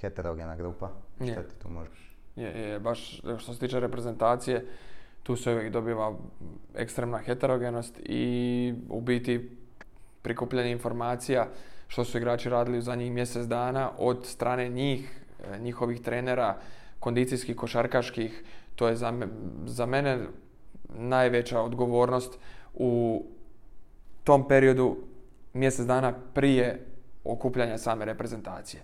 heterogena 0.01 0.55
grupa. 0.55 0.89
Šta 1.15 1.43
ti 1.43 1.55
tu 1.61 1.69
možeš? 1.69 2.15
Je, 2.35 2.49
je, 2.49 2.79
baš 2.79 3.21
što 3.37 3.53
se 3.53 3.59
tiče 3.59 3.79
reprezentacije, 3.79 4.65
tu 5.23 5.35
se 5.35 5.51
uvijek 5.51 5.71
dobiva 5.71 6.13
ekstremna 6.75 7.17
heterogenost 7.17 7.99
i 8.03 8.73
u 8.89 9.01
biti 9.01 9.57
prikupljanje 10.21 10.71
informacija 10.71 11.47
što 11.87 12.03
su 12.03 12.17
igrači 12.17 12.49
radili 12.49 12.77
u 12.77 12.81
zadnjih 12.81 13.11
mjesec 13.11 13.45
dana 13.45 13.91
od 13.97 14.25
strane 14.25 14.69
njih, 14.69 15.21
e, 15.43 15.59
njihovih 15.59 16.01
trenera, 16.01 16.57
kondicijskih, 16.99 17.55
košarkaških, 17.55 18.43
to 18.75 18.87
je 18.87 18.95
za, 18.95 19.13
za 19.65 19.85
mene 19.85 20.19
najveća 20.89 21.61
odgovornost 21.61 22.39
u 22.73 23.23
tom 24.25 24.47
periodu 24.47 24.97
mjesec 25.53 25.85
dana 25.85 26.13
prije 26.33 26.79
okupljanja 27.23 27.77
same 27.77 28.05
reprezentacije. 28.05 28.83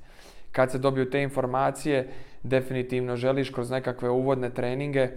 Kad 0.51 0.71
se 0.71 0.77
dobiju 0.77 1.09
te 1.09 1.21
informacije, 1.21 2.07
definitivno 2.43 3.15
želiš 3.15 3.49
kroz 3.49 3.71
nekakve 3.71 4.09
uvodne 4.09 4.49
treninge, 4.49 5.09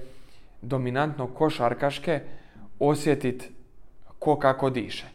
dominantno 0.62 1.26
košarkaške, 1.26 2.20
osjetiti 2.78 3.50
ko 4.18 4.38
kako 4.38 4.70
diše. 4.70 5.06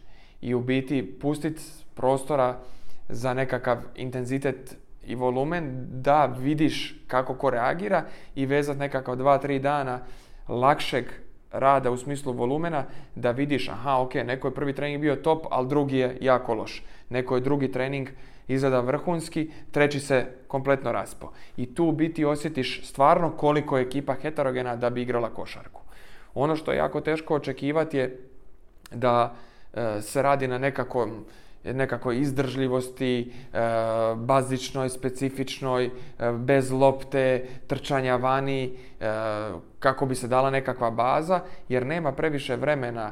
I 0.41 0.53
u 0.53 0.61
biti 0.61 1.19
pustiti 1.21 1.61
prostora 1.93 2.57
za 3.09 3.33
nekakav 3.33 3.77
intenzitet 3.95 4.77
i 5.05 5.15
volumen 5.15 5.87
da 5.89 6.25
vidiš 6.25 7.03
kako 7.07 7.33
ko 7.33 7.49
reagira 7.49 8.03
i 8.35 8.45
vezat 8.45 8.77
nekakav 8.77 9.15
dva, 9.15 9.37
tri 9.37 9.59
dana 9.59 9.99
lakšeg 10.47 11.05
rada 11.51 11.91
u 11.91 11.97
smislu 11.97 12.33
volumena 12.33 12.85
da 13.15 13.31
vidiš, 13.31 13.69
aha, 13.69 14.01
ok, 14.01 14.13
neko 14.13 14.47
je 14.47 14.53
prvi 14.55 14.73
trening 14.73 15.01
bio 15.01 15.15
top, 15.15 15.45
ali 15.51 15.67
drugi 15.67 15.97
je 15.97 16.17
jako 16.21 16.53
loš. 16.53 16.83
Neko 17.09 17.35
je 17.35 17.41
drugi 17.41 17.71
trening 17.71 18.09
izgleda 18.47 18.79
vrhunski, 18.79 19.51
treći 19.71 19.99
se 19.99 20.25
kompletno 20.47 20.91
raspo. 20.91 21.31
I 21.57 21.75
tu 21.75 21.91
biti 21.91 22.25
osjetiš 22.25 22.81
stvarno 22.83 23.31
koliko 23.31 23.77
je 23.77 23.83
ekipa 23.83 24.13
heterogena 24.13 24.75
da 24.75 24.89
bi 24.89 25.01
igrala 25.01 25.29
košarku. 25.29 25.81
Ono 26.33 26.55
što 26.55 26.71
je 26.71 26.77
jako 26.77 27.01
teško 27.01 27.35
očekivati 27.35 27.97
je 27.97 28.19
da 28.91 29.35
e, 29.73 30.01
se 30.01 30.21
radi 30.21 30.47
na 30.47 30.57
nekakvom 30.57 31.25
nekakvoj 31.73 32.19
izdržljivosti, 32.19 33.31
e, 33.53 33.59
bazičnoj, 34.15 34.89
specifičnoj, 34.89 35.85
e, 35.85 35.91
bez 36.31 36.71
lopte, 36.71 37.45
trčanja 37.67 38.15
vani, 38.15 38.63
e, 38.99 39.11
kako 39.79 40.05
bi 40.05 40.15
se 40.15 40.27
dala 40.27 40.49
nekakva 40.49 40.91
baza, 40.91 41.39
jer 41.69 41.85
nema 41.85 42.11
previše 42.11 42.55
vremena, 42.55 43.11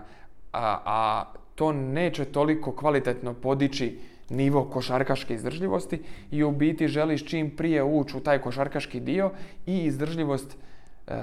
a, 0.53 0.79
a 0.85 1.25
to 1.55 1.71
neće 1.71 2.25
toliko 2.25 2.71
kvalitetno 2.71 3.33
podići 3.33 3.99
nivo 4.29 4.63
košarkaške 4.65 5.33
izdržljivosti 5.33 6.01
i 6.31 6.43
u 6.43 6.51
biti 6.51 6.87
želiš 6.87 7.25
čim 7.25 7.55
prije 7.55 7.83
ući 7.83 8.17
u 8.17 8.19
taj 8.19 8.39
košarkaški 8.41 8.99
dio 8.99 9.31
i 9.65 9.83
izdržljivost 9.83 10.57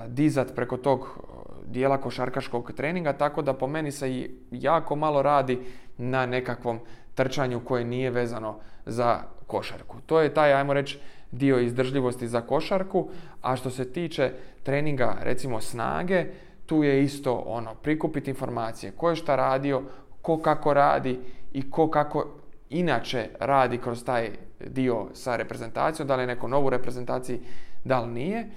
dizat 0.08 0.54
preko 0.54 0.76
tog 0.76 1.18
dijela 1.66 1.98
košarkaškog 2.00 2.72
treninga, 2.72 3.12
tako 3.12 3.42
da 3.42 3.52
po 3.52 3.66
meni 3.66 3.92
se 3.92 4.28
jako 4.50 4.96
malo 4.96 5.22
radi 5.22 5.58
na 5.98 6.26
nekakvom 6.26 6.78
trčanju 7.14 7.60
koje 7.64 7.84
nije 7.84 8.10
vezano 8.10 8.58
za 8.86 9.18
košarku. 9.46 9.96
To 10.06 10.20
je 10.20 10.34
taj, 10.34 10.52
ajmo 10.52 10.74
reći, 10.74 10.98
dio 11.30 11.58
izdržljivosti 11.58 12.28
za 12.28 12.40
košarku, 12.40 13.08
a 13.42 13.56
što 13.56 13.70
se 13.70 13.92
tiče 13.92 14.32
treninga, 14.62 15.16
recimo 15.20 15.60
snage, 15.60 16.26
tu 16.66 16.82
je 16.82 17.02
isto 17.02 17.34
ono, 17.46 17.74
prikupiti 17.74 18.30
informacije, 18.30 18.92
ko 18.92 19.10
je 19.10 19.16
šta 19.16 19.36
radio, 19.36 19.82
ko 20.22 20.38
kako 20.38 20.74
radi 20.74 21.20
i 21.52 21.70
ko 21.70 21.90
kako 21.90 22.26
inače 22.70 23.28
radi 23.40 23.78
kroz 23.78 24.04
taj 24.04 24.30
dio 24.66 25.06
sa 25.12 25.36
reprezentacijom, 25.36 26.08
da 26.08 26.16
li 26.16 26.22
je 26.22 26.26
neko 26.26 26.48
novu 26.48 26.70
reprezentaciji, 26.70 27.40
da 27.84 28.00
li 28.00 28.12
nije. 28.12 28.48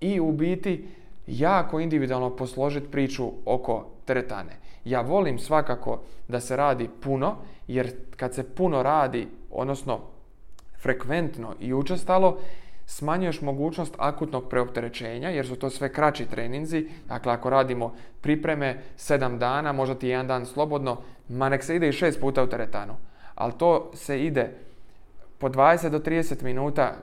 I 0.00 0.20
u 0.20 0.32
biti 0.32 0.88
jako 1.26 1.80
individualno 1.80 2.36
posložiti 2.36 2.90
priču 2.90 3.32
oko 3.44 3.86
teretane. 4.04 4.56
Ja 4.84 5.00
volim 5.00 5.38
svakako 5.38 6.00
da 6.28 6.40
se 6.40 6.56
radi 6.56 6.88
puno, 7.02 7.36
jer 7.66 7.92
kad 8.16 8.34
se 8.34 8.54
puno 8.54 8.82
radi, 8.82 9.28
odnosno 9.50 10.00
frekventno 10.82 11.54
i 11.60 11.74
učestalo, 11.74 12.38
smanjuješ 12.86 13.40
mogućnost 13.40 13.94
akutnog 13.98 14.48
preopterećenja, 14.48 15.28
jer 15.28 15.46
su 15.46 15.56
to 15.56 15.70
sve 15.70 15.92
kraći 15.92 16.26
treninzi. 16.26 16.88
Dakle, 17.08 17.32
ako 17.32 17.50
radimo 17.50 17.94
pripreme 18.20 18.82
7 18.98 19.38
dana, 19.38 19.72
možda 19.72 19.94
ti 19.94 20.08
jedan 20.08 20.26
dan 20.26 20.46
slobodno, 20.46 20.98
ma 21.28 21.48
nek 21.48 21.64
se 21.64 21.76
ide 21.76 21.88
i 21.88 21.92
6 21.92 22.20
puta 22.20 22.42
u 22.42 22.46
teretanu. 22.46 22.94
Ali 23.34 23.52
to 23.58 23.90
se 23.94 24.24
ide 24.24 24.50
po 25.38 25.48
20 25.48 25.88
do 25.88 25.98
30 25.98 26.42
minuta 26.42 26.94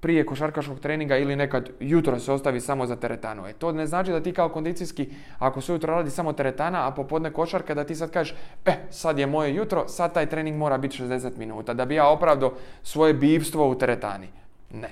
prije 0.00 0.26
košarkaškog 0.26 0.80
treninga 0.80 1.16
ili 1.16 1.36
nekad 1.36 1.70
jutro 1.80 2.18
se 2.18 2.32
ostavi 2.32 2.60
samo 2.60 2.86
za 2.86 2.96
teretanu. 2.96 3.46
E, 3.46 3.52
to 3.52 3.72
ne 3.72 3.86
znači 3.86 4.10
da 4.10 4.22
ti 4.22 4.32
kao 4.32 4.48
kondicijski, 4.48 5.08
ako 5.38 5.60
se 5.60 5.72
jutro 5.72 5.94
radi 5.94 6.10
samo 6.10 6.32
teretana, 6.32 6.88
a 6.88 6.90
popodne 6.90 7.32
košarka, 7.32 7.74
da 7.74 7.84
ti 7.84 7.94
sad 7.94 8.10
kažeš, 8.10 8.34
e, 8.64 8.72
sad 8.90 9.18
je 9.18 9.26
moje 9.26 9.54
jutro, 9.54 9.88
sad 9.88 10.14
taj 10.14 10.26
trening 10.26 10.56
mora 10.56 10.78
biti 10.78 11.02
60 11.02 11.38
minuta, 11.38 11.74
da 11.74 11.84
bi 11.84 11.94
ja 11.94 12.08
opravdao 12.08 12.52
svoje 12.82 13.14
bivstvo 13.14 13.70
u 13.70 13.74
teretani. 13.74 14.28
Ne. 14.70 14.90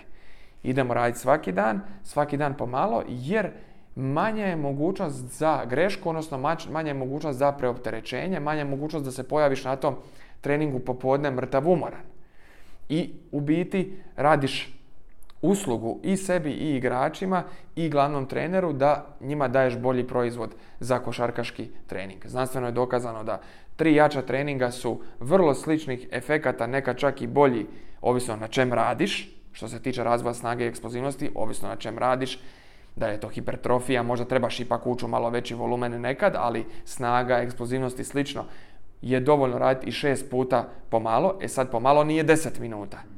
Idemo 0.62 0.94
raditi 0.94 1.18
svaki 1.18 1.52
dan, 1.52 1.80
svaki 2.02 2.36
dan 2.36 2.54
pomalo, 2.56 3.02
jer 3.08 3.50
manja 3.96 4.46
je 4.46 4.56
mogućnost 4.56 5.16
za 5.16 5.64
grešku, 5.64 6.08
odnosno 6.08 6.38
manja 6.70 6.88
je 6.88 6.94
mogućnost 6.94 7.38
za 7.38 7.52
preopterećenje, 7.52 8.40
manja 8.40 8.58
je 8.58 8.64
mogućnost 8.64 9.04
da 9.04 9.10
se 9.10 9.28
pojaviš 9.28 9.64
na 9.64 9.76
tom 9.76 9.96
treningu 10.40 10.78
popodne 10.78 11.30
mrtav 11.30 11.68
umoran. 11.68 12.02
I 12.88 13.10
u 13.32 13.40
biti 13.40 13.96
radiš 14.16 14.74
uslugu 15.44 16.00
i 16.02 16.16
sebi 16.16 16.50
i 16.50 16.76
igračima 16.76 17.42
i 17.76 17.88
glavnom 17.88 18.26
treneru 18.26 18.72
da 18.72 19.06
njima 19.20 19.48
daješ 19.48 19.78
bolji 19.78 20.06
proizvod 20.06 20.54
za 20.80 20.98
košarkaški 20.98 21.68
trening. 21.86 22.26
Znanstveno 22.26 22.66
je 22.66 22.72
dokazano 22.72 23.24
da 23.24 23.40
tri 23.76 23.94
jača 23.94 24.22
treninga 24.22 24.70
su 24.70 25.00
vrlo 25.20 25.54
sličnih 25.54 26.08
efekata, 26.12 26.66
neka 26.66 26.94
čak 26.94 27.22
i 27.22 27.26
bolji, 27.26 27.66
ovisno 28.00 28.36
na 28.36 28.48
čem 28.48 28.72
radiš, 28.72 29.36
što 29.52 29.68
se 29.68 29.82
tiče 29.82 30.04
razvoja 30.04 30.34
snage 30.34 30.64
i 30.64 30.68
eksplozivnosti, 30.68 31.30
ovisno 31.34 31.68
na 31.68 31.76
čem 31.76 31.98
radiš, 31.98 32.38
da 32.96 33.06
je 33.06 33.20
to 33.20 33.28
hipertrofija, 33.28 34.02
možda 34.02 34.24
trebaš 34.24 34.60
ipak 34.60 34.86
ući 34.86 35.04
u 35.04 35.08
malo 35.08 35.30
veći 35.30 35.54
volumen 35.54 36.00
nekad, 36.00 36.34
ali 36.36 36.64
snaga, 36.84 37.38
eksplozivnost 37.38 37.98
i 37.98 38.04
slično 38.04 38.44
je 39.02 39.20
dovoljno 39.20 39.58
raditi 39.58 39.88
i 39.88 39.92
šest 39.92 40.30
puta 40.30 40.68
pomalo. 40.88 41.38
E 41.40 41.48
sad 41.48 41.70
pomalo 41.70 42.04
nije 42.04 42.22
deset 42.22 42.58
minuta 42.58 43.13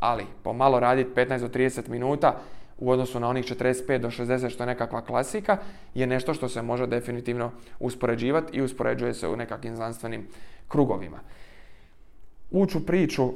ali 0.00 0.24
pomalo 0.42 0.80
raditi 0.80 1.10
15 1.14 1.40
do 1.40 1.48
30 1.48 1.88
minuta 1.88 2.36
u 2.78 2.90
odnosu 2.90 3.20
na 3.20 3.28
onih 3.28 3.44
45 3.44 3.98
do 3.98 4.10
60 4.10 4.50
što 4.50 4.62
je 4.62 4.66
nekakva 4.66 5.00
klasika, 5.00 5.56
je 5.94 6.06
nešto 6.06 6.34
što 6.34 6.48
se 6.48 6.62
može 6.62 6.86
definitivno 6.86 7.50
uspoređivati 7.78 8.56
i 8.56 8.62
uspoređuje 8.62 9.14
se 9.14 9.28
u 9.28 9.36
nekakvim 9.36 9.76
znanstvenim 9.76 10.26
krugovima. 10.68 11.18
Ući 12.50 12.78
u 12.78 12.80
priču 12.80 13.32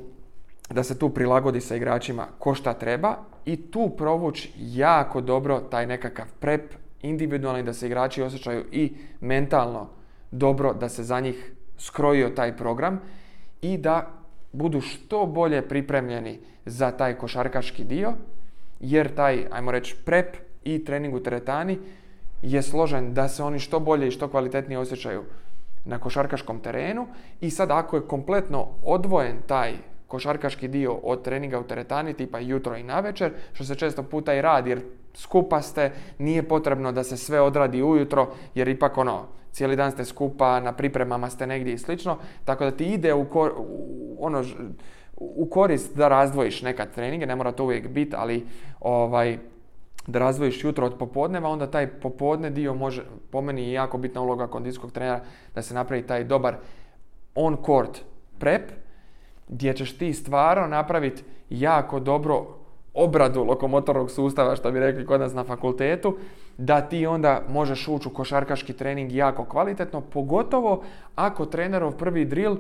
da 0.70 0.82
se 0.82 0.99
tu 0.99 1.11
prilagodi 1.11 1.61
sa 1.61 1.77
igračima 1.77 2.27
ko 2.39 2.55
šta 2.55 2.73
treba 2.74 3.16
i 3.45 3.57
tu 3.70 3.91
provući 3.97 4.53
jako 4.59 5.20
dobro 5.20 5.61
taj 5.61 5.86
nekakav 5.86 6.27
prep 6.41 6.74
individualni 7.03 7.62
da 7.62 7.73
se 7.73 7.86
igrači 7.86 8.23
osjećaju 8.23 8.65
i 8.73 8.93
mentalno 9.20 9.89
dobro 10.31 10.74
da 10.74 10.89
se 10.89 11.03
za 11.03 11.20
njih 11.20 11.53
skrojio 11.78 12.28
taj 12.28 12.57
program 12.57 13.01
i 13.62 13.78
da 13.78 14.24
budu 14.55 14.81
što 14.81 15.26
bolje 15.26 15.62
pripremljeni 15.68 16.39
za 16.64 16.90
taj 16.90 17.14
košarkaški 17.14 17.85
dio, 17.85 18.12
jer 18.81 19.14
taj, 19.14 19.47
ajmo 19.51 19.70
reći, 19.70 19.97
prep 20.05 20.36
i 20.64 20.85
trening 20.85 21.14
u 21.14 21.20
teretani 21.20 21.78
je 22.43 22.62
složen 22.62 23.14
da 23.14 23.28
se 23.28 23.43
oni 23.43 23.59
što 23.59 23.81
bolje 23.81 24.09
i 24.09 24.10
što 24.10 24.28
kvalitetnije 24.28 24.78
osjećaju 24.78 25.22
na 25.85 25.98
košarkaškom 25.98 26.60
terenu. 26.60 27.06
I 27.40 27.51
sad 27.51 27.70
ako 27.70 27.97
je 27.97 28.06
kompletno 28.09 28.68
odvojen 28.85 29.36
taj 29.47 29.72
košarkaški 30.06 30.68
dio 30.68 30.93
od 30.93 31.22
treninga 31.22 31.60
u 31.60 31.64
teretani, 31.64 32.14
tipa 32.14 32.39
jutro 32.39 32.76
i 32.76 32.82
navečer, 32.82 33.32
što 33.52 33.64
se 33.64 33.74
često 33.74 34.02
puta 34.02 34.35
i 34.35 34.43
radi 34.43 34.70
jer 34.70 34.81
skupa 35.14 35.62
ste, 35.62 35.90
nije 36.18 36.43
potrebno 36.48 36.93
da 36.93 37.05
se 37.05 37.16
sve 37.16 37.40
odradi 37.40 37.82
ujutro 37.82 38.28
jer 38.55 38.68
ipak 38.68 38.98
ono, 38.98 39.26
cijeli 39.55 39.76
dan 39.76 39.93
ste 39.93 40.05
skupa, 40.05 40.60
na 40.60 40.72
pripremama 40.72 41.31
ste 41.31 41.47
negdje 41.47 41.72
i 41.72 41.78
slično, 41.78 42.16
tako 42.44 42.64
da 42.64 42.70
ti 42.70 42.85
ide 42.85 43.14
u, 43.14 43.26
ono, 44.18 44.44
u 45.16 45.47
korist 45.47 45.97
da 45.97 46.09
razdvojiš 46.09 46.62
nekad 46.62 46.94
treninge, 46.94 47.26
ne 47.26 47.36
mora 47.36 47.52
to 47.52 47.64
uvijek 47.64 47.89
biti, 47.89 48.16
ali 48.16 48.47
ovaj, 48.81 49.39
da 50.06 50.18
razdvojiš 50.18 50.64
jutro 50.64 50.86
od 50.86 50.98
popodneva, 50.98 51.48
onda 51.48 51.70
taj 51.70 51.86
popodne 51.86 52.51
dio 52.51 52.74
može, 52.74 53.02
po 53.31 53.40
meni 53.40 53.62
je 53.62 53.72
jako 53.72 53.98
bitna 53.98 54.20
uloga 54.20 54.47
kondicijskog 54.47 54.93
trenera 54.93 55.20
da 55.55 55.62
se 55.62 55.74
napravi 55.74 56.02
taj 56.02 56.24
dobar 56.24 56.56
on-court 57.35 58.02
prep, 58.39 58.72
gdje 59.48 59.76
ćeš 59.76 59.98
ti 59.98 60.14
stvarno 60.14 60.66
napraviti 60.66 61.22
jako 61.51 62.01
dobro 62.01 62.47
obradu 62.94 63.44
lokomotornog 63.44 64.10
sustava, 64.10 64.56
što 64.56 64.72
bi 64.72 64.81
rekli 64.81 65.06
kod 65.06 65.20
nas 65.20 65.35
na 65.35 65.44
fakultetu, 65.44 66.18
da 66.59 66.81
ti 66.81 67.06
onda 67.06 67.43
možeš 67.48 67.89
ući 67.89 68.09
u 68.09 68.12
košarkaški 68.12 68.72
trening 68.72 69.12
jako 69.12 69.44
kvalitetno, 69.44 70.01
pogotovo 70.01 70.82
ako 71.14 71.47
trenerov 71.47 71.93
prvi 71.93 72.24
drill 72.24 72.56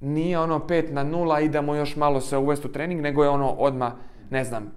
nije 0.00 0.38
ono 0.38 0.58
5 0.58 0.92
na 0.92 1.04
0, 1.04 1.44
idemo 1.44 1.74
još 1.74 1.96
malo 1.96 2.20
se 2.20 2.36
uvesti 2.36 2.66
u 2.66 2.72
trening, 2.72 3.00
nego 3.00 3.22
je 3.22 3.28
ono 3.28 3.48
odmah, 3.48 3.92
ne 4.30 4.44
znam, 4.44 4.72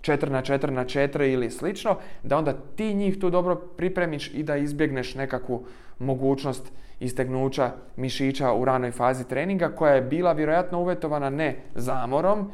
4 0.00 0.28
na 0.28 0.42
4 0.42 0.70
na 0.70 0.84
4 0.84 1.32
ili 1.32 1.50
slično, 1.50 1.96
da 2.22 2.38
onda 2.38 2.52
ti 2.76 2.94
njih 2.94 3.18
tu 3.18 3.30
dobro 3.30 3.56
pripremiš 3.56 4.30
i 4.34 4.42
da 4.42 4.56
izbjegneš 4.56 5.14
nekakvu 5.14 5.64
mogućnost 5.98 6.72
istegnuća 7.00 7.70
mišića 7.96 8.52
u 8.52 8.64
ranoj 8.64 8.90
fazi 8.90 9.28
treninga 9.28 9.68
koja 9.68 9.94
je 9.94 10.02
bila 10.02 10.32
vjerojatno 10.32 10.80
uvjetovana 10.80 11.30
ne 11.30 11.56
zamorom, 11.74 12.50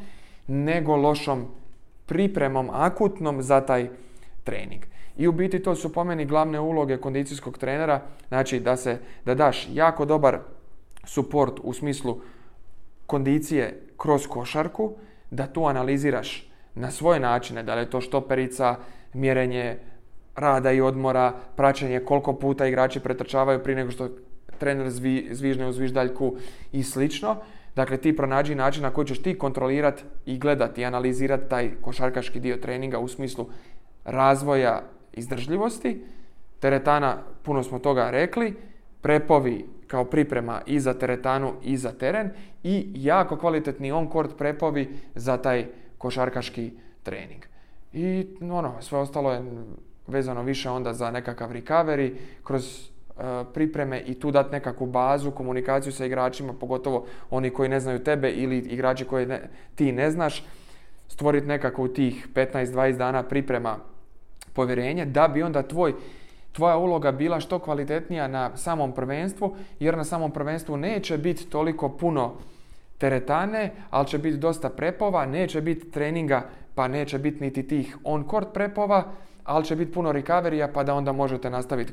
nego 0.47 0.97
lošom 0.97 1.47
pripremom 2.07 2.71
akutnom 2.73 3.43
za 3.43 3.61
taj 3.61 3.89
trening. 4.45 4.83
I 5.17 5.29
u 5.29 5.33
biti 5.33 5.63
to 5.63 5.75
su 5.75 5.93
po 5.93 6.05
meni 6.05 6.25
glavne 6.25 6.61
uloge 6.61 6.97
kondicijskog 6.97 7.59
trenera, 7.59 8.01
znači 8.29 8.61
da 8.61 8.77
se 8.77 8.99
da 9.25 9.35
daš 9.35 9.69
jako 9.73 10.05
dobar 10.05 10.39
suport 11.05 11.61
u 11.63 11.73
smislu 11.73 12.21
kondicije 13.07 13.83
kroz 13.97 14.27
košarku, 14.27 14.93
da 15.31 15.47
tu 15.47 15.65
analiziraš 15.65 16.51
na 16.75 16.91
svoje 16.91 17.21
načine, 17.21 17.63
da 17.63 17.75
li 17.75 17.81
je 17.81 17.91
to 17.91 18.01
štoperica, 18.01 18.77
mjerenje 19.13 19.79
rada 20.37 20.73
i 20.73 20.81
odmora, 20.81 21.33
praćenje 21.57 22.01
koliko 22.01 22.33
puta 22.33 22.67
igrači 22.67 23.01
pretrčavaju 23.01 23.63
prije 23.63 23.77
nego 23.77 23.91
što 23.91 24.09
trener 24.59 24.91
zvi, 24.91 25.29
zvižne 25.33 25.69
u 25.69 25.73
zviždaljku 25.73 26.37
i 26.73 26.83
slično. 26.83 27.37
Dakle, 27.77 27.97
ti 27.97 28.17
pronađi 28.17 28.55
način 28.55 28.83
na 28.83 28.91
koji 28.91 29.07
ćeš 29.07 29.23
ti 29.23 29.39
kontrolirati 29.39 30.03
i 30.27 30.39
gledati 30.39 30.81
i 30.81 30.85
analizirati 30.85 31.49
taj 31.49 31.71
košarkaški 31.81 32.41
dio 32.41 32.57
treninga 32.57 32.99
u 32.99 33.09
smislu 33.09 33.47
razvoja 34.05 34.83
izdržljivosti. 35.17 36.05
Teretana, 36.61 37.17
puno 37.43 37.63
smo 37.63 37.79
toga 37.79 38.11
rekli, 38.11 38.57
prepovi 39.01 39.67
kao 39.87 40.05
priprema 40.05 40.61
i 40.67 40.81
za 40.81 40.95
teretanu 40.95 41.53
i 41.63 41.77
za 41.77 41.93
teren 41.93 42.31
i 42.63 42.91
jako 42.95 43.37
kvalitetni 43.37 43.93
on-court 43.93 44.37
prepovi 44.39 44.89
za 45.15 45.37
taj 45.37 45.67
košarkaški 45.99 46.73
trening. 47.03 47.43
I 47.93 48.27
ono, 48.41 48.75
sve 48.81 48.99
ostalo 48.99 49.33
je 49.33 49.43
vezano 50.07 50.43
više 50.43 50.71
onda 50.71 50.93
za 50.93 51.11
nekakav 51.11 51.51
recovery, 51.51 52.15
kroz 52.43 52.91
E, 53.17 53.45
pripreme 53.55 54.01
i 54.07 54.15
tu 54.15 54.31
dati 54.31 54.53
nekakvu 54.53 54.87
bazu, 54.87 55.31
komunikaciju 55.31 55.93
sa 55.93 56.05
igračima, 56.05 56.53
pogotovo 56.53 57.07
oni 57.31 57.51
koji 57.51 57.69
ne 57.69 57.81
znaju 57.81 58.05
tebe 58.05 58.31
ili 58.31 58.59
igrači 58.59 59.05
koje 59.05 59.49
ti 59.75 59.93
ne 59.93 60.11
znaš, 60.11 60.45
stvoriti 61.09 61.47
nekako 61.47 61.89
tih 61.89 62.29
15-20 62.35 62.97
dana 62.97 63.23
priprema 63.23 63.77
povjerenje 64.57 65.05
da 65.05 65.29
bi 65.29 65.43
onda 65.43 65.63
tvoj 65.63 65.95
tvoja 66.57 66.77
uloga 66.77 67.13
bila 67.13 67.41
što 67.41 67.59
kvalitetnija 67.59 68.29
na 68.29 68.57
samom 68.57 68.93
prvenstvu, 68.93 69.57
jer 69.81 69.97
na 69.97 70.05
samom 70.05 70.31
prvenstvu 70.31 70.77
neće 70.77 71.19
biti 71.19 71.51
toliko 71.51 71.89
puno 71.89 72.33
teretane, 72.99 73.73
ali 73.91 74.07
će 74.07 74.19
biti 74.19 74.37
dosta 74.37 74.71
prepova, 74.71 75.27
neće 75.27 75.61
biti 75.61 75.91
treninga, 75.91 76.43
pa 76.75 76.89
neće 76.89 77.19
biti 77.19 77.45
niti 77.45 77.69
tih 77.69 77.97
on-court 78.05 78.53
prepova, 78.55 79.05
ali 79.45 79.65
će 79.65 79.77
biti 79.77 79.93
puno 79.93 80.13
recoverija 80.13 80.69
pa 80.73 80.83
da 80.83 80.95
onda 80.95 81.13
možete 81.13 81.51
nastaviti 81.51 81.93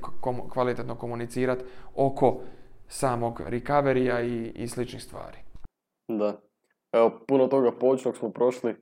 kvalitetno 0.49 0.95
komunicirati 0.95 1.63
oko 1.95 2.39
samog 2.87 3.41
recoverija 3.47 4.21
i, 4.21 4.51
i 4.55 4.67
sličnih 4.67 5.03
stvari. 5.03 5.37
Da. 6.07 6.41
Evo, 6.91 7.19
puno 7.27 7.47
toga 7.47 7.71
poučnog 7.71 8.17
smo 8.17 8.29
prošli. 8.29 8.75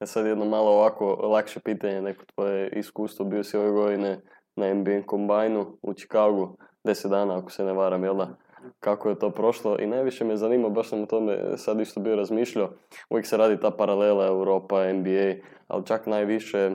E 0.00 0.06
sad 0.06 0.26
jedno 0.26 0.44
malo 0.44 0.70
ovako 0.70 1.06
lakše 1.06 1.60
pitanje, 1.60 2.02
neko 2.02 2.24
tvoje 2.34 2.68
iskustvo. 2.68 3.24
Bio 3.24 3.44
si 3.44 3.56
ove 3.56 3.70
godine 3.70 4.20
na 4.56 4.74
NBA 4.74 5.02
kombajnu 5.06 5.78
u 5.82 5.92
Chicagu, 5.94 6.56
deset 6.84 7.10
dana 7.10 7.38
ako 7.38 7.50
se 7.50 7.64
ne 7.64 7.72
varam, 7.72 8.04
jel 8.04 8.14
da? 8.14 8.36
Kako 8.80 9.08
je 9.08 9.18
to 9.18 9.30
prošlo 9.30 9.76
i 9.78 9.86
najviše 9.86 10.24
me 10.24 10.36
zanima, 10.36 10.68
baš 10.68 10.88
sam 10.88 11.02
o 11.02 11.06
tome 11.06 11.56
sad 11.56 11.80
isto 11.80 12.00
bio 12.00 12.16
razmišljao, 12.16 12.70
uvijek 13.10 13.26
se 13.26 13.36
radi 13.36 13.60
ta 13.60 13.70
paralela 13.70 14.26
Europa, 14.26 14.92
NBA, 14.92 15.34
ali 15.68 15.86
čak 15.86 16.06
najviše 16.06 16.70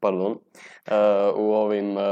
pardon, 0.00 0.32
uh, 0.32 0.38
u 1.36 1.52
ovim, 1.52 1.96
uh, 1.96 2.02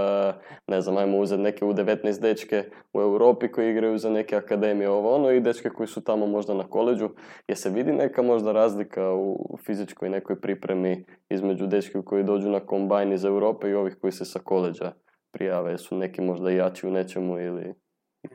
ne 0.66 0.80
znam, 0.80 0.96
ajmo 0.96 1.18
uzeti 1.18 1.42
neke 1.42 1.64
U19 1.64 2.20
dečke 2.20 2.64
u 2.92 3.00
Europi 3.00 3.48
koji 3.48 3.70
igraju 3.70 3.98
za 3.98 4.10
neke 4.10 4.36
akademije 4.36 4.90
ovo 4.90 5.14
ono 5.14 5.30
i 5.30 5.40
dečke 5.40 5.70
koji 5.70 5.86
su 5.86 6.04
tamo 6.04 6.26
možda 6.26 6.54
na 6.54 6.64
koleđu. 6.68 7.10
Je 7.48 7.56
se 7.56 7.70
vidi 7.70 7.92
neka 7.92 8.22
možda 8.22 8.52
razlika 8.52 9.12
u 9.12 9.58
fizičkoj 9.66 10.08
nekoj 10.08 10.40
pripremi 10.40 11.04
između 11.30 11.66
dečki 11.66 12.02
koji 12.04 12.24
dođu 12.24 12.50
na 12.50 12.60
kombajn 12.60 13.12
iz 13.12 13.24
Europe 13.24 13.70
i 13.70 13.74
ovih 13.74 13.96
koji 14.00 14.12
se 14.12 14.24
sa 14.24 14.38
koleđa 14.38 14.92
prijave? 15.32 15.78
Su 15.78 15.96
neki 15.96 16.20
možda 16.20 16.50
jači 16.50 16.86
u 16.86 16.90
nečemu 16.90 17.40
ili 17.40 17.74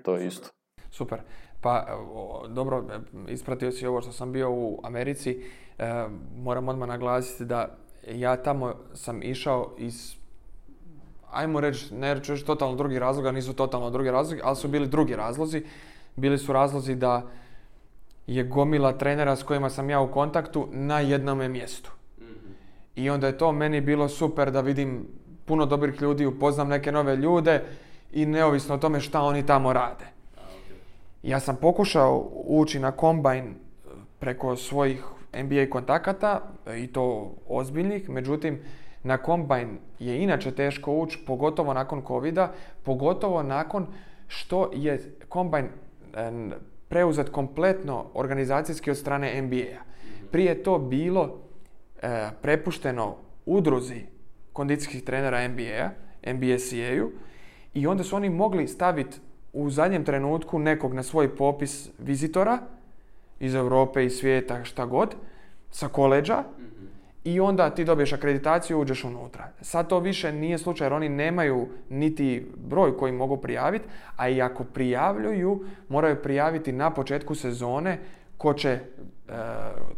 to 0.03 0.17
isto? 0.17 0.49
Super. 0.91 1.19
Pa, 1.61 1.85
dobro, 2.49 2.85
ispratio 3.27 3.71
si 3.71 3.88
ovo 3.88 4.01
što 4.01 4.11
sam 4.11 4.31
bio 4.31 4.51
u 4.51 4.80
Americi. 4.84 5.43
E, 5.77 6.05
moram 6.35 6.67
odmah 6.67 6.89
naglasiti 6.89 7.45
da 7.45 7.77
ja 8.11 8.38
tamo 8.38 8.73
sam 8.94 9.23
išao 9.23 9.76
iz 9.77 10.19
ajmo 11.31 11.60
reći, 11.60 11.94
ne 11.94 12.14
reći 12.14 12.45
totalno 12.45 12.76
drugi 12.76 12.99
razloga, 12.99 13.31
nisu 13.31 13.53
totalno 13.53 13.90
drugi 13.90 14.11
razlogi, 14.11 14.41
ali 14.44 14.56
su 14.56 14.68
bili 14.68 14.88
drugi 14.88 15.15
razlozi. 15.15 15.64
Bili 16.15 16.38
su 16.38 16.53
razlozi 16.53 16.95
da 16.95 17.27
je 18.27 18.44
gomila 18.44 18.98
trenera 18.98 19.36
s 19.36 19.44
kojima 19.44 19.69
sam 19.69 19.90
ja 19.90 20.02
u 20.02 20.11
kontaktu 20.11 20.68
na 20.72 20.99
jednome 20.99 21.49
mjestu. 21.49 21.91
I 22.95 23.10
onda 23.10 23.27
je 23.27 23.38
to 23.38 23.52
meni 23.52 23.81
bilo 23.81 24.10
super 24.10 24.52
da 24.52 24.61
vidim 24.61 25.07
puno 25.45 25.65
dobrih 25.65 26.02
ljudi, 26.02 26.26
upoznam 26.26 26.68
neke 26.68 26.91
nove 26.91 27.15
ljude 27.15 27.64
i 28.11 28.26
neovisno 28.26 28.76
o 28.76 28.77
tome 28.77 28.99
šta 28.99 29.22
oni 29.22 29.45
tamo 29.45 29.73
rade. 29.73 30.06
Ja 31.23 31.40
sam 31.40 31.56
pokušao 31.56 32.30
ući 32.45 32.80
na 32.80 32.91
kombajn 32.91 33.56
preko 34.19 34.56
svojih 34.56 35.03
NBA 35.34 35.69
kontakata 35.69 36.41
i 36.77 36.88
to 36.88 37.35
ozbiljnih, 37.47 38.10
međutim 38.10 38.60
na 39.03 39.18
kombajn 39.18 39.77
je 39.99 40.23
inače 40.23 40.51
teško 40.51 40.93
ući, 40.93 41.19
pogotovo 41.27 41.73
nakon 41.73 42.01
covid 42.07 42.39
pogotovo 42.84 43.43
nakon 43.43 43.88
što 44.27 44.72
je 44.73 45.15
kombajn 45.30 45.68
preuzet 46.88 47.30
kompletno 47.30 48.06
organizacijski 48.14 48.91
od 48.91 48.97
strane 48.97 49.41
NBA-a. 49.41 49.84
Prije 50.31 50.64
to 50.64 50.80
bilo 50.80 51.39
e, 52.01 52.30
prepušteno 52.41 53.15
udruzi 53.45 54.01
kondicijskih 54.53 55.03
trenera 55.03 55.47
NBA-a, 55.47 55.89
NBSCA-u 56.34 57.11
i 57.73 57.88
onda 57.88 58.03
su 58.03 58.15
oni 58.15 58.30
mogli 58.30 58.68
staviti 58.68 59.18
u 59.53 59.69
zadnjem 59.69 60.06
trenutku 60.06 60.60
nekog 60.60 60.93
na 60.93 61.03
svoj 61.03 61.35
popis 61.35 61.89
vizitora 61.99 62.60
iz 63.40 63.56
Europe 63.56 64.06
i 64.06 64.10
svijeta, 64.10 64.64
šta 64.64 64.86
god, 64.86 65.16
sa 65.72 65.88
koleđa 65.88 66.44
i 67.24 67.40
onda 67.40 67.70
ti 67.70 67.86
dobiješ 67.86 68.14
akreditaciju 68.14 68.78
i 68.78 68.82
uđeš 68.82 69.03
unutra. 69.03 69.48
Sad 69.61 69.88
to 69.88 69.99
više 69.99 70.32
nije 70.32 70.57
slučaj 70.57 70.86
jer 70.86 70.94
oni 70.94 71.10
nemaju 71.10 71.68
niti 71.90 72.48
broj 72.57 72.98
koji 72.98 73.11
mogu 73.11 73.38
prijaviti, 73.38 73.86
a 74.16 74.30
i 74.30 74.41
ako 74.41 74.64
prijavljuju, 74.64 75.66
moraju 75.90 76.22
prijaviti 76.24 76.72
na 76.72 76.90
početku 76.94 77.36
sezone 77.36 77.99
ko 78.38 78.53
će, 78.53 78.70
e, 78.70 78.80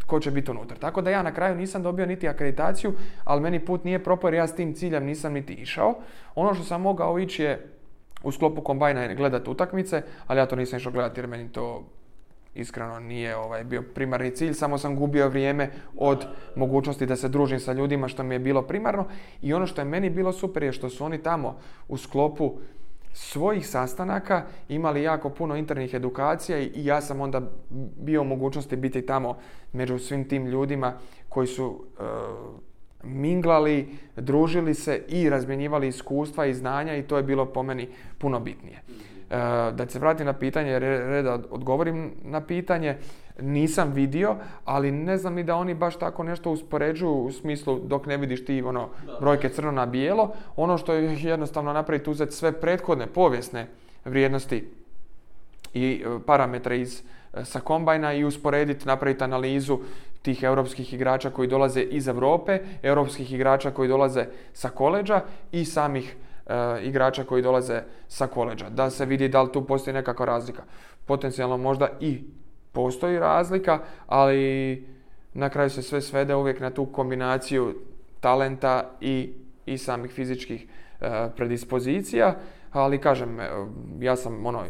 ko 0.06 0.20
će 0.20 0.32
biti 0.32 0.52
unutra. 0.52 0.78
Tako 0.78 1.02
da 1.02 1.10
ja 1.10 1.24
na 1.24 1.34
kraju 1.34 1.56
nisam 1.56 1.84
dobio 1.84 2.06
niti 2.06 2.28
akreditaciju, 2.28 2.94
ali 3.24 3.42
meni 3.42 3.66
put 3.66 3.84
nije 3.84 4.04
propao 4.04 4.28
jer 4.28 4.34
ja 4.34 4.48
s 4.48 4.56
tim 4.56 4.74
ciljem 4.74 5.06
nisam 5.06 5.34
niti 5.34 5.54
išao. 5.54 5.96
Ono 6.36 6.54
što 6.54 6.64
sam 6.64 6.82
mogao 6.82 7.20
ići 7.20 7.44
je 7.44 7.68
u 8.24 8.32
sklopu 8.32 8.62
kombajna 8.62 9.14
gledati 9.14 9.50
utakmice, 9.50 10.02
ali 10.28 10.40
ja 10.40 10.46
to 10.46 10.56
nisam 10.56 10.78
išao 10.78 10.92
gledati 10.92 11.20
jer 11.20 11.28
meni 11.28 11.52
to 11.52 11.84
iskreno 12.56 13.00
nije 13.00 13.36
ovaj, 13.36 13.64
bio 13.64 13.82
primarni 13.82 14.32
cilj, 14.32 14.54
samo 14.54 14.78
sam 14.78 14.96
gubio 14.96 15.30
vrijeme 15.30 15.70
od 15.98 16.26
mogućnosti 16.56 17.06
da 17.06 17.16
se 17.16 17.30
družim 17.30 17.60
sa 17.60 17.74
ljudima 17.74 18.08
što 18.08 18.24
mi 18.24 18.36
je 18.36 18.40
bilo 18.40 18.62
primarno 18.62 19.06
i 19.42 19.54
ono 19.54 19.68
što 19.68 19.82
je 19.82 19.86
meni 19.86 20.10
bilo 20.10 20.34
super 20.34 20.64
je 20.64 20.72
što 20.72 20.90
su 20.90 21.06
oni 21.06 21.24
tamo 21.24 21.58
u 21.88 21.98
sklopu 21.98 22.58
svojih 23.14 23.68
sastanaka 23.68 24.44
imali 24.70 25.04
jako 25.04 25.30
puno 25.30 25.56
internih 25.56 25.94
edukacija 25.94 26.60
i 26.60 26.72
ja 26.76 27.02
sam 27.02 27.22
onda 27.22 27.42
bio 27.98 28.22
u 28.22 28.26
mogućnosti 28.26 28.76
biti 28.76 29.06
tamo 29.06 29.38
među 29.74 30.00
svim 30.00 30.28
tim 30.28 30.48
ljudima 30.48 30.94
koji 31.30 31.48
su 31.48 31.84
e, 32.00 32.04
minglali, 33.04 33.98
družili 34.16 34.74
se 34.74 35.04
i 35.08 35.30
razmjenjivali 35.30 35.88
iskustva 35.88 36.46
i 36.46 36.54
znanja 36.54 36.96
i 36.96 37.04
to 37.04 37.18
je 37.18 37.24
bilo 37.24 37.46
po 37.46 37.64
meni 37.64 37.90
puno 38.18 38.40
bitnije. 38.40 38.82
E, 39.32 39.72
da 39.72 39.86
se 39.90 40.00
vratim 40.00 40.26
na 40.26 40.34
pitanje, 40.34 40.80
reda 40.80 41.40
odgovorim 41.50 42.12
na 42.24 42.42
pitanje, 42.42 42.98
nisam 43.42 43.92
vidio, 43.92 44.36
ali 44.66 44.92
ne 44.92 45.18
znam 45.18 45.34
ni 45.34 45.44
da 45.44 45.56
oni 45.56 45.74
baš 45.74 46.00
tako 46.00 46.24
nešto 46.24 46.52
uspoređuju 46.52 47.14
u 47.14 47.32
smislu 47.32 47.80
dok 47.80 48.06
ne 48.06 48.18
vidiš 48.18 48.46
ti 48.46 48.62
ono 48.62 48.90
brojke 49.20 49.50
crno 49.50 49.72
na 49.72 49.86
bijelo. 49.86 50.34
Ono 50.56 50.78
što 50.78 50.94
je 50.94 51.18
jednostavno 51.22 51.74
napraviti 51.74 52.10
uzeti 52.10 52.32
sve 52.32 52.52
prethodne 52.52 53.08
povijesne 53.08 53.68
vrijednosti 54.06 54.70
i 55.74 56.04
e, 56.06 56.20
parametre 56.26 56.80
iz 56.80 57.02
e, 57.34 57.46
sa 57.46 57.60
kombajna 57.60 58.14
i 58.14 58.24
usporediti, 58.24 58.88
napraviti 58.88 59.24
analizu 59.24 59.80
tih 60.22 60.44
europskih 60.44 60.94
igrača 60.94 61.30
koji 61.30 61.48
dolaze 61.48 61.82
iz 61.82 62.08
Europe, 62.08 62.60
europskih 62.84 63.34
igrača 63.34 63.72
koji 63.72 63.90
dolaze 63.90 64.26
sa 64.54 64.70
koleđa 64.70 65.22
i 65.52 65.66
samih 65.66 66.16
igrača 66.82 67.24
koji 67.24 67.42
dolaze 67.42 67.82
sa 68.08 68.28
koleđa. 68.28 68.70
Da 68.70 68.90
se 68.90 69.06
vidi 69.06 69.28
da 69.28 69.42
li 69.42 69.52
tu 69.52 69.66
postoji 69.66 69.94
nekakva 69.94 70.26
razlika. 70.26 70.64
Potencijalno 71.06 71.58
možda 71.58 71.88
i 72.00 72.24
postoji 72.72 73.20
razlika, 73.20 73.80
ali 74.08 74.88
na 75.34 75.50
kraju 75.50 75.70
se 75.70 75.82
sve 75.82 76.02
svede 76.02 76.36
uvijek 76.36 76.60
na 76.60 76.70
tu 76.70 76.86
kombinaciju 76.86 77.76
talenta 78.20 78.90
i, 79.02 79.34
i 79.66 79.78
samih 79.78 80.12
fizičkih 80.12 80.66
e, 81.02 81.30
predispozicija. 81.36 82.36
Ali 82.72 83.02
kažem, 83.02 83.40
ja 84.00 84.16
sam 84.16 84.46
ono, 84.46 84.64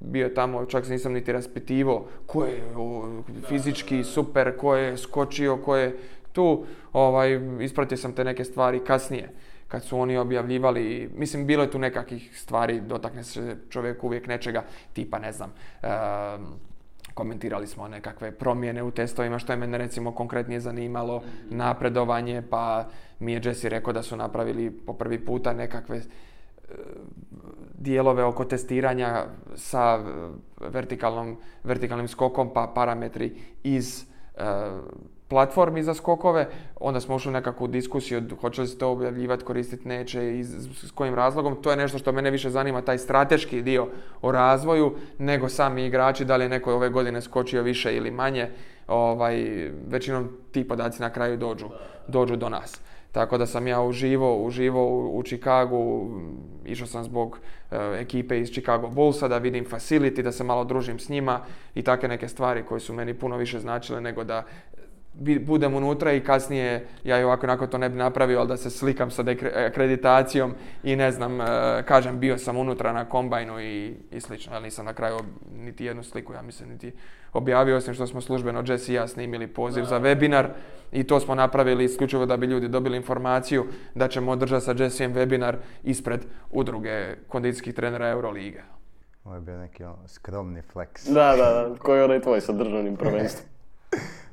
bio 0.00 0.28
tamo, 0.28 0.66
čak 0.66 0.88
nisam 0.88 1.12
niti 1.12 1.32
raspitivo 1.32 2.08
ko 2.26 2.44
je 2.44 2.62
fizički 3.48 4.04
super, 4.04 4.56
ko 4.56 4.76
je 4.76 4.96
skočio, 4.96 5.56
ko 5.56 5.76
je 5.76 5.96
tu. 6.32 6.64
Ovaj, 6.92 7.40
ispratio 7.60 7.96
sam 7.98 8.12
te 8.12 8.24
neke 8.24 8.44
stvari 8.44 8.84
kasnije 8.84 9.30
kad 9.68 9.84
su 9.84 9.98
oni 9.98 10.16
objavljivali, 10.16 11.10
mislim 11.16 11.46
bilo 11.46 11.62
je 11.62 11.70
tu 11.70 11.78
nekakvih 11.78 12.38
stvari, 12.38 12.80
dotakne 12.80 13.24
se 13.24 13.56
čovjek 13.70 14.04
uvijek 14.04 14.26
nečega, 14.26 14.64
tipa 14.92 15.18
ne 15.18 15.32
znam, 15.32 15.52
komentirali 17.14 17.66
smo 17.66 17.88
nekakve 17.88 18.30
promjene 18.30 18.82
u 18.82 18.90
testovima, 18.90 19.38
što 19.38 19.52
je 19.52 19.56
mene 19.56 19.78
recimo 19.78 20.12
konkretnije 20.14 20.60
zanimalo, 20.60 21.22
napredovanje, 21.50 22.42
pa 22.50 22.88
mi 23.18 23.32
je 23.32 23.40
Jesse 23.44 23.68
rekao 23.68 23.92
da 23.92 24.02
su 24.02 24.16
napravili 24.16 24.70
po 24.70 24.92
prvi 24.92 25.24
puta 25.24 25.52
nekakve 25.52 26.00
dijelove 27.78 28.24
oko 28.24 28.44
testiranja 28.44 29.24
sa 29.54 29.98
vertikalnom, 30.60 31.36
vertikalnim 31.64 32.08
skokom, 32.08 32.50
pa 32.54 32.72
parametri 32.74 33.32
iz 33.62 34.04
platformi 35.28 35.82
za 35.82 35.94
skokove, 35.94 36.48
onda 36.80 37.00
smo 37.00 37.14
ušli 37.14 37.28
u 37.28 37.32
nekakvu 37.32 37.66
diskusiju 37.66 38.22
hoće 38.40 38.60
li 38.60 38.66
se 38.66 38.78
to 38.78 38.90
objavljivati, 38.90 39.44
koristiti, 39.44 39.88
neće 39.88 40.38
i 40.38 40.44
s 40.44 40.90
kojim 40.94 41.14
razlogom. 41.14 41.62
To 41.62 41.70
je 41.70 41.76
nešto 41.76 41.98
što 41.98 42.12
mene 42.12 42.30
više 42.30 42.50
zanima, 42.50 42.82
taj 42.82 42.98
strateški 42.98 43.62
dio 43.62 43.88
o 44.22 44.32
razvoju, 44.32 44.94
nego 45.18 45.48
sami 45.48 45.86
igrači, 45.86 46.24
da 46.24 46.36
li 46.36 46.44
je 46.44 46.48
neko 46.48 46.74
ove 46.74 46.88
godine 46.88 47.22
skočio 47.22 47.62
više 47.62 47.96
ili 47.96 48.10
manje. 48.10 48.50
Ovaj, 48.88 49.70
većinom 49.88 50.28
ti 50.52 50.68
podaci 50.68 51.02
na 51.02 51.10
kraju 51.10 51.36
dođu, 51.36 51.66
dođu 52.08 52.36
do 52.36 52.48
nas. 52.48 52.80
Tako 53.16 53.38
da 53.38 53.46
sam 53.46 53.66
ja 53.66 53.82
uživo, 53.82 54.44
uživo 54.44 55.08
u, 55.10 55.22
Chicagu, 55.22 56.10
išao 56.64 56.86
sam 56.86 57.04
zbog 57.04 57.38
e, 57.70 57.76
ekipe 58.00 58.40
iz 58.40 58.50
Chicago 58.50 58.88
Bullsa 58.88 59.28
da 59.28 59.38
vidim 59.38 59.64
facility, 59.64 60.22
da 60.22 60.32
se 60.32 60.44
malo 60.44 60.64
družim 60.64 60.98
s 60.98 61.08
njima 61.08 61.40
i 61.74 61.82
takve 61.82 62.08
neke 62.08 62.28
stvari 62.28 62.62
koje 62.62 62.80
su 62.80 62.92
meni 62.92 63.14
puno 63.14 63.36
više 63.36 63.60
značile 63.60 64.00
nego 64.00 64.24
da 64.24 64.42
budem 65.40 65.74
unutra 65.74 66.12
i 66.12 66.20
kasnije 66.20 66.86
ja 67.04 67.20
i 67.20 67.24
ovako 67.24 67.46
onako 67.46 67.66
to 67.66 67.78
ne 67.78 67.88
bi 67.88 67.96
napravio, 67.96 68.38
ali 68.38 68.48
da 68.48 68.56
se 68.56 68.70
slikam 68.70 69.10
sa 69.10 69.24
akreditacijom 69.66 70.54
i 70.82 70.96
ne 70.96 71.12
znam, 71.12 71.40
e, 71.40 71.44
kažem 71.86 72.18
bio 72.18 72.38
sam 72.38 72.56
unutra 72.56 72.92
na 72.92 73.04
kombajnu 73.04 73.60
i, 73.60 73.94
i 74.10 74.20
slično, 74.20 74.52
ali 74.54 74.64
nisam 74.64 74.84
na 74.84 74.92
kraju 74.92 75.16
niti 75.56 75.84
jednu 75.84 76.02
sliku, 76.02 76.32
ja 76.32 76.42
mislim, 76.42 76.68
niti 76.68 76.92
objavio, 77.32 77.76
osim 77.76 77.94
što 77.94 78.06
smo 78.06 78.20
službeno 78.20 78.64
Jesse 78.66 78.92
i 78.92 78.94
ja 78.94 79.08
snimili 79.08 79.46
poziv 79.46 79.84
za 79.84 80.00
webinar 80.00 80.46
i 80.92 81.04
to 81.04 81.20
smo 81.20 81.34
napravili 81.34 81.84
isključivo 81.84 82.26
da 82.26 82.36
bi 82.36 82.46
ljudi 82.46 82.68
dobili 82.68 82.96
informaciju 82.96 83.66
da 83.94 84.08
ćemo 84.08 84.32
održati 84.32 84.64
sa 84.64 84.74
Jessijem 84.78 85.14
webinar 85.14 85.54
ispred 85.84 86.20
udruge 86.50 87.16
kondicijskih 87.28 87.74
trenera 87.74 88.08
Eurolige. 88.08 88.62
Ovo 89.24 89.34
je 89.34 89.40
bio 89.40 89.58
neki 89.58 89.84
ono, 89.84 90.08
skromni 90.08 90.62
flex. 90.74 91.12
Da, 91.14 91.36
da, 91.36 91.50
da, 91.52 91.74
koji 91.78 91.98
je 91.98 92.04
onaj 92.04 92.20
tvoj 92.20 92.40
sa 92.40 92.52
državnim 92.52 92.96
prvenstvom. 93.02 93.55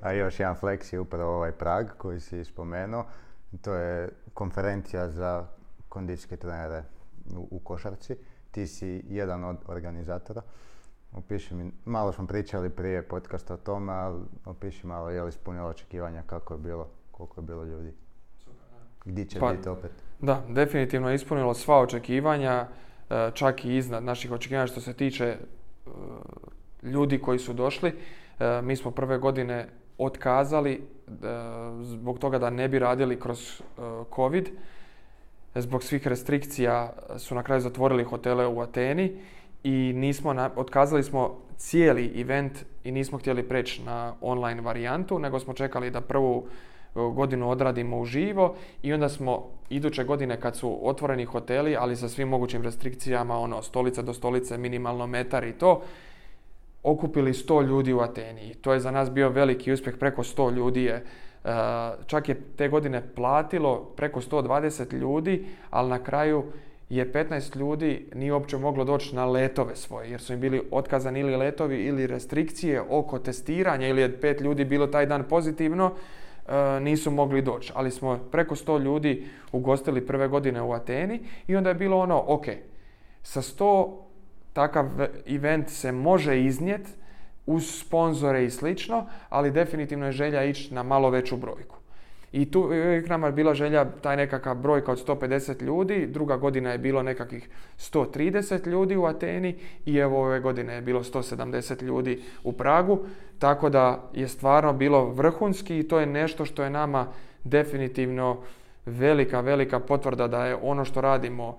A 0.01 0.11
još 0.11 0.39
jedan 0.39 0.55
flex 0.55 0.93
je 0.93 0.99
upravo 0.99 1.35
ovaj 1.35 1.51
Prag 1.51 1.87
koji 1.97 2.19
si 2.19 2.43
spomenuo. 2.43 3.05
To 3.61 3.73
je 3.73 4.09
konferencija 4.33 5.09
za 5.09 5.47
kondicijske 5.89 6.37
trenere 6.37 6.83
u, 7.35 7.59
košarci. 7.59 8.15
Ti 8.51 8.67
si 8.67 9.03
jedan 9.07 9.43
od 9.43 9.57
organizatora. 9.67 10.41
Opiši 11.11 11.55
mi, 11.55 11.71
malo 11.85 12.11
smo 12.11 12.27
pričali 12.27 12.69
prije 12.69 13.07
podcasta 13.07 13.53
o 13.53 13.57
tome, 13.57 13.93
ali 13.93 14.21
opiši 14.45 14.87
malo 14.87 15.09
je 15.09 15.23
li 15.23 15.29
ispunilo 15.29 15.69
očekivanja, 15.69 16.23
kako 16.25 16.53
je 16.53 16.59
bilo, 16.59 16.89
koliko 17.11 17.41
je 17.41 17.45
bilo 17.45 17.63
ljudi. 17.63 17.93
Gdje 19.05 19.25
će 19.25 19.39
pa, 19.39 19.51
biti 19.51 19.69
opet? 19.69 19.91
Da, 20.19 20.43
definitivno 20.49 21.09
je 21.09 21.15
ispunilo 21.15 21.53
sva 21.53 21.79
očekivanja, 21.79 22.67
e, 23.09 23.31
čak 23.33 23.65
i 23.65 23.77
iznad 23.77 24.03
naših 24.03 24.31
očekivanja 24.31 24.67
što 24.67 24.81
se 24.81 24.93
tiče 24.93 25.25
e, 25.25 25.37
ljudi 26.83 27.21
koji 27.21 27.39
su 27.39 27.53
došli. 27.53 27.93
E, 28.39 28.61
mi 28.61 28.75
smo 28.75 28.91
prve 28.91 29.17
godine 29.17 29.67
otkazali 29.97 30.73
e, 30.73 30.81
zbog 31.81 32.19
toga 32.19 32.39
da 32.39 32.49
ne 32.49 32.67
bi 32.67 32.79
radili 32.79 33.19
kroz 33.19 33.39
e, 33.39 33.63
COVID. 34.15 34.49
Zbog 35.55 35.83
svih 35.83 36.07
restrikcija 36.07 36.93
su 37.17 37.35
na 37.35 37.43
kraju 37.43 37.61
zatvorili 37.61 38.03
hotele 38.03 38.47
u 38.47 38.61
Ateni 38.61 39.17
i 39.63 39.93
nismo 39.95 40.51
otkazali 40.55 41.03
smo 41.03 41.39
cijeli 41.57 42.21
event 42.21 42.65
i 42.83 42.91
nismo 42.91 43.17
htjeli 43.17 43.43
preći 43.43 43.83
na 43.83 44.13
online 44.21 44.61
varijantu, 44.61 45.19
nego 45.19 45.39
smo 45.39 45.53
čekali 45.53 45.91
da 45.91 46.01
prvu 46.01 46.47
godinu 46.95 47.49
odradimo 47.49 47.99
uživo 47.99 48.55
i 48.83 48.93
onda 48.93 49.09
smo 49.09 49.49
iduće 49.69 50.03
godine 50.03 50.39
kad 50.39 50.55
su 50.55 50.79
otvoreni 50.87 51.25
hoteli, 51.25 51.75
ali 51.75 51.95
sa 51.95 52.09
svim 52.09 52.27
mogućim 52.27 52.61
restrikcijama, 52.61 53.39
ono, 53.39 53.61
stolica 53.61 54.01
do 54.01 54.13
stolice, 54.13 54.57
minimalno 54.57 55.07
metar 55.07 55.43
i 55.43 55.51
to, 55.53 55.81
okupili 56.83 57.33
100 57.33 57.67
ljudi 57.67 57.93
u 57.93 57.99
Ateni. 57.99 58.49
I 58.51 58.53
to 58.53 58.73
je 58.73 58.79
za 58.79 58.91
nas 58.91 59.11
bio 59.11 59.29
veliki 59.29 59.71
uspjeh, 59.71 59.97
preko 59.97 60.23
100 60.23 60.55
ljudi 60.55 60.83
je 60.83 60.93
e, 60.93 61.03
čak 62.05 62.29
je 62.29 62.41
te 62.55 62.67
godine 62.67 63.01
platilo 63.15 63.93
preko 63.95 64.21
120 64.21 64.93
ljudi, 64.93 65.45
ali 65.69 65.89
na 65.89 66.03
kraju 66.03 66.43
je 66.89 67.13
15 67.13 67.57
ljudi 67.57 68.05
nije 68.15 68.33
uopće 68.33 68.57
moglo 68.57 68.83
doći 68.83 69.15
na 69.15 69.25
letove 69.25 69.75
svoje, 69.75 70.11
jer 70.11 70.21
su 70.21 70.33
im 70.33 70.39
bili 70.39 70.61
otkazani 70.71 71.19
ili 71.19 71.35
letovi 71.35 71.83
ili 71.83 72.07
restrikcije 72.07 72.81
oko 72.89 73.19
testiranja 73.19 73.87
ili 73.87 74.01
je 74.01 74.21
pet 74.21 74.41
ljudi 74.41 74.65
bilo 74.65 74.87
taj 74.87 75.05
dan 75.05 75.23
pozitivno, 75.23 75.91
e, 76.47 76.79
nisu 76.79 77.11
mogli 77.11 77.41
doći. 77.41 77.71
Ali 77.75 77.91
smo 77.91 78.19
preko 78.31 78.55
100 78.55 78.83
ljudi 78.83 79.27
ugostili 79.51 80.05
prve 80.05 80.27
godine 80.27 80.61
u 80.61 80.73
Ateni 80.73 81.19
i 81.47 81.55
onda 81.55 81.69
je 81.69 81.75
bilo 81.75 81.99
ono, 81.99 82.23
ok, 82.27 82.45
sa 83.21 83.41
100 83.41 84.02
takav 84.53 84.85
event 85.25 85.69
se 85.69 85.91
može 85.91 86.41
iznijet 86.41 86.87
uz 87.45 87.79
sponzore 87.79 88.45
i 88.45 88.49
slično, 88.49 89.05
ali 89.29 89.51
definitivno 89.51 90.05
je 90.05 90.11
želja 90.11 90.43
ići 90.43 90.73
na 90.73 90.83
malo 90.83 91.09
veću 91.09 91.37
brojku. 91.37 91.77
I 92.31 92.51
tu 92.51 92.61
uvijek 92.61 93.09
nama 93.09 93.31
bila 93.31 93.53
želja 93.53 93.85
taj 94.01 94.17
nekakav 94.17 94.55
brojka 94.55 94.91
od 94.91 95.07
150 95.07 95.61
ljudi, 95.63 96.07
druga 96.07 96.37
godina 96.37 96.71
je 96.71 96.77
bilo 96.77 97.03
nekakvih 97.03 97.49
130 97.77 98.67
ljudi 98.67 98.95
u 98.95 99.05
Ateni 99.05 99.55
i 99.85 99.97
evo 99.97 100.23
ove 100.23 100.39
godine 100.39 100.73
je 100.73 100.81
bilo 100.81 101.03
170 101.03 101.83
ljudi 101.83 102.23
u 102.43 102.53
Pragu, 102.53 102.99
tako 103.39 103.69
da 103.69 104.09
je 104.13 104.27
stvarno 104.27 104.73
bilo 104.73 105.05
vrhunski 105.05 105.79
i 105.79 105.87
to 105.87 105.99
je 105.99 106.05
nešto 106.05 106.45
što 106.45 106.63
je 106.63 106.69
nama 106.69 107.07
definitivno 107.43 108.41
velika, 108.85 109.41
velika 109.41 109.79
potvrda 109.79 110.27
da 110.27 110.45
je 110.45 110.57
ono 110.61 110.85
što 110.85 111.01
radimo 111.01 111.57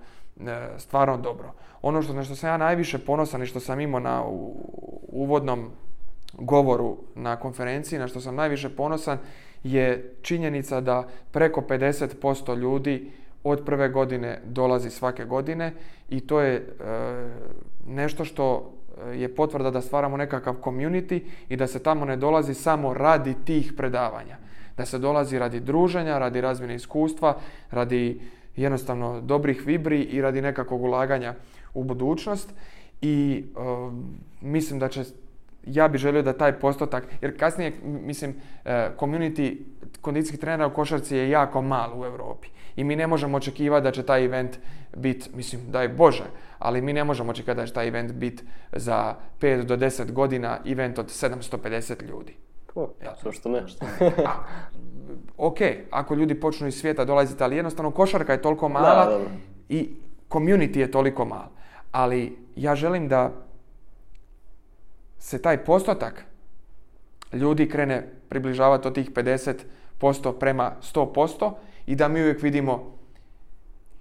stvarno 0.77 1.17
dobro. 1.17 1.51
Ono 1.81 2.01
što, 2.01 2.13
na 2.13 2.23
što 2.23 2.35
sam 2.35 2.49
ja 2.49 2.57
najviše 2.57 2.97
ponosan 2.97 3.43
i 3.43 3.45
što 3.45 3.59
sam 3.59 3.79
imao 3.79 3.99
na 3.99 4.23
uvodnom 5.07 5.69
govoru 6.33 6.97
na 7.15 7.35
konferenciji, 7.35 7.99
na 7.99 8.07
što 8.07 8.21
sam 8.21 8.35
najviše 8.35 8.69
ponosan, 8.69 9.17
je 9.63 10.15
činjenica 10.21 10.81
da 10.81 11.07
preko 11.31 11.61
50% 11.61 12.57
ljudi 12.57 13.11
od 13.43 13.65
prve 13.65 13.89
godine 13.89 14.39
dolazi 14.45 14.89
svake 14.89 15.25
godine 15.25 15.73
i 16.09 16.19
to 16.19 16.41
je 16.41 16.55
e, 16.55 16.63
nešto 17.87 18.25
što 18.25 18.73
e, 19.05 19.17
je 19.17 19.35
potvrda 19.35 19.71
da 19.71 19.81
stvaramo 19.81 20.17
nekakav 20.17 20.55
community 20.63 21.21
i 21.49 21.55
da 21.55 21.67
se 21.67 21.83
tamo 21.83 22.05
ne 22.05 22.17
dolazi 22.17 22.53
samo 22.53 22.93
radi 22.93 23.35
tih 23.45 23.73
predavanja. 23.77 24.37
Da 24.77 24.85
se 24.85 24.99
dolazi 24.99 25.39
radi 25.39 25.59
druženja, 25.59 26.19
radi 26.19 26.41
razmjene 26.41 26.75
iskustva, 26.75 27.37
radi 27.71 28.21
jednostavno 28.55 29.21
dobrih 29.21 29.65
vibri 29.65 30.01
i 30.01 30.21
radi 30.21 30.41
nekakvog 30.41 30.81
ulaganja 30.81 31.33
u 31.73 31.83
budućnost 31.83 32.53
i 33.01 33.45
e, 33.55 33.59
mislim 34.41 34.79
da 34.79 34.87
će 34.87 35.03
ja 35.65 35.87
bih 35.87 36.01
želio 36.01 36.21
da 36.21 36.33
taj 36.33 36.59
postotak, 36.59 37.07
jer 37.21 37.39
kasnije, 37.39 37.73
mislim, 37.83 38.35
e, 38.65 38.89
community 38.99 39.57
kondicijskih 40.01 40.39
trenera 40.39 40.67
u 40.67 40.73
košarci 40.73 41.15
je 41.15 41.29
jako 41.29 41.61
mal 41.61 42.01
u 42.01 42.05
Europi. 42.05 42.47
I 42.75 42.83
mi 42.83 42.95
ne 42.95 43.07
možemo 43.07 43.37
očekivati 43.37 43.83
da 43.83 43.91
će 43.91 44.03
taj 44.03 44.25
event 44.25 44.57
biti, 44.95 45.29
mislim, 45.35 45.61
daj 45.71 45.87
Bože, 45.87 46.25
ali 46.59 46.81
mi 46.81 46.93
ne 46.93 47.03
možemo 47.03 47.31
očekivati 47.31 47.61
da 47.61 47.67
će 47.67 47.73
taj 47.73 47.87
event 47.87 48.11
biti 48.11 48.43
za 48.71 49.15
5 49.41 49.63
do 49.63 49.77
10 49.77 50.11
godina 50.11 50.59
event 50.65 50.99
od 50.99 51.05
750 51.05 52.09
ljudi. 52.09 52.35
Ja. 53.03 53.31
što 53.31 53.49
ne? 53.49 53.63
ok, 55.37 55.57
ako 55.91 56.15
ljudi 56.15 56.39
počnu 56.39 56.67
iz 56.67 56.75
svijeta 56.75 57.05
dolaziti, 57.05 57.43
ali 57.43 57.55
jednostavno 57.55 57.91
košarka 57.91 58.33
je 58.33 58.41
toliko 58.41 58.69
mala 58.69 59.19
i 59.69 59.89
community 60.29 60.77
je 60.77 60.91
toliko 60.91 61.25
mal. 61.25 61.47
Ali 61.91 62.37
ja 62.55 62.75
želim 62.75 63.07
da 63.07 63.31
se 65.19 65.41
taj 65.41 65.63
postotak 65.63 66.25
ljudi 67.33 67.69
krene 67.69 68.09
približavati 68.29 68.87
od 68.87 68.95
tih 68.95 69.11
50% 69.11 70.39
prema 70.39 70.71
100% 70.93 71.51
i 71.85 71.95
da 71.95 72.07
mi 72.07 72.21
uvijek 72.21 72.41
vidimo 72.41 72.95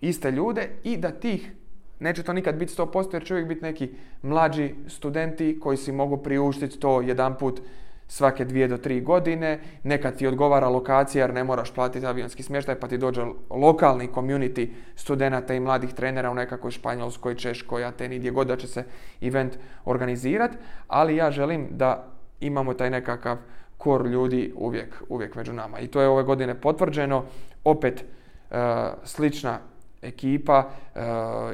iste 0.01 0.31
ljude 0.31 0.69
i 0.85 0.97
da 0.97 1.11
tih, 1.11 1.53
neće 2.01 2.23
to 2.23 2.33
nikad 2.33 2.55
biti 2.55 2.75
100% 2.75 3.15
jer 3.15 3.25
će 3.25 3.35
uvijek 3.35 3.49
biti 3.49 3.63
neki 3.63 3.91
mlađi 4.23 4.75
studenti 4.89 5.61
koji 5.61 5.77
si 5.77 5.93
mogu 5.93 6.17
priuštiti 6.17 6.81
to 6.81 7.01
jedan 7.01 7.39
put 7.39 7.61
svake 8.09 8.45
dvije 8.45 8.69
do 8.69 8.77
tri 8.79 9.01
godine, 9.01 9.61
nekad 9.83 10.17
ti 10.17 10.27
odgovara 10.27 10.69
lokacija 10.69 11.25
jer 11.25 11.35
ne 11.35 11.45
moraš 11.45 11.71
platiti 11.75 12.07
avionski 12.07 12.43
smještaj 12.43 12.75
pa 12.75 12.89
ti 12.89 12.99
dođe 12.99 13.23
lokalni 13.51 14.09
community 14.15 14.69
studenata 14.97 15.55
i 15.55 15.61
mladih 15.61 15.93
trenera 15.93 16.31
u 16.31 16.35
nekakvoj 16.35 16.71
Španjolskoj, 16.71 17.35
Češkoj, 17.35 17.85
Ateni, 17.85 18.19
gdje 18.19 18.31
god 18.31 18.47
da 18.47 18.57
će 18.57 18.67
se 18.67 18.85
event 19.21 19.59
organizirati, 19.85 20.57
ali 20.89 21.17
ja 21.17 21.31
želim 21.31 21.69
da 21.71 22.07
imamo 22.41 22.75
taj 22.75 22.91
nekakav 22.91 23.37
kor 23.79 24.07
ljudi 24.07 24.53
uvijek, 24.57 25.03
uvijek 25.09 25.35
među 25.35 25.53
nama. 25.53 25.79
I 25.79 25.87
to 25.87 26.01
je 26.01 26.09
ove 26.09 26.23
godine 26.23 26.55
potvrđeno, 26.55 27.25
opet 27.65 28.05
uh, 28.51 28.57
slična 29.05 29.59
ekipa 30.05 30.69
uh, 30.95 31.01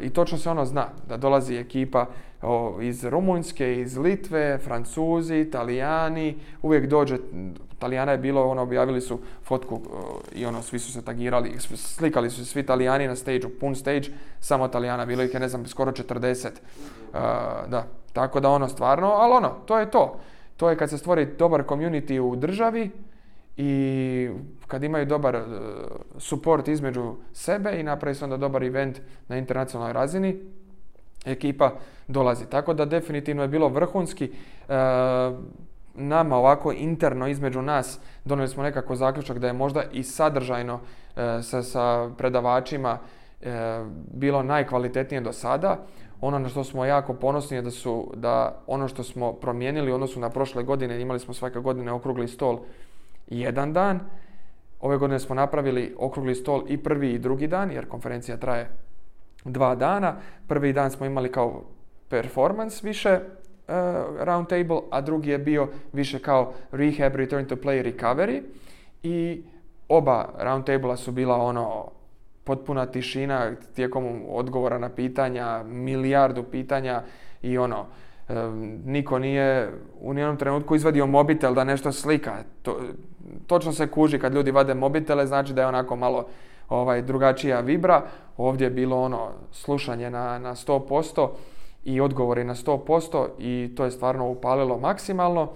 i 0.03 0.11
točno 0.11 0.39
se 0.39 0.51
ono 0.51 0.65
zna 0.65 0.87
da 1.09 1.17
dolazi 1.17 1.57
ekipa 1.57 2.07
iz 2.81 3.05
Rumunjske, 3.05 3.81
iz 3.81 3.97
Litve, 3.97 4.59
Francuzi, 4.59 5.37
Italijani, 5.37 6.37
uvijek 6.63 6.87
dođe, 6.87 7.19
Italijana 7.73 8.13
je 8.13 8.19
bilo, 8.19 8.45
ono, 8.45 8.63
objavili 8.63 9.01
su 9.01 9.19
fotku 9.45 9.81
i 10.35 10.47
ono, 10.47 10.63
svi 10.63 10.79
su 10.79 10.93
se 10.93 11.03
tagirali, 11.05 11.59
slikali 11.77 12.31
su 12.31 12.47
svi 12.47 12.61
Italijani 12.61 13.07
na 13.07 13.17
stage 13.17 13.49
pun 13.61 13.75
stage, 13.75 14.09
samo 14.41 14.67
Italijana, 14.67 15.07
bilo 15.07 15.23
ih 15.23 15.35
je, 15.35 15.41
ne 15.41 15.49
znam, 15.49 15.67
skoro 15.67 15.93
40. 15.93 16.49
da, 17.69 17.87
tako 18.13 18.41
da 18.41 18.51
ono, 18.51 18.69
stvarno, 18.69 19.09
ali 19.09 19.33
ono, 19.33 19.49
to 19.67 19.79
je 19.79 19.91
to. 19.91 20.19
To 20.57 20.71
je 20.71 20.77
kad 20.77 20.91
se 20.91 20.99
stvori 20.99 21.27
dobar 21.39 21.65
community 21.65 22.21
u 22.21 22.37
državi 22.37 22.91
i 23.61 24.31
kad 24.67 24.85
imaju 24.85 25.07
dobar 25.07 25.37
uh, 25.37 25.43
support 26.19 26.69
između 26.69 27.15
sebe 27.33 27.81
i 27.81 27.83
napravi 27.83 28.15
se 28.15 28.25
onda 28.25 28.37
dobar 28.37 28.63
event 28.63 29.01
na 29.29 29.37
internacionalnoj 29.37 29.93
razini, 29.93 30.37
ekipa 31.25 31.73
dolazi. 32.09 32.47
Tako 32.47 32.75
da 32.75 32.85
definitivno 32.85 33.43
je 33.43 33.49
bilo 33.49 33.69
vrhunski. 33.69 34.25
E, 34.25 34.33
nama 35.95 36.37
ovako 36.37 36.73
interno 36.73 37.29
između 37.29 37.63
nas 37.63 38.01
donijeli 38.25 38.49
smo 38.49 38.63
nekako 38.63 38.97
zaključak 38.97 39.39
da 39.39 39.47
je 39.47 39.53
možda 39.53 39.83
i 39.93 40.03
sadržajno 40.03 40.81
e, 41.17 41.43
sa, 41.43 41.63
sa 41.63 42.11
predavačima 42.19 42.99
e, 43.41 43.85
bilo 44.13 44.43
najkvalitetnije 44.43 45.21
do 45.21 45.33
sada. 45.33 45.79
Ono 46.21 46.39
na 46.39 46.49
što 46.49 46.65
smo 46.65 46.85
jako 46.85 47.15
ponosni 47.15 47.57
je 47.57 47.63
da 47.63 47.71
su 47.71 48.13
da 48.15 48.63
ono 48.67 48.89
što 48.89 49.03
smo 49.03 49.33
promijenili 49.33 49.93
u 49.93 49.95
odnosu 49.95 50.21
na 50.21 50.31
prošle 50.31 50.63
godine, 50.63 51.01
imali 51.01 51.21
smo 51.21 51.35
svake 51.35 51.59
godine 51.59 51.93
okrugli 51.93 52.29
stol 52.29 52.59
jedan 53.31 53.73
dan. 53.73 54.01
Ove 54.81 54.97
godine 54.97 55.21
smo 55.21 55.35
napravili 55.35 55.95
okrugli 55.99 56.35
stol 56.35 56.65
i 56.69 56.83
prvi 56.83 57.13
i 57.13 57.19
drugi 57.19 57.47
dan, 57.47 57.71
jer 57.71 57.89
konferencija 57.89 58.37
traje 58.37 58.71
dva 59.45 59.75
dana. 59.75 60.17
Prvi 60.49 60.73
dan 60.73 60.91
smo 60.91 61.07
imali 61.07 61.33
kao 61.33 61.63
performance 62.09 62.87
više 62.87 63.13
uh, 63.15 63.75
round 64.19 64.47
table, 64.49 64.81
a 64.91 65.01
drugi 65.01 65.31
je 65.31 65.39
bio 65.39 65.69
više 65.93 66.19
kao 66.19 66.53
rehab, 66.73 67.15
return 67.15 67.47
to 67.47 67.57
play, 67.57 67.95
recovery. 67.95 68.43
I 69.03 69.43
oba 69.89 70.29
round 70.39 70.65
table 70.65 70.97
su 70.97 71.13
bila 71.13 71.37
ono 71.37 71.91
potpuna 72.45 72.87
tišina 72.87 73.53
tijekom 73.75 74.23
odgovora 74.29 74.79
na 74.79 74.89
pitanja, 74.89 75.63
milijardu 75.63 76.43
pitanja 76.43 77.03
i 77.43 77.59
ono, 77.59 77.87
niko 78.85 79.19
nije 79.19 79.73
u 80.01 80.15
nijednom 80.15 80.37
trenutku 80.37 80.77
izvadio 80.77 81.07
mobitel 81.07 81.55
da 81.55 81.65
nešto 81.65 81.93
slika. 81.93 82.37
To, 82.63 82.81
točno 83.47 83.73
se 83.73 83.87
kuži 83.87 84.19
kad 84.19 84.35
ljudi 84.35 84.51
vade 84.51 84.75
mobitele, 84.75 85.27
znači 85.27 85.53
da 85.53 85.61
je 85.61 85.67
onako 85.67 85.97
malo 85.97 86.27
ovaj, 86.69 87.03
drugačija 87.03 87.61
vibra. 87.61 88.03
Ovdje 88.37 88.65
je 88.65 88.71
bilo 88.71 89.03
ono 89.03 89.31
slušanje 89.53 90.11
na, 90.11 90.39
na 90.39 90.55
100% 90.55 91.29
i 91.85 92.01
odgovori 92.01 92.45
na 92.45 92.55
100% 92.55 93.29
i 93.39 93.73
to 93.77 93.85
je 93.85 93.91
stvarno 93.91 94.29
upalilo 94.29 94.79
maksimalno. 94.79 95.49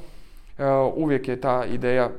Uvijek 0.94 1.28
je 1.28 1.40
ta 1.40 1.64
ideja 1.64 2.10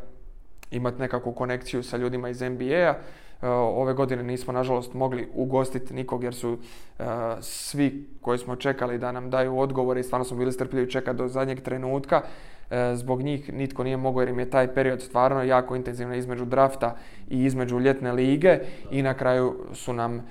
imati 0.71 0.99
nekakvu 0.99 1.31
konekciju 1.31 1.83
sa 1.83 1.97
ljudima 1.97 2.29
iz 2.29 2.41
NBA-a. 2.41 2.93
E, 3.41 3.47
ove 3.49 3.93
godine 3.93 4.23
nismo 4.23 4.53
nažalost 4.53 4.93
mogli 4.93 5.27
ugostiti 5.33 5.93
nikog 5.93 6.23
jer 6.23 6.35
su 6.35 6.57
e, 6.99 7.03
svi 7.41 8.07
koji 8.21 8.37
smo 8.37 8.55
čekali 8.55 8.97
da 8.97 9.11
nam 9.11 9.29
daju 9.29 9.59
odgovore 9.59 9.99
i 9.99 10.03
stvarno 10.03 10.25
smo 10.25 10.37
bili 10.37 10.51
strpljivi 10.51 10.91
čekati 10.91 11.17
do 11.17 11.27
zadnjeg 11.27 11.61
trenutka. 11.61 12.21
E, 12.69 12.95
zbog 12.95 13.21
njih 13.21 13.53
nitko 13.53 13.83
nije 13.83 13.97
mogao 13.97 14.21
jer 14.21 14.29
im 14.29 14.39
je 14.39 14.49
taj 14.49 14.73
period 14.73 15.01
stvarno 15.01 15.43
jako 15.43 15.75
intenzivno 15.75 16.15
između 16.15 16.45
drafta 16.45 16.95
i 17.29 17.43
između 17.43 17.79
ljetne 17.79 18.11
lige 18.11 18.59
i 18.91 19.01
na 19.01 19.13
kraju 19.13 19.55
su 19.73 19.93
nam 19.93 20.17
e, 20.17 20.21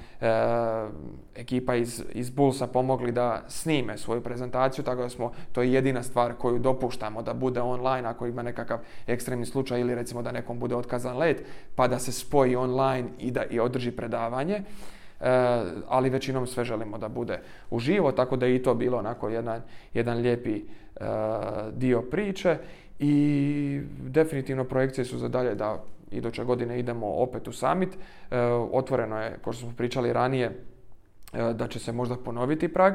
ekipa 1.37 1.75
iz, 1.75 2.03
iz 2.13 2.31
Bullsa 2.31 2.67
pomogli 2.67 3.13
da 3.13 3.43
snime 3.49 3.99
svoju 3.99 4.21
prezentaciju, 4.21 4.85
tako 4.85 5.03
da 5.03 5.09
smo, 5.09 5.33
to 5.53 5.63
je 5.63 5.73
jedina 5.73 6.03
stvar 6.03 6.35
koju 6.35 6.59
dopuštamo 6.59 7.23
da 7.23 7.35
bude 7.35 7.61
online 7.61 8.09
ako 8.09 8.27
ima 8.27 8.43
nekakav 8.43 8.79
ekstremni 9.07 9.47
slučaj 9.47 9.81
ili 9.81 9.95
recimo 9.95 10.23
da 10.23 10.33
nekom 10.33 10.59
bude 10.59 10.75
otkazan 10.75 11.17
let, 11.17 11.43
pa 11.75 11.89
da 11.89 11.99
se 11.99 12.13
spoji 12.13 12.57
online 12.57 13.09
i 13.19 13.31
da 13.31 13.45
i 13.45 13.61
održi 13.61 13.91
predavanje. 13.91 14.55
E, 14.55 14.63
ali 15.89 16.11
većinom 16.11 16.47
sve 16.47 16.65
želimo 16.65 16.99
da 16.99 17.09
bude 17.09 17.41
uživo, 17.71 18.13
tako 18.13 18.37
da 18.37 18.47
je 18.47 18.57
i 18.57 18.63
to 18.63 18.75
bilo 18.75 18.99
onako 18.99 19.29
jedan, 19.29 19.63
jedan 19.93 20.19
lijepi 20.19 20.63
dio 21.73 22.03
priče 22.03 22.59
i 22.99 23.81
definitivno 23.99 24.65
projekcije 24.65 25.05
su 25.05 25.19
za 25.19 25.29
dalje 25.29 25.55
da 25.55 25.83
iduće 26.11 26.45
godine 26.45 26.79
idemo 26.79 27.07
opet 27.07 27.49
u 27.49 27.53
summit. 27.53 27.89
E, 28.31 28.39
otvoreno 28.73 29.21
je, 29.21 29.39
kao 29.45 29.53
što 29.53 29.67
smo 29.67 29.77
pričali 29.77 30.13
ranije, 30.13 30.65
da 31.55 31.69
će 31.69 31.79
se 31.79 31.93
možda 31.93 32.17
ponoviti 32.17 32.69
prag. 32.69 32.95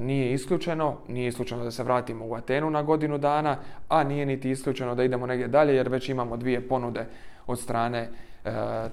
Nije 0.00 0.32
isključeno, 0.32 0.96
nije 1.08 1.28
isključeno 1.28 1.64
da 1.64 1.70
se 1.70 1.82
vratimo 1.82 2.26
u 2.26 2.34
Atenu 2.34 2.70
na 2.70 2.82
godinu 2.82 3.18
dana, 3.18 3.58
a 3.88 4.04
nije 4.04 4.26
niti 4.26 4.50
isključeno 4.50 4.94
da 4.94 5.04
idemo 5.04 5.26
negdje 5.26 5.48
dalje 5.48 5.74
jer 5.74 5.88
već 5.88 6.08
imamo 6.08 6.36
dvije 6.36 6.68
ponude 6.68 7.06
od 7.46 7.60
strane 7.60 8.08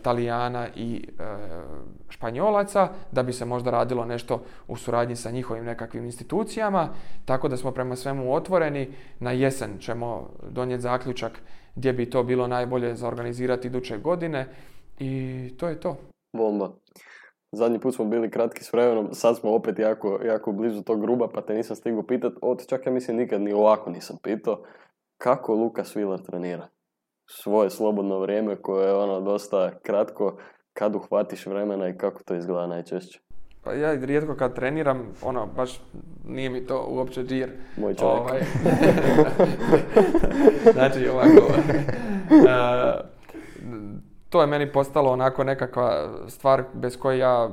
Talijana 0.02 0.68
i 0.76 1.08
Španjolaca, 2.10 2.90
da 3.12 3.24
bi 3.24 3.34
se 3.34 3.46
možda 3.46 3.72
radilo 3.72 4.06
nešto 4.06 4.42
u 4.68 4.76
suradnji 4.76 5.16
sa 5.16 5.32
njihovim 5.32 5.66
nekakvim 5.66 6.06
institucijama, 6.06 6.90
tako 7.26 7.48
da 7.48 7.58
smo 7.58 7.72
prema 7.72 7.96
svemu 7.96 8.34
otvoreni. 8.34 8.94
Na 9.20 9.32
jesen 9.32 9.80
ćemo 9.80 10.30
donijeti 10.50 10.82
zaključak 10.82 11.42
gdje 11.76 11.94
bi 11.94 12.10
to 12.10 12.24
bilo 12.24 12.48
najbolje 12.48 12.96
za 12.96 13.08
organizirati 13.08 13.68
iduće 13.68 13.98
godine 13.98 14.48
i 15.00 15.54
to 15.58 15.68
je 15.68 15.80
to. 15.80 15.98
Bomba. 16.38 16.72
Zadnji 17.52 17.80
put 17.80 17.96
smo 17.96 18.06
bili 18.06 18.32
kratki 18.32 18.64
s 18.64 18.74
vremenom, 18.74 19.10
sad 19.14 19.38
smo 19.38 19.56
opet 19.56 19.80
jako, 19.80 20.20
jako 20.26 20.52
blizu 20.52 20.82
tog 20.84 21.02
gruba, 21.02 21.28
pa 21.34 21.42
te 21.42 21.54
nisam 21.54 21.76
stigao 21.76 22.04
pitat, 22.04 22.34
od 22.42 22.68
čak 22.68 22.86
ja 22.86 22.92
mislim 22.92 23.18
nikad 23.18 23.42
ni 23.42 23.54
ovako 23.54 23.90
nisam 23.90 24.18
pitao, 24.24 24.64
kako 25.18 25.54
Lukas 25.54 25.96
Willer 25.96 26.26
trenira? 26.26 26.68
Svoje 27.28 27.70
slobodno 27.70 28.20
vrijeme 28.20 28.56
koje 28.56 28.88
je 28.88 28.94
ono 28.94 29.22
dosta 29.22 29.72
kratko, 29.84 30.38
kad 30.74 30.96
uhvatiš 30.96 31.46
vremena 31.46 31.90
i 31.90 31.98
kako 31.98 32.24
to 32.24 32.36
izgleda 32.36 32.68
najčešće? 32.68 33.20
Pa 33.64 33.74
ja 33.74 33.94
rijetko 33.94 34.36
kad 34.36 34.56
treniram, 34.56 35.14
ono, 35.22 35.46
baš 35.46 35.82
nije 36.26 36.50
mi 36.50 36.66
to 36.66 36.86
uopće 36.90 37.24
džir. 37.24 37.52
Moj 37.78 37.96
čovjek. 37.96 38.22
Ovaj, 38.22 38.42
znači, 40.74 41.08
ovako, 41.08 41.54
uh, 42.30 43.06
to 44.30 44.42
je 44.42 44.48
meni 44.48 44.72
postalo 44.72 45.12
onako 45.12 45.44
nekakva 45.44 46.10
stvar 46.28 46.64
bez 46.74 46.98
koje 46.98 47.18
ja 47.18 47.50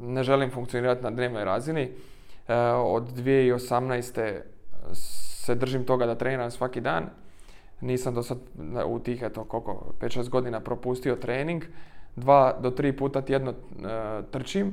ne 0.00 0.22
želim 0.22 0.50
funkcionirati 0.50 1.02
na 1.02 1.10
dnevnoj 1.10 1.44
razini. 1.44 1.84
Uh, 1.84 2.54
od 2.84 3.02
2018. 3.02 4.40
se 4.92 5.54
držim 5.54 5.84
toga 5.84 6.06
da 6.06 6.14
treniram 6.14 6.50
svaki 6.50 6.80
dan. 6.80 7.04
Nisam 7.84 8.14
do 8.14 8.22
sad 8.22 8.38
u 8.86 8.98
tih, 8.98 9.22
eto, 9.22 9.44
koliko, 9.44 9.92
5-6 10.00 10.28
godina 10.28 10.60
propustio 10.60 11.16
trening. 11.16 11.64
Dva 12.16 12.58
do 12.60 12.70
tri 12.70 12.96
puta 12.96 13.22
tjedno 13.22 13.50
uh, 13.50 14.24
trčim, 14.30 14.72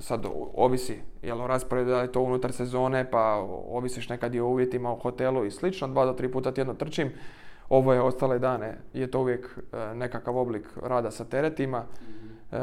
sad 0.00 0.26
ovisi 0.54 0.98
jel 1.22 1.40
o 1.40 1.46
rasporedu 1.46 1.90
da 1.90 2.00
je 2.00 2.12
to 2.12 2.20
unutar 2.20 2.52
sezone 2.52 3.10
pa 3.10 3.34
ovisiš 3.68 4.08
nekad 4.08 4.34
i 4.34 4.40
o 4.40 4.46
uvjetima 4.46 4.92
u 4.92 4.96
hotelu 4.96 5.44
i 5.44 5.50
slično, 5.50 5.88
dva 5.88 6.04
do 6.04 6.12
tri 6.12 6.32
puta 6.32 6.52
tjedno 6.52 6.74
trčim. 6.74 7.12
Ovo 7.68 7.92
je 7.92 8.00
ostale 8.00 8.38
dane, 8.38 8.78
je 8.92 9.10
to 9.10 9.20
uvijek 9.20 9.58
e, 9.72 9.94
nekakav 9.94 10.36
oblik 10.36 10.68
rada 10.82 11.10
sa 11.10 11.24
teretima. 11.24 11.84
E, 12.52 12.56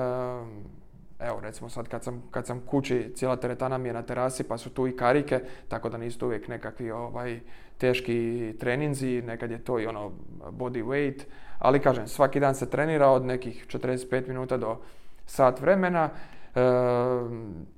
evo 1.20 1.40
recimo 1.42 1.70
sad 1.70 1.88
kad 1.88 2.04
sam, 2.04 2.24
kad 2.32 2.48
sam 2.48 2.62
kući, 2.66 3.12
cijela 3.16 3.36
teretana 3.36 3.78
mi 3.78 3.90
je 3.90 3.94
na 3.94 4.02
terasi 4.02 4.44
pa 4.44 4.58
su 4.58 4.70
tu 4.70 4.88
i 4.88 4.96
karike, 4.96 5.40
tako 5.68 5.90
da 5.90 5.98
nisu 5.98 6.26
uvijek 6.26 6.48
nekakvi 6.48 6.92
ovaj, 6.92 7.40
teški 7.82 8.54
treninzi, 8.60 9.22
nekad 9.22 9.52
je 9.52 9.64
to 9.64 9.80
i 9.80 9.86
ono 9.86 10.12
body 10.52 10.84
weight, 10.86 11.24
ali 11.60 11.80
kažem 11.80 12.08
svaki 12.08 12.40
dan 12.40 12.56
se 12.56 12.70
trenira 12.70 13.08
od 13.08 13.26
nekih 13.26 13.66
45 13.68 14.28
minuta 14.28 14.58
do 14.58 14.78
sat 15.26 15.62
vremena 15.62 16.10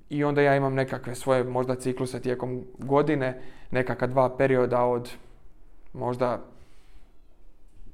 i 0.10 0.24
onda 0.24 0.42
ja 0.42 0.56
imam 0.56 0.74
nekakve 0.74 1.16
svoje 1.16 1.44
možda 1.44 1.76
cikluse 1.76 2.22
tijekom 2.22 2.64
godine, 2.78 3.42
nekakva 3.72 4.08
dva 4.08 4.38
perioda 4.38 4.84
od 4.84 5.10
možda 5.94 6.42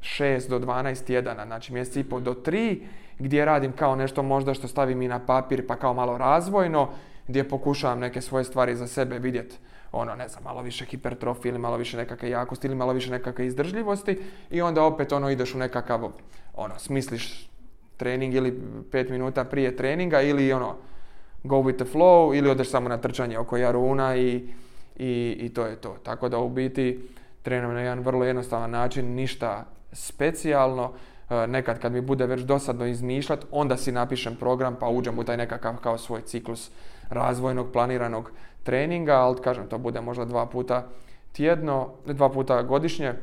6 0.02 0.50
do 0.50 0.60
12 0.60 1.06
tjedana, 1.06 1.46
znači 1.46 1.74
mjesec 1.74 1.96
i 1.96 2.10
pol 2.10 2.20
do 2.20 2.34
3, 2.34 2.82
gdje 3.20 3.46
radim 3.46 3.72
kao 3.72 3.96
nešto 3.96 4.24
možda 4.24 4.54
što 4.54 4.68
stavim 4.68 5.02
i 5.02 5.08
na 5.08 5.20
papir 5.26 5.68
pa 5.68 5.76
kao 5.76 5.94
malo 5.94 6.18
razvojno, 6.18 6.90
gdje 7.28 7.50
pokušavam 7.50 8.00
neke 8.00 8.22
svoje 8.22 8.44
stvari 8.44 8.76
za 8.76 8.88
sebe 8.88 9.20
vidjeti 9.20 9.58
ono, 9.92 10.16
ne 10.16 10.28
znam, 10.28 10.44
malo 10.44 10.62
više 10.62 10.86
hipertrofije 10.86 11.50
ili 11.50 11.60
malo 11.60 11.78
više 11.78 11.98
nekakve 11.98 12.30
jakosti 12.30 12.68
ili 12.68 12.76
malo 12.76 12.94
više 12.94 13.12
nekakve 13.12 13.46
izdržljivosti 13.46 14.20
i 14.50 14.62
onda 14.62 14.84
opet 14.84 15.12
ono 15.12 15.30
ideš 15.30 15.56
u 15.56 15.58
nekakav, 15.58 16.12
ono, 16.56 16.80
smisliš 16.80 17.50
trening 17.98 18.34
ili 18.34 18.62
pet 18.92 19.10
minuta 19.10 19.44
prije 19.44 19.76
treninga 19.76 20.22
ili 20.22 20.54
ono 20.54 20.76
go 21.44 21.56
with 21.56 21.76
the 21.76 21.86
flow 21.86 22.38
ili 22.38 22.50
odeš 22.50 22.70
samo 22.70 22.90
na 22.90 22.98
trčanje 22.98 23.38
oko 23.38 23.58
jaruna 23.58 24.16
i, 24.16 24.44
i, 24.96 25.38
i 25.40 25.50
to 25.54 25.66
je 25.66 25.76
to. 25.76 25.98
Tako 26.04 26.30
da 26.30 26.38
u 26.38 26.50
biti 26.50 27.10
treniram 27.42 27.74
na 27.74 27.80
jedan 27.80 28.00
vrlo 28.00 28.26
jednostavan 28.26 28.72
način, 28.72 29.16
ništa 29.16 29.66
specijalno. 29.92 30.94
E, 31.30 31.48
nekad 31.48 31.80
kad 31.80 31.92
mi 31.92 32.02
bude 32.02 32.26
već 32.26 32.42
dosadno 32.42 32.86
izmišljati, 32.86 33.46
onda 33.52 33.78
si 33.78 33.92
napišem 33.92 34.36
program 34.36 34.76
pa 34.80 34.88
uđem 34.88 35.20
u 35.20 35.24
taj 35.24 35.38
nekakav 35.38 35.78
kao 35.78 35.98
svoj 35.98 36.22
ciklus 36.22 36.72
razvojnog 37.10 37.72
planiranog 37.74 38.32
treninga, 38.64 39.14
ali 39.14 39.42
kažem 39.42 39.68
to 39.68 39.78
bude 39.78 40.02
možda 40.02 40.26
dva 40.26 40.46
puta 40.46 40.88
tjedno, 41.32 41.90
dva 42.06 42.30
puta 42.30 42.62
godišnje 42.62 43.14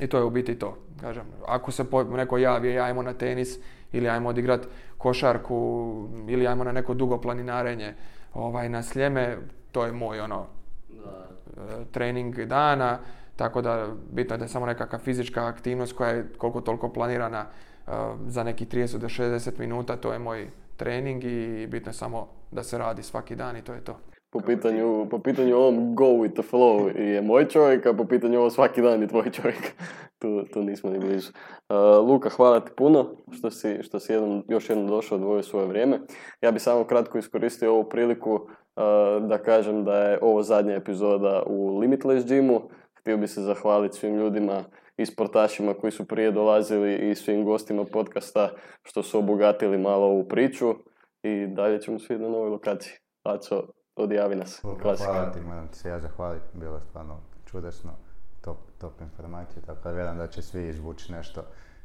i 0.00 0.06
to 0.06 0.18
je 0.18 0.24
u 0.24 0.30
biti 0.30 0.58
to. 0.58 0.76
Kažem, 1.00 1.24
ako 1.46 1.72
se 1.72 1.84
neko 2.10 2.38
javi, 2.38 2.78
ajmo 2.78 3.02
na 3.02 3.12
tenis 3.14 3.58
ili 3.92 4.08
ajmo 4.08 4.28
odigrat 4.28 4.68
košarku 4.98 6.08
ili 6.28 6.46
ajmo 6.46 6.64
na 6.64 6.72
neko 6.72 6.94
dugo 6.94 7.20
planinarenje 7.20 7.94
ovaj, 8.34 8.68
na 8.68 8.82
sljeme, 8.82 9.36
to 9.72 9.84
je 9.84 9.92
moj 9.92 10.20
ono. 10.20 10.46
E, 10.92 11.84
trening 11.92 12.44
dana, 12.44 12.98
tako 13.36 13.62
da 13.62 13.88
bitno 14.12 14.34
je 14.34 14.38
da 14.38 14.44
je 14.44 14.48
samo 14.48 14.66
nekakva 14.66 14.98
fizička 14.98 15.46
aktivnost 15.46 15.92
koja 15.92 16.10
je 16.10 16.26
koliko 16.38 16.60
toliko 16.60 16.88
planirana 16.92 17.46
uh, 17.86 17.92
za 18.26 18.44
nekih 18.44 18.68
30 18.68 18.98
do 18.98 19.06
60 19.06 19.58
minuta, 19.58 19.96
to 19.96 20.12
je 20.12 20.18
moj 20.18 20.50
trening 20.76 21.24
i 21.24 21.66
bitno 21.66 21.90
je 21.90 21.94
samo 21.94 22.28
da 22.50 22.62
se 22.62 22.78
radi 22.78 23.02
svaki 23.02 23.36
dan 23.36 23.56
i 23.56 23.62
to 23.62 23.72
je 23.72 23.80
to 23.80 23.98
po 24.30 24.40
pitanju, 24.40 25.06
po 25.10 25.18
pitanju 25.18 25.56
ovom 25.56 25.94
go 25.94 26.04
with 26.04 26.32
the 26.32 26.42
flow 26.42 26.96
je 26.96 27.22
moj 27.22 27.48
čovjek, 27.48 27.86
a 27.86 27.94
po 27.94 28.04
pitanju 28.04 28.38
ovo 28.38 28.50
svaki 28.50 28.82
dan 28.82 29.02
je 29.02 29.08
tvoj 29.08 29.30
čovjek. 29.30 29.72
tu, 30.20 30.44
tu 30.52 30.62
nismo 30.62 30.90
ni 30.90 30.98
blizu. 30.98 31.32
Uh, 31.68 32.08
Luka, 32.08 32.28
hvala 32.28 32.60
ti 32.60 32.70
puno 32.76 33.16
što 33.30 33.50
si, 33.50 33.82
što 33.82 34.00
si 34.00 34.12
jednom, 34.12 34.44
još 34.48 34.70
jednom 34.70 34.86
došao 34.86 35.18
odvojio 35.18 35.42
svoje 35.42 35.66
vrijeme. 35.66 36.00
Ja 36.40 36.50
bi 36.50 36.58
samo 36.58 36.84
kratko 36.84 37.18
iskoristio 37.18 37.72
ovu 37.72 37.88
priliku 37.88 38.34
uh, 38.34 39.28
da 39.28 39.38
kažem 39.38 39.84
da 39.84 39.98
je 39.98 40.18
ovo 40.22 40.42
zadnja 40.42 40.74
epizoda 40.74 41.42
u 41.46 41.78
Limitless 41.78 42.26
Gymu. 42.26 42.60
Htio 42.94 43.16
bi 43.16 43.26
se 43.26 43.40
zahvaliti 43.40 43.96
svim 43.96 44.16
ljudima 44.16 44.64
i 44.96 45.06
sportašima 45.06 45.74
koji 45.74 45.90
su 45.90 46.04
prije 46.04 46.32
dolazili 46.32 47.10
i 47.10 47.14
svim 47.14 47.44
gostima 47.44 47.84
podcasta 47.84 48.50
što 48.82 49.02
su 49.02 49.18
obogatili 49.18 49.78
malo 49.78 50.06
ovu 50.06 50.28
priču 50.28 50.74
i 51.22 51.46
dalje 51.46 51.80
ćemo 51.80 51.98
svi 51.98 52.18
na 52.18 52.28
novoj 52.28 52.50
lokaciji. 52.50 52.92
Aco, 53.22 53.77
odjavi 53.98 54.36
nas. 54.36 54.60
Hvala 54.60 55.32
ti, 55.32 55.40
moram 55.40 55.68
ti 55.68 55.78
se 55.78 55.88
ja 55.88 56.00
zahvaliti, 56.00 56.46
bilo 56.52 56.74
je 56.74 56.82
stvarno 56.88 57.16
čudesno, 57.46 57.92
top, 58.40 58.58
top 58.78 59.00
informacije, 59.00 59.62
tako 59.66 59.80
da 59.84 59.90
vjerujem 59.90 60.18
da 60.18 60.26
će 60.26 60.42
svi 60.42 60.68
izvući 60.68 61.12
nešto, 61.12 61.42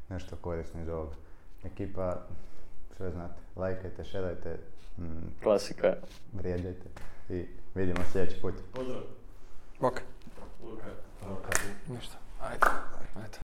nešto 0.09 0.35
korisno 0.35 0.81
iz 0.81 0.89
ovog. 0.89 1.09
Ekipa, 1.63 2.15
sve 2.97 3.11
znate, 3.11 3.33
lajkajte, 3.55 4.03
šerajte, 4.03 4.57
mm, 4.97 5.41
Klasika. 5.43 5.93
Vrijeđajte 6.33 6.89
i 7.29 7.45
vidimo 7.75 7.99
sljedeći 8.11 8.41
put. 8.41 8.53
Pozdrav. 8.73 9.01
Bok. 9.79 10.01
Ništa. 11.89 12.17
Ajde. 12.41 12.65
Ajde. 13.15 13.37